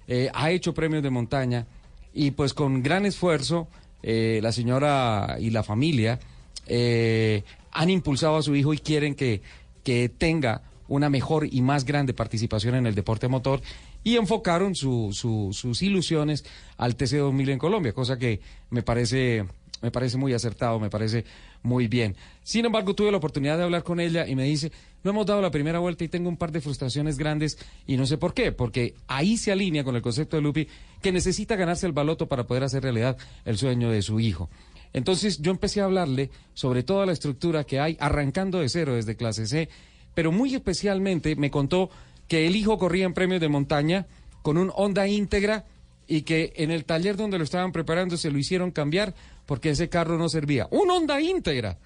eh, 0.08 0.30
ha 0.34 0.52
hecho 0.52 0.74
premios 0.74 1.04
de 1.04 1.10
montaña 1.10 1.66
y 2.14 2.32
pues 2.32 2.54
con 2.54 2.82
gran 2.82 3.06
esfuerzo 3.06 3.68
eh, 4.04 4.40
la 4.42 4.52
señora 4.52 5.38
y 5.40 5.50
la 5.50 5.64
familia 5.64 6.20
eh, 6.66 7.44
han 7.72 7.90
impulsado 7.90 8.38
a 8.38 8.42
su 8.44 8.56
hijo 8.56 8.74
y 8.74 8.78
quieren 8.78 9.16
que, 9.16 9.42
que 9.84 10.10
tenga 10.10 10.62
una 10.88 11.10
mejor 11.10 11.46
y 11.52 11.62
más 11.62 11.84
grande 11.84 12.14
participación 12.14 12.76
en 12.76 12.88
el 12.88 12.96
deporte 12.96 13.28
motor 13.28 13.62
y 14.04 14.16
enfocaron 14.16 14.74
su- 14.76 15.10
su- 15.12 15.50
sus 15.52 15.82
ilusiones 15.82 16.46
al 16.78 16.96
TC2000 16.96 17.50
en 17.52 17.60
Colombia, 17.60 17.92
cosa 17.92 18.18
que 18.18 18.40
me 18.70 18.82
parece, 18.84 19.46
me 19.82 19.92
parece 19.92 20.16
muy 20.18 20.34
acertado, 20.34 20.80
me 20.80 20.90
parece 20.90 21.26
muy 21.64 21.88
bien. 21.90 22.16
Sin 22.44 22.64
embargo, 22.66 22.94
tuve 22.96 23.12
la 23.12 23.18
oportunidad 23.18 23.58
de 23.58 23.64
hablar 23.66 23.84
con 23.84 24.00
ella 24.00 24.26
y 24.26 24.36
me 24.36 24.44
dice, 24.46 24.72
no 25.04 25.12
hemos 25.12 25.26
dado 25.26 25.42
la 25.42 25.52
primera 25.52 25.80
vuelta 25.80 26.04
y 26.04 26.10
tengo 26.10 26.30
un 26.30 26.38
par 26.38 26.52
de 26.52 26.62
frustraciones 26.62 27.18
grandes 27.18 27.58
y 27.86 27.98
no 27.98 28.06
sé 28.06 28.18
por 28.18 28.34
qué, 28.34 28.52
porque 28.52 28.96
ahí 29.08 29.38
se 29.38 29.52
alinea 29.52 29.84
con 29.84 29.96
el 29.96 30.02
concepto 30.02 30.38
de 30.38 30.42
Lupi 30.42 30.68
que 31.02 31.12
necesita 31.12 31.56
ganarse 31.56 31.86
el 31.86 31.94
baloto 31.94 32.28
para 32.28 32.46
poder 32.46 32.64
hacer 32.64 32.84
realidad 32.84 33.18
el 33.46 33.58
sueño 33.58 33.90
de 33.90 34.02
su 34.02 34.20
hijo. 34.20 34.50
Entonces 34.94 35.42
yo 35.42 35.52
empecé 35.52 35.82
a 35.82 35.86
hablarle 35.86 36.32
sobre 36.54 36.84
toda 36.84 37.06
la 37.06 37.12
estructura 37.12 37.64
que 37.64 37.80
hay, 37.80 37.98
arrancando 38.00 38.60
de 38.60 38.70
cero 38.70 38.96
desde 38.96 39.16
clase 39.16 39.46
C, 39.46 39.70
pero 40.14 40.32
muy 40.32 40.56
especialmente 40.56 41.36
me 41.36 41.52
contó 41.52 41.90
que 42.28 42.48
el 42.48 42.56
hijo 42.56 42.78
corría 42.78 43.06
en 43.06 43.14
premios 43.14 43.42
de 43.42 43.50
montaña 43.50 44.08
con 44.42 44.58
un 44.58 44.72
Honda 44.76 45.08
íntegra 45.08 45.66
y 46.08 46.22
que 46.22 46.54
en 46.56 46.72
el 46.72 46.86
taller 46.86 47.18
donde 47.18 47.38
lo 47.38 47.44
estaban 47.44 47.72
preparando 47.72 48.18
se 48.18 48.32
lo 48.32 48.40
hicieron 48.40 48.72
cambiar 48.72 49.14
porque 49.46 49.70
ese 49.70 49.90
carro 49.90 50.18
no 50.18 50.30
servía. 50.30 50.68
Un 50.72 50.90
Honda 50.90 51.22
íntegra. 51.22 51.78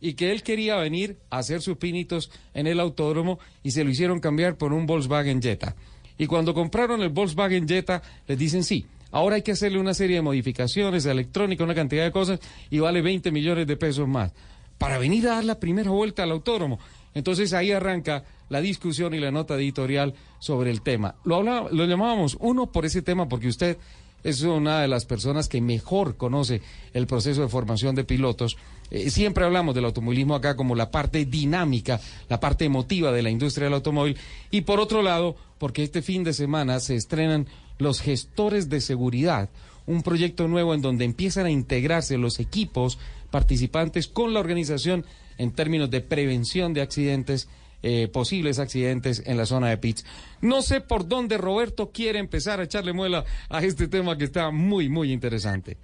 Y 0.00 0.14
que 0.14 0.30
él 0.32 0.42
quería 0.42 0.76
venir 0.76 1.18
a 1.30 1.38
hacer 1.38 1.60
sus 1.60 1.76
pinitos 1.76 2.30
en 2.54 2.66
el 2.66 2.80
autódromo 2.80 3.38
y 3.62 3.72
se 3.72 3.84
lo 3.84 3.90
hicieron 3.90 4.20
cambiar 4.20 4.56
por 4.56 4.72
un 4.72 4.86
Volkswagen 4.86 5.42
Jetta. 5.42 5.74
Y 6.18 6.26
cuando 6.26 6.54
compraron 6.54 7.02
el 7.02 7.08
Volkswagen 7.10 7.66
Jetta, 7.66 8.02
les 8.26 8.38
dicen 8.38 8.64
sí, 8.64 8.86
ahora 9.10 9.36
hay 9.36 9.42
que 9.42 9.52
hacerle 9.52 9.78
una 9.78 9.94
serie 9.94 10.16
de 10.16 10.22
modificaciones, 10.22 11.06
electrónica, 11.06 11.64
una 11.64 11.74
cantidad 11.74 12.04
de 12.04 12.12
cosas 12.12 12.40
y 12.70 12.78
vale 12.78 13.02
20 13.02 13.30
millones 13.30 13.66
de 13.66 13.76
pesos 13.76 14.06
más. 14.08 14.32
Para 14.78 14.98
venir 14.98 15.26
a 15.26 15.36
dar 15.36 15.44
la 15.44 15.58
primera 15.58 15.90
vuelta 15.90 16.22
al 16.22 16.30
autódromo. 16.30 16.78
Entonces 17.14 17.52
ahí 17.52 17.72
arranca 17.72 18.24
la 18.48 18.60
discusión 18.60 19.14
y 19.14 19.18
la 19.18 19.30
nota 19.30 19.56
editorial 19.56 20.14
sobre 20.38 20.70
el 20.70 20.82
tema. 20.82 21.16
Lo, 21.24 21.42
lo 21.42 21.84
llamábamos 21.84 22.36
uno 22.40 22.70
por 22.70 22.86
ese 22.86 23.02
tema, 23.02 23.28
porque 23.28 23.48
usted 23.48 23.76
es 24.24 24.42
una 24.42 24.80
de 24.80 24.88
las 24.88 25.04
personas 25.04 25.48
que 25.48 25.60
mejor 25.60 26.16
conoce 26.16 26.60
el 26.92 27.06
proceso 27.06 27.42
de 27.42 27.48
formación 27.48 27.94
de 27.94 28.04
pilotos. 28.04 28.56
Eh, 28.90 29.10
siempre 29.10 29.44
hablamos 29.44 29.74
del 29.74 29.84
automovilismo 29.84 30.34
acá 30.34 30.56
como 30.56 30.74
la 30.74 30.90
parte 30.90 31.24
dinámica, 31.24 32.00
la 32.28 32.40
parte 32.40 32.64
emotiva 32.64 33.12
de 33.12 33.22
la 33.22 33.30
industria 33.30 33.66
del 33.66 33.74
automóvil. 33.74 34.16
Y 34.50 34.62
por 34.62 34.80
otro 34.80 35.02
lado, 35.02 35.36
porque 35.58 35.82
este 35.82 36.02
fin 36.02 36.24
de 36.24 36.32
semana 36.32 36.80
se 36.80 36.96
estrenan 36.96 37.46
los 37.78 38.00
gestores 38.00 38.68
de 38.68 38.80
seguridad, 38.80 39.50
un 39.86 40.02
proyecto 40.02 40.48
nuevo 40.48 40.74
en 40.74 40.82
donde 40.82 41.04
empiezan 41.04 41.46
a 41.46 41.50
integrarse 41.50 42.18
los 42.18 42.40
equipos 42.40 42.98
participantes 43.30 44.08
con 44.08 44.34
la 44.34 44.40
organización 44.40 45.04
en 45.38 45.52
términos 45.52 45.90
de 45.90 46.00
prevención 46.00 46.74
de 46.74 46.82
accidentes, 46.82 47.48
eh, 47.82 48.08
posibles 48.08 48.58
accidentes 48.58 49.22
en 49.24 49.36
la 49.36 49.46
zona 49.46 49.68
de 49.68 49.78
pits. 49.78 50.04
No 50.40 50.62
sé 50.62 50.80
por 50.80 51.06
dónde 51.06 51.38
Roberto 51.38 51.90
quiere 51.92 52.18
empezar 52.18 52.60
a 52.60 52.64
echarle 52.64 52.92
muela 52.92 53.24
a 53.48 53.62
este 53.62 53.86
tema 53.86 54.18
que 54.18 54.24
está 54.24 54.50
muy, 54.50 54.88
muy 54.88 55.12
interesante. 55.12 55.76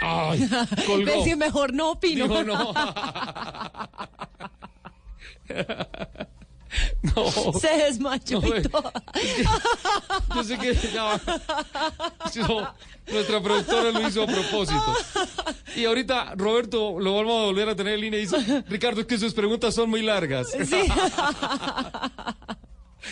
Ay, 0.00 0.48
colgó. 0.86 1.36
Mejor 1.36 1.72
no 1.72 1.92
opino. 1.92 2.24
Dijo 2.28 2.44
no. 2.44 2.74
No. 7.14 7.30
Se 7.58 7.68
desmayó 7.68 8.40
No, 8.40 8.48
y 8.48 8.52
eh, 8.58 8.62
todo. 8.68 8.92
Yo 10.34 10.44
sé 10.44 10.58
que 10.58 10.74
ya- 10.92 11.18
yo- 12.34 12.68
nuestra 13.10 13.40
productora 13.40 13.92
lo 13.92 14.06
hizo 14.06 14.24
a 14.24 14.26
propósito. 14.26 14.94
Y 15.76 15.86
ahorita 15.86 16.34
Roberto 16.36 17.00
lo 17.00 17.14
vamos 17.14 17.42
a 17.42 17.46
volver 17.46 17.68
a 17.70 17.76
tener 17.76 17.94
en 17.94 18.00
línea 18.02 18.20
y 18.20 18.26
dice, 18.26 18.62
Ricardo, 18.68 19.00
es 19.00 19.06
que 19.06 19.16
sus 19.18 19.32
preguntas 19.32 19.74
son 19.74 19.88
muy 19.88 20.02
largas. 20.02 20.48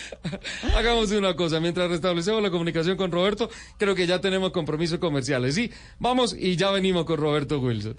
Hagamos 0.75 1.11
una 1.11 1.35
cosa, 1.35 1.59
mientras 1.59 1.89
restablecemos 1.89 2.41
la 2.41 2.51
comunicación 2.51 2.97
con 2.97 3.11
Roberto, 3.11 3.49
creo 3.77 3.95
que 3.95 4.07
ya 4.07 4.21
tenemos 4.21 4.51
compromisos 4.51 4.99
comerciales. 4.99 5.55
Sí, 5.55 5.71
vamos 5.99 6.35
y 6.37 6.55
ya 6.55 6.71
venimos 6.71 7.05
con 7.05 7.17
Roberto 7.17 7.59
Wilson. 7.59 7.95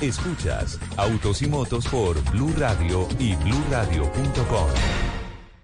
Escuchas 0.00 0.78
Autos 0.96 1.42
y 1.42 1.48
Motos 1.48 1.86
por 1.88 2.22
Blue 2.30 2.54
Radio 2.56 3.08
y 3.18 3.34
BlueRadio.com. 3.34 5.07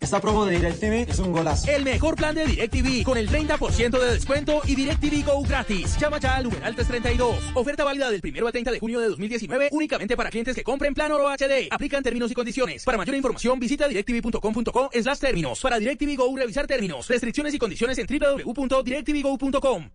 Esta 0.04 0.20
promo 0.20 0.44
de 0.44 0.58
DirecTV 0.58 1.10
es 1.10 1.18
un 1.18 1.32
golazo. 1.32 1.66
El 1.70 1.82
mejor 1.82 2.14
plan 2.14 2.34
de 2.34 2.44
DirecTV 2.44 3.04
con 3.04 3.16
el 3.16 3.26
30% 3.26 3.98
de 3.98 4.12
descuento 4.12 4.60
y 4.66 4.74
DirecTV 4.74 5.24
Go 5.24 5.40
gratis. 5.40 5.96
Llama 5.98 6.20
ya 6.20 6.36
al 6.36 6.44
numeral 6.44 6.74
332. 6.74 7.52
Oferta 7.54 7.84
válida 7.84 8.10
del 8.10 8.20
1 8.22 8.46
al 8.46 8.52
30 8.52 8.70
de 8.70 8.80
junio 8.80 9.00
de 9.00 9.08
2019 9.08 9.70
únicamente 9.72 10.14
para 10.14 10.28
clientes 10.28 10.54
que 10.54 10.62
compren 10.62 10.92
plan 10.92 11.10
Oro 11.10 11.30
HD. 11.30 11.68
Aplican 11.70 12.02
términos 12.02 12.30
y 12.30 12.34
condiciones. 12.34 12.84
Para 12.84 12.98
mayor 12.98 13.16
información 13.16 13.58
visita 13.58 13.88
directv.com.co 13.88 14.90
slash 14.92 15.18
términos. 15.20 15.58
Para 15.62 15.78
DirecTV 15.78 16.16
Go 16.18 16.36
revisar 16.36 16.66
términos, 16.66 17.08
restricciones 17.08 17.54
y 17.54 17.58
condiciones 17.58 17.96
en 17.96 18.06
www.directvgo.com. 18.06 19.88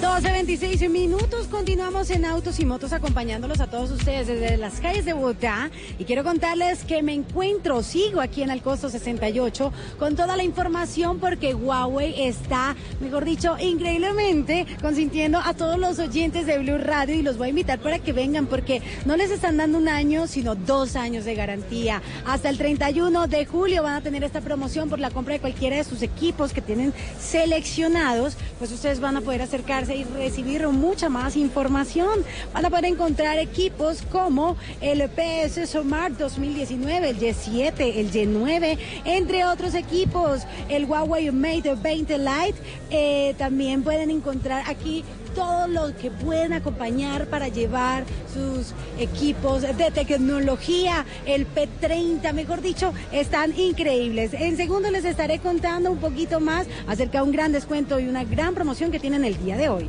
12.26 0.00 0.88
minutos, 0.88 1.46
continuamos 1.48 2.08
en 2.08 2.24
Autos 2.24 2.58
y 2.58 2.64
Motos 2.64 2.94
acompañándolos 2.94 3.60
a 3.60 3.66
todos 3.66 3.90
ustedes 3.90 4.28
desde 4.28 4.56
las 4.56 4.80
calles 4.80 5.04
de 5.04 5.12
Bogotá 5.12 5.70
y 5.98 6.04
quiero 6.04 6.24
contarles 6.24 6.84
que 6.84 7.02
me 7.02 7.12
encuentro, 7.12 7.82
sigo 7.82 8.22
aquí 8.22 8.42
en 8.42 8.50
Alcosto 8.50 8.88
68 8.88 9.70
con 9.98 10.16
toda 10.16 10.38
la 10.38 10.42
información 10.42 11.20
porque 11.20 11.54
Huawei 11.54 12.22
está, 12.22 12.76
mejor 13.00 13.26
dicho, 13.26 13.58
increíblemente 13.58 14.66
consintiendo 14.80 15.38
a 15.38 15.52
todos 15.52 15.78
los 15.78 15.98
oyentes 15.98 16.46
de 16.46 16.58
Blue 16.58 16.78
Radio 16.78 17.16
y 17.16 17.22
los 17.22 17.36
voy 17.36 17.48
a 17.48 17.50
invitar 17.50 17.78
para 17.78 17.98
que 17.98 18.14
vengan 18.14 18.46
porque 18.46 18.80
no 19.04 19.18
les 19.18 19.30
están 19.30 19.58
dando 19.58 19.76
un 19.76 19.88
año, 19.88 20.26
sino 20.26 20.54
dos 20.54 20.96
años 20.96 21.26
de 21.26 21.34
garantía. 21.34 22.00
Hasta 22.24 22.48
el 22.48 22.56
31 22.56 23.26
de 23.26 23.44
julio 23.44 23.82
van 23.82 23.96
a 23.96 24.00
tener 24.00 24.24
esta 24.24 24.40
promoción 24.40 24.88
por 24.88 24.98
la 24.98 25.10
compra 25.10 25.34
de 25.34 25.40
cualquiera 25.40 25.76
de 25.76 25.84
sus 25.84 26.00
equipos 26.00 26.54
que 26.54 26.62
tienen 26.62 26.94
seleccionados, 27.20 28.38
pues 28.58 28.72
ustedes 28.72 29.00
van 29.00 29.18
a 29.18 29.20
poder 29.20 29.42
acercarse 29.42 29.89
y 29.94 30.04
recibir 30.04 30.66
mucha 30.68 31.08
más 31.08 31.36
información. 31.36 32.24
Van 32.52 32.64
a 32.64 32.70
poder 32.70 32.86
encontrar 32.86 33.38
equipos 33.38 34.02
como 34.10 34.56
el 34.80 35.08
PS 35.08 35.66
Smart 35.70 36.16
2019, 36.18 37.10
el 37.10 37.18
Y7, 37.18 37.74
el 37.78 38.10
Y9, 38.10 38.78
entre 39.04 39.44
otros 39.44 39.74
equipos, 39.74 40.42
el 40.68 40.84
Huawei 40.84 41.30
Mate 41.30 41.74
20 41.74 42.18
Lite. 42.18 42.58
Eh, 42.90 43.34
también 43.38 43.82
pueden 43.82 44.10
encontrar 44.10 44.64
aquí 44.68 45.04
todo 45.34 45.66
lo 45.66 45.96
que 45.96 46.10
pueden 46.10 46.52
acompañar 46.52 47.26
para 47.26 47.48
llevar 47.48 48.04
sus 48.32 48.72
equipos 48.98 49.62
de 49.62 49.90
tecnología, 49.90 51.04
el 51.26 51.46
P30, 51.46 52.32
mejor 52.32 52.60
dicho, 52.60 52.92
están 53.12 53.58
increíbles. 53.58 54.34
En 54.34 54.56
segundo 54.56 54.90
les 54.90 55.04
estaré 55.04 55.38
contando 55.38 55.90
un 55.90 55.98
poquito 55.98 56.40
más 56.40 56.66
acerca 56.86 57.18
de 57.18 57.24
un 57.24 57.32
gran 57.32 57.52
descuento 57.52 57.98
y 57.98 58.08
una 58.08 58.24
gran 58.24 58.54
promoción 58.54 58.90
que 58.90 59.00
tienen 59.00 59.24
el 59.24 59.42
día 59.42 59.56
de 59.56 59.68
hoy. 59.68 59.88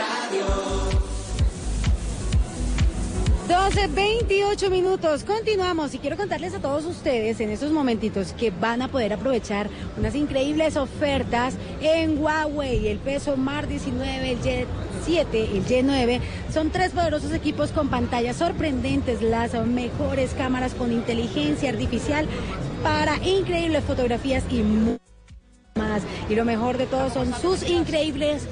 12, 3.51 3.87
28 3.87 4.69
minutos. 4.69 5.25
Continuamos 5.25 5.93
y 5.93 5.99
quiero 5.99 6.15
contarles 6.15 6.53
a 6.53 6.61
todos 6.61 6.85
ustedes 6.85 7.41
en 7.41 7.49
estos 7.49 7.73
momentitos 7.73 8.31
que 8.31 8.49
van 8.49 8.81
a 8.81 8.87
poder 8.87 9.11
aprovechar 9.11 9.69
unas 9.97 10.15
increíbles 10.15 10.77
ofertas 10.77 11.55
en 11.81 12.17
Huawei, 12.17 12.87
el 12.87 12.99
peso 12.99 13.35
Mar 13.35 13.67
19, 13.67 14.31
el 14.31 14.41
Jet 14.41 14.67
7, 15.03 15.49
el 15.51 15.65
Y9. 15.65 16.21
Son 16.53 16.69
tres 16.69 16.93
poderosos 16.93 17.33
equipos 17.33 17.71
con 17.71 17.89
pantallas 17.89 18.37
sorprendentes, 18.37 19.21
las 19.21 19.53
mejores 19.67 20.33
cámaras 20.33 20.73
con 20.73 20.93
inteligencia 20.93 21.71
artificial 21.71 22.27
para 22.81 23.17
increíbles 23.17 23.83
fotografías 23.83 24.45
y 24.49 24.63
más. 25.75 26.03
Y 26.29 26.35
lo 26.35 26.45
mejor 26.45 26.77
de 26.77 26.85
todo 26.85 27.09
son 27.09 27.33
sus 27.33 27.69
increíbles 27.69 28.47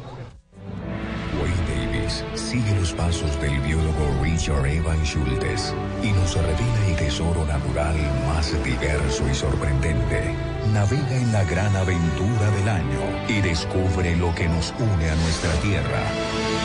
Wayne 1.41 1.57
Davis 1.67 2.25
sigue 2.35 2.75
los 2.79 2.93
pasos 2.93 3.41
del 3.41 3.59
biólogo 3.61 4.23
Richard 4.23 4.67
Evan 4.67 5.03
Schultes 5.05 5.75
y 6.03 6.13
nos 6.13 6.35
revela 6.37 6.87
el 6.89 6.97
tesoro 6.97 7.45
natural 7.47 7.97
más 8.29 8.53
diverso 8.65 9.27
y 9.29 9.35
sorprendente. 9.35 10.35
Navega 10.73 11.17
en 11.17 11.33
la 11.33 11.45
gran 11.45 11.75
aventura 11.75 12.51
del 12.59 12.69
año 12.69 13.01
y 13.29 13.41
descubre 13.41 14.17
lo 14.17 14.35
que 14.35 14.49
nos 14.49 14.75
une 14.79 15.11
a 15.11 15.17
nuestra 15.17 15.53
tierra. 15.63 16.03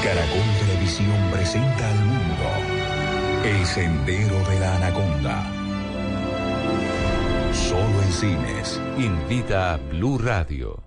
Caracol 0.04 0.68
Televisión 0.68 1.32
presenta 1.32 1.90
al 1.90 2.06
mundo 2.06 3.46
El 3.46 3.66
Sendero 3.66 4.50
de 4.50 4.60
la 4.60 4.76
Anaconda. 4.76 5.57
Cines. 8.12 8.80
Invita 8.98 9.72
a 9.72 9.78
Blue 9.78 10.18
Radio. 10.18 10.87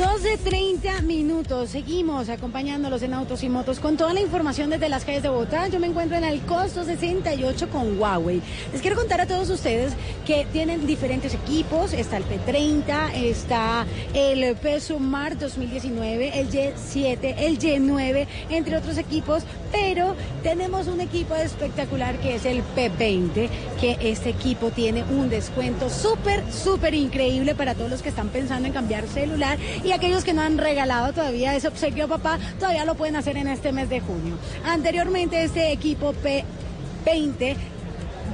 12.30 0.00 1.02
minutos. 1.02 1.68
Seguimos 1.68 2.30
acompañándolos 2.30 3.02
en 3.02 3.12
Autos 3.12 3.42
y 3.42 3.50
Motos 3.50 3.80
con 3.80 3.98
toda 3.98 4.14
la 4.14 4.22
información 4.22 4.70
desde 4.70 4.88
las 4.88 5.04
calles 5.04 5.22
de 5.22 5.28
Bogotá. 5.28 5.68
Yo 5.68 5.78
me 5.78 5.88
encuentro 5.88 6.16
en 6.16 6.24
el 6.24 6.40
costo 6.40 6.84
68 6.84 7.68
con 7.68 8.00
Huawei. 8.00 8.40
Les 8.72 8.80
quiero 8.80 8.96
contar 8.96 9.20
a 9.20 9.26
todos 9.26 9.50
ustedes 9.50 9.92
que 10.26 10.46
tienen 10.54 10.86
diferentes 10.86 11.34
equipos. 11.34 11.92
Está 11.92 12.16
el 12.16 12.24
P30, 12.24 13.12
está 13.12 13.84
el 14.14 14.56
Peso 14.56 14.98
Mar 14.98 15.38
2019, 15.38 16.40
el 16.40 16.50
Y7, 16.50 17.34
el 17.36 17.58
Y9, 17.58 18.26
entre 18.48 18.78
otros 18.78 18.96
equipos. 18.96 19.42
Pero 19.70 20.16
tenemos 20.42 20.86
un 20.86 21.02
equipo 21.02 21.34
espectacular 21.34 22.18
que 22.20 22.36
es 22.36 22.46
el 22.46 22.62
P20, 22.74 23.50
que 23.78 23.98
este 24.00 24.30
equipo 24.30 24.70
tiene 24.70 25.04
un 25.04 25.28
descuento 25.28 25.90
súper, 25.90 26.42
súper 26.50 26.94
increíble 26.94 27.54
para 27.54 27.74
todos 27.74 27.90
los 27.90 28.02
que 28.02 28.08
están 28.08 28.30
pensando 28.30 28.66
en 28.66 28.72
cambiar 28.72 29.06
celular 29.06 29.58
aquellos 29.92 30.24
que 30.24 30.32
no 30.32 30.42
han 30.42 30.58
regalado 30.58 31.12
todavía 31.12 31.54
ese 31.54 31.68
obsequio 31.68 32.08
papá, 32.08 32.38
todavía 32.58 32.84
lo 32.84 32.94
pueden 32.94 33.16
hacer 33.16 33.36
en 33.36 33.48
este 33.48 33.72
mes 33.72 33.88
de 33.88 34.00
junio. 34.00 34.36
Anteriormente 34.64 35.42
este 35.42 35.72
equipo 35.72 36.14
P20 36.14 37.56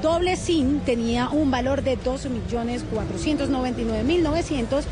doble 0.02 0.36
SIM 0.36 0.80
tenía 0.80 1.30
un 1.30 1.50
valor 1.50 1.82
de 1.82 1.98
2.499.900 1.98 4.84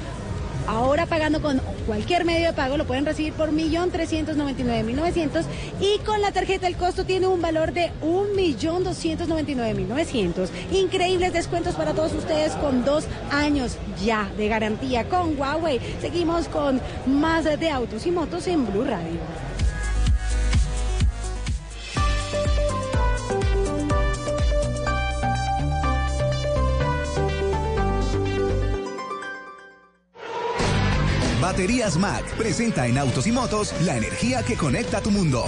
Ahora 0.66 1.06
pagando 1.06 1.40
con 1.42 1.60
cualquier 1.86 2.24
medio 2.24 2.48
de 2.48 2.54
pago 2.54 2.76
lo 2.76 2.86
pueden 2.86 3.04
recibir 3.04 3.34
por 3.34 3.52
1.399.900 3.52 5.44
y 5.80 5.98
con 6.04 6.22
la 6.22 6.32
tarjeta 6.32 6.66
el 6.66 6.74
costo 6.76 7.04
tiene 7.04 7.26
un 7.26 7.42
valor 7.42 7.72
de 7.72 7.90
1.299.900. 8.02 10.48
Increíbles 10.72 11.32
descuentos 11.32 11.74
para 11.74 11.92
todos 11.92 12.12
ustedes 12.14 12.52
con 12.54 12.84
dos 12.84 13.06
años 13.30 13.76
ya 14.04 14.28
de 14.36 14.48
garantía 14.48 15.08
con 15.08 15.38
Huawei. 15.38 15.80
Seguimos 16.00 16.48
con 16.48 16.80
más 17.06 17.44
de 17.44 17.70
autos 17.70 18.06
y 18.06 18.10
motos 18.10 18.46
en 18.46 18.66
Blue 18.66 18.84
Radio. 18.84 19.20
Baterías 31.54 31.96
Mac 31.96 32.24
presenta 32.36 32.88
en 32.88 32.98
Autos 32.98 33.28
y 33.28 33.30
Motos 33.30 33.72
la 33.82 33.96
energía 33.96 34.42
que 34.42 34.56
conecta 34.56 35.00
tu 35.00 35.12
mundo. 35.12 35.44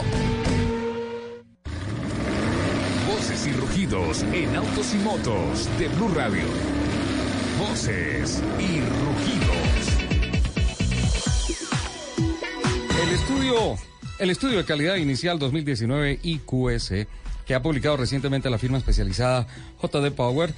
Voces 3.09 3.45
y 3.45 3.53
rugidos 3.53 4.23
en 4.33 4.55
autos 4.55 4.95
y 4.95 4.99
motos 4.99 5.69
de 5.81 5.89
Blue 5.89 6.09
Radio. 6.15 6.45
Voces 7.59 8.41
y 8.61 8.83
rugidos. 9.03 9.57
El 13.03 13.09
estudio, 13.13 13.57
el 14.21 14.31
estudio 14.31 14.59
de 14.59 14.65
calidad 14.65 14.95
inicial 14.95 15.41
2019 15.41 16.21
IQS, 16.23 17.09
que 17.45 17.55
ha 17.57 17.63
publicado 17.63 17.97
recientemente 17.97 18.49
la 18.49 18.59
firma 18.59 18.79
especializada 18.79 19.49
JD 19.83 20.13
Power, 20.13 20.55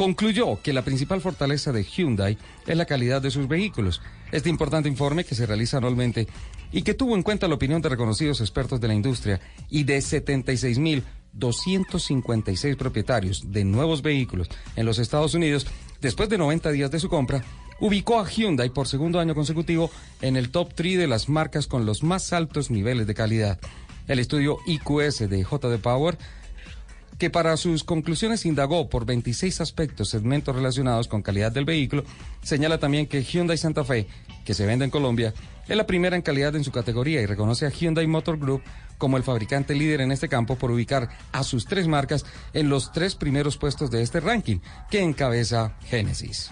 concluyó 0.00 0.58
que 0.62 0.72
la 0.72 0.80
principal 0.80 1.20
fortaleza 1.20 1.72
de 1.72 1.84
Hyundai 1.84 2.38
es 2.66 2.74
la 2.74 2.86
calidad 2.86 3.20
de 3.20 3.30
sus 3.30 3.46
vehículos. 3.46 4.00
Este 4.32 4.48
importante 4.48 4.88
informe 4.88 5.24
que 5.24 5.34
se 5.34 5.44
realiza 5.44 5.76
anualmente 5.76 6.26
y 6.72 6.80
que 6.80 6.94
tuvo 6.94 7.16
en 7.16 7.22
cuenta 7.22 7.48
la 7.48 7.56
opinión 7.56 7.82
de 7.82 7.90
reconocidos 7.90 8.40
expertos 8.40 8.80
de 8.80 8.88
la 8.88 8.94
industria 8.94 9.42
y 9.68 9.84
de 9.84 9.98
76.256 9.98 12.76
propietarios 12.78 13.52
de 13.52 13.66
nuevos 13.66 14.00
vehículos 14.00 14.48
en 14.74 14.86
los 14.86 14.98
Estados 14.98 15.34
Unidos, 15.34 15.66
después 16.00 16.30
de 16.30 16.38
90 16.38 16.72
días 16.72 16.90
de 16.90 16.98
su 16.98 17.10
compra, 17.10 17.44
ubicó 17.78 18.20
a 18.20 18.26
Hyundai 18.26 18.70
por 18.70 18.88
segundo 18.88 19.20
año 19.20 19.34
consecutivo 19.34 19.90
en 20.22 20.38
el 20.38 20.48
top 20.48 20.72
3 20.74 20.96
de 20.96 21.08
las 21.08 21.28
marcas 21.28 21.66
con 21.66 21.84
los 21.84 22.02
más 22.02 22.32
altos 22.32 22.70
niveles 22.70 23.06
de 23.06 23.12
calidad. 23.12 23.60
El 24.08 24.18
estudio 24.18 24.56
IQS 24.66 25.28
de 25.28 25.42
JD 25.42 25.76
Power 25.82 26.16
que 27.20 27.28
para 27.28 27.58
sus 27.58 27.84
conclusiones 27.84 28.46
indagó 28.46 28.88
por 28.88 29.04
26 29.04 29.60
aspectos, 29.60 30.08
segmentos 30.08 30.56
relacionados 30.56 31.06
con 31.06 31.20
calidad 31.20 31.52
del 31.52 31.66
vehículo, 31.66 32.02
señala 32.42 32.78
también 32.78 33.06
que 33.06 33.22
Hyundai 33.22 33.58
Santa 33.58 33.84
Fe, 33.84 34.06
que 34.42 34.54
se 34.54 34.64
vende 34.64 34.86
en 34.86 34.90
Colombia, 34.90 35.34
es 35.68 35.76
la 35.76 35.86
primera 35.86 36.16
en 36.16 36.22
calidad 36.22 36.56
en 36.56 36.64
su 36.64 36.72
categoría 36.72 37.20
y 37.20 37.26
reconoce 37.26 37.66
a 37.66 37.68
Hyundai 37.68 38.06
Motor 38.06 38.38
Group 38.38 38.62
como 38.96 39.18
el 39.18 39.22
fabricante 39.22 39.74
líder 39.74 40.00
en 40.00 40.12
este 40.12 40.30
campo 40.30 40.56
por 40.56 40.70
ubicar 40.70 41.10
a 41.30 41.44
sus 41.44 41.66
tres 41.66 41.86
marcas 41.86 42.24
en 42.54 42.70
los 42.70 42.90
tres 42.90 43.16
primeros 43.16 43.58
puestos 43.58 43.90
de 43.90 44.00
este 44.00 44.20
ranking, 44.20 44.60
que 44.90 45.02
encabeza 45.02 45.76
Genesis. 45.84 46.50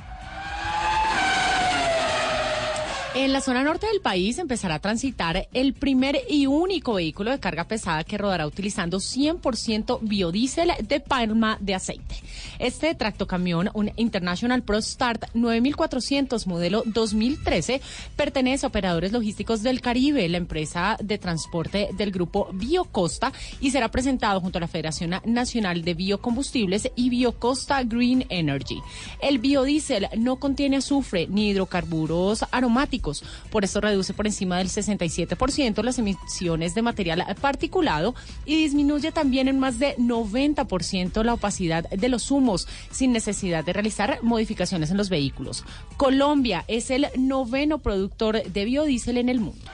En 3.20 3.32
la 3.32 3.40
zona 3.40 3.64
norte 3.64 3.88
del 3.88 4.00
país 4.00 4.38
empezará 4.38 4.76
a 4.76 4.78
transitar 4.78 5.48
el 5.52 5.74
primer 5.74 6.20
y 6.28 6.46
único 6.46 6.94
vehículo 6.94 7.32
de 7.32 7.40
carga 7.40 7.64
pesada 7.64 8.04
que 8.04 8.16
rodará 8.16 8.46
utilizando 8.46 8.98
100% 8.98 9.98
biodiesel 10.02 10.70
de 10.86 11.00
palma 11.00 11.58
de 11.60 11.74
aceite. 11.74 12.14
Este 12.60 12.94
tractocamión, 12.94 13.70
un 13.74 13.90
International 13.96 14.62
Pro 14.62 14.80
Start 14.80 15.34
9400 15.34 16.46
modelo 16.46 16.84
2013, 16.86 17.80
pertenece 18.14 18.64
a 18.64 18.68
operadores 18.68 19.10
logísticos 19.10 19.64
del 19.64 19.80
Caribe, 19.80 20.28
la 20.28 20.36
empresa 20.36 20.96
de 21.02 21.18
transporte 21.18 21.88
del 21.94 22.12
grupo 22.12 22.48
Biocosta, 22.52 23.32
y 23.60 23.72
será 23.72 23.90
presentado 23.90 24.40
junto 24.40 24.58
a 24.58 24.60
la 24.60 24.68
Federación 24.68 25.16
Nacional 25.24 25.82
de 25.82 25.94
Biocombustibles 25.94 26.88
y 26.94 27.10
Biocosta 27.10 27.82
Green 27.82 28.26
Energy. 28.28 28.78
El 29.20 29.40
biodiesel 29.40 30.06
no 30.16 30.36
contiene 30.36 30.76
azufre 30.76 31.26
ni 31.28 31.48
hidrocarburos 31.48 32.44
aromáticos 32.52 33.07
por 33.50 33.64
esto 33.64 33.80
reduce 33.80 34.14
por 34.14 34.26
encima 34.26 34.58
del 34.58 34.68
67% 34.68 35.82
las 35.82 35.98
emisiones 35.98 36.74
de 36.74 36.82
material 36.82 37.24
particulado 37.40 38.14
y 38.44 38.56
disminuye 38.56 39.12
también 39.12 39.48
en 39.48 39.58
más 39.58 39.78
de 39.78 39.96
90% 39.96 41.22
la 41.22 41.34
opacidad 41.34 41.88
de 41.88 42.08
los 42.08 42.30
humos 42.30 42.68
sin 42.90 43.12
necesidad 43.12 43.64
de 43.64 43.72
realizar 43.72 44.18
modificaciones 44.22 44.90
en 44.90 44.96
los 44.96 45.08
vehículos. 45.08 45.64
Colombia 45.96 46.64
es 46.68 46.90
el 46.90 47.06
noveno 47.16 47.78
productor 47.78 48.42
de 48.42 48.64
biodiesel 48.64 49.18
en 49.18 49.28
el 49.28 49.40
mundo. 49.40 49.64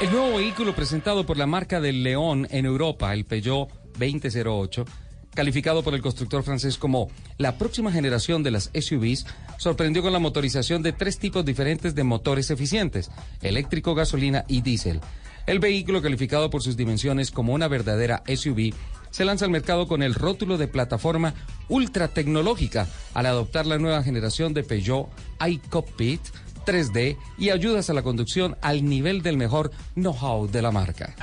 El 0.00 0.10
nuevo 0.10 0.38
vehículo 0.38 0.74
presentado 0.74 1.24
por 1.24 1.36
la 1.36 1.46
marca 1.46 1.80
del 1.80 2.02
León 2.02 2.48
en 2.50 2.66
Europa, 2.66 3.14
el 3.14 3.24
Peugeot 3.24 3.68
2008, 3.96 4.84
calificado 5.34 5.82
por 5.82 5.94
el 5.94 6.02
constructor 6.02 6.42
francés 6.42 6.76
como 6.76 7.10
la 7.38 7.58
próxima 7.58 7.92
generación 7.92 8.42
de 8.42 8.50
las 8.50 8.70
SUVs, 8.78 9.26
sorprendió 9.58 10.02
con 10.02 10.12
la 10.12 10.18
motorización 10.18 10.82
de 10.82 10.92
tres 10.92 11.18
tipos 11.18 11.44
diferentes 11.44 11.94
de 11.94 12.04
motores 12.04 12.50
eficientes, 12.50 13.10
eléctrico, 13.40 13.94
gasolina 13.94 14.44
y 14.48 14.60
diésel. 14.60 15.00
El 15.46 15.58
vehículo, 15.58 16.02
calificado 16.02 16.50
por 16.50 16.62
sus 16.62 16.76
dimensiones 16.76 17.30
como 17.30 17.52
una 17.52 17.68
verdadera 17.68 18.22
SUV, 18.26 18.72
se 19.10 19.24
lanza 19.24 19.44
al 19.44 19.50
mercado 19.50 19.88
con 19.88 20.02
el 20.02 20.14
rótulo 20.14 20.56
de 20.56 20.68
plataforma 20.68 21.34
ultra 21.68 22.08
tecnológica 22.08 22.86
al 23.12 23.26
adoptar 23.26 23.66
la 23.66 23.78
nueva 23.78 24.02
generación 24.02 24.54
de 24.54 24.62
Peugeot 24.62 25.08
iCockpit 25.46 26.20
3D 26.64 27.16
y 27.38 27.50
ayudas 27.50 27.90
a 27.90 27.94
la 27.94 28.02
conducción 28.02 28.56
al 28.62 28.84
nivel 28.84 29.22
del 29.22 29.36
mejor 29.36 29.70
know-how 29.94 30.48
de 30.48 30.62
la 30.62 30.70
marca. 30.70 31.14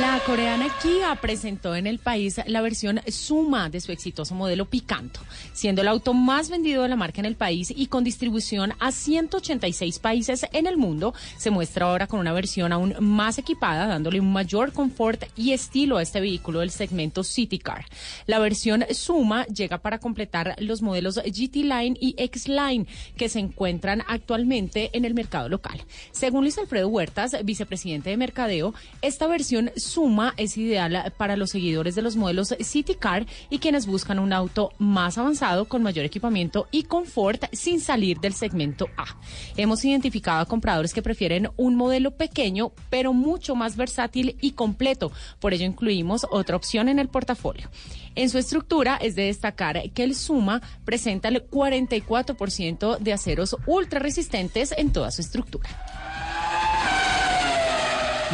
La 0.00 0.18
coreana 0.24 0.68
Kia 0.80 1.14
presentó 1.16 1.76
en 1.76 1.86
el 1.86 1.98
país 1.98 2.40
la 2.46 2.62
versión 2.62 3.02
Suma 3.08 3.68
de 3.68 3.78
su 3.78 3.92
exitoso 3.92 4.34
modelo 4.34 4.64
Picanto, 4.64 5.20
siendo 5.52 5.82
el 5.82 5.88
auto 5.88 6.14
más 6.14 6.48
vendido 6.48 6.82
de 6.82 6.88
la 6.88 6.96
marca 6.96 7.20
en 7.20 7.26
el 7.26 7.36
país 7.36 7.70
y 7.76 7.88
con 7.88 8.02
distribución 8.02 8.72
a 8.78 8.90
186 8.90 9.98
países 9.98 10.46
en 10.54 10.66
el 10.66 10.78
mundo. 10.78 11.12
Se 11.36 11.50
muestra 11.50 11.86
ahora 11.86 12.06
con 12.06 12.20
una 12.20 12.32
versión 12.32 12.72
aún 12.72 12.94
más 13.00 13.36
equipada, 13.36 13.86
dándole 13.86 14.18
un 14.18 14.32
mayor 14.32 14.72
confort 14.72 15.24
y 15.36 15.52
estilo 15.52 15.98
a 15.98 16.02
este 16.02 16.22
vehículo 16.22 16.60
del 16.60 16.70
segmento 16.70 17.22
City 17.22 17.58
Car. 17.58 17.84
La 18.26 18.38
versión 18.38 18.86
Suma 18.92 19.44
llega 19.46 19.76
para 19.76 19.98
completar 19.98 20.56
los 20.58 20.80
modelos 20.80 21.16
GT 21.16 21.56
Line 21.56 21.98
y 22.00 22.14
X 22.16 22.48
Line 22.48 22.86
que 23.18 23.28
se 23.28 23.40
encuentran 23.40 24.02
actualmente 24.08 24.90
en 24.94 25.04
el 25.04 25.12
mercado 25.12 25.50
local. 25.50 25.82
Según 26.12 26.44
Luis 26.44 26.56
Alfredo 26.56 26.88
Huertas, 26.88 27.36
vicepresidente 27.44 28.08
de 28.08 28.16
Mercadeo, 28.16 28.72
esta 29.02 29.26
versión 29.26 29.70
Suma 29.82 30.34
es 30.36 30.56
ideal 30.56 31.12
para 31.16 31.36
los 31.36 31.50
seguidores 31.50 31.94
de 31.94 32.02
los 32.02 32.16
modelos 32.16 32.54
City 32.60 32.94
Car 32.94 33.26
y 33.50 33.58
quienes 33.58 33.86
buscan 33.86 34.18
un 34.18 34.32
auto 34.32 34.72
más 34.78 35.18
avanzado 35.18 35.66
con 35.66 35.82
mayor 35.82 36.04
equipamiento 36.04 36.68
y 36.70 36.84
confort 36.84 37.44
sin 37.52 37.80
salir 37.80 38.20
del 38.20 38.32
segmento 38.32 38.88
A. 38.96 39.16
Hemos 39.56 39.84
identificado 39.84 40.40
a 40.40 40.46
compradores 40.46 40.94
que 40.94 41.02
prefieren 41.02 41.50
un 41.56 41.74
modelo 41.76 42.12
pequeño 42.12 42.72
pero 42.90 43.12
mucho 43.12 43.54
más 43.54 43.76
versátil 43.76 44.36
y 44.40 44.52
completo. 44.52 45.12
Por 45.40 45.52
ello 45.52 45.66
incluimos 45.66 46.26
otra 46.30 46.56
opción 46.56 46.88
en 46.88 46.98
el 46.98 47.08
portafolio. 47.08 47.68
En 48.14 48.28
su 48.28 48.38
estructura 48.38 48.96
es 48.96 49.14
de 49.14 49.24
destacar 49.24 49.90
que 49.92 50.04
el 50.04 50.14
Suma 50.14 50.60
presenta 50.84 51.28
el 51.28 51.48
44% 51.48 52.98
de 52.98 53.12
aceros 53.12 53.56
ultra 53.66 54.00
resistentes 54.00 54.74
en 54.76 54.92
toda 54.92 55.10
su 55.10 55.22
estructura. 55.22 55.70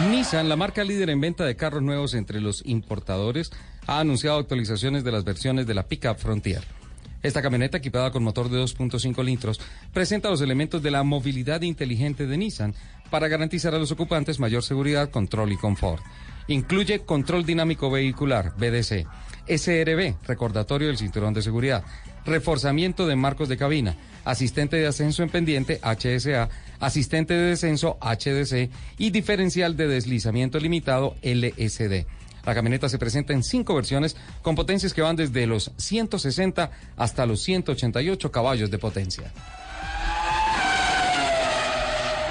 Nissan, 0.07 0.49
la 0.49 0.55
marca 0.55 0.85
líder 0.85 1.11
en 1.11 1.21
venta 1.21 1.45
de 1.45 1.57
carros 1.57 1.83
nuevos 1.83 2.15
entre 2.15 2.41
los 2.41 2.65
importadores, 2.65 3.51
ha 3.87 3.99
anunciado 3.99 4.39
actualizaciones 4.39 5.03
de 5.03 5.11
las 5.11 5.25
versiones 5.25 5.67
de 5.67 5.75
la 5.75 5.83
Pickup 5.83 6.19
Frontier. 6.19 6.63
Esta 7.21 7.43
camioneta 7.43 7.79
equipada 7.79 8.13
con 8.13 8.23
motor 8.23 8.49
de 8.49 8.63
2.5 8.63 9.25
litros 9.25 9.61
presenta 9.93 10.31
los 10.31 10.41
elementos 10.41 10.83
de 10.85 10.93
la 10.93 11.03
movilidad 11.03 11.63
inteligente 11.63 12.29
de 12.29 12.39
Nissan 12.39 12.75
para 13.11 13.27
garantizar 13.27 13.75
a 13.75 13.79
los 13.79 13.91
ocupantes 13.91 14.39
mayor 14.39 14.63
seguridad, 14.63 15.11
control 15.11 15.51
y 15.53 15.57
confort. 15.57 16.03
Incluye 16.47 17.01
control 17.01 17.45
dinámico 17.45 17.91
vehicular, 17.91 18.55
BDC, 18.57 19.05
SRB, 19.49 20.15
recordatorio 20.27 20.87
del 20.89 20.97
cinturón 20.97 21.35
de 21.35 21.43
seguridad, 21.43 21.85
reforzamiento 22.25 23.07
de 23.07 23.17
marcos 23.17 23.49
de 23.49 23.57
cabina, 23.57 23.97
asistente 24.25 24.77
de 24.77 24.87
ascenso 24.87 25.25
en 25.25 25.31
pendiente, 25.31 25.81
HSA, 25.83 26.49
asistente 26.81 27.35
de 27.35 27.51
descenso, 27.51 27.99
HDC 28.01 28.71
y 28.99 29.11
diferencial 29.11 29.77
de 29.77 29.89
deslizamiento 29.89 30.59
limitado, 30.59 31.15
LSD. 31.23 32.07
La 32.45 32.55
camioneta 32.55 32.89
se 32.89 32.99
presenta 32.99 33.33
en 33.33 33.43
cinco 33.43 33.75
versiones 33.75 34.17
con 34.43 34.55
potencias 34.55 34.95
que 34.95 35.03
van 35.03 35.17
desde 35.17 35.47
los 35.47 35.71
160 35.77 36.71
hasta 36.97 37.27
los 37.27 37.43
188 37.43 38.33
caballos 38.33 38.71
de 38.71 38.79
potencia. 38.79 39.33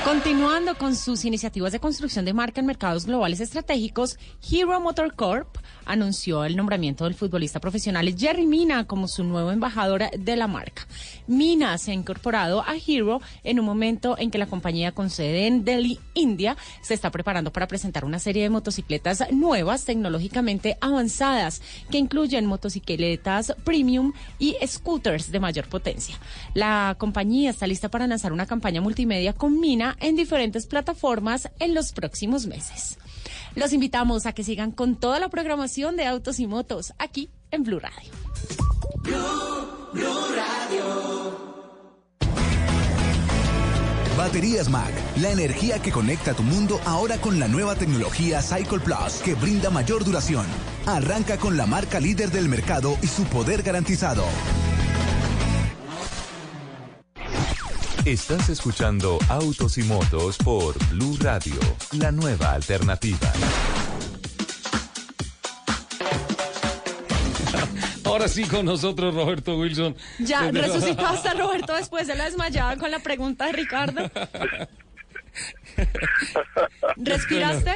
Continuando 0.08 0.78
con 0.78 0.96
sus 0.96 1.26
iniciativas 1.26 1.74
de 1.74 1.82
construcción 1.82 2.24
de 2.24 2.34
marca 2.34 2.62
en 2.62 2.66
mercados 2.66 3.06
globales 3.06 3.42
estratégicos, 3.42 4.18
Hero 4.50 4.80
Motor 4.80 5.14
Corp 5.14 5.58
anunció 5.88 6.46
el 6.46 6.56
nombramiento 6.56 7.06
del 7.06 7.16
futbolista 7.16 7.60
profesional 7.60 8.16
Jerry 8.18 8.46
Mina 8.46 8.86
como 8.86 9.08
su 9.08 9.24
nuevo 9.24 9.52
embajador 9.52 10.10
de 10.12 10.36
la 10.36 10.48
marca. 10.48 10.88
Mina 11.28 11.78
se 11.78 11.92
ha 11.92 11.94
incorporado 11.94 12.62
a 12.62 12.76
Hero 12.76 13.22
en 13.44 13.60
un 13.60 13.66
momento 13.66 14.18
en 14.18 14.32
que 14.32 14.38
la 14.38 14.48
compañía 14.48 14.92
con 14.92 15.10
sede 15.10 15.48
en 15.48 15.66
Delhi, 15.66 16.00
India, 16.14 16.58
se 16.82 16.94
está 16.94 17.12
preparando 17.12 17.52
para 17.52 17.68
presentar 17.68 18.06
una 18.06 18.20
serie 18.20 18.44
de 18.44 18.50
motocicletas 18.50 19.24
nuevas 19.32 19.86
tecnológicamente 19.86 20.78
avanzadas 20.82 21.62
que 21.90 21.98
incluyen 21.98 22.46
motocicletas 22.46 23.54
premium 23.64 24.14
y 24.40 24.56
scooters 24.66 25.32
de 25.32 25.40
mayor 25.40 25.68
potencia. 25.68 26.18
La 26.54 26.96
compañía 26.98 27.50
está 27.50 27.68
lista 27.68 27.90
para 27.90 28.08
lanzar 28.08 28.34
una 28.34 28.46
campaña 28.46 28.82
multimedia 28.82 29.34
con 29.34 29.60
Mina 29.60 29.96
en 30.00 30.16
diferentes 30.16 30.68
plataformas 30.68 31.50
en 31.60 31.74
los 31.74 31.92
próximos 31.92 32.48
meses. 32.48 32.98
Los 33.58 33.74
invitamos 33.74 34.28
a 34.28 34.34
que 34.34 34.44
sigan 34.44 34.72
con 34.72 34.96
toda 34.96 35.20
la 35.20 35.30
programación 35.30 35.98
de 35.98 36.06
autos 36.06 36.40
y 36.40 36.46
motos 36.46 36.94
aquí 37.00 37.32
en 37.50 37.64
Blue 37.64 37.80
Radio. 37.80 38.12
Va 44.12 44.26
Baterías 44.26 44.70
Mag, 44.70 44.92
la 45.22 45.32
energía 45.32 45.80
que 45.80 45.92
conecta 45.92 46.36
tu 46.36 46.44
mundo 46.44 46.80
ahora 46.86 47.18
con 47.18 47.40
la 47.40 47.48
nueva 47.48 47.74
tecnología 47.74 48.44
Cycle 48.44 48.80
Plus 48.80 49.24
que 49.26 49.34
brinda 49.34 49.72
mayor 49.72 50.06
duración. 50.06 50.46
Arranca 50.86 51.38
con 51.38 51.58
la 51.58 51.66
marca 51.66 52.00
líder 52.00 52.30
del 52.30 52.50
mercado 52.50 52.96
y 53.02 53.08
su 53.08 53.24
poder 53.24 53.64
garantizado. 53.64 54.24
Estás 58.08 58.48
escuchando 58.48 59.20
Autos 59.28 59.78
y 59.78 59.84
Motos 59.84 60.38
por 60.38 60.78
Blue 60.92 61.18
Radio, 61.20 61.60
la 62.00 62.10
nueva 62.10 62.54
alternativa. 62.54 63.34
Ahora 68.06 68.30
sí 68.30 68.46
con 68.46 68.66
nosotros 68.66 69.14
Roberto 69.14 69.60
Wilson. 69.60 69.94
Ya, 70.20 70.50
Desde- 70.50 70.68
resucitaste 70.68 71.28
a 71.28 71.34
Roberto 71.34 71.76
después 71.76 72.08
de 72.08 72.16
la 72.16 72.24
desmayada 72.24 72.78
con 72.78 72.92
la 72.92 73.00
pregunta 73.00 73.48
de 73.48 73.52
Ricardo. 73.52 74.10
¿Respiraste? 76.96 77.74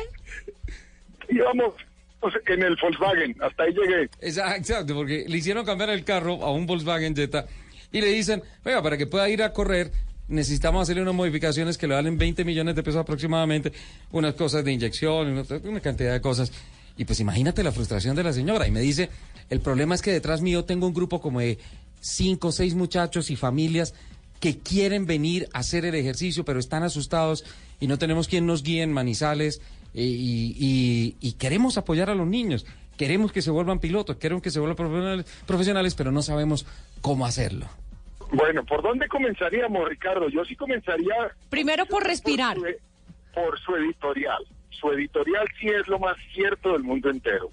Íbamos 1.28 1.74
pues, 2.22 2.36
en 2.48 2.64
el 2.64 2.78
Volkswagen, 2.82 3.36
hasta 3.42 3.64
ahí 3.64 3.74
llegué. 3.74 4.10
Exacto, 4.22 4.56
exacto, 4.56 4.96
porque 4.96 5.26
le 5.28 5.38
hicieron 5.38 5.66
cambiar 5.66 5.90
el 5.90 6.06
carro 6.06 6.42
a 6.42 6.54
un 6.54 6.66
Volkswagen 6.68 7.18
Jetta 7.18 7.48
y 7.92 8.00
le 8.00 8.08
dicen, 8.08 8.42
oiga, 8.64 8.82
para 8.82 8.98
que 8.98 9.08
pueda 9.08 9.28
ir 9.28 9.44
a 9.44 9.52
correr 9.52 9.92
necesitamos 10.32 10.82
hacerle 10.84 11.02
unas 11.04 11.14
modificaciones 11.14 11.78
que 11.78 11.88
le 11.88 11.96
valen 11.96 12.18
20 12.18 12.44
millones 12.46 12.76
de 12.76 12.84
pesos 12.84 13.00
aproximadamente, 13.02 13.72
unas 14.12 14.34
cosas 14.34 14.64
de 14.66 14.72
inyección, 14.72 15.46
una, 15.64 15.80
cantidad 15.80 16.14
de 16.14 16.22
cosas. 16.22 16.52
Y 16.98 17.06
pues 17.06 17.20
imagínate 17.20 17.64
la 17.64 17.72
frustración 17.72 18.16
de 18.16 18.24
la 18.24 18.34
señora. 18.34 18.68
Y 18.68 18.72
me 18.72 18.80
dice, 18.82 19.10
el 19.50 19.60
problema 19.60 19.96
es 19.96 20.02
que 20.02 20.12
detrás 20.12 20.42
mío 20.42 20.66
tengo 20.66 20.88
un 20.88 20.94
grupo 20.94 21.22
como 21.22 21.40
de 21.40 21.60
cinco 22.00 22.48
o 22.50 22.52
seis 22.52 22.74
muchachos 22.76 23.30
y 23.30 23.36
familias 23.36 23.94
que 24.40 24.58
quieren 24.58 25.06
venir 25.06 25.48
a 25.54 25.60
hacer 25.60 25.86
el 25.86 25.94
ejercicio, 25.96 26.44
pero 26.44 26.60
están 26.60 26.84
asustados 26.84 27.44
y 27.80 27.88
no 27.88 27.98
tenemos 28.00 28.28
quien 28.28 28.46
nos 28.48 28.64
guíe 28.64 28.82
en 28.82 28.92
Manizales 28.92 29.62
eh, 29.94 30.04
y- 30.04 31.16
y 31.20 31.32
queremos 31.34 31.78
apoyar 31.78 32.10
a 32.10 32.16
los 32.16 32.28
niños. 32.28 32.66
Queremos 32.98 33.32
que 33.32 33.42
se 33.42 33.52
vuelvan 33.52 33.80
pilotos, 33.80 34.18
queremos 34.18 34.42
que 34.44 34.52
se 34.52 34.60
vuelvan 34.60 34.78
profesionales, 34.78 35.26
profesionales, 35.46 35.96
pero 35.96 36.12
no 36.12 36.22
sabemos 36.22 36.66
cómo 37.02 37.26
hacerlo. 37.26 37.68
Bueno, 38.32 38.64
¿por 38.64 38.82
dónde 38.82 39.08
comenzaríamos, 39.08 39.88
Ricardo? 39.88 40.30
Yo 40.30 40.46
sí 40.46 40.56
comenzaría 40.56 41.32
Primero 41.50 41.86
por 41.86 42.04
respirar. 42.06 42.58
por 42.58 42.72
su, 42.72 42.80
por 43.34 43.60
su 43.60 43.76
editorial. 43.76 44.44
Su 44.70 44.92
editorial 44.92 45.48
sí 45.60 45.68
es 45.68 45.88
lo 45.88 46.00
más 46.00 46.18
cierto 46.34 46.72
del 46.74 46.84
mundo 46.84 47.10
entero. 47.10 47.52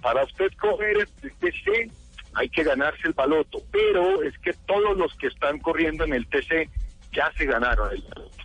Para 0.00 0.24
usted 0.24 0.50
coger 0.60 1.08
el 1.22 1.32
TC 1.32 1.90
hay 2.34 2.48
que 2.48 2.62
ganarse 2.62 3.08
el 3.08 3.14
baloto, 3.14 3.58
pero 3.72 4.22
es 4.22 4.38
que 4.38 4.52
todos 4.66 4.96
los 4.96 5.12
que 5.16 5.26
están 5.26 5.58
corriendo 5.58 6.04
en 6.04 6.14
el 6.14 6.26
TC 6.28 6.70
ya 7.12 7.32
se 7.36 7.46
ganaron 7.46 7.90
el 7.92 8.02
baloto. 8.02 8.38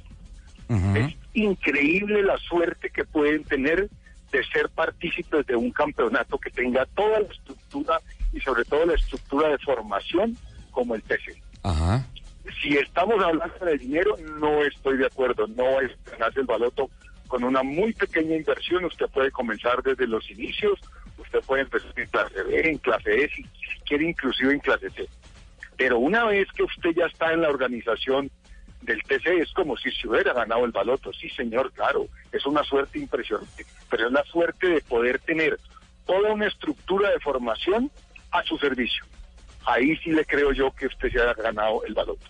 Es 0.97 1.15
increíble 1.33 2.23
la 2.23 2.37
suerte 2.37 2.89
que 2.89 3.03
pueden 3.05 3.43
tener 3.43 3.89
de 4.31 4.43
ser 4.45 4.69
partícipes 4.69 5.45
de 5.45 5.55
un 5.55 5.71
campeonato 5.71 6.39
que 6.39 6.49
tenga 6.49 6.87
toda 6.87 7.19
la 7.19 7.27
estructura 7.27 7.99
y 8.31 8.39
sobre 8.39 8.65
todo 8.65 8.87
la 8.87 8.95
estructura 8.95 9.49
de 9.49 9.59
formación 9.59 10.35
como 10.71 10.95
el 10.95 11.03
TC. 11.03 11.42
Si 12.61 12.77
estamos 12.77 13.23
hablando 13.23 13.65
de 13.65 13.77
dinero, 13.77 14.15
no 14.39 14.63
estoy 14.63 14.97
de 14.97 15.05
acuerdo. 15.05 15.47
No 15.47 15.79
es 15.81 15.91
ganarse 16.05 16.41
el 16.41 16.45
baloto 16.45 16.89
con 17.27 17.43
una 17.43 17.63
muy 17.63 17.93
pequeña 17.93 18.35
inversión. 18.35 18.85
Usted 18.85 19.07
puede 19.07 19.31
comenzar 19.31 19.81
desde 19.81 20.07
los 20.07 20.29
inicios. 20.29 20.79
Usted 21.17 21.39
puede 21.41 21.63
empezar 21.63 21.91
en 21.95 22.07
clase 22.07 22.43
B, 22.43 22.69
en 22.69 22.77
clase 22.77 23.23
E, 23.23 23.29
si 23.29 23.43
quiere 23.85 24.09
inclusive 24.09 24.53
en 24.53 24.59
clase 24.59 24.89
C. 24.91 25.07
Pero 25.77 25.99
una 25.99 26.25
vez 26.25 26.47
que 26.55 26.63
usted 26.63 26.91
ya 26.95 27.05
está 27.05 27.33
en 27.33 27.41
la 27.41 27.49
organización 27.49 28.29
del 28.81 29.01
TC, 29.03 29.41
es 29.41 29.51
como 29.53 29.77
si 29.77 29.91
se 29.91 30.07
hubiera 30.07 30.33
ganado 30.33 30.65
el 30.65 30.71
baloto. 30.71 31.13
Sí, 31.13 31.29
señor, 31.29 31.71
claro. 31.71 32.07
Es 32.31 32.45
una 32.45 32.63
suerte 32.63 32.99
impresionante. 32.99 33.65
Pero 33.89 34.07
es 34.07 34.11
la 34.11 34.23
suerte 34.25 34.67
de 34.67 34.81
poder 34.81 35.19
tener 35.19 35.57
toda 36.05 36.33
una 36.33 36.47
estructura 36.47 37.09
de 37.09 37.19
formación 37.19 37.89
a 38.31 38.43
su 38.43 38.57
servicio. 38.57 39.05
Ahí 39.65 39.95
sí 39.97 40.11
le 40.11 40.25
creo 40.25 40.51
yo 40.51 40.71
que 40.71 40.87
usted 40.87 41.11
se 41.11 41.21
haya 41.21 41.33
ganado 41.33 41.83
el 41.85 41.93
baloto. 41.93 42.25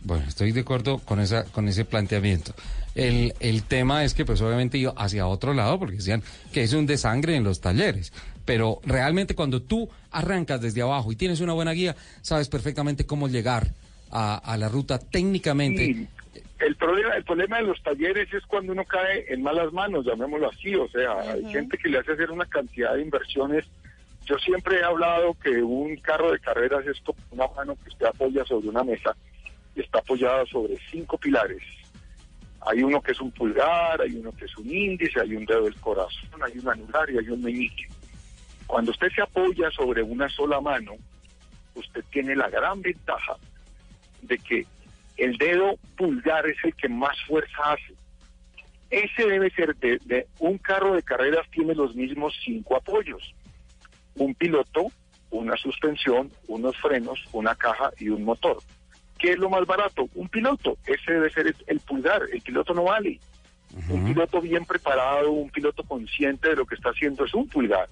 Bueno, 0.00 0.24
estoy 0.26 0.52
de 0.52 0.60
acuerdo 0.60 0.98
con 0.98 1.20
esa 1.20 1.44
con 1.44 1.68
ese 1.68 1.84
planteamiento. 1.84 2.54
El, 2.94 3.34
el 3.40 3.62
tema 3.64 4.04
es 4.04 4.14
que 4.14 4.24
pues 4.24 4.40
obviamente 4.40 4.78
iba 4.78 4.92
hacia 4.96 5.26
otro 5.26 5.54
lado 5.54 5.78
porque 5.78 5.96
decían 5.96 6.22
que 6.52 6.62
es 6.62 6.72
un 6.72 6.86
desangre 6.86 7.36
en 7.36 7.44
los 7.44 7.60
talleres. 7.60 8.12
Pero 8.44 8.80
realmente 8.84 9.34
cuando 9.34 9.60
tú 9.60 9.88
arrancas 10.10 10.60
desde 10.60 10.82
abajo 10.82 11.12
y 11.12 11.16
tienes 11.16 11.40
una 11.40 11.52
buena 11.52 11.72
guía, 11.72 11.94
sabes 12.22 12.48
perfectamente 12.48 13.04
cómo 13.04 13.28
llegar 13.28 13.68
a, 14.10 14.36
a 14.36 14.56
la 14.56 14.68
ruta 14.68 14.98
técnicamente. 14.98 16.08
El 16.58 16.74
problema, 16.76 17.14
el 17.14 17.24
problema 17.24 17.58
de 17.58 17.64
los 17.64 17.82
talleres 17.82 18.32
es 18.32 18.44
cuando 18.46 18.72
uno 18.72 18.84
cae 18.84 19.32
en 19.32 19.42
malas 19.42 19.72
manos, 19.72 20.06
llamémoslo 20.06 20.48
así. 20.48 20.74
O 20.74 20.88
sea, 20.88 21.20
hay 21.32 21.44
gente 21.52 21.76
que 21.78 21.88
le 21.88 21.98
hace 21.98 22.12
hacer 22.12 22.30
una 22.30 22.46
cantidad 22.46 22.94
de 22.94 23.02
inversiones. 23.02 23.64
Yo 24.28 24.38
siempre 24.38 24.78
he 24.78 24.84
hablado 24.84 25.32
que 25.42 25.62
un 25.62 25.96
carro 25.96 26.30
de 26.30 26.38
carreras 26.38 26.86
es 26.86 27.00
como 27.00 27.18
una 27.30 27.48
mano 27.56 27.74
que 27.76 27.88
usted 27.88 28.04
apoya 28.04 28.44
sobre 28.44 28.68
una 28.68 28.84
mesa 28.84 29.16
y 29.74 29.80
está 29.80 30.00
apoyada 30.00 30.44
sobre 30.44 30.76
cinco 30.90 31.16
pilares. 31.16 31.62
Hay 32.60 32.82
uno 32.82 33.00
que 33.00 33.12
es 33.12 33.20
un 33.22 33.30
pulgar, 33.30 34.02
hay 34.02 34.16
uno 34.16 34.30
que 34.32 34.44
es 34.44 34.54
un 34.58 34.68
índice, 34.68 35.18
hay 35.18 35.34
un 35.34 35.46
dedo 35.46 35.62
del 35.62 35.76
corazón, 35.76 36.42
hay 36.44 36.58
un 36.58 36.68
anular 36.68 37.08
y 37.08 37.16
hay 37.16 37.28
un 37.30 37.42
meñique. 37.42 37.88
Cuando 38.66 38.90
usted 38.90 39.08
se 39.14 39.22
apoya 39.22 39.70
sobre 39.70 40.02
una 40.02 40.28
sola 40.28 40.60
mano, 40.60 40.92
usted 41.74 42.04
tiene 42.10 42.36
la 42.36 42.50
gran 42.50 42.82
ventaja 42.82 43.34
de 44.20 44.36
que 44.36 44.66
el 45.16 45.38
dedo 45.38 45.78
pulgar 45.96 46.46
es 46.46 46.56
el 46.64 46.74
que 46.74 46.90
más 46.90 47.16
fuerza 47.26 47.72
hace. 47.72 47.94
Ese 48.90 49.26
debe 49.26 49.48
ser 49.52 49.74
de, 49.76 49.98
de 50.04 50.26
un 50.38 50.58
carro 50.58 50.94
de 50.94 51.02
carreras 51.02 51.48
tiene 51.50 51.74
los 51.74 51.94
mismos 51.94 52.34
cinco 52.44 52.76
apoyos. 52.76 53.34
Un 54.18 54.34
piloto, 54.34 54.86
una 55.30 55.56
suspensión, 55.56 56.30
unos 56.46 56.76
frenos, 56.76 57.24
una 57.32 57.54
caja 57.54 57.90
y 57.98 58.08
un 58.08 58.24
motor. 58.24 58.58
¿Qué 59.18 59.32
es 59.32 59.38
lo 59.38 59.50
más 59.50 59.66
barato? 59.66 60.08
Un 60.14 60.28
piloto. 60.28 60.76
Ese 60.86 61.12
debe 61.12 61.30
ser 61.30 61.46
el, 61.48 61.56
el 61.66 61.80
pulgar. 61.80 62.22
El 62.32 62.40
piloto 62.40 62.74
no 62.74 62.84
vale. 62.84 63.18
Un 63.90 64.04
piloto 64.04 64.40
bien 64.40 64.64
preparado, 64.64 65.30
un 65.30 65.50
piloto 65.50 65.82
consciente 65.82 66.48
de 66.48 66.56
lo 66.56 66.66
que 66.66 66.74
está 66.74 66.90
haciendo 66.90 67.24
es 67.24 67.34
un 67.34 67.48
pulgar. 67.48 67.88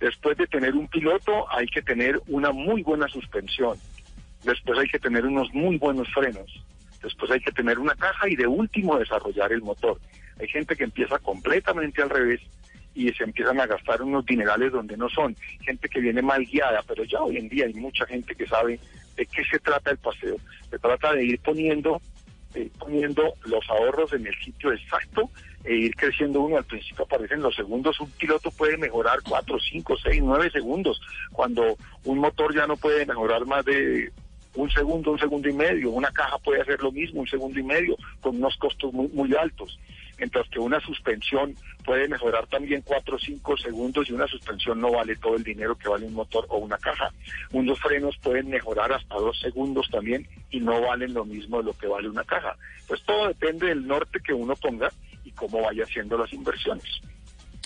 Después 0.00 0.36
de 0.38 0.46
tener 0.46 0.74
un 0.74 0.88
piloto 0.88 1.46
hay 1.50 1.66
que 1.66 1.82
tener 1.82 2.20
una 2.28 2.52
muy 2.52 2.82
buena 2.82 3.08
suspensión. 3.08 3.76
Después 4.44 4.78
hay 4.78 4.88
que 4.88 4.98
tener 4.98 5.26
unos 5.26 5.52
muy 5.52 5.76
buenos 5.76 6.08
frenos. 6.14 6.64
Después 7.02 7.30
hay 7.30 7.40
que 7.40 7.52
tener 7.52 7.78
una 7.78 7.94
caja 7.94 8.28
y 8.28 8.36
de 8.36 8.46
último 8.46 8.98
desarrollar 8.98 9.52
el 9.52 9.62
motor. 9.62 10.00
Hay 10.40 10.48
gente 10.48 10.76
que 10.76 10.84
empieza 10.84 11.18
completamente 11.18 12.02
al 12.02 12.10
revés 12.10 12.40
y 12.94 13.12
se 13.12 13.24
empiezan 13.24 13.60
a 13.60 13.66
gastar 13.66 14.02
unos 14.02 14.26
dinerales 14.26 14.72
donde 14.72 14.96
no 14.96 15.08
son. 15.08 15.36
Gente 15.60 15.88
que 15.88 16.00
viene 16.00 16.22
mal 16.22 16.44
guiada, 16.44 16.82
pero 16.86 17.04
ya 17.04 17.22
hoy 17.22 17.36
en 17.36 17.48
día 17.48 17.66
hay 17.66 17.74
mucha 17.74 18.06
gente 18.06 18.34
que 18.34 18.46
sabe 18.46 18.80
de 19.16 19.26
qué 19.26 19.44
se 19.44 19.58
trata 19.58 19.90
el 19.90 19.98
paseo. 19.98 20.36
Se 20.70 20.78
trata 20.78 21.12
de 21.12 21.24
ir 21.24 21.40
poniendo, 21.40 22.00
eh, 22.54 22.70
poniendo 22.78 23.34
los 23.44 23.68
ahorros 23.70 24.12
en 24.12 24.26
el 24.26 24.34
sitio 24.36 24.72
exacto 24.72 25.30
e 25.64 25.74
ir 25.74 25.94
creciendo 25.94 26.40
uno. 26.40 26.56
Al 26.56 26.64
principio 26.64 27.04
aparecen 27.04 27.42
los 27.42 27.54
segundos. 27.54 28.00
Un 28.00 28.10
piloto 28.12 28.50
puede 28.50 28.76
mejorar 28.76 29.20
4, 29.28 29.58
5, 29.58 29.96
6, 30.02 30.22
9 30.22 30.50
segundos. 30.50 31.00
Cuando 31.32 31.76
un 32.04 32.18
motor 32.18 32.54
ya 32.54 32.66
no 32.66 32.76
puede 32.76 33.06
mejorar 33.06 33.46
más 33.46 33.64
de 33.64 34.10
un 34.54 34.70
segundo, 34.70 35.12
un 35.12 35.18
segundo 35.18 35.48
y 35.48 35.52
medio. 35.52 35.90
Una 35.90 36.10
caja 36.10 36.38
puede 36.38 36.62
hacer 36.62 36.80
lo 36.82 36.90
mismo, 36.90 37.20
un 37.20 37.28
segundo 37.28 37.58
y 37.58 37.62
medio, 37.62 37.96
con 38.20 38.36
unos 38.36 38.56
costos 38.56 38.92
muy, 38.92 39.08
muy 39.08 39.34
altos. 39.34 39.78
Mientras 40.18 40.48
que 40.48 40.58
una 40.58 40.80
suspensión 40.80 41.54
puede 41.84 42.08
mejorar 42.08 42.46
también 42.48 42.82
4 42.82 43.16
o 43.16 43.18
5 43.18 43.56
segundos 43.56 44.08
y 44.08 44.12
una 44.12 44.26
suspensión 44.26 44.80
no 44.80 44.92
vale 44.92 45.16
todo 45.16 45.36
el 45.36 45.44
dinero 45.44 45.76
que 45.76 45.88
vale 45.88 46.06
un 46.06 46.14
motor 46.14 46.44
o 46.48 46.58
una 46.58 46.76
caja. 46.78 47.12
Unos 47.52 47.78
frenos 47.80 48.16
pueden 48.18 48.48
mejorar 48.48 48.92
hasta 48.92 49.14
2 49.14 49.38
segundos 49.40 49.88
también 49.90 50.26
y 50.50 50.60
no 50.60 50.80
valen 50.80 51.14
lo 51.14 51.24
mismo 51.24 51.58
de 51.58 51.64
lo 51.64 51.72
que 51.72 51.86
vale 51.86 52.08
una 52.08 52.24
caja. 52.24 52.56
Pues 52.86 53.02
todo 53.04 53.28
depende 53.28 53.66
del 53.66 53.86
norte 53.86 54.18
que 54.24 54.34
uno 54.34 54.54
ponga 54.56 54.90
y 55.24 55.30
cómo 55.32 55.62
vaya 55.62 55.84
haciendo 55.84 56.18
las 56.18 56.32
inversiones. 56.32 56.84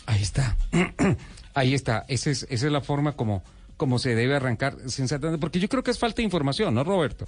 Ahí 0.06 0.22
está. 0.22 0.56
Ahí 1.54 1.74
está. 1.74 2.04
Esa 2.08 2.30
es, 2.30 2.46
esa 2.50 2.66
es 2.66 2.72
la 2.72 2.80
forma 2.80 3.12
como, 3.12 3.42
como 3.76 3.98
se 3.98 4.14
debe 4.14 4.36
arrancar 4.36 4.74
sensatamente. 4.86 5.40
Porque 5.40 5.58
yo 5.58 5.68
creo 5.68 5.82
que 5.82 5.90
es 5.90 5.98
falta 5.98 6.16
de 6.16 6.24
información, 6.24 6.74
¿no, 6.74 6.84
Roberto? 6.84 7.26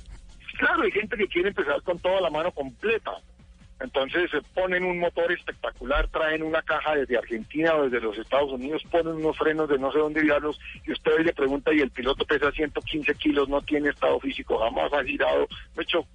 Claro, 0.58 0.82
hay 0.82 0.92
gente 0.92 1.16
que 1.16 1.26
quiere 1.28 1.48
empezar 1.48 1.82
con 1.82 1.98
toda 1.98 2.20
la 2.20 2.30
mano 2.30 2.52
completa. 2.52 3.12
Entonces 3.84 4.30
se 4.30 4.40
ponen 4.54 4.82
un 4.82 4.98
motor 4.98 5.30
espectacular, 5.30 6.08
traen 6.08 6.42
una 6.42 6.62
caja 6.62 6.94
desde 6.94 7.18
Argentina 7.18 7.74
o 7.74 7.84
desde 7.84 8.00
los 8.00 8.16
Estados 8.16 8.50
Unidos, 8.50 8.82
ponen 8.90 9.14
unos 9.14 9.36
frenos 9.36 9.68
de 9.68 9.78
no 9.78 9.92
sé 9.92 9.98
dónde 9.98 10.22
girarlos 10.22 10.58
y 10.86 10.92
usted 10.92 11.18
le 11.22 11.34
pregunta 11.34 11.72
y 11.72 11.80
el 11.80 11.90
piloto 11.90 12.24
pesa 12.24 12.50
115 12.50 13.14
kilos, 13.16 13.46
no 13.48 13.60
tiene 13.60 13.90
estado 13.90 14.18
físico, 14.20 14.58
jamás 14.58 14.90
ha 14.94 15.04
girado. 15.04 15.46
De 15.76 15.82
hecho, 15.82 16.06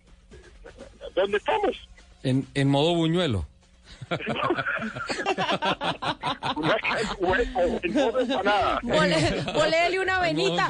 ¿dónde 1.13 1.37
estamos? 1.37 1.87
En, 2.23 2.47
en 2.55 2.67
modo 2.67 2.95
buñuelo. 2.95 3.45
Una 7.19 7.43
empanada. 8.21 8.79
Una 8.83 10.19
venita. 10.19 10.67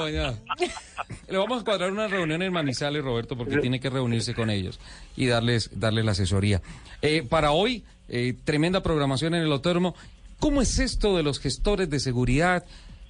Le 1.27 1.37
vamos 1.37 1.61
a 1.61 1.65
cuadrar 1.65 1.91
una 1.91 2.07
reunión 2.07 2.41
en 2.41 2.51
Manizales, 2.51 3.03
Roberto, 3.03 3.37
porque 3.37 3.57
tiene 3.57 3.79
que 3.79 3.89
reunirse 3.89 4.33
con 4.33 4.49
ellos 4.49 4.79
y 5.15 5.27
darles, 5.27 5.69
darles 5.73 6.05
la 6.05 6.11
asesoría. 6.11 6.61
Eh, 7.01 7.23
para 7.27 7.51
hoy, 7.51 7.83
eh, 8.07 8.35
tremenda 8.43 8.81
programación 8.81 9.35
en 9.35 9.43
el 9.43 9.51
autódromo. 9.51 9.95
¿Cómo 10.39 10.61
es 10.61 10.79
esto 10.79 11.15
de 11.15 11.23
los 11.23 11.39
gestores 11.39 11.89
de 11.89 11.99
seguridad 11.99 12.65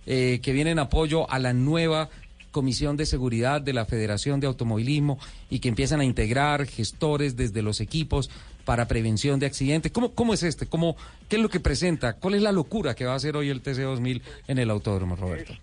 eh, 0.06 0.39
que 0.41 0.53
vienen 0.53 0.73
en 0.73 0.80
apoyo 0.80 1.30
a 1.30 1.39
la 1.39 1.53
nueva 1.53 2.10
Comisión 2.51 2.97
de 2.97 3.06
Seguridad 3.06 3.61
de 3.61 3.73
la 3.73 3.85
Federación 3.85 4.39
de 4.39 4.47
Automovilismo 4.47 5.19
y 5.49 5.60
que 5.60 5.69
empiezan 5.69 5.99
a 5.99 6.06
integrar 6.06 6.65
gestores 6.65 7.35
desde 7.35 7.61
los 7.61 7.80
equipos 7.80 8.30
para 8.70 8.88
prevención 8.88 9.40
de 9.40 9.48
accidentes? 9.48 9.91
¿Cómo, 9.91 10.14
cómo 10.14 10.32
es 10.32 10.44
este? 10.44 10.70
¿Cómo, 10.70 10.96
¿Qué 11.28 11.38
es 11.38 11.41
lo 11.41 11.50
que 11.50 11.60
presenta? 11.60 12.14
¿Cuál 12.14 12.36
es 12.36 12.44
la 12.44 12.52
locura 12.52 12.94
que 12.94 13.04
va 13.04 13.14
a 13.14 13.16
hacer 13.16 13.36
hoy 13.36 13.50
el 13.50 13.64
TC2000 13.64 14.22
en 14.48 14.60
el 14.60 14.70
autódromo, 14.70 15.16
Roberto? 15.16 15.54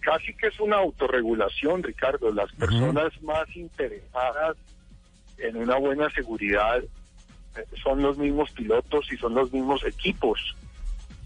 Casi 0.00 0.32
que 0.32 0.46
es 0.46 0.58
una 0.58 0.76
autorregulación, 0.76 1.82
Ricardo. 1.82 2.32
Las 2.32 2.50
personas 2.52 3.12
más 3.22 3.44
interesadas 3.54 4.56
en 5.36 5.58
una 5.58 5.76
buena 5.76 6.08
seguridad 6.08 6.78
eh, 6.78 7.64
son 7.82 8.00
los 8.00 8.16
mismos 8.16 8.50
pilotos 8.52 9.12
y 9.12 9.18
son 9.18 9.34
los 9.34 9.52
mismos 9.52 9.84
equipos. 9.84 10.56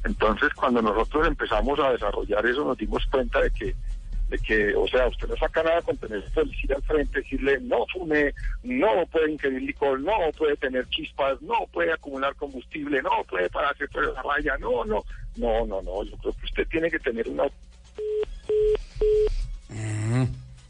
Entonces, 0.02 0.52
cuando 0.54 0.82
nosotros 0.82 1.28
empezamos 1.28 1.78
a 1.78 1.92
desarrollar 1.92 2.44
eso, 2.44 2.64
nos 2.64 2.76
dimos 2.76 3.06
cuenta 3.06 3.40
de 3.40 3.52
que, 3.52 3.76
de 4.30 4.38
que, 4.38 4.74
o 4.74 4.86
sea, 4.88 5.08
usted 5.08 5.28
no 5.28 5.36
saca 5.36 5.62
nada 5.62 5.82
con 5.82 5.96
tener 5.98 6.24
policía 6.32 6.76
al 6.76 6.82
frente, 6.84 7.20
decirle 7.20 7.58
no 7.60 7.84
fume, 7.92 8.32
no 8.62 9.04
puede 9.12 9.32
ingerir 9.32 9.60
licor, 9.62 10.00
no 10.00 10.12
puede 10.38 10.56
tener 10.56 10.88
chispas, 10.88 11.42
no 11.42 11.66
puede 11.72 11.92
acumular 11.92 12.34
combustible, 12.36 13.02
no 13.02 13.10
puede 13.28 13.50
pararse 13.50 13.86
por 13.88 14.14
la 14.14 14.22
raya, 14.22 14.56
no, 14.58 14.84
no, 14.84 15.04
no, 15.36 15.66
no, 15.66 15.82
no. 15.82 16.04
Yo 16.04 16.16
creo 16.18 16.32
que 16.32 16.46
usted 16.46 16.66
tiene 16.68 16.90
que 16.90 16.98
tener 17.00 17.28
una 17.28 17.44
Mm, 19.68 20.24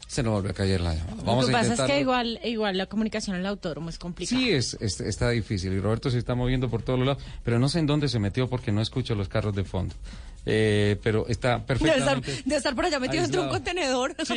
Se 0.07 0.21
nos 0.23 0.33
vuelve 0.33 0.49
a 0.49 0.53
caer 0.53 0.81
la 0.81 0.93
llamada. 0.93 1.23
Vamos 1.23 1.43
Lo 1.43 1.47
que 1.47 1.53
pasa 1.53 1.73
es 1.73 1.81
que 1.91 1.99
igual, 2.01 2.39
igual 2.43 2.77
la 2.77 2.85
comunicación 2.85 3.35
en 3.35 3.41
el 3.41 3.47
autódromo 3.47 3.89
es 3.89 3.97
complicada. 3.97 4.39
Sí, 4.39 4.51
es, 4.51 4.77
es- 4.81 4.99
está 5.01 5.29
difícil 5.29 5.71
y 5.73 5.79
Roberto 5.79 6.09
se 6.09 6.17
está 6.17 6.35
moviendo 6.35 6.69
por 6.69 6.81
todos 6.83 6.99
lados, 6.99 7.23
pero 7.43 7.57
no 7.59 7.69
sé 7.69 7.79
en 7.79 7.87
dónde 7.87 8.09
se 8.09 8.19
metió 8.19 8.47
porque 8.49 8.71
no 8.73 8.81
escucho 8.81 9.15
los 9.15 9.29
carros 9.29 9.55
de 9.55 9.63
fondo. 9.63 9.95
Eh, 10.45 10.99
pero 11.03 11.27
está 11.27 11.57
estar, 11.57 11.65
perfectamente. 11.65 12.31
debe 12.45 12.57
estar 12.57 12.75
por 12.75 12.85
allá 12.85 12.99
metido 12.99 13.21
dentro 13.21 13.41
de 13.41 13.47
un 13.47 13.53
contenedor. 13.53 14.15
Sí, 14.31 14.35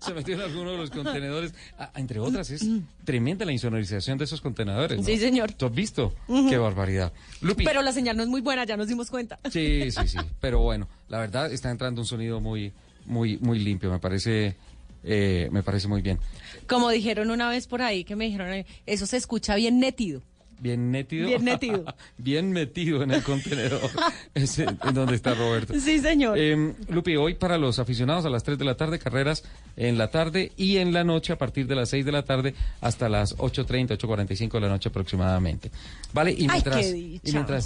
se 0.00 0.14
metió 0.14 0.34
en 0.34 0.42
alguno 0.42 0.72
de 0.72 0.78
los 0.78 0.90
contenedores. 0.90 1.54
Ah, 1.78 1.90
entre 1.96 2.20
otras, 2.20 2.50
es 2.50 2.66
tremenda 3.04 3.44
la 3.44 3.52
insonorización 3.52 4.18
de 4.18 4.24
esos 4.24 4.40
contenedores. 4.40 4.98
¿no? 4.98 5.04
Sí, 5.04 5.18
señor. 5.18 5.52
¿Tú 5.52 5.66
has 5.66 5.74
visto? 5.74 6.14
Qué 6.48 6.58
barbaridad. 6.58 7.12
Lupi. 7.40 7.64
Pero 7.64 7.82
la 7.82 7.92
señal 7.92 8.16
no 8.16 8.22
es 8.22 8.28
muy 8.28 8.40
buena, 8.40 8.64
ya 8.64 8.76
nos 8.76 8.88
dimos 8.88 9.10
cuenta. 9.10 9.38
Sí, 9.50 9.90
sí, 9.90 10.08
sí. 10.08 10.18
Pero 10.40 10.60
bueno, 10.60 10.88
la 11.08 11.18
verdad 11.18 11.50
está 11.52 11.70
entrando 11.70 12.02
un 12.02 12.06
sonido 12.06 12.40
muy, 12.40 12.72
muy, 13.06 13.38
muy 13.38 13.58
limpio. 13.58 13.90
Me 13.90 13.98
parece, 13.98 14.56
eh, 15.04 15.48
me 15.50 15.62
parece 15.62 15.88
muy 15.88 16.02
bien. 16.02 16.18
Como 16.66 16.90
dijeron 16.90 17.30
una 17.30 17.48
vez 17.48 17.66
por 17.66 17.82
ahí, 17.82 18.04
que 18.04 18.14
me 18.16 18.26
dijeron, 18.26 18.52
eh, 18.52 18.66
eso 18.86 19.06
se 19.06 19.16
escucha 19.16 19.54
bien 19.54 19.80
netido. 19.80 20.22
Bien 20.60 20.90
metido. 20.90 21.26
Bien 21.28 21.44
metido. 21.44 21.84
bien 22.18 22.52
metido 22.52 23.02
en 23.02 23.10
el 23.12 23.22
contenedor. 23.22 23.80
En 24.34 24.94
donde 24.94 25.14
está 25.16 25.34
Roberto. 25.34 25.74
Sí, 25.78 25.98
señor. 25.98 26.36
Eh, 26.38 26.74
Lupi, 26.88 27.16
hoy 27.16 27.34
para 27.34 27.58
los 27.58 27.78
aficionados 27.78 28.24
a 28.24 28.30
las 28.30 28.44
3 28.44 28.58
de 28.58 28.64
la 28.64 28.76
tarde, 28.76 28.98
carreras 28.98 29.44
en 29.76 29.98
la 29.98 30.10
tarde 30.10 30.52
y 30.56 30.78
en 30.78 30.92
la 30.92 31.04
noche 31.04 31.32
a 31.32 31.38
partir 31.38 31.66
de 31.66 31.74
las 31.74 31.88
6 31.90 32.04
de 32.04 32.12
la 32.12 32.22
tarde 32.22 32.54
hasta 32.80 33.08
las 33.08 33.36
8.30, 33.36 33.98
8.45 33.98 34.52
de 34.52 34.60
la 34.60 34.68
noche 34.68 34.88
aproximadamente. 34.88 35.70
Vale, 36.12 36.32
y 36.32 36.48
mientras, 36.48 36.86
y 36.86 37.20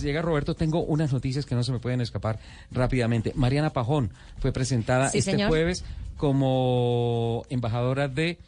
llega 0.05 0.23
Roberto, 0.23 0.55
tengo 0.55 0.82
unas 0.82 1.12
noticias 1.12 1.47
que 1.47 1.55
no 1.55 1.62
se 1.62 1.73
me 1.73 1.78
pueden 1.78 2.01
escapar 2.01 2.39
rápidamente. 2.70 3.32
Mariana 3.35 3.70
Pajón 3.70 4.10
fue 4.39 4.52
presentada 4.52 5.09
Sí, 5.10 5.19
este 5.19 5.32
señor. 5.32 5.48
jueves 5.48 5.85
como 6.16 7.44
embajadora 7.51 8.09
de 8.09 8.39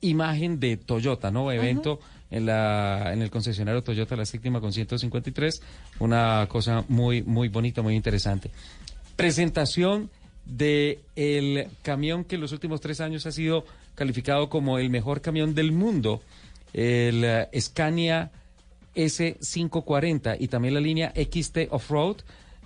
imagen 0.00 0.60
de 0.60 0.76
Toyota, 0.76 1.30
¿no? 1.30 1.50
Evento 1.52 2.00
en 2.32 2.46
la 2.46 3.12
en 3.12 3.22
el 3.22 3.30
concesionario 3.30 3.82
Toyota 3.82 4.16
La 4.16 4.24
Séptima 4.24 4.60
con 4.60 4.72
153, 4.72 5.62
una 6.00 6.46
cosa 6.48 6.84
muy 6.88 7.22
muy 7.22 7.48
bonita, 7.48 7.82
muy 7.82 7.94
interesante. 7.94 8.50
Presentación 9.14 10.10
de 10.46 11.00
el 11.14 11.68
camión 11.82 12.24
que 12.24 12.34
en 12.34 12.40
los 12.40 12.52
últimos 12.52 12.80
tres 12.80 13.00
años 13.00 13.26
ha 13.26 13.32
sido 13.32 13.64
calificado 13.94 14.48
como 14.48 14.78
el 14.78 14.90
mejor 14.90 15.20
camión 15.20 15.54
del 15.54 15.72
mundo, 15.72 16.22
el 16.72 17.22
eh, 17.22 17.48
Scania 17.60 18.32
S540 18.96 20.36
y 20.40 20.48
también 20.48 20.74
la 20.74 20.80
línea 20.80 21.12
XT 21.14 21.68
Off-Road 21.70 22.16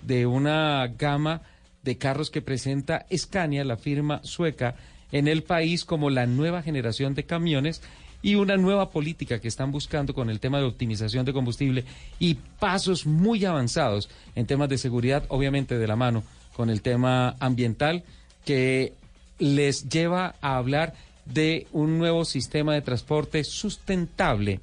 de 0.01 0.25
una 0.25 0.87
gama 0.97 1.41
de 1.83 1.97
carros 1.97 2.31
que 2.31 2.41
presenta 2.41 3.05
Scania, 3.15 3.65
la 3.65 3.77
firma 3.77 4.21
sueca, 4.23 4.75
en 5.11 5.27
el 5.27 5.43
país 5.43 5.85
como 5.85 6.09
la 6.09 6.25
nueva 6.25 6.61
generación 6.61 7.15
de 7.15 7.25
camiones 7.25 7.81
y 8.21 8.35
una 8.35 8.57
nueva 8.57 8.89
política 8.89 9.39
que 9.39 9.47
están 9.47 9.71
buscando 9.71 10.13
con 10.13 10.29
el 10.29 10.39
tema 10.39 10.59
de 10.59 10.65
optimización 10.65 11.25
de 11.25 11.33
combustible 11.33 11.85
y 12.19 12.35
pasos 12.59 13.05
muy 13.05 13.45
avanzados 13.45 14.09
en 14.35 14.47
temas 14.47 14.69
de 14.69 14.77
seguridad, 14.77 15.23
obviamente 15.29 15.77
de 15.77 15.87
la 15.87 15.95
mano 15.95 16.23
con 16.53 16.69
el 16.69 16.81
tema 16.81 17.35
ambiental, 17.39 18.03
que 18.43 18.93
les 19.39 19.87
lleva 19.89 20.35
a 20.41 20.57
hablar 20.57 20.95
de 21.25 21.67
un 21.71 21.97
nuevo 21.97 22.25
sistema 22.25 22.73
de 22.73 22.81
transporte 22.81 23.43
sustentable 23.43 24.59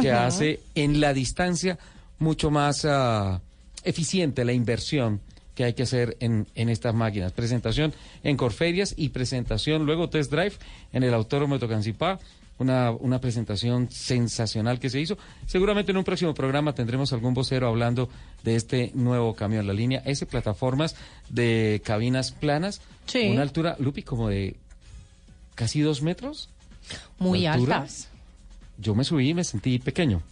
que 0.00 0.12
hace 0.12 0.60
en 0.74 1.00
la 1.00 1.12
distancia 1.12 1.78
mucho 2.18 2.50
más 2.50 2.84
ah, 2.84 3.40
eficiente 3.82 4.44
la 4.44 4.52
inversión 4.52 5.20
que 5.54 5.64
hay 5.64 5.72
que 5.74 5.82
hacer 5.82 6.16
en, 6.20 6.46
en 6.54 6.68
estas 6.68 6.94
máquinas. 6.94 7.32
Presentación 7.32 7.92
en 8.22 8.36
Corferias 8.36 8.94
y 8.96 9.08
presentación 9.08 9.84
luego 9.84 10.08
test 10.08 10.30
drive 10.30 10.52
en 10.92 11.02
el 11.02 11.12
Autódromo 11.12 11.54
de 11.54 11.60
Tocancipá. 11.60 12.18
Una, 12.60 12.90
una 12.90 13.20
presentación 13.20 13.90
sensacional 13.90 14.78
que 14.78 14.90
se 14.90 15.00
hizo. 15.00 15.16
Seguramente 15.46 15.92
en 15.92 15.96
un 15.96 16.04
próximo 16.04 16.34
programa 16.34 16.74
tendremos 16.74 17.10
algún 17.14 17.32
vocero 17.32 17.66
hablando 17.66 18.08
de 18.44 18.54
este 18.54 18.90
nuevo 18.94 19.34
camión, 19.34 19.66
la 19.66 19.72
línea 19.72 20.02
S, 20.04 20.26
plataformas 20.26 20.94
de 21.30 21.80
cabinas 21.84 22.32
planas, 22.32 22.82
Sí. 23.06 23.30
una 23.30 23.42
altura, 23.42 23.76
Lupi, 23.78 24.02
como 24.02 24.28
de 24.28 24.56
casi 25.54 25.80
dos 25.80 26.02
metros. 26.02 26.50
Muy 27.18 27.46
altas. 27.46 28.08
Yo 28.76 28.94
me 28.94 29.04
subí 29.04 29.30
y 29.30 29.34
me 29.34 29.42
sentí 29.44 29.78
pequeño. 29.78 30.22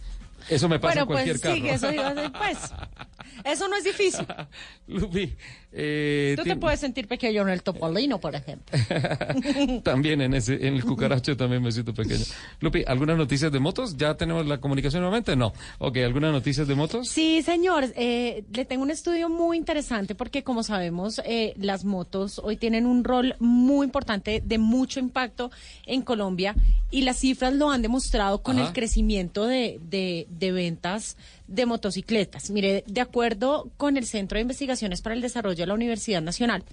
Eso 0.49 0.69
me 0.69 0.79
pasa 0.79 1.03
Bueno, 1.05 1.19
en 1.21 1.25
cualquier 1.25 1.39
pues 1.39 1.53
sí, 1.55 1.61
carro. 1.61 1.75
eso 1.75 1.91
iba 1.93 2.07
a 2.09 2.13
decir, 2.13 2.31
pues. 2.37 2.57
Eso 3.43 3.67
no 3.67 3.75
es 3.75 3.83
difícil. 3.83 4.25
Lupi, 4.87 5.35
eh, 5.71 6.33
Tú 6.37 6.43
te 6.43 6.55
puedes 6.55 6.79
sentir 6.79 7.07
pequeño 7.07 7.41
en 7.43 7.49
el 7.49 7.61
topolino, 7.63 8.19
por 8.19 8.35
ejemplo. 8.35 8.77
también 9.83 10.21
en 10.21 10.33
ese, 10.33 10.65
en 10.67 10.75
el 10.75 10.83
cucaracho 10.83 11.35
también 11.37 11.61
me 11.61 11.71
siento 11.71 11.93
pequeño. 11.93 12.23
Lupi, 12.59 12.83
¿algunas 12.87 13.17
noticias 13.17 13.51
de 13.51 13.59
motos? 13.59 13.97
¿Ya 13.97 14.15
tenemos 14.15 14.45
la 14.47 14.59
comunicación 14.59 15.01
nuevamente? 15.01 15.35
No. 15.35 15.53
Ok, 15.77 15.97
¿algunas 15.97 16.31
noticias 16.31 16.67
de 16.67 16.75
motos? 16.75 17.07
Sí, 17.09 17.41
señor. 17.43 17.85
Eh, 17.95 18.43
le 18.51 18.65
tengo 18.65 18.83
un 18.83 18.91
estudio 18.91 19.29
muy 19.29 19.57
interesante 19.57 20.15
porque, 20.15 20.43
como 20.43 20.63
sabemos, 20.63 21.21
eh, 21.25 21.53
las 21.57 21.85
motos 21.85 22.39
hoy 22.43 22.57
tienen 22.57 22.85
un 22.85 23.03
rol 23.03 23.35
muy 23.39 23.85
importante 23.85 24.41
de 24.43 24.57
mucho 24.57 24.99
impacto 24.99 25.51
en 25.85 26.01
Colombia 26.01 26.55
y 26.91 27.01
las 27.01 27.17
cifras 27.17 27.53
lo 27.53 27.69
han 27.69 27.81
demostrado 27.81 28.41
con 28.41 28.57
Ajá. 28.57 28.67
el 28.67 28.73
crecimiento 28.73 29.45
de, 29.45 29.79
de- 29.89 30.27
de 30.29 30.51
ventas 30.51 31.17
de 31.49 31.65
motocicletas. 31.65 32.49
Mire, 32.51 32.83
de 32.87 33.01
acuerdo 33.01 33.71
con 33.77 33.97
el 33.97 34.05
Centro 34.05 34.37
de 34.37 34.43
Investigaciones 34.43 35.01
para 35.01 35.15
el 35.15 35.21
Desarrollo 35.21 35.57
de 35.57 35.67
la 35.67 35.73
Universidad 35.73 36.21
Nacional, 36.21 36.63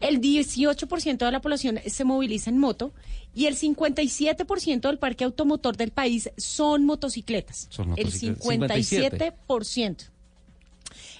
el 0.00 0.20
18% 0.20 1.24
de 1.24 1.32
la 1.32 1.40
población 1.40 1.80
se 1.86 2.04
moviliza 2.04 2.50
en 2.50 2.58
moto 2.58 2.92
y 3.34 3.46
el 3.46 3.56
57% 3.56 4.80
del 4.80 4.98
parque 4.98 5.24
automotor 5.24 5.76
del 5.76 5.92
país 5.92 6.30
son 6.36 6.84
motocicletas. 6.84 7.68
Son 7.70 7.94
El 7.96 8.06
motocicletas. 8.06 8.78
57%. 8.78 10.11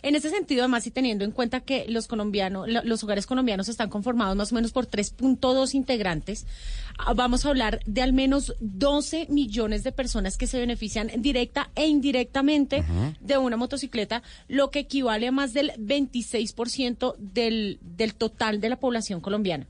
En 0.03 0.17
ese 0.17 0.31
sentido, 0.31 0.63
además, 0.63 0.85
y 0.87 0.91
teniendo 0.91 1.25
en 1.25 1.31
cuenta 1.31 1.61
que 1.61 1.85
los 1.89 2.09
colombianos, 2.09 2.69
lo- 2.69 2.83
los 2.83 3.05
hogares 3.05 3.25
colombianos 3.27 3.69
están 3.69 3.89
conformados 3.89 4.37
más 4.37 4.51
o 4.51 4.55
menos 4.57 4.73
por 4.73 4.87
3.2 4.87 5.75
integrantes, 5.75 6.45
ah, 6.99 7.15
vamos 7.15 7.47
a 7.47 7.51
hablar 7.51 7.79
de 7.87 8.03
al 8.03 8.13
menos 8.13 8.55
12 8.61 9.27
millones 9.31 9.85
de 9.85 9.93
personas 9.93 10.37
que 10.37 10.49
se 10.49 10.59
benefician 10.59 11.09
directa 11.19 11.71
e 11.77 11.87
indirectamente 11.87 12.83
de 13.21 13.39
una 13.39 13.57
motocicleta, 13.57 14.25
lo 14.49 14.71
que 14.73 14.81
equivale 14.81 15.29
a 15.29 15.33
más 15.33 15.53
del 15.53 15.71
26% 15.79 17.15
del, 17.19 17.79
del 17.83 18.15
total 18.15 18.61
de 18.61 18.69
la 18.71 18.81
población 18.81 19.21
colombiana. 19.21 19.67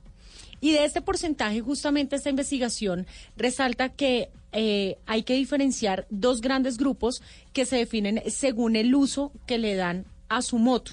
Y 0.60 0.70
de 0.72 0.84
este 0.84 1.02
porcentaje, 1.02 1.60
justamente 1.60 2.16
esta 2.16 2.30
investigación 2.30 3.06
resalta 3.36 3.88
que 3.90 4.30
eh, 4.52 4.96
hay 5.06 5.24
que 5.24 5.34
diferenciar 5.34 6.06
dos 6.08 6.40
grandes 6.40 6.76
grupos 6.78 7.20
que 7.52 7.64
se 7.66 7.76
definen 7.76 8.22
según 8.28 8.76
el 8.76 8.94
uso 8.94 9.32
que 9.46 9.58
le 9.58 9.74
dan 9.74 10.04
a 10.36 10.42
su 10.42 10.58
moto, 10.58 10.92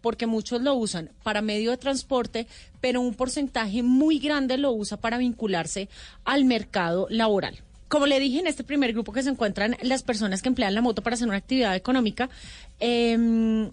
porque 0.00 0.26
muchos 0.26 0.62
lo 0.62 0.74
usan 0.74 1.10
para 1.22 1.42
medio 1.42 1.70
de 1.70 1.76
transporte, 1.76 2.46
pero 2.80 3.00
un 3.00 3.14
porcentaje 3.14 3.82
muy 3.82 4.18
grande 4.18 4.58
lo 4.58 4.72
usa 4.72 4.96
para 4.96 5.18
vincularse 5.18 5.88
al 6.24 6.44
mercado 6.44 7.06
laboral. 7.10 7.58
como 7.88 8.06
le 8.06 8.18
dije, 8.18 8.38
en 8.38 8.46
este 8.46 8.64
primer 8.64 8.94
grupo 8.94 9.12
que 9.12 9.22
se 9.22 9.28
encuentran 9.28 9.76
las 9.82 10.02
personas 10.02 10.40
que 10.40 10.48
emplean 10.48 10.74
la 10.74 10.80
moto 10.80 11.02
para 11.02 11.12
hacer 11.12 11.28
una 11.28 11.36
actividad 11.36 11.76
económica, 11.76 12.30
em, 12.80 13.70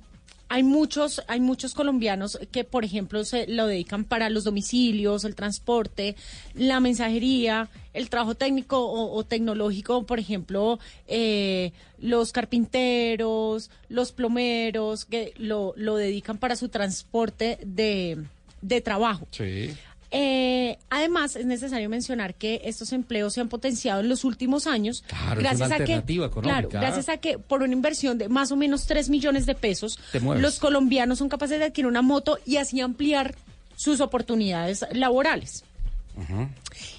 hay 0.50 0.64
muchos, 0.64 1.22
hay 1.28 1.40
muchos 1.40 1.76
colombianos 1.76 2.40
que, 2.52 2.64
por 2.64 2.84
ejemplo, 2.84 3.24
se 3.24 3.48
lo 3.48 3.68
dedican 3.68 4.04
para 4.04 4.30
los 4.30 4.44
domicilios, 4.44 5.24
el 5.24 5.36
transporte, 5.36 6.16
la 6.56 6.80
mensajería, 6.80 7.70
el 7.94 8.10
trabajo 8.10 8.34
técnico 8.36 8.84
o, 8.92 9.24
tecnológico, 9.24 10.04
por 10.08 10.20
ejemplo, 10.20 10.80
eh, 11.08 11.72
los 12.00 12.32
carpinteros, 12.32 13.70
los 13.90 14.12
plomeros, 14.12 15.06
que 15.06 15.34
lo, 15.38 15.74
lo 15.78 15.96
dedican 15.96 16.40
para 16.40 16.56
su 16.56 16.70
transporte 16.70 17.60
de, 17.64 18.18
de 18.62 18.82
trabajo. 18.82 19.28
Sí. 19.32 19.70
Eh, 20.12 20.78
además, 20.90 21.36
es 21.36 21.46
necesario 21.46 21.90
mencionar 21.90 22.34
que 22.36 22.62
estos 22.64 22.94
empleos 22.94 23.34
se 23.34 23.42
han 23.42 23.50
potenciado 23.50 24.02
en 24.02 24.10
los 24.10 24.24
últimos 24.24 24.66
años. 24.66 25.04
Claro, 25.08 25.42
es 25.42 25.56
una 25.56 25.66
a 25.66 25.70
que, 25.70 25.84
alternativa 25.84 26.26
económica. 26.26 26.68
claro, 26.68 26.70
gracias 26.70 27.10
a 27.10 27.18
que 27.18 27.38
por 27.38 27.62
una 27.62 27.74
inversión 27.74 28.18
de 28.18 28.30
más 28.30 28.52
o 28.52 28.56
menos 28.56 28.86
3 28.86 29.10
millones 29.10 29.46
de 29.46 29.56
pesos, 29.56 30.00
los 30.14 30.60
colombianos 30.60 31.20
son 31.20 31.30
capaces 31.30 31.60
de 31.60 31.66
adquirir 31.66 31.88
una 31.88 32.02
moto 32.02 32.40
y 32.46 32.58
así 32.58 32.82
ampliar 32.82 33.36
sus 33.76 34.02
oportunidades 34.02 34.86
laborales. 34.92 35.64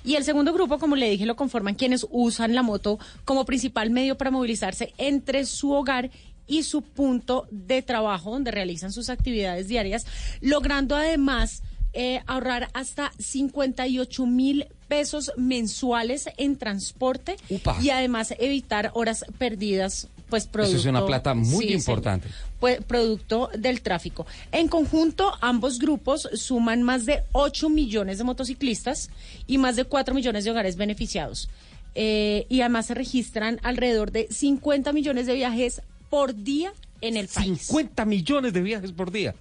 Y 0.02 0.14
el 0.14 0.24
segundo 0.24 0.52
grupo, 0.52 0.78
como 0.78 0.96
le 0.96 1.10
dije, 1.10 1.26
lo 1.26 1.36
conforman 1.36 1.74
quienes 1.74 2.06
usan 2.10 2.54
la 2.54 2.62
moto 2.62 2.98
como 3.24 3.44
principal 3.44 3.90
medio 3.90 4.16
para 4.16 4.30
movilizarse 4.30 4.94
entre 4.96 5.44
su 5.44 5.72
hogar 5.72 6.10
y 6.46 6.62
su 6.62 6.82
punto 6.82 7.46
de 7.50 7.82
trabajo, 7.82 8.30
donde 8.30 8.50
realizan 8.50 8.92
sus 8.92 9.10
actividades 9.10 9.68
diarias, 9.68 10.06
logrando 10.40 10.96
además 10.96 11.62
eh, 11.92 12.20
ahorrar 12.26 12.68
hasta 12.74 13.12
58 13.18 14.26
mil 14.26 14.66
pesos 14.88 15.32
mensuales 15.36 16.28
en 16.36 16.56
transporte 16.56 17.36
Upa. 17.48 17.76
y 17.80 17.90
además 17.90 18.34
evitar 18.38 18.90
horas 18.94 19.24
perdidas. 19.38 20.08
Pues 20.28 20.46
producto, 20.46 20.76
Eso 20.76 20.88
es 20.88 20.90
una 20.90 21.04
plata 21.04 21.34
muy 21.34 21.66
Sí, 21.66 21.72
importante. 21.72 22.28
Pues, 22.60 22.80
producto 22.84 23.50
del 23.58 23.82
tráfico. 23.82 24.26
En 24.52 24.68
conjunto, 24.68 25.32
ambos 25.40 25.80
grupos 25.80 26.28
suman 26.34 26.84
más 26.84 27.04
de 27.04 27.24
8 27.32 27.68
millones 27.68 28.18
de 28.18 28.24
motociclistas 28.24 29.10
y 29.48 29.58
más 29.58 29.74
de 29.74 29.84
4 29.84 30.14
millones 30.14 30.44
de 30.44 30.52
hogares 30.52 30.76
beneficiados. 30.76 31.48
Eh, 31.96 32.46
y 32.48 32.60
además 32.60 32.86
se 32.86 32.94
registran 32.94 33.58
alrededor 33.64 34.12
de 34.12 34.28
50 34.30 34.92
millones 34.92 35.26
de 35.26 35.34
viajes 35.34 35.82
por 36.10 36.32
día 36.36 36.72
en 37.00 37.16
el 37.16 37.26
país. 37.26 37.62
50 37.62 38.04
millones 38.04 38.52
de 38.52 38.62
viajes 38.62 38.92
por 38.92 39.10
día. 39.10 39.34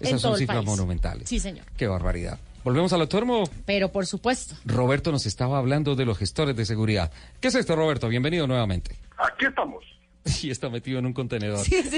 Esas 0.00 0.20
son 0.20 0.36
cifras 0.36 0.58
país. 0.58 0.66
monumentales. 0.68 1.28
Sí, 1.28 1.38
señor. 1.40 1.64
Qué 1.76 1.86
barbaridad. 1.86 2.38
Volvemos 2.64 2.92
al 2.92 3.02
autónomo. 3.02 3.44
Pero 3.66 3.90
por 3.92 4.06
supuesto. 4.06 4.54
Roberto 4.64 5.12
nos 5.12 5.26
estaba 5.26 5.58
hablando 5.58 5.94
de 5.96 6.04
los 6.06 6.16
gestores 6.18 6.56
de 6.56 6.64
seguridad. 6.64 7.12
¿Qué 7.40 7.48
es 7.48 7.54
esto, 7.54 7.76
Roberto? 7.76 8.08
Bienvenido 8.08 8.46
nuevamente. 8.46 8.96
Aquí 9.18 9.46
estamos. 9.46 9.84
Y 10.42 10.50
está 10.50 10.70
metido 10.70 10.98
en 10.98 11.04
un 11.06 11.12
contenedor. 11.12 11.58
¿en, 11.70 11.90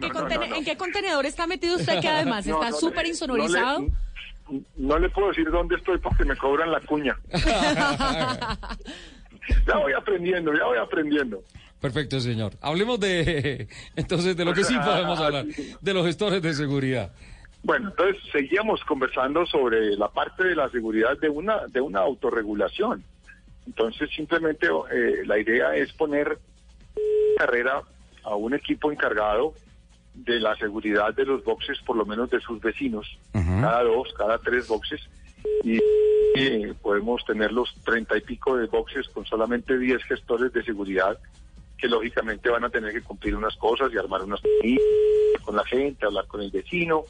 qué 0.00 0.08
contene- 0.10 0.56
en 0.56 0.64
qué 0.64 0.76
contenedor 0.78 1.26
está 1.26 1.46
metido 1.46 1.76
usted 1.76 2.00
que 2.00 2.08
además 2.16 2.46
No, 2.46 2.54
está 2.54 2.70
no, 2.70 2.76
súper 2.78 3.02
no 3.04 3.08
insonorizado? 3.10 3.80
le- 3.80 4.62
No 4.78 4.98
le 4.98 5.10
puedo 5.10 5.28
decir 5.28 5.50
dónde 5.50 5.76
estoy 5.76 5.98
porque 5.98 6.24
me 6.24 6.34
cobran 6.36 6.72
la 6.72 6.80
cuña. 6.80 7.14
ya 9.66 9.76
voy 9.76 9.92
aprendiendo, 9.92 10.52
ya 10.54 10.64
voy 10.64 10.78
aprendiendo. 10.78 11.42
Perfecto, 11.86 12.18
señor. 12.18 12.54
Hablemos 12.62 12.98
de, 12.98 13.68
entonces, 13.96 14.36
de 14.36 14.44
lo 14.44 14.52
que 14.52 14.64
sí 14.64 14.74
podemos 14.84 15.20
hablar, 15.20 15.46
de 15.46 15.94
los 15.94 16.04
gestores 16.04 16.42
de 16.42 16.52
seguridad. 16.52 17.12
Bueno, 17.62 17.90
entonces 17.90 18.20
seguíamos 18.32 18.82
conversando 18.84 19.46
sobre 19.46 19.96
la 19.96 20.08
parte 20.08 20.42
de 20.42 20.56
la 20.56 20.68
seguridad 20.68 21.16
de 21.18 21.28
una 21.28 21.66
de 21.68 21.80
una 21.80 22.00
autorregulación. 22.00 23.04
Entonces 23.68 24.10
simplemente 24.16 24.66
eh, 24.66 25.22
la 25.26 25.38
idea 25.38 25.76
es 25.76 25.92
poner 25.92 26.38
carrera 27.38 27.82
a 28.24 28.34
un 28.34 28.54
equipo 28.54 28.90
encargado 28.90 29.54
de 30.14 30.40
la 30.40 30.56
seguridad 30.56 31.14
de 31.14 31.24
los 31.24 31.44
boxes, 31.44 31.78
por 31.86 31.96
lo 31.96 32.04
menos 32.04 32.30
de 32.30 32.40
sus 32.40 32.60
vecinos, 32.60 33.06
cada 33.32 33.84
dos, 33.84 34.12
cada 34.16 34.38
tres 34.38 34.66
boxes, 34.66 35.00
y 35.62 35.78
eh, 36.36 36.74
podemos 36.82 37.24
tener 37.24 37.52
los 37.52 37.72
treinta 37.84 38.16
y 38.16 38.22
pico 38.22 38.56
de 38.56 38.66
boxes 38.66 39.08
con 39.08 39.24
solamente 39.24 39.78
10 39.78 40.02
gestores 40.04 40.52
de 40.52 40.64
seguridad 40.64 41.18
que 41.78 41.88
lógicamente 41.88 42.48
van 42.48 42.64
a 42.64 42.70
tener 42.70 42.92
que 42.92 43.02
cumplir 43.02 43.36
unas 43.36 43.56
cosas 43.56 43.92
y 43.92 43.98
armar 43.98 44.22
unas 44.22 44.40
con 45.44 45.56
la 45.56 45.64
gente, 45.64 46.06
hablar 46.06 46.26
con 46.26 46.40
el 46.40 46.50
vecino 46.50 47.04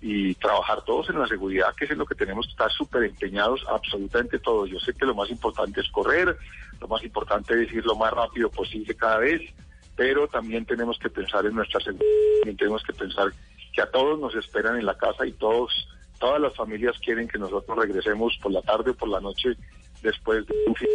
y 0.00 0.34
trabajar 0.34 0.82
todos 0.82 1.10
en 1.10 1.18
la 1.18 1.26
seguridad, 1.26 1.74
que 1.74 1.86
es 1.86 1.90
en 1.90 1.98
lo 1.98 2.06
que 2.06 2.14
tenemos 2.14 2.46
que 2.46 2.52
estar 2.52 2.70
súper 2.70 3.04
empeñados 3.04 3.64
absolutamente 3.68 4.38
todos. 4.38 4.70
Yo 4.70 4.78
sé 4.78 4.94
que 4.94 5.06
lo 5.06 5.14
más 5.14 5.30
importante 5.30 5.80
es 5.80 5.88
correr, 5.90 6.36
lo 6.80 6.88
más 6.88 7.02
importante 7.02 7.62
es 7.62 7.72
ir 7.72 7.84
lo 7.84 7.96
más 7.96 8.12
rápido 8.12 8.50
posible 8.50 8.94
cada 8.94 9.18
vez, 9.18 9.42
pero 9.96 10.28
también 10.28 10.64
tenemos 10.64 10.98
que 10.98 11.10
pensar 11.10 11.46
en 11.46 11.54
nuestra 11.54 11.80
seguridad, 11.80 12.06
también 12.40 12.56
tenemos 12.56 12.82
que 12.82 12.92
pensar 12.92 13.32
que 13.72 13.82
a 13.82 13.90
todos 13.90 14.18
nos 14.18 14.34
esperan 14.34 14.78
en 14.78 14.86
la 14.86 14.96
casa 14.96 15.26
y 15.26 15.32
todos, 15.32 15.88
todas 16.18 16.40
las 16.40 16.54
familias 16.54 16.96
quieren 16.98 17.26
que 17.28 17.38
nosotros 17.38 17.76
regresemos 17.76 18.38
por 18.42 18.52
la 18.52 18.62
tarde 18.62 18.90
o 18.90 18.94
por 18.94 19.08
la 19.08 19.20
noche 19.20 19.56
después 20.06 20.46
de 20.46 20.54
un 20.66 20.74
fin 20.74 20.88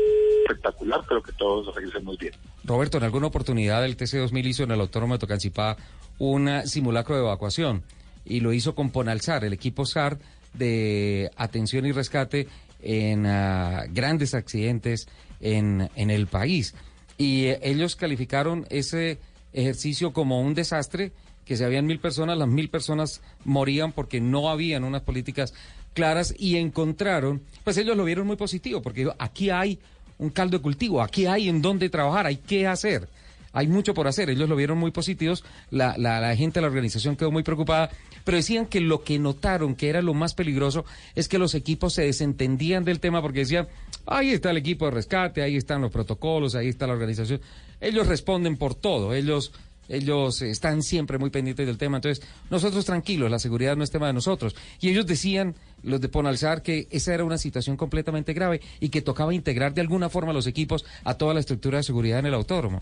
espectacular, 0.47 1.01
pero 1.07 1.21
que 1.21 1.31
todos 1.33 1.73
regresemos 1.75 2.17
bien. 2.17 2.33
Roberto, 2.63 2.97
en 2.97 3.03
alguna 3.03 3.27
oportunidad 3.27 3.85
el 3.85 3.97
TC2000 3.97 4.45
hizo 4.45 4.63
en 4.63 4.71
el 4.71 4.81
Autónomo 4.81 5.13
de 5.13 5.19
Tocancipá 5.19 5.77
un 6.17 6.47
eh, 6.47 6.67
simulacro 6.67 7.15
de 7.15 7.21
evacuación 7.21 7.83
y 8.25 8.39
lo 8.39 8.53
hizo 8.53 8.75
con 8.75 8.91
Ponalzar, 8.91 9.43
el 9.43 9.53
equipo 9.53 9.85
SAR 9.85 10.17
de 10.53 11.29
atención 11.35 11.85
y 11.85 11.91
rescate 11.91 12.47
en 12.81 13.25
ah, 13.25 13.85
grandes 13.89 14.33
accidentes 14.33 15.07
en, 15.39 15.89
en 15.95 16.09
el 16.09 16.27
país. 16.27 16.75
Y 17.17 17.45
eh, 17.47 17.59
ellos 17.63 17.95
calificaron 17.95 18.65
ese 18.69 19.19
ejercicio 19.53 20.13
como 20.13 20.41
un 20.41 20.53
desastre, 20.53 21.11
que 21.45 21.57
si 21.57 21.63
habían 21.63 21.85
mil 21.85 21.99
personas, 21.99 22.37
las 22.37 22.47
mil 22.47 22.69
personas 22.69 23.21
morían 23.43 23.91
porque 23.91 24.21
no 24.21 24.49
habían 24.49 24.83
unas 24.83 25.01
políticas 25.01 25.53
claras 25.93 26.33
y 26.37 26.57
encontraron, 26.57 27.41
pues 27.63 27.77
ellos 27.77 27.97
lo 27.97 28.05
vieron 28.05 28.27
muy 28.27 28.35
positivo, 28.35 28.81
porque 28.81 29.09
aquí 29.19 29.49
hay 29.49 29.79
un 30.17 30.29
caldo 30.29 30.57
de 30.57 30.63
cultivo, 30.63 31.01
aquí 31.01 31.25
hay 31.25 31.49
en 31.49 31.61
dónde 31.61 31.89
trabajar, 31.89 32.25
hay 32.25 32.37
qué 32.37 32.67
hacer. 32.67 33.07
Hay 33.53 33.67
mucho 33.67 33.93
por 33.93 34.07
hacer, 34.07 34.29
ellos 34.29 34.47
lo 34.47 34.55
vieron 34.55 34.77
muy 34.77 34.91
positivos, 34.91 35.43
la, 35.71 35.95
la, 35.97 36.21
la 36.21 36.35
gente 36.37 36.59
de 36.59 36.61
la 36.61 36.67
organización 36.67 37.17
quedó 37.17 37.31
muy 37.31 37.43
preocupada, 37.43 37.89
pero 38.23 38.37
decían 38.37 38.65
que 38.65 38.79
lo 38.79 39.03
que 39.03 39.19
notaron 39.19 39.75
que 39.75 39.89
era 39.89 40.01
lo 40.01 40.13
más 40.13 40.33
peligroso 40.33 40.85
es 41.15 41.27
que 41.27 41.37
los 41.37 41.53
equipos 41.53 41.93
se 41.93 42.03
desentendían 42.03 42.85
del 42.85 43.01
tema 43.01 43.21
porque 43.21 43.39
decían, 43.39 43.67
ahí 44.05 44.31
está 44.31 44.51
el 44.51 44.57
equipo 44.57 44.85
de 44.85 44.91
rescate, 44.91 45.41
ahí 45.41 45.57
están 45.57 45.81
los 45.81 45.91
protocolos, 45.91 46.55
ahí 46.55 46.69
está 46.69 46.87
la 46.87 46.93
organización. 46.93 47.41
Ellos 47.81 48.07
responden 48.07 48.55
por 48.55 48.73
todo, 48.73 49.13
ellos 49.13 49.51
ellos 49.91 50.41
están 50.41 50.81
siempre 50.81 51.17
muy 51.17 51.29
pendientes 51.29 51.67
del 51.67 51.77
tema. 51.77 51.97
Entonces, 51.97 52.25
nosotros 52.49 52.85
tranquilos, 52.85 53.29
la 53.29 53.39
seguridad 53.39 53.75
no 53.75 53.83
es 53.83 53.91
tema 53.91 54.07
de 54.07 54.13
nosotros. 54.13 54.55
Y 54.79 54.89
ellos 54.89 55.05
decían, 55.05 55.55
los 55.83 56.01
de 56.01 56.09
Ponalzar, 56.09 56.63
que 56.63 56.87
esa 56.91 57.13
era 57.13 57.23
una 57.23 57.37
situación 57.37 57.77
completamente 57.77 58.33
grave 58.33 58.61
y 58.79 58.89
que 58.89 59.01
tocaba 59.01 59.33
integrar 59.33 59.73
de 59.73 59.81
alguna 59.81 60.09
forma 60.09 60.33
los 60.33 60.47
equipos 60.47 60.85
a 61.03 61.15
toda 61.15 61.33
la 61.33 61.39
estructura 61.39 61.77
de 61.77 61.83
seguridad 61.83 62.19
en 62.19 62.27
el 62.27 62.33
autódromo. 62.33 62.81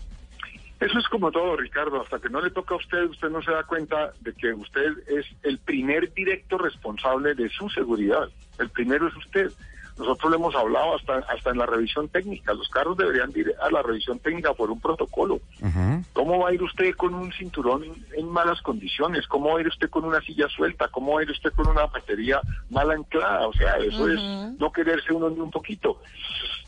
Eso 0.80 0.98
es 0.98 1.06
como 1.08 1.30
todo, 1.30 1.56
Ricardo. 1.56 2.00
Hasta 2.00 2.18
que 2.18 2.30
no 2.30 2.40
le 2.40 2.50
toca 2.50 2.74
a 2.74 2.78
usted, 2.78 3.04
usted 3.04 3.28
no 3.28 3.42
se 3.42 3.50
da 3.50 3.64
cuenta 3.64 4.12
de 4.20 4.32
que 4.32 4.54
usted 4.54 4.92
es 5.08 5.26
el 5.42 5.58
primer 5.58 6.12
directo 6.14 6.56
responsable 6.56 7.34
de 7.34 7.50
su 7.50 7.68
seguridad. 7.68 8.30
El 8.58 8.70
primero 8.70 9.08
es 9.08 9.16
usted. 9.16 9.52
Nosotros 9.98 10.30
lo 10.30 10.36
hemos 10.36 10.54
hablado 10.54 10.96
hasta, 10.96 11.18
hasta 11.32 11.50
en 11.50 11.58
la 11.58 11.66
revisión 11.66 12.08
técnica. 12.08 12.54
Los 12.54 12.68
carros 12.68 12.96
deberían 12.96 13.30
ir 13.34 13.54
a 13.60 13.70
la 13.70 13.82
revisión 13.82 14.18
técnica 14.18 14.54
por 14.54 14.70
un 14.70 14.80
protocolo. 14.80 15.40
¿Cómo 16.12 16.38
va 16.38 16.50
a 16.50 16.54
ir 16.54 16.62
usted 16.62 16.94
con 16.96 17.14
un 17.14 17.32
cinturón 17.32 17.84
en 18.16 18.28
malas 18.28 18.60
condiciones? 18.62 19.26
¿Cómo 19.26 19.52
va 19.52 19.58
a 19.58 19.60
ir 19.60 19.68
usted 19.68 19.90
con 19.90 20.04
una 20.04 20.20
silla 20.20 20.48
suelta? 20.48 20.88
¿Cómo 20.88 21.14
va 21.14 21.20
a 21.20 21.22
ir 21.24 21.30
usted 21.30 21.52
con 21.52 21.68
una 21.68 21.86
batería 21.86 22.40
mal 22.70 22.90
anclada? 22.90 23.46
O 23.46 23.52
sea, 23.52 23.76
eso 23.76 24.08
es 24.08 24.20
no 24.58 24.72
quererse 24.72 25.12
uno 25.12 25.30
ni 25.30 25.40
un 25.40 25.50
poquito. 25.50 26.00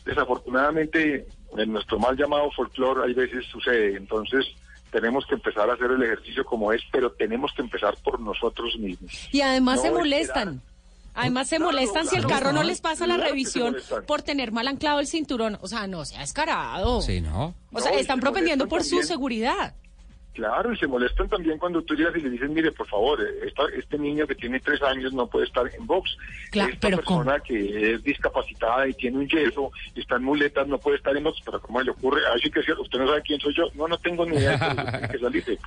Desafortunadamente, 0.05 1.27
en 1.57 1.71
nuestro 1.71 1.97
mal 1.99 2.15
llamado 2.17 2.51
folclore 2.51 3.05
hay 3.05 3.13
veces 3.13 3.45
sucede. 3.45 3.95
Entonces, 3.95 4.45
tenemos 4.91 5.25
que 5.25 5.35
empezar 5.35 5.69
a 5.69 5.73
hacer 5.73 5.91
el 5.91 6.03
ejercicio 6.03 6.45
como 6.45 6.71
es, 6.71 6.81
pero 6.91 7.11
tenemos 7.11 7.51
que 7.53 7.63
empezar 7.63 7.95
por 8.03 8.19
nosotros 8.19 8.77
mismos. 8.77 9.27
Y 9.31 9.41
además 9.41 9.83
No 9.83 10.03
se 10.03 10.21
esperar. 10.21 10.53
Además 11.15 11.47
se 11.47 11.57
Claro, 11.57 11.71
molestan 11.71 12.07
si 12.07 12.15
el 12.15 12.25
claro, 12.25 12.39
carro 12.43 12.53
no 12.53 12.63
les 12.63 12.81
pasa 12.81 13.05
la 13.05 13.17
que 13.17 13.23
revisión 13.25 13.75
por 14.07 14.21
tener 14.23 14.51
mal 14.51 14.67
anclado 14.67 14.99
el 14.99 15.07
cinturón. 15.07 15.57
O 15.61 15.67
sea, 15.67 15.85
no 15.87 16.05
sea 16.05 16.21
descarado. 16.21 17.01
Sí, 17.01 17.21
¿no? 17.21 17.53
O 17.71 17.79
sea, 17.79 17.91
No, 17.91 17.97
están 17.99 18.17
se 18.17 18.21
propendiendo 18.21 18.67
por 18.67 18.83
su 18.83 19.01
seguridad. 19.03 19.75
Claro, 20.33 20.73
y 20.73 20.77
se 20.77 20.87
molestan 20.87 21.29
también 21.29 21.59
cuando 21.59 21.83
tú 21.83 21.93
llegas 21.93 22.15
y 22.17 22.21
le 22.21 22.31
dices, 22.31 22.49
mire, 22.49 22.71
por 22.71 22.87
favor, 22.87 23.19
esta- 23.45 23.67
este 23.77 23.99
niño 23.99 24.25
que 24.25 24.33
tiene 24.33 24.59
tres 24.59 24.81
años 24.81 25.13
no 25.13 25.27
puede 25.27 25.45
estar 25.45 25.63
en 25.71 25.85
box. 25.85 26.17
Claro, 26.49 26.69
esta 26.73 26.87
pero 26.87 26.97
persona 26.97 27.39
que 27.39 27.93
es 27.93 28.03
discapacitada 28.03 28.87
y 28.87 28.95
tiene 28.95 29.19
un 29.19 29.27
yeso 29.27 29.71
y 29.93 29.99
está 30.01 30.15
en 30.15 30.23
muletas 30.23 30.67
no 30.67 30.79
puede 30.79 30.97
estar 30.97 31.15
en 31.15 31.23
box. 31.25 31.39
Pero 31.45 31.61
¿cómo 31.61 31.79
le 31.83 31.91
ocurre? 31.91 32.21
Así 32.35 32.49
que 32.49 32.61
es 32.61 32.65
cierto, 32.65 32.81
usted 32.81 32.97
no 32.97 33.07
sabe 33.09 33.21
quién 33.21 33.39
soy 33.39 33.53
yo. 33.55 33.65
No, 33.75 33.87
no 33.87 33.99
tengo 33.99 34.25
ni 34.25 34.37
idea. 34.37 34.57
tiene 34.91 35.07
que 35.09 35.19
salirse. 35.19 35.59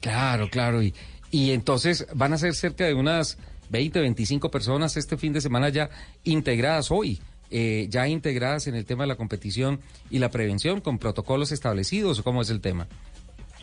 Claro, 0.00 0.48
claro. 0.50 0.82
Y, 0.82 0.92
y 1.30 1.52
entonces 1.52 2.06
van 2.14 2.32
a 2.32 2.38
ser 2.38 2.54
cerca 2.54 2.84
de 2.86 2.94
unas 2.94 3.38
20, 3.72 4.00
25 4.00 4.50
personas 4.50 4.96
este 4.96 5.16
fin 5.16 5.32
de 5.32 5.40
semana 5.40 5.70
ya 5.70 5.90
integradas 6.22 6.90
hoy 6.90 7.18
eh, 7.54 7.86
ya 7.90 8.08
integradas 8.08 8.66
en 8.66 8.74
el 8.74 8.86
tema 8.86 9.04
de 9.04 9.08
la 9.08 9.16
competición 9.16 9.80
y 10.08 10.20
la 10.20 10.30
prevención 10.30 10.80
con 10.80 10.98
protocolos 10.98 11.52
establecidos 11.52 12.22
cómo 12.22 12.40
es 12.40 12.48
el 12.48 12.62
tema? 12.62 12.86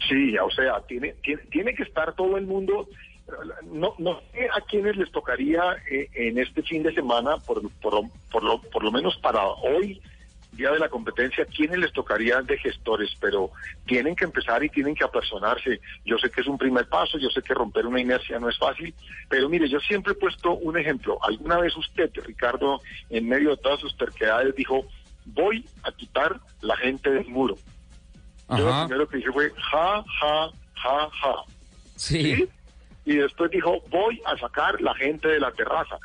Sí, 0.07 0.38
o 0.38 0.52
sea, 0.52 0.80
tiene, 0.88 1.15
tiene, 1.49 1.73
que 1.73 1.81
estar 1.81 2.14
todo 2.14 2.38
el 2.38 2.45
mundo. 2.45 2.88
No, 3.72 3.95
no 3.98 4.22
sé 4.31 4.48
a 4.56 4.61
quienes 4.61 4.95
les 4.95 5.11
tocaría 5.11 5.61
eh, 5.91 6.07
en 6.14 6.38
este 6.38 6.61
fin 6.61 6.84
de 6.84 6.94
semana, 6.94 7.38
por, 7.38 7.68
por, 7.81 8.02
por, 8.31 8.44
lo, 8.44 8.61
por 8.61 8.84
lo 8.84 8.91
menos 8.91 9.18
para 9.18 9.44
hoy, 9.44 9.99
día 10.51 10.71
de 10.71 10.80
la 10.80 10.89
competencia, 10.89 11.45
quiénes 11.45 11.80
les 11.80 11.93
tocaría 11.93 12.41
de 12.41 12.57
gestores, 12.57 13.11
pero 13.19 13.51
tienen 13.85 14.15
que 14.15 14.26
empezar 14.26 14.63
y 14.63 14.69
tienen 14.69 14.95
que 14.95 15.03
apersonarse. 15.03 15.80
Yo 16.05 16.17
sé 16.17 16.30
que 16.30 16.41
es 16.41 16.47
un 16.47 16.57
primer 16.57 16.88
paso, 16.88 17.17
yo 17.17 17.30
sé 17.30 17.41
que 17.41 17.53
romper 17.53 17.85
una 17.85 18.01
inercia 18.01 18.39
no 18.39 18.49
es 18.49 18.57
fácil, 18.57 18.93
pero 19.30 19.47
mire, 19.47 19.69
yo 19.69 19.80
siempre 19.80 20.13
he 20.13 20.15
puesto 20.15 20.53
un 20.55 20.77
ejemplo. 20.77 21.17
Alguna 21.23 21.59
vez 21.59 21.76
usted, 21.77 22.11
Ricardo, 22.26 22.81
en 23.09 23.27
medio 23.27 23.51
de 23.51 23.57
todas 23.57 23.80
sus 23.80 23.95
terquedades, 23.97 24.55
dijo, 24.55 24.85
voy 25.26 25.65
a 25.84 25.91
quitar 25.91 26.39
la 26.61 26.76
gente 26.77 27.09
del 27.09 27.27
muro. 27.27 27.55
Yo 28.49 28.65
lo 28.65 28.88
primero 28.88 29.07
que 29.07 29.17
dije 29.17 29.31
fue, 29.31 29.51
ja, 29.71 30.03
ja, 30.19 30.49
ja, 30.76 31.09
ja. 31.21 31.35
Sí. 31.95 32.49
Y 33.05 33.15
después 33.15 33.51
dijo, 33.51 33.80
voy 33.89 34.21
a 34.26 34.38
sacar 34.38 34.81
la 34.81 34.93
gente 34.95 35.27
de 35.27 35.39
la 35.39 35.51
terraza. 35.51 35.97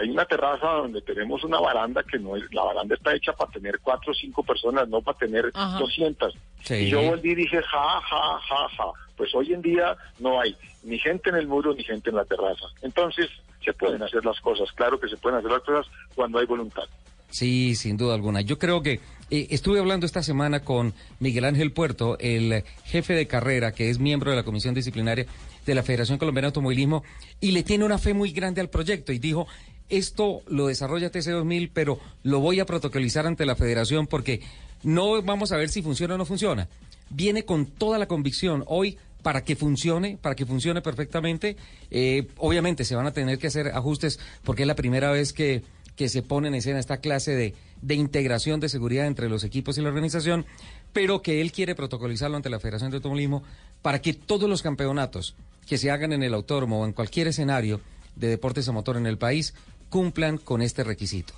Hay 0.00 0.10
una 0.10 0.24
terraza 0.24 0.66
donde 0.66 1.00
tenemos 1.02 1.42
una 1.44 1.60
baranda 1.60 2.02
que 2.02 2.18
no 2.18 2.36
es, 2.36 2.42
la 2.52 2.62
baranda 2.62 2.94
está 2.94 3.14
hecha 3.14 3.32
para 3.32 3.50
tener 3.50 3.78
cuatro 3.80 4.12
o 4.12 4.14
cinco 4.14 4.42
personas, 4.42 4.88
no 4.88 5.00
para 5.00 5.18
tener 5.18 5.50
Ajá. 5.54 5.78
200. 5.78 6.34
Sí. 6.62 6.74
Y 6.74 6.90
yo 6.90 7.02
volví 7.02 7.32
y 7.32 7.34
dije, 7.34 7.60
ja, 7.62 8.00
ja, 8.00 8.38
ja, 8.40 8.68
ja. 8.76 8.84
Pues 9.16 9.34
hoy 9.34 9.52
en 9.52 9.62
día 9.62 9.96
no 10.18 10.40
hay 10.40 10.56
ni 10.82 10.98
gente 10.98 11.30
en 11.30 11.36
el 11.36 11.46
muro 11.46 11.74
ni 11.74 11.84
gente 11.84 12.10
en 12.10 12.16
la 12.16 12.24
terraza. 12.24 12.66
Entonces, 12.82 13.28
se 13.64 13.72
pueden 13.72 14.02
hacer 14.02 14.24
las 14.24 14.40
cosas. 14.40 14.70
Claro 14.72 14.98
que 14.98 15.08
se 15.08 15.16
pueden 15.16 15.38
hacer 15.38 15.50
las 15.50 15.62
cosas 15.62 15.86
cuando 16.14 16.38
hay 16.38 16.46
voluntad. 16.46 16.84
Sí, 17.30 17.74
sin 17.76 17.96
duda 17.96 18.14
alguna. 18.14 18.42
Yo 18.42 18.58
creo 18.58 18.82
que 18.82 19.00
eh, 19.30 19.46
estuve 19.50 19.78
hablando 19.78 20.04
esta 20.04 20.22
semana 20.22 20.60
con 20.60 20.92
Miguel 21.18 21.46
Ángel 21.46 21.72
Puerto, 21.72 22.18
el 22.18 22.62
jefe 22.84 23.14
de 23.14 23.26
carrera, 23.26 23.72
que 23.72 23.88
es 23.88 23.98
miembro 23.98 24.30
de 24.30 24.36
la 24.36 24.42
Comisión 24.42 24.74
Disciplinaria 24.74 25.26
de 25.64 25.74
la 25.74 25.82
Federación 25.82 26.18
Colombiana 26.18 26.46
de 26.46 26.50
Automovilismo, 26.50 27.04
y 27.40 27.52
le 27.52 27.62
tiene 27.62 27.84
una 27.86 27.96
fe 27.96 28.12
muy 28.12 28.32
grande 28.32 28.60
al 28.60 28.68
proyecto 28.68 29.12
y 29.12 29.18
dijo, 29.18 29.46
esto 29.92 30.42
lo 30.48 30.68
desarrolla 30.68 31.12
TC2000, 31.12 31.70
pero 31.72 32.00
lo 32.22 32.40
voy 32.40 32.60
a 32.60 32.66
protocolizar 32.66 33.26
ante 33.26 33.44
la 33.44 33.56
federación 33.56 34.06
porque 34.06 34.40
no 34.82 35.22
vamos 35.22 35.52
a 35.52 35.58
ver 35.58 35.68
si 35.68 35.82
funciona 35.82 36.14
o 36.14 36.18
no 36.18 36.24
funciona. 36.24 36.68
Viene 37.10 37.44
con 37.44 37.66
toda 37.66 37.98
la 37.98 38.08
convicción 38.08 38.64
hoy 38.66 38.96
para 39.22 39.44
que 39.44 39.54
funcione, 39.54 40.18
para 40.20 40.34
que 40.34 40.46
funcione 40.46 40.80
perfectamente. 40.80 41.56
Eh, 41.90 42.26
obviamente 42.38 42.84
se 42.84 42.96
van 42.96 43.06
a 43.06 43.12
tener 43.12 43.38
que 43.38 43.48
hacer 43.48 43.68
ajustes 43.68 44.18
porque 44.42 44.62
es 44.62 44.66
la 44.66 44.74
primera 44.74 45.10
vez 45.10 45.34
que, 45.34 45.62
que 45.94 46.08
se 46.08 46.22
pone 46.22 46.48
en 46.48 46.54
escena 46.54 46.80
esta 46.80 46.96
clase 46.96 47.32
de, 47.32 47.54
de 47.82 47.94
integración 47.94 48.60
de 48.60 48.70
seguridad 48.70 49.06
entre 49.06 49.28
los 49.28 49.44
equipos 49.44 49.76
y 49.76 49.82
la 49.82 49.88
organización, 49.88 50.46
pero 50.94 51.20
que 51.20 51.42
él 51.42 51.52
quiere 51.52 51.74
protocolizarlo 51.74 52.38
ante 52.38 52.48
la 52.48 52.60
Federación 52.60 52.90
de 52.90 52.96
Automovilismo 52.96 53.42
para 53.82 54.00
que 54.00 54.14
todos 54.14 54.48
los 54.48 54.62
campeonatos 54.62 55.34
que 55.66 55.76
se 55.76 55.90
hagan 55.90 56.14
en 56.14 56.22
el 56.22 56.32
autódromo 56.32 56.80
o 56.80 56.86
en 56.86 56.92
cualquier 56.92 57.28
escenario 57.28 57.80
de 58.16 58.28
deportes 58.28 58.68
a 58.68 58.72
motor 58.72 58.96
en 58.96 59.06
el 59.06 59.18
país 59.18 59.54
cumplan 59.92 60.38
con 60.38 60.62
este 60.62 60.82
requisito. 60.82 61.34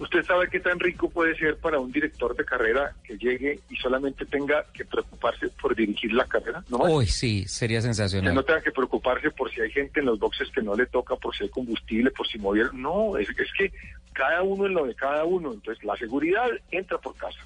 ¿Usted 0.00 0.24
sabe 0.24 0.48
qué 0.48 0.60
tan 0.60 0.78
rico 0.78 1.08
puede 1.08 1.36
ser 1.36 1.56
para 1.56 1.78
un 1.78 1.90
director 1.90 2.36
de 2.36 2.44
carrera 2.44 2.94
que 3.02 3.16
llegue 3.16 3.60
y 3.68 3.76
solamente 3.76 4.26
tenga 4.26 4.64
que 4.72 4.84
preocuparse 4.84 5.48
por 5.60 5.74
dirigir 5.74 6.12
la 6.12 6.24
carrera? 6.24 6.62
¿No? 6.68 6.78
Hoy 6.78 7.06
sí, 7.06 7.46
sería 7.48 7.78
Que 7.78 7.82
sensacional. 7.82 8.34
no 8.34 8.44
tenga 8.44 8.60
que 8.60 8.70
preocuparse 8.70 9.30
por 9.30 9.50
si 9.52 9.60
hay 9.60 9.70
gente 9.70 10.00
en 10.00 10.06
los 10.06 10.18
boxes 10.18 10.48
que 10.54 10.62
no 10.62 10.74
le 10.74 10.86
toca, 10.86 11.16
por 11.16 11.34
si 11.36 11.44
hay 11.44 11.50
combustible, 11.50 12.10
por 12.10 12.28
si 12.28 12.38
movieron. 12.38 12.80
No, 12.80 13.16
es, 13.16 13.28
es 13.28 13.52
que 13.56 13.72
cada 14.12 14.42
uno 14.42 14.66
en 14.66 14.74
lo 14.74 14.86
de 14.86 14.94
cada 14.94 15.24
uno. 15.24 15.52
Entonces, 15.52 15.82
la 15.84 15.96
seguridad 15.96 16.46
entra 16.70 16.98
por 16.98 17.16
casa. 17.16 17.40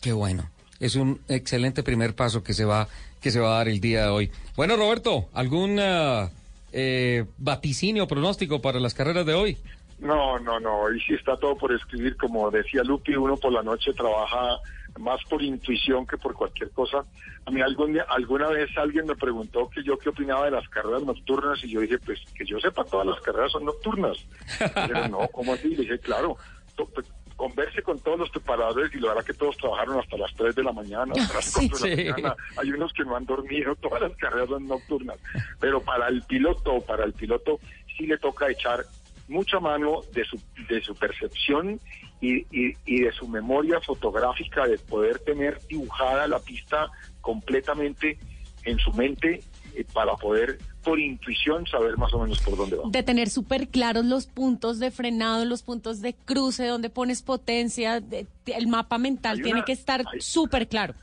Qué 0.00 0.12
bueno. 0.12 0.48
Es 0.80 0.96
un 0.96 1.20
excelente 1.28 1.82
primer 1.82 2.14
paso 2.14 2.42
que 2.42 2.52
se 2.52 2.64
va 2.64 2.88
que 3.20 3.30
se 3.30 3.40
va 3.40 3.54
a 3.54 3.58
dar 3.58 3.68
el 3.68 3.80
día 3.80 4.02
de 4.04 4.08
hoy. 4.08 4.30
Bueno, 4.54 4.76
Roberto, 4.76 5.28
¿algún 5.32 5.78
ah, 5.80 6.30
eh, 6.74 7.24
vaticinio 7.38 8.06
pronóstico 8.08 8.60
para 8.60 8.80
las 8.80 8.92
carreras 8.94 9.24
de 9.24 9.34
hoy? 9.34 9.56
No, 10.00 10.38
no, 10.40 10.58
no. 10.58 10.80
Hoy 10.80 11.00
sí 11.06 11.14
está 11.14 11.36
todo 11.36 11.56
por 11.56 11.72
escribir. 11.72 12.16
Como 12.16 12.50
decía 12.50 12.82
Lupi, 12.82 13.14
uno 13.14 13.36
por 13.36 13.52
la 13.52 13.62
noche 13.62 13.92
trabaja 13.94 14.58
más 14.98 15.20
por 15.30 15.40
intuición 15.42 16.06
que 16.06 16.18
por 16.18 16.34
cualquier 16.34 16.70
cosa. 16.70 17.04
A 17.46 17.50
mí 17.50 17.60
algún 17.60 17.92
día- 17.94 18.06
alguna 18.08 18.48
vez 18.48 18.68
alguien 18.76 19.06
me 19.06 19.14
preguntó 19.16 19.68
que 19.70 19.82
yo 19.84 19.96
qué 19.98 20.08
opinaba 20.08 20.44
de 20.46 20.50
las 20.50 20.68
carreras 20.68 21.02
nocturnas 21.04 21.62
y 21.64 21.70
yo 21.70 21.80
dije, 21.80 21.98
pues 21.98 22.20
que 22.36 22.44
yo 22.44 22.58
sepa, 22.60 22.84
todas 22.84 23.06
las 23.06 23.20
carreras 23.20 23.52
son 23.52 23.64
nocturnas. 23.64 24.16
Pero 24.74 25.08
no, 25.08 25.28
¿cómo 25.28 25.54
así? 25.54 25.68
Le 25.70 25.82
dije, 25.82 25.98
claro, 26.00 26.36
pues, 26.76 27.06
converse 27.36 27.82
con 27.82 27.98
todos 28.00 28.18
los 28.18 28.30
preparadores 28.30 28.94
y 28.94 28.98
lo 28.98 29.10
hará 29.10 29.22
que 29.22 29.34
todos 29.34 29.56
trabajaron 29.56 29.98
hasta 29.98 30.16
las 30.16 30.32
3 30.34 30.54
de 30.54 30.62
la 30.62 30.72
mañana, 30.72 31.12
hasta 31.18 31.34
las 31.34 31.52
4 31.52 31.78
de 31.78 31.96
la 31.96 31.96
Sí. 31.96 32.10
mañana. 32.22 32.36
Hay 32.56 32.70
unos 32.70 32.92
que 32.92 33.04
no 33.04 33.16
han 33.16 33.26
dormido, 33.26 33.74
todas 33.80 34.00
las 34.02 34.16
carreras 34.16 34.48
nocturnas. 34.60 35.18
Pero 35.60 35.80
para 35.80 36.08
el 36.08 36.22
piloto, 36.22 36.80
para 36.80 37.04
el 37.04 37.12
piloto 37.12 37.58
sí 37.96 38.06
le 38.06 38.18
toca 38.18 38.50
echar 38.50 38.84
mucha 39.28 39.58
mano 39.58 40.02
de 40.12 40.24
su, 40.24 40.38
de 40.68 40.82
su 40.82 40.94
percepción 40.94 41.80
y, 42.20 42.40
y- 42.50 42.76
y 42.84 43.00
de 43.02 43.12
su 43.12 43.26
memoria 43.26 43.80
fotográfica 43.80 44.66
de 44.66 44.76
poder 44.78 45.18
tener 45.20 45.58
dibujada 45.66 46.28
la 46.28 46.38
pista 46.40 46.88
completamente 47.22 48.18
en 48.64 48.78
su 48.78 48.92
mente 48.92 49.42
eh, 49.76 49.84
para 49.92 50.14
poder 50.16 50.58
por 50.82 51.00
intuición 51.00 51.66
saber 51.66 51.96
más 51.96 52.12
o 52.12 52.18
menos 52.18 52.40
por 52.40 52.56
dónde 52.56 52.76
va. 52.76 52.82
De 52.90 53.02
tener 53.02 53.30
súper 53.30 53.68
claros 53.68 54.04
los 54.04 54.26
puntos 54.26 54.78
de 54.78 54.90
frenado, 54.90 55.44
los 55.44 55.62
puntos 55.62 56.00
de 56.02 56.14
cruce, 56.14 56.66
donde 56.66 56.90
pones 56.90 57.22
potencia, 57.22 58.00
de- 58.00 58.26
el 58.46 58.66
mapa 58.66 58.98
mental 58.98 59.40
tiene 59.42 59.64
que 59.64 59.72
estar 59.72 60.04
súper 60.20 60.68
claro. 60.68 60.94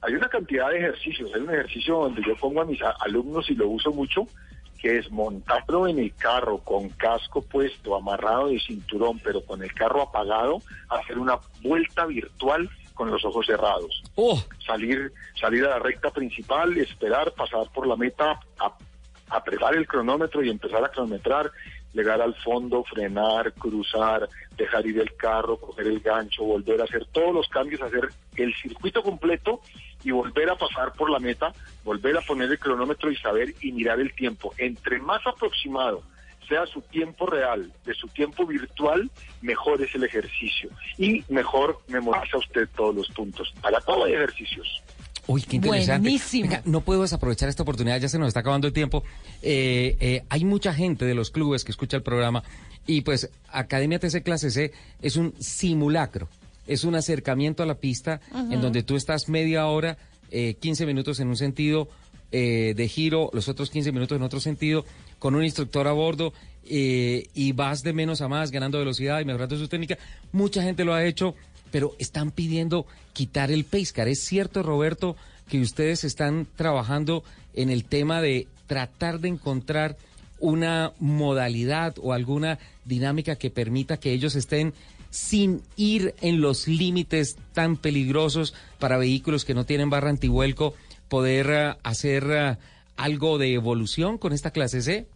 Hay 0.00 0.14
una 0.14 0.28
cantidad 0.28 0.70
de 0.70 0.78
ejercicios, 0.78 1.30
hay 1.34 1.40
un 1.42 1.50
ejercicio 1.50 1.96
donde 1.96 2.22
yo 2.26 2.34
pongo 2.36 2.60
a 2.62 2.64
mis 2.66 2.78
alumnos 3.00 3.48
y 3.50 3.54
lo 3.54 3.68
uso 3.68 3.90
mucho, 3.92 4.26
que 4.80 4.98
es 4.98 5.10
montarlo 5.10 5.88
en 5.88 5.98
el 5.98 6.14
carro 6.14 6.58
con 6.58 6.90
casco 6.90 7.40
puesto, 7.40 7.96
amarrado 7.96 8.48
de 8.48 8.60
cinturón, 8.60 9.18
pero 9.20 9.42
con 9.44 9.62
el 9.62 9.72
carro 9.72 10.02
apagado, 10.02 10.60
hacer 10.90 11.18
una 11.18 11.38
vuelta 11.62 12.04
virtual 12.04 12.68
con 12.94 13.10
los 13.10 13.24
ojos 13.24 13.46
cerrados. 13.46 14.02
Salir, 14.66 15.12
salir 15.38 15.64
a 15.64 15.70
la 15.70 15.78
recta 15.78 16.10
principal, 16.10 16.76
esperar, 16.78 17.32
pasar 17.32 17.68
por 17.74 17.86
la 17.86 17.96
meta, 17.96 18.40
apretar 19.28 19.74
el 19.74 19.86
cronómetro 19.86 20.42
y 20.42 20.50
empezar 20.50 20.84
a 20.84 20.88
cronometrar, 20.88 21.50
llegar 21.92 22.20
al 22.20 22.34
fondo, 22.36 22.84
frenar, 22.84 23.52
cruzar, 23.52 24.28
dejar 24.56 24.86
ir 24.86 25.00
el 25.00 25.14
carro, 25.16 25.56
coger 25.56 25.86
el 25.86 26.00
gancho, 26.00 26.44
volver 26.44 26.80
a 26.80 26.84
hacer 26.84 27.06
todos 27.06 27.34
los 27.34 27.48
cambios, 27.48 27.82
hacer 27.82 28.08
el 28.36 28.54
circuito 28.54 29.02
completo 29.02 29.60
y 30.02 30.10
volver 30.10 30.50
a 30.50 30.56
pasar 30.56 30.92
por 30.92 31.10
la 31.10 31.18
meta, 31.18 31.52
volver 31.84 32.16
a 32.16 32.20
poner 32.20 32.50
el 32.50 32.58
cronómetro 32.58 33.10
y 33.10 33.16
saber 33.16 33.54
y 33.60 33.72
mirar 33.72 34.00
el 34.00 34.14
tiempo. 34.14 34.52
Entre 34.58 34.98
más 34.98 35.26
aproximado 35.26 36.02
sea 36.48 36.66
su 36.66 36.80
tiempo 36.82 37.26
real 37.26 37.72
de 37.84 37.94
su 37.94 38.08
tiempo 38.08 38.46
virtual, 38.46 39.10
mejor 39.42 39.82
es 39.82 39.94
el 39.94 40.04
ejercicio 40.04 40.70
y 40.98 41.24
mejor 41.28 41.80
memoriza 41.88 42.38
usted 42.38 42.68
todos 42.76 42.94
los 42.94 43.08
puntos. 43.08 43.52
Para 43.60 43.80
todo 43.80 44.04
hay 44.04 44.14
ejercicios. 44.14 44.82
Uy, 45.26 45.42
qué 45.42 45.56
interesante. 45.56 46.02
Buenísimo. 46.02 46.50
Venga, 46.50 46.62
no 46.66 46.82
puedo 46.82 47.02
desaprovechar 47.02 47.48
esta 47.48 47.62
oportunidad, 47.62 47.98
ya 47.98 48.08
se 48.08 48.18
nos 48.18 48.28
está 48.28 48.40
acabando 48.40 48.66
el 48.66 48.72
tiempo. 48.72 49.04
Eh, 49.42 49.96
eh, 50.00 50.22
hay 50.28 50.44
mucha 50.44 50.74
gente 50.74 51.04
de 51.06 51.14
los 51.14 51.30
clubes 51.30 51.64
que 51.64 51.72
escucha 51.72 51.96
el 51.96 52.02
programa 52.02 52.42
y 52.86 53.00
pues 53.00 53.30
Academia 53.48 53.98
TC 53.98 54.22
Clase 54.22 54.50
C 54.50 54.72
es 55.00 55.16
un 55.16 55.34
simulacro, 55.40 56.28
es 56.66 56.84
un 56.84 56.94
acercamiento 56.94 57.62
a 57.62 57.66
la 57.66 57.76
pista 57.76 58.20
en 58.50 58.60
donde 58.60 58.82
tú 58.82 58.96
estás 58.96 59.28
media 59.28 59.66
hora, 59.66 59.96
eh, 60.30 60.54
15 60.60 60.84
minutos 60.84 61.20
en 61.20 61.28
un 61.28 61.36
sentido 61.36 61.88
eh, 62.36 62.74
de 62.76 62.88
giro, 62.88 63.30
los 63.32 63.48
otros 63.48 63.70
15 63.70 63.92
minutos 63.92 64.16
en 64.16 64.22
otro 64.24 64.40
sentido, 64.40 64.84
con 65.18 65.34
un 65.34 65.44
instructor 65.44 65.86
a 65.88 65.92
bordo 65.92 66.32
eh, 66.66 67.28
y 67.34 67.52
vas 67.52 67.82
de 67.82 67.92
menos 67.92 68.20
a 68.20 68.28
más, 68.28 68.50
ganando 68.50 68.78
velocidad 68.78 69.20
y 69.20 69.24
mejorando 69.24 69.56
su 69.56 69.68
técnica. 69.68 69.98
Mucha 70.32 70.62
gente 70.62 70.84
lo 70.84 70.94
ha 70.94 71.04
hecho, 71.04 71.34
pero 71.70 71.94
están 71.98 72.30
pidiendo 72.30 72.86
quitar 73.12 73.50
el 73.50 73.64
pace 73.64 73.92
car. 73.92 74.08
¿Es 74.08 74.20
cierto, 74.20 74.62
Roberto, 74.62 75.16
que 75.48 75.60
ustedes 75.60 76.04
están 76.04 76.46
trabajando 76.56 77.22
en 77.54 77.70
el 77.70 77.84
tema 77.84 78.20
de 78.20 78.46
tratar 78.66 79.20
de 79.20 79.28
encontrar 79.28 79.96
una 80.40 80.92
modalidad 80.98 81.94
o 82.02 82.12
alguna 82.12 82.58
dinámica 82.84 83.36
que 83.36 83.50
permita 83.50 83.98
que 83.98 84.12
ellos 84.12 84.34
estén 84.34 84.74
sin 85.10 85.62
ir 85.76 86.14
en 86.22 86.40
los 86.40 86.66
límites 86.66 87.36
tan 87.52 87.76
peligrosos 87.76 88.52
para 88.80 88.98
vehículos 88.98 89.44
que 89.44 89.54
no 89.54 89.64
tienen 89.64 89.90
barra 89.90 90.10
antivuelco, 90.10 90.74
poder 91.08 91.50
eh, 91.50 91.74
hacer 91.84 92.26
eh, 92.30 92.56
algo 92.96 93.38
de 93.38 93.54
evolución 93.54 94.18
con 94.18 94.32
esta 94.32 94.50
clase 94.50 94.82
C? 94.82 95.06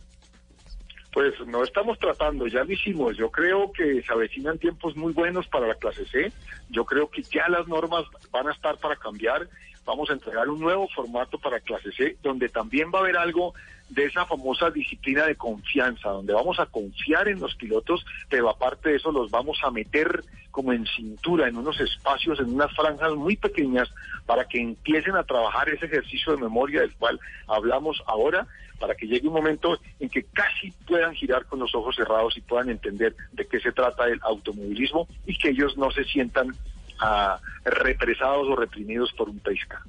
Pues 1.12 1.34
no 1.46 1.64
estamos 1.64 1.98
tratando, 1.98 2.46
ya 2.46 2.64
lo 2.64 2.72
hicimos. 2.72 3.16
Yo 3.16 3.30
creo 3.30 3.72
que 3.72 4.02
se 4.02 4.12
avecinan 4.12 4.58
tiempos 4.58 4.96
muy 4.96 5.12
buenos 5.12 5.46
para 5.48 5.66
la 5.66 5.74
clase 5.74 6.06
C. 6.06 6.32
Yo 6.70 6.84
creo 6.84 7.10
que 7.10 7.22
ya 7.22 7.48
las 7.48 7.66
normas 7.66 8.04
van 8.30 8.48
a 8.48 8.52
estar 8.52 8.78
para 8.78 8.96
cambiar. 8.96 9.48
Vamos 9.88 10.10
a 10.10 10.12
entregar 10.12 10.46
un 10.50 10.60
nuevo 10.60 10.86
formato 10.88 11.38
para 11.38 11.60
clase 11.60 11.90
C, 11.92 12.18
donde 12.22 12.50
también 12.50 12.90
va 12.94 12.98
a 12.98 13.02
haber 13.02 13.16
algo 13.16 13.54
de 13.88 14.04
esa 14.04 14.26
famosa 14.26 14.70
disciplina 14.70 15.24
de 15.24 15.34
confianza, 15.34 16.10
donde 16.10 16.34
vamos 16.34 16.60
a 16.60 16.66
confiar 16.66 17.26
en 17.26 17.40
los 17.40 17.54
pilotos, 17.54 18.04
pero 18.28 18.50
aparte 18.50 18.90
de 18.90 18.96
eso 18.96 19.10
los 19.10 19.30
vamos 19.30 19.58
a 19.64 19.70
meter 19.70 20.22
como 20.50 20.74
en 20.74 20.84
cintura, 20.86 21.48
en 21.48 21.56
unos 21.56 21.80
espacios, 21.80 22.38
en 22.38 22.52
unas 22.52 22.70
franjas 22.76 23.14
muy 23.14 23.36
pequeñas, 23.36 23.88
para 24.26 24.44
que 24.44 24.60
empiecen 24.60 25.16
a 25.16 25.24
trabajar 25.24 25.70
ese 25.70 25.86
ejercicio 25.86 26.36
de 26.36 26.42
memoria 26.42 26.82
del 26.82 26.92
cual 26.92 27.18
hablamos 27.46 28.02
ahora, 28.06 28.46
para 28.78 28.94
que 28.94 29.06
llegue 29.06 29.26
un 29.26 29.34
momento 29.34 29.78
en 30.00 30.10
que 30.10 30.24
casi 30.24 30.70
puedan 30.86 31.14
girar 31.14 31.46
con 31.46 31.60
los 31.60 31.74
ojos 31.74 31.96
cerrados 31.96 32.36
y 32.36 32.42
puedan 32.42 32.68
entender 32.68 33.16
de 33.32 33.46
qué 33.46 33.58
se 33.58 33.72
trata 33.72 34.06
el 34.06 34.20
automovilismo 34.22 35.08
y 35.24 35.38
que 35.38 35.48
ellos 35.48 35.78
no 35.78 35.90
se 35.90 36.04
sientan 36.04 36.54
ah, 37.00 37.38
represados 37.64 38.46
o 38.48 38.56
reprimidos 38.56 39.12
por 39.12 39.28
un 39.28 39.38
Taisca. 39.40 39.82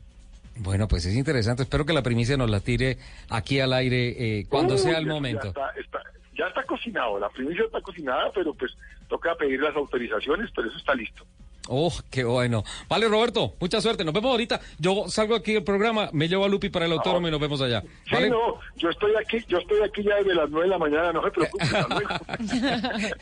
Bueno, 0.58 0.88
pues 0.88 1.06
es 1.06 1.16
interesante. 1.16 1.64
Espero 1.64 1.86
que 1.86 1.94
la 1.94 2.04
primicia 2.04 2.36
nos 2.36 2.50
la 2.50 2.60
tire 2.60 2.98
aquí 3.30 3.60
al 3.60 3.72
aire 3.74 4.40
eh, 4.40 4.46
cuando 4.50 4.78
sea 4.78 4.98
el 4.98 5.06
ya- 5.06 5.12
momento. 5.14 5.44
Ya 5.44 5.50
está, 5.50 5.72
está- 5.80 6.04
ya 6.38 6.48
está 6.48 6.64
cocinado, 6.64 7.20
la 7.20 7.30
primicia 7.30 7.66
está 7.66 7.82
cocinada, 7.82 8.32
pero 8.34 8.54
pues 8.54 8.72
toca 9.10 9.36
pedir 9.36 9.60
las 9.62 9.76
autorizaciones, 9.76 10.50
pero 10.56 10.68
eso 10.70 10.78
está 10.78 10.94
listo. 10.96 11.26
Oh, 11.72 11.94
qué 12.10 12.24
bueno. 12.24 12.64
Vale, 12.88 13.08
Roberto, 13.08 13.54
mucha 13.60 13.80
suerte. 13.80 14.04
Nos 14.04 14.14
vemos 14.14 14.32
ahorita. 14.32 14.60
Yo 14.80 15.04
salgo 15.08 15.36
aquí 15.36 15.54
del 15.54 15.64
programa, 15.64 16.10
me 16.14 16.28
llevo 16.28 16.44
a 16.46 16.50
Lupi 16.50 16.70
para 16.70 16.86
el 16.88 16.94
autódromo 16.94 17.28
y 17.28 17.32
nos 17.32 17.40
vemos 17.40 17.62
allá. 17.62 17.82
Sí, 18.06 18.16
¿Vale? 18.16 18.30
no, 18.32 18.56
yo 18.78 18.90
estoy 18.90 19.12
aquí, 19.16 19.38
yo 19.48 19.60
estoy 19.60 19.82
aquí 19.84 20.02
ya 20.02 20.16
desde 20.16 20.34
las 20.34 20.50
nueve 20.50 20.66
de 20.68 20.72
la 20.72 20.78
mañana, 20.80 21.14
no 21.14 21.22
se 21.24 21.30
preocupe. 21.32 21.64
hasta 21.64 21.88
luego. 21.90 22.10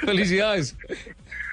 Felicidades. 0.00 0.76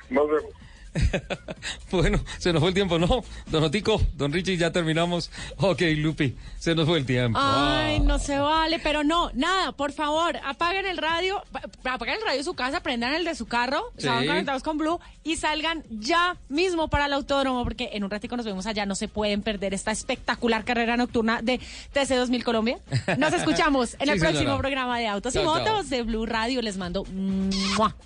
Nos 0.09 0.27
vemos. 0.29 0.51
Bueno, 1.91 2.19
se 2.38 2.51
nos 2.53 2.59
fue 2.59 2.69
el 2.69 2.76
tiempo, 2.76 2.99
¿no? 2.99 3.23
Don 3.47 3.64
Otico, 3.64 4.01
Don 4.15 4.31
Richie, 4.31 4.57
ya 4.57 4.72
terminamos. 4.72 5.31
Ok, 5.57 5.81
Lupi, 5.97 6.35
se 6.59 6.76
nos 6.76 6.85
fue 6.88 6.99
el 6.99 7.05
tiempo. 7.05 7.39
Ay, 7.41 7.97
Ah. 7.99 8.03
no 8.03 8.19
se 8.19 8.38
vale, 8.38 8.80
pero 8.80 9.03
no, 9.03 9.31
nada, 9.34 9.72
por 9.72 9.91
favor, 9.93 10.38
apaguen 10.45 10.85
el 10.85 10.97
radio, 10.97 11.41
pa- 11.51 11.61
apaguen 11.93 12.15
el 12.15 12.22
radio 12.23 12.38
de 12.39 12.43
su 12.43 12.53
casa, 12.53 12.81
prendan 12.81 13.14
el 13.14 13.23
de 13.26 13.35
su 13.35 13.45
carro, 13.45 13.81
Sí. 13.97 14.07
conectados 14.07 14.64
con 14.64 14.77
Blue 14.77 14.99
y 15.23 15.38
salgan 15.38 15.84
ya 15.89 16.38
mismo 16.49 16.89
para 16.89 17.05
el 17.05 17.14
autódromo, 17.14 17.64
porque 17.64 17.89
en 17.93 18.03
un 18.03 18.09
ratico 18.11 18.35
nos 18.38 18.45
vemos 18.45 18.65
allá, 18.68 18.85
no 18.85 18.95
se 18.95 19.07
pueden 19.07 19.41
perder 19.41 19.73
esta 19.73 19.91
espectacular 19.91 20.64
carrera 20.65 20.97
nocturna 20.97 21.41
de 21.41 21.59
TC 21.93 22.15
2000 22.15 22.43
Colombia. 22.43 22.80
Nos 23.18 23.34
escuchamos 23.34 23.93
en 23.99 24.07
Sí, 24.07 24.09
el 24.11 24.19
próximo 24.19 24.39
señora. 24.41 24.57
programa 24.59 24.99
de 24.99 25.07
Autos 25.07 25.34
y 25.35 25.39
chao. 25.39 25.45
Motos 25.45 25.89
de 25.89 26.01
Blue 26.03 26.26
Radio. 26.26 26.61
Les 26.61 26.77
mando 26.77 27.01
un 27.03 27.49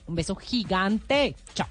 beso 0.07 0.35
gigante. 0.35 1.35
Chao. 1.55 1.67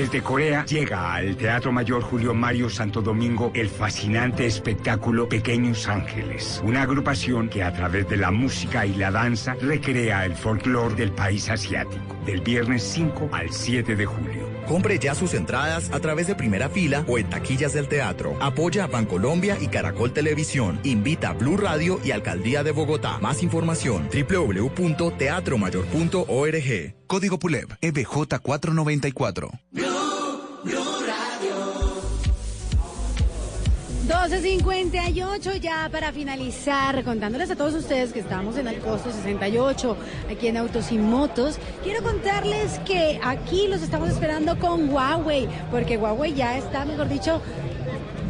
Desde 0.00 0.22
Corea 0.22 0.64
llega 0.64 1.14
al 1.14 1.36
Teatro 1.36 1.72
Mayor 1.72 2.02
Julio 2.02 2.32
Mario 2.32 2.70
Santo 2.70 3.02
Domingo 3.02 3.50
el 3.54 3.68
fascinante 3.68 4.46
espectáculo 4.46 5.28
Pequeños 5.28 5.88
Ángeles, 5.88 6.62
una 6.64 6.82
agrupación 6.82 7.48
que 7.48 7.62
a 7.62 7.72
través 7.72 8.08
de 8.08 8.16
la 8.16 8.30
música 8.30 8.86
y 8.86 8.94
la 8.94 9.10
danza 9.10 9.54
recrea 9.60 10.24
el 10.24 10.34
folclore 10.34 10.94
del 10.94 11.12
país 11.12 11.50
asiático, 11.50 12.16
del 12.24 12.40
viernes 12.40 12.82
5 12.82 13.28
al 13.30 13.52
7 13.52 13.94
de 13.94 14.06
julio. 14.06 14.49
Compre 14.70 14.98
ya 15.00 15.16
sus 15.16 15.34
entradas 15.34 15.90
a 15.90 15.98
través 15.98 16.28
de 16.28 16.36
primera 16.36 16.68
fila 16.68 17.04
o 17.08 17.18
en 17.18 17.28
taquillas 17.28 17.72
del 17.72 17.88
teatro. 17.88 18.36
Apoya 18.38 18.84
a 18.84 18.86
Bancolombia 18.86 19.58
y 19.60 19.66
Caracol 19.66 20.12
Televisión. 20.12 20.78
Invita 20.84 21.30
a 21.30 21.32
Blue 21.32 21.56
Radio 21.56 21.98
y 22.04 22.12
Alcaldía 22.12 22.62
de 22.62 22.70
Bogotá. 22.70 23.18
Más 23.18 23.42
información 23.42 24.08
www.teatromayor.org. 24.12 26.94
Código 27.08 27.38
PULEB 27.40 27.68
EBJ494. 27.80 29.50
12.58 34.30 35.58
ya 35.58 35.88
para 35.90 36.12
finalizar, 36.12 37.02
contándoles 37.02 37.50
a 37.50 37.56
todos 37.56 37.74
ustedes 37.74 38.12
que 38.12 38.20
estamos 38.20 38.56
en 38.58 38.68
el 38.68 38.78
costo 38.78 39.10
68, 39.10 39.96
aquí 40.30 40.46
en 40.46 40.56
Autos 40.56 40.92
y 40.92 40.98
Motos. 40.98 41.58
Quiero 41.82 42.00
contarles 42.04 42.78
que 42.86 43.18
aquí 43.24 43.66
los 43.66 43.82
estamos 43.82 44.08
esperando 44.08 44.56
con 44.56 44.88
Huawei, 44.88 45.48
porque 45.72 45.96
Huawei 45.96 46.32
ya 46.32 46.56
está, 46.56 46.84
mejor 46.84 47.08
dicho, 47.08 47.42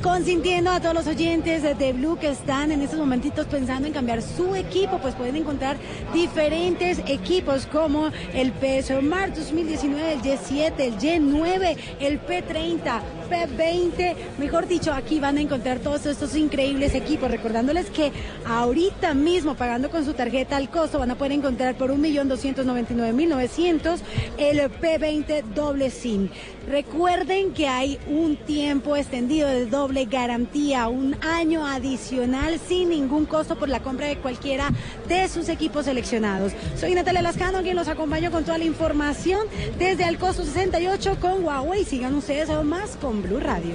consintiendo 0.02 0.70
a 0.70 0.81
todos 0.81 0.94
los 0.94 1.06
oyentes 1.06 1.62
de, 1.62 1.93
Blue 1.93 2.18
que 2.18 2.31
están 2.31 2.72
en 2.72 2.81
estos 2.82 2.98
momentitos 2.98 3.47
pensando 3.47 3.86
en 3.86 3.93
cambiar 3.93 4.22
su 4.22 4.55
equipo, 4.55 4.98
pues 4.98 5.14
pueden 5.14 5.36
encontrar 5.36 5.77
diferentes 6.12 7.01
equipos 7.06 7.66
como 7.66 8.10
el 8.32 8.52
PSO 8.52 9.02
Mars 9.02 9.36
2019, 9.36 10.12
el 10.12 10.22
Y7, 10.22 10.72
el 10.78 10.98
Y9, 10.98 11.77
el 12.01 12.20
P30, 12.20 13.01
P20. 13.31 14.14
Mejor 14.39 14.66
dicho, 14.66 14.93
aquí 14.93 15.20
van 15.20 15.39
a 15.39 15.40
encontrar 15.40 15.78
todos 15.81 16.06
estos 16.06 16.35
increíbles 16.35 16.94
equipos. 16.94 17.31
Recordándoles 17.31 17.90
que 17.90 18.12
ahorita 18.47 19.12
mismo, 19.14 19.55
pagando 19.55 19.90
con 19.90 20.05
su 20.05 20.14
tarjeta 20.14 20.56
al 20.56 20.70
costo, 20.70 20.98
van 20.98 21.10
a 21.10 21.16
poder 21.16 21.32
encontrar 21.32 21.74
por 21.77 21.90
1.299.900 21.90 23.98
el 24.39 24.60
P20 24.60 25.43
doble 25.55 25.90
SIM. 25.90 26.31
Recuerden 26.70 27.52
que 27.52 27.66
hay 27.66 27.98
un 28.06 28.36
tiempo 28.36 28.94
extendido 28.94 29.48
de 29.48 29.66
doble 29.66 30.05
garantía, 30.05 30.86
un 30.86 31.16
año 31.20 31.66
adicional 31.66 32.60
sin 32.60 32.90
ningún 32.90 33.26
costo 33.26 33.56
por 33.56 33.68
la 33.68 33.80
compra 33.80 34.06
de 34.06 34.18
cualquiera 34.18 34.70
de 35.09 35.28
sus 35.28 35.48
equipos 35.48 35.86
seleccionados. 35.86 36.52
Soy 36.76 36.94
Natalia 36.94 37.22
Lascano, 37.22 37.62
quien 37.62 37.74
los 37.74 37.88
acompaño 37.88 38.30
con 38.30 38.44
toda 38.44 38.59
la 38.59 38.64
información 38.66 39.48
desde 39.80 40.05
el 40.05 40.16
costo 40.16 40.44
68 40.44 41.18
con 41.20 41.44
Huawei. 41.44 41.84
Sigan 41.84 42.14
ustedes 42.14 42.48
aún 42.51 42.68
más 42.68 42.97
con 42.97 43.20
Blue 43.20 43.40
Radio. 43.40 43.74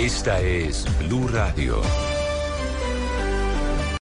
Esta 0.00 0.40
es 0.40 0.86
Blue 0.98 1.28
Radio. 1.28 1.82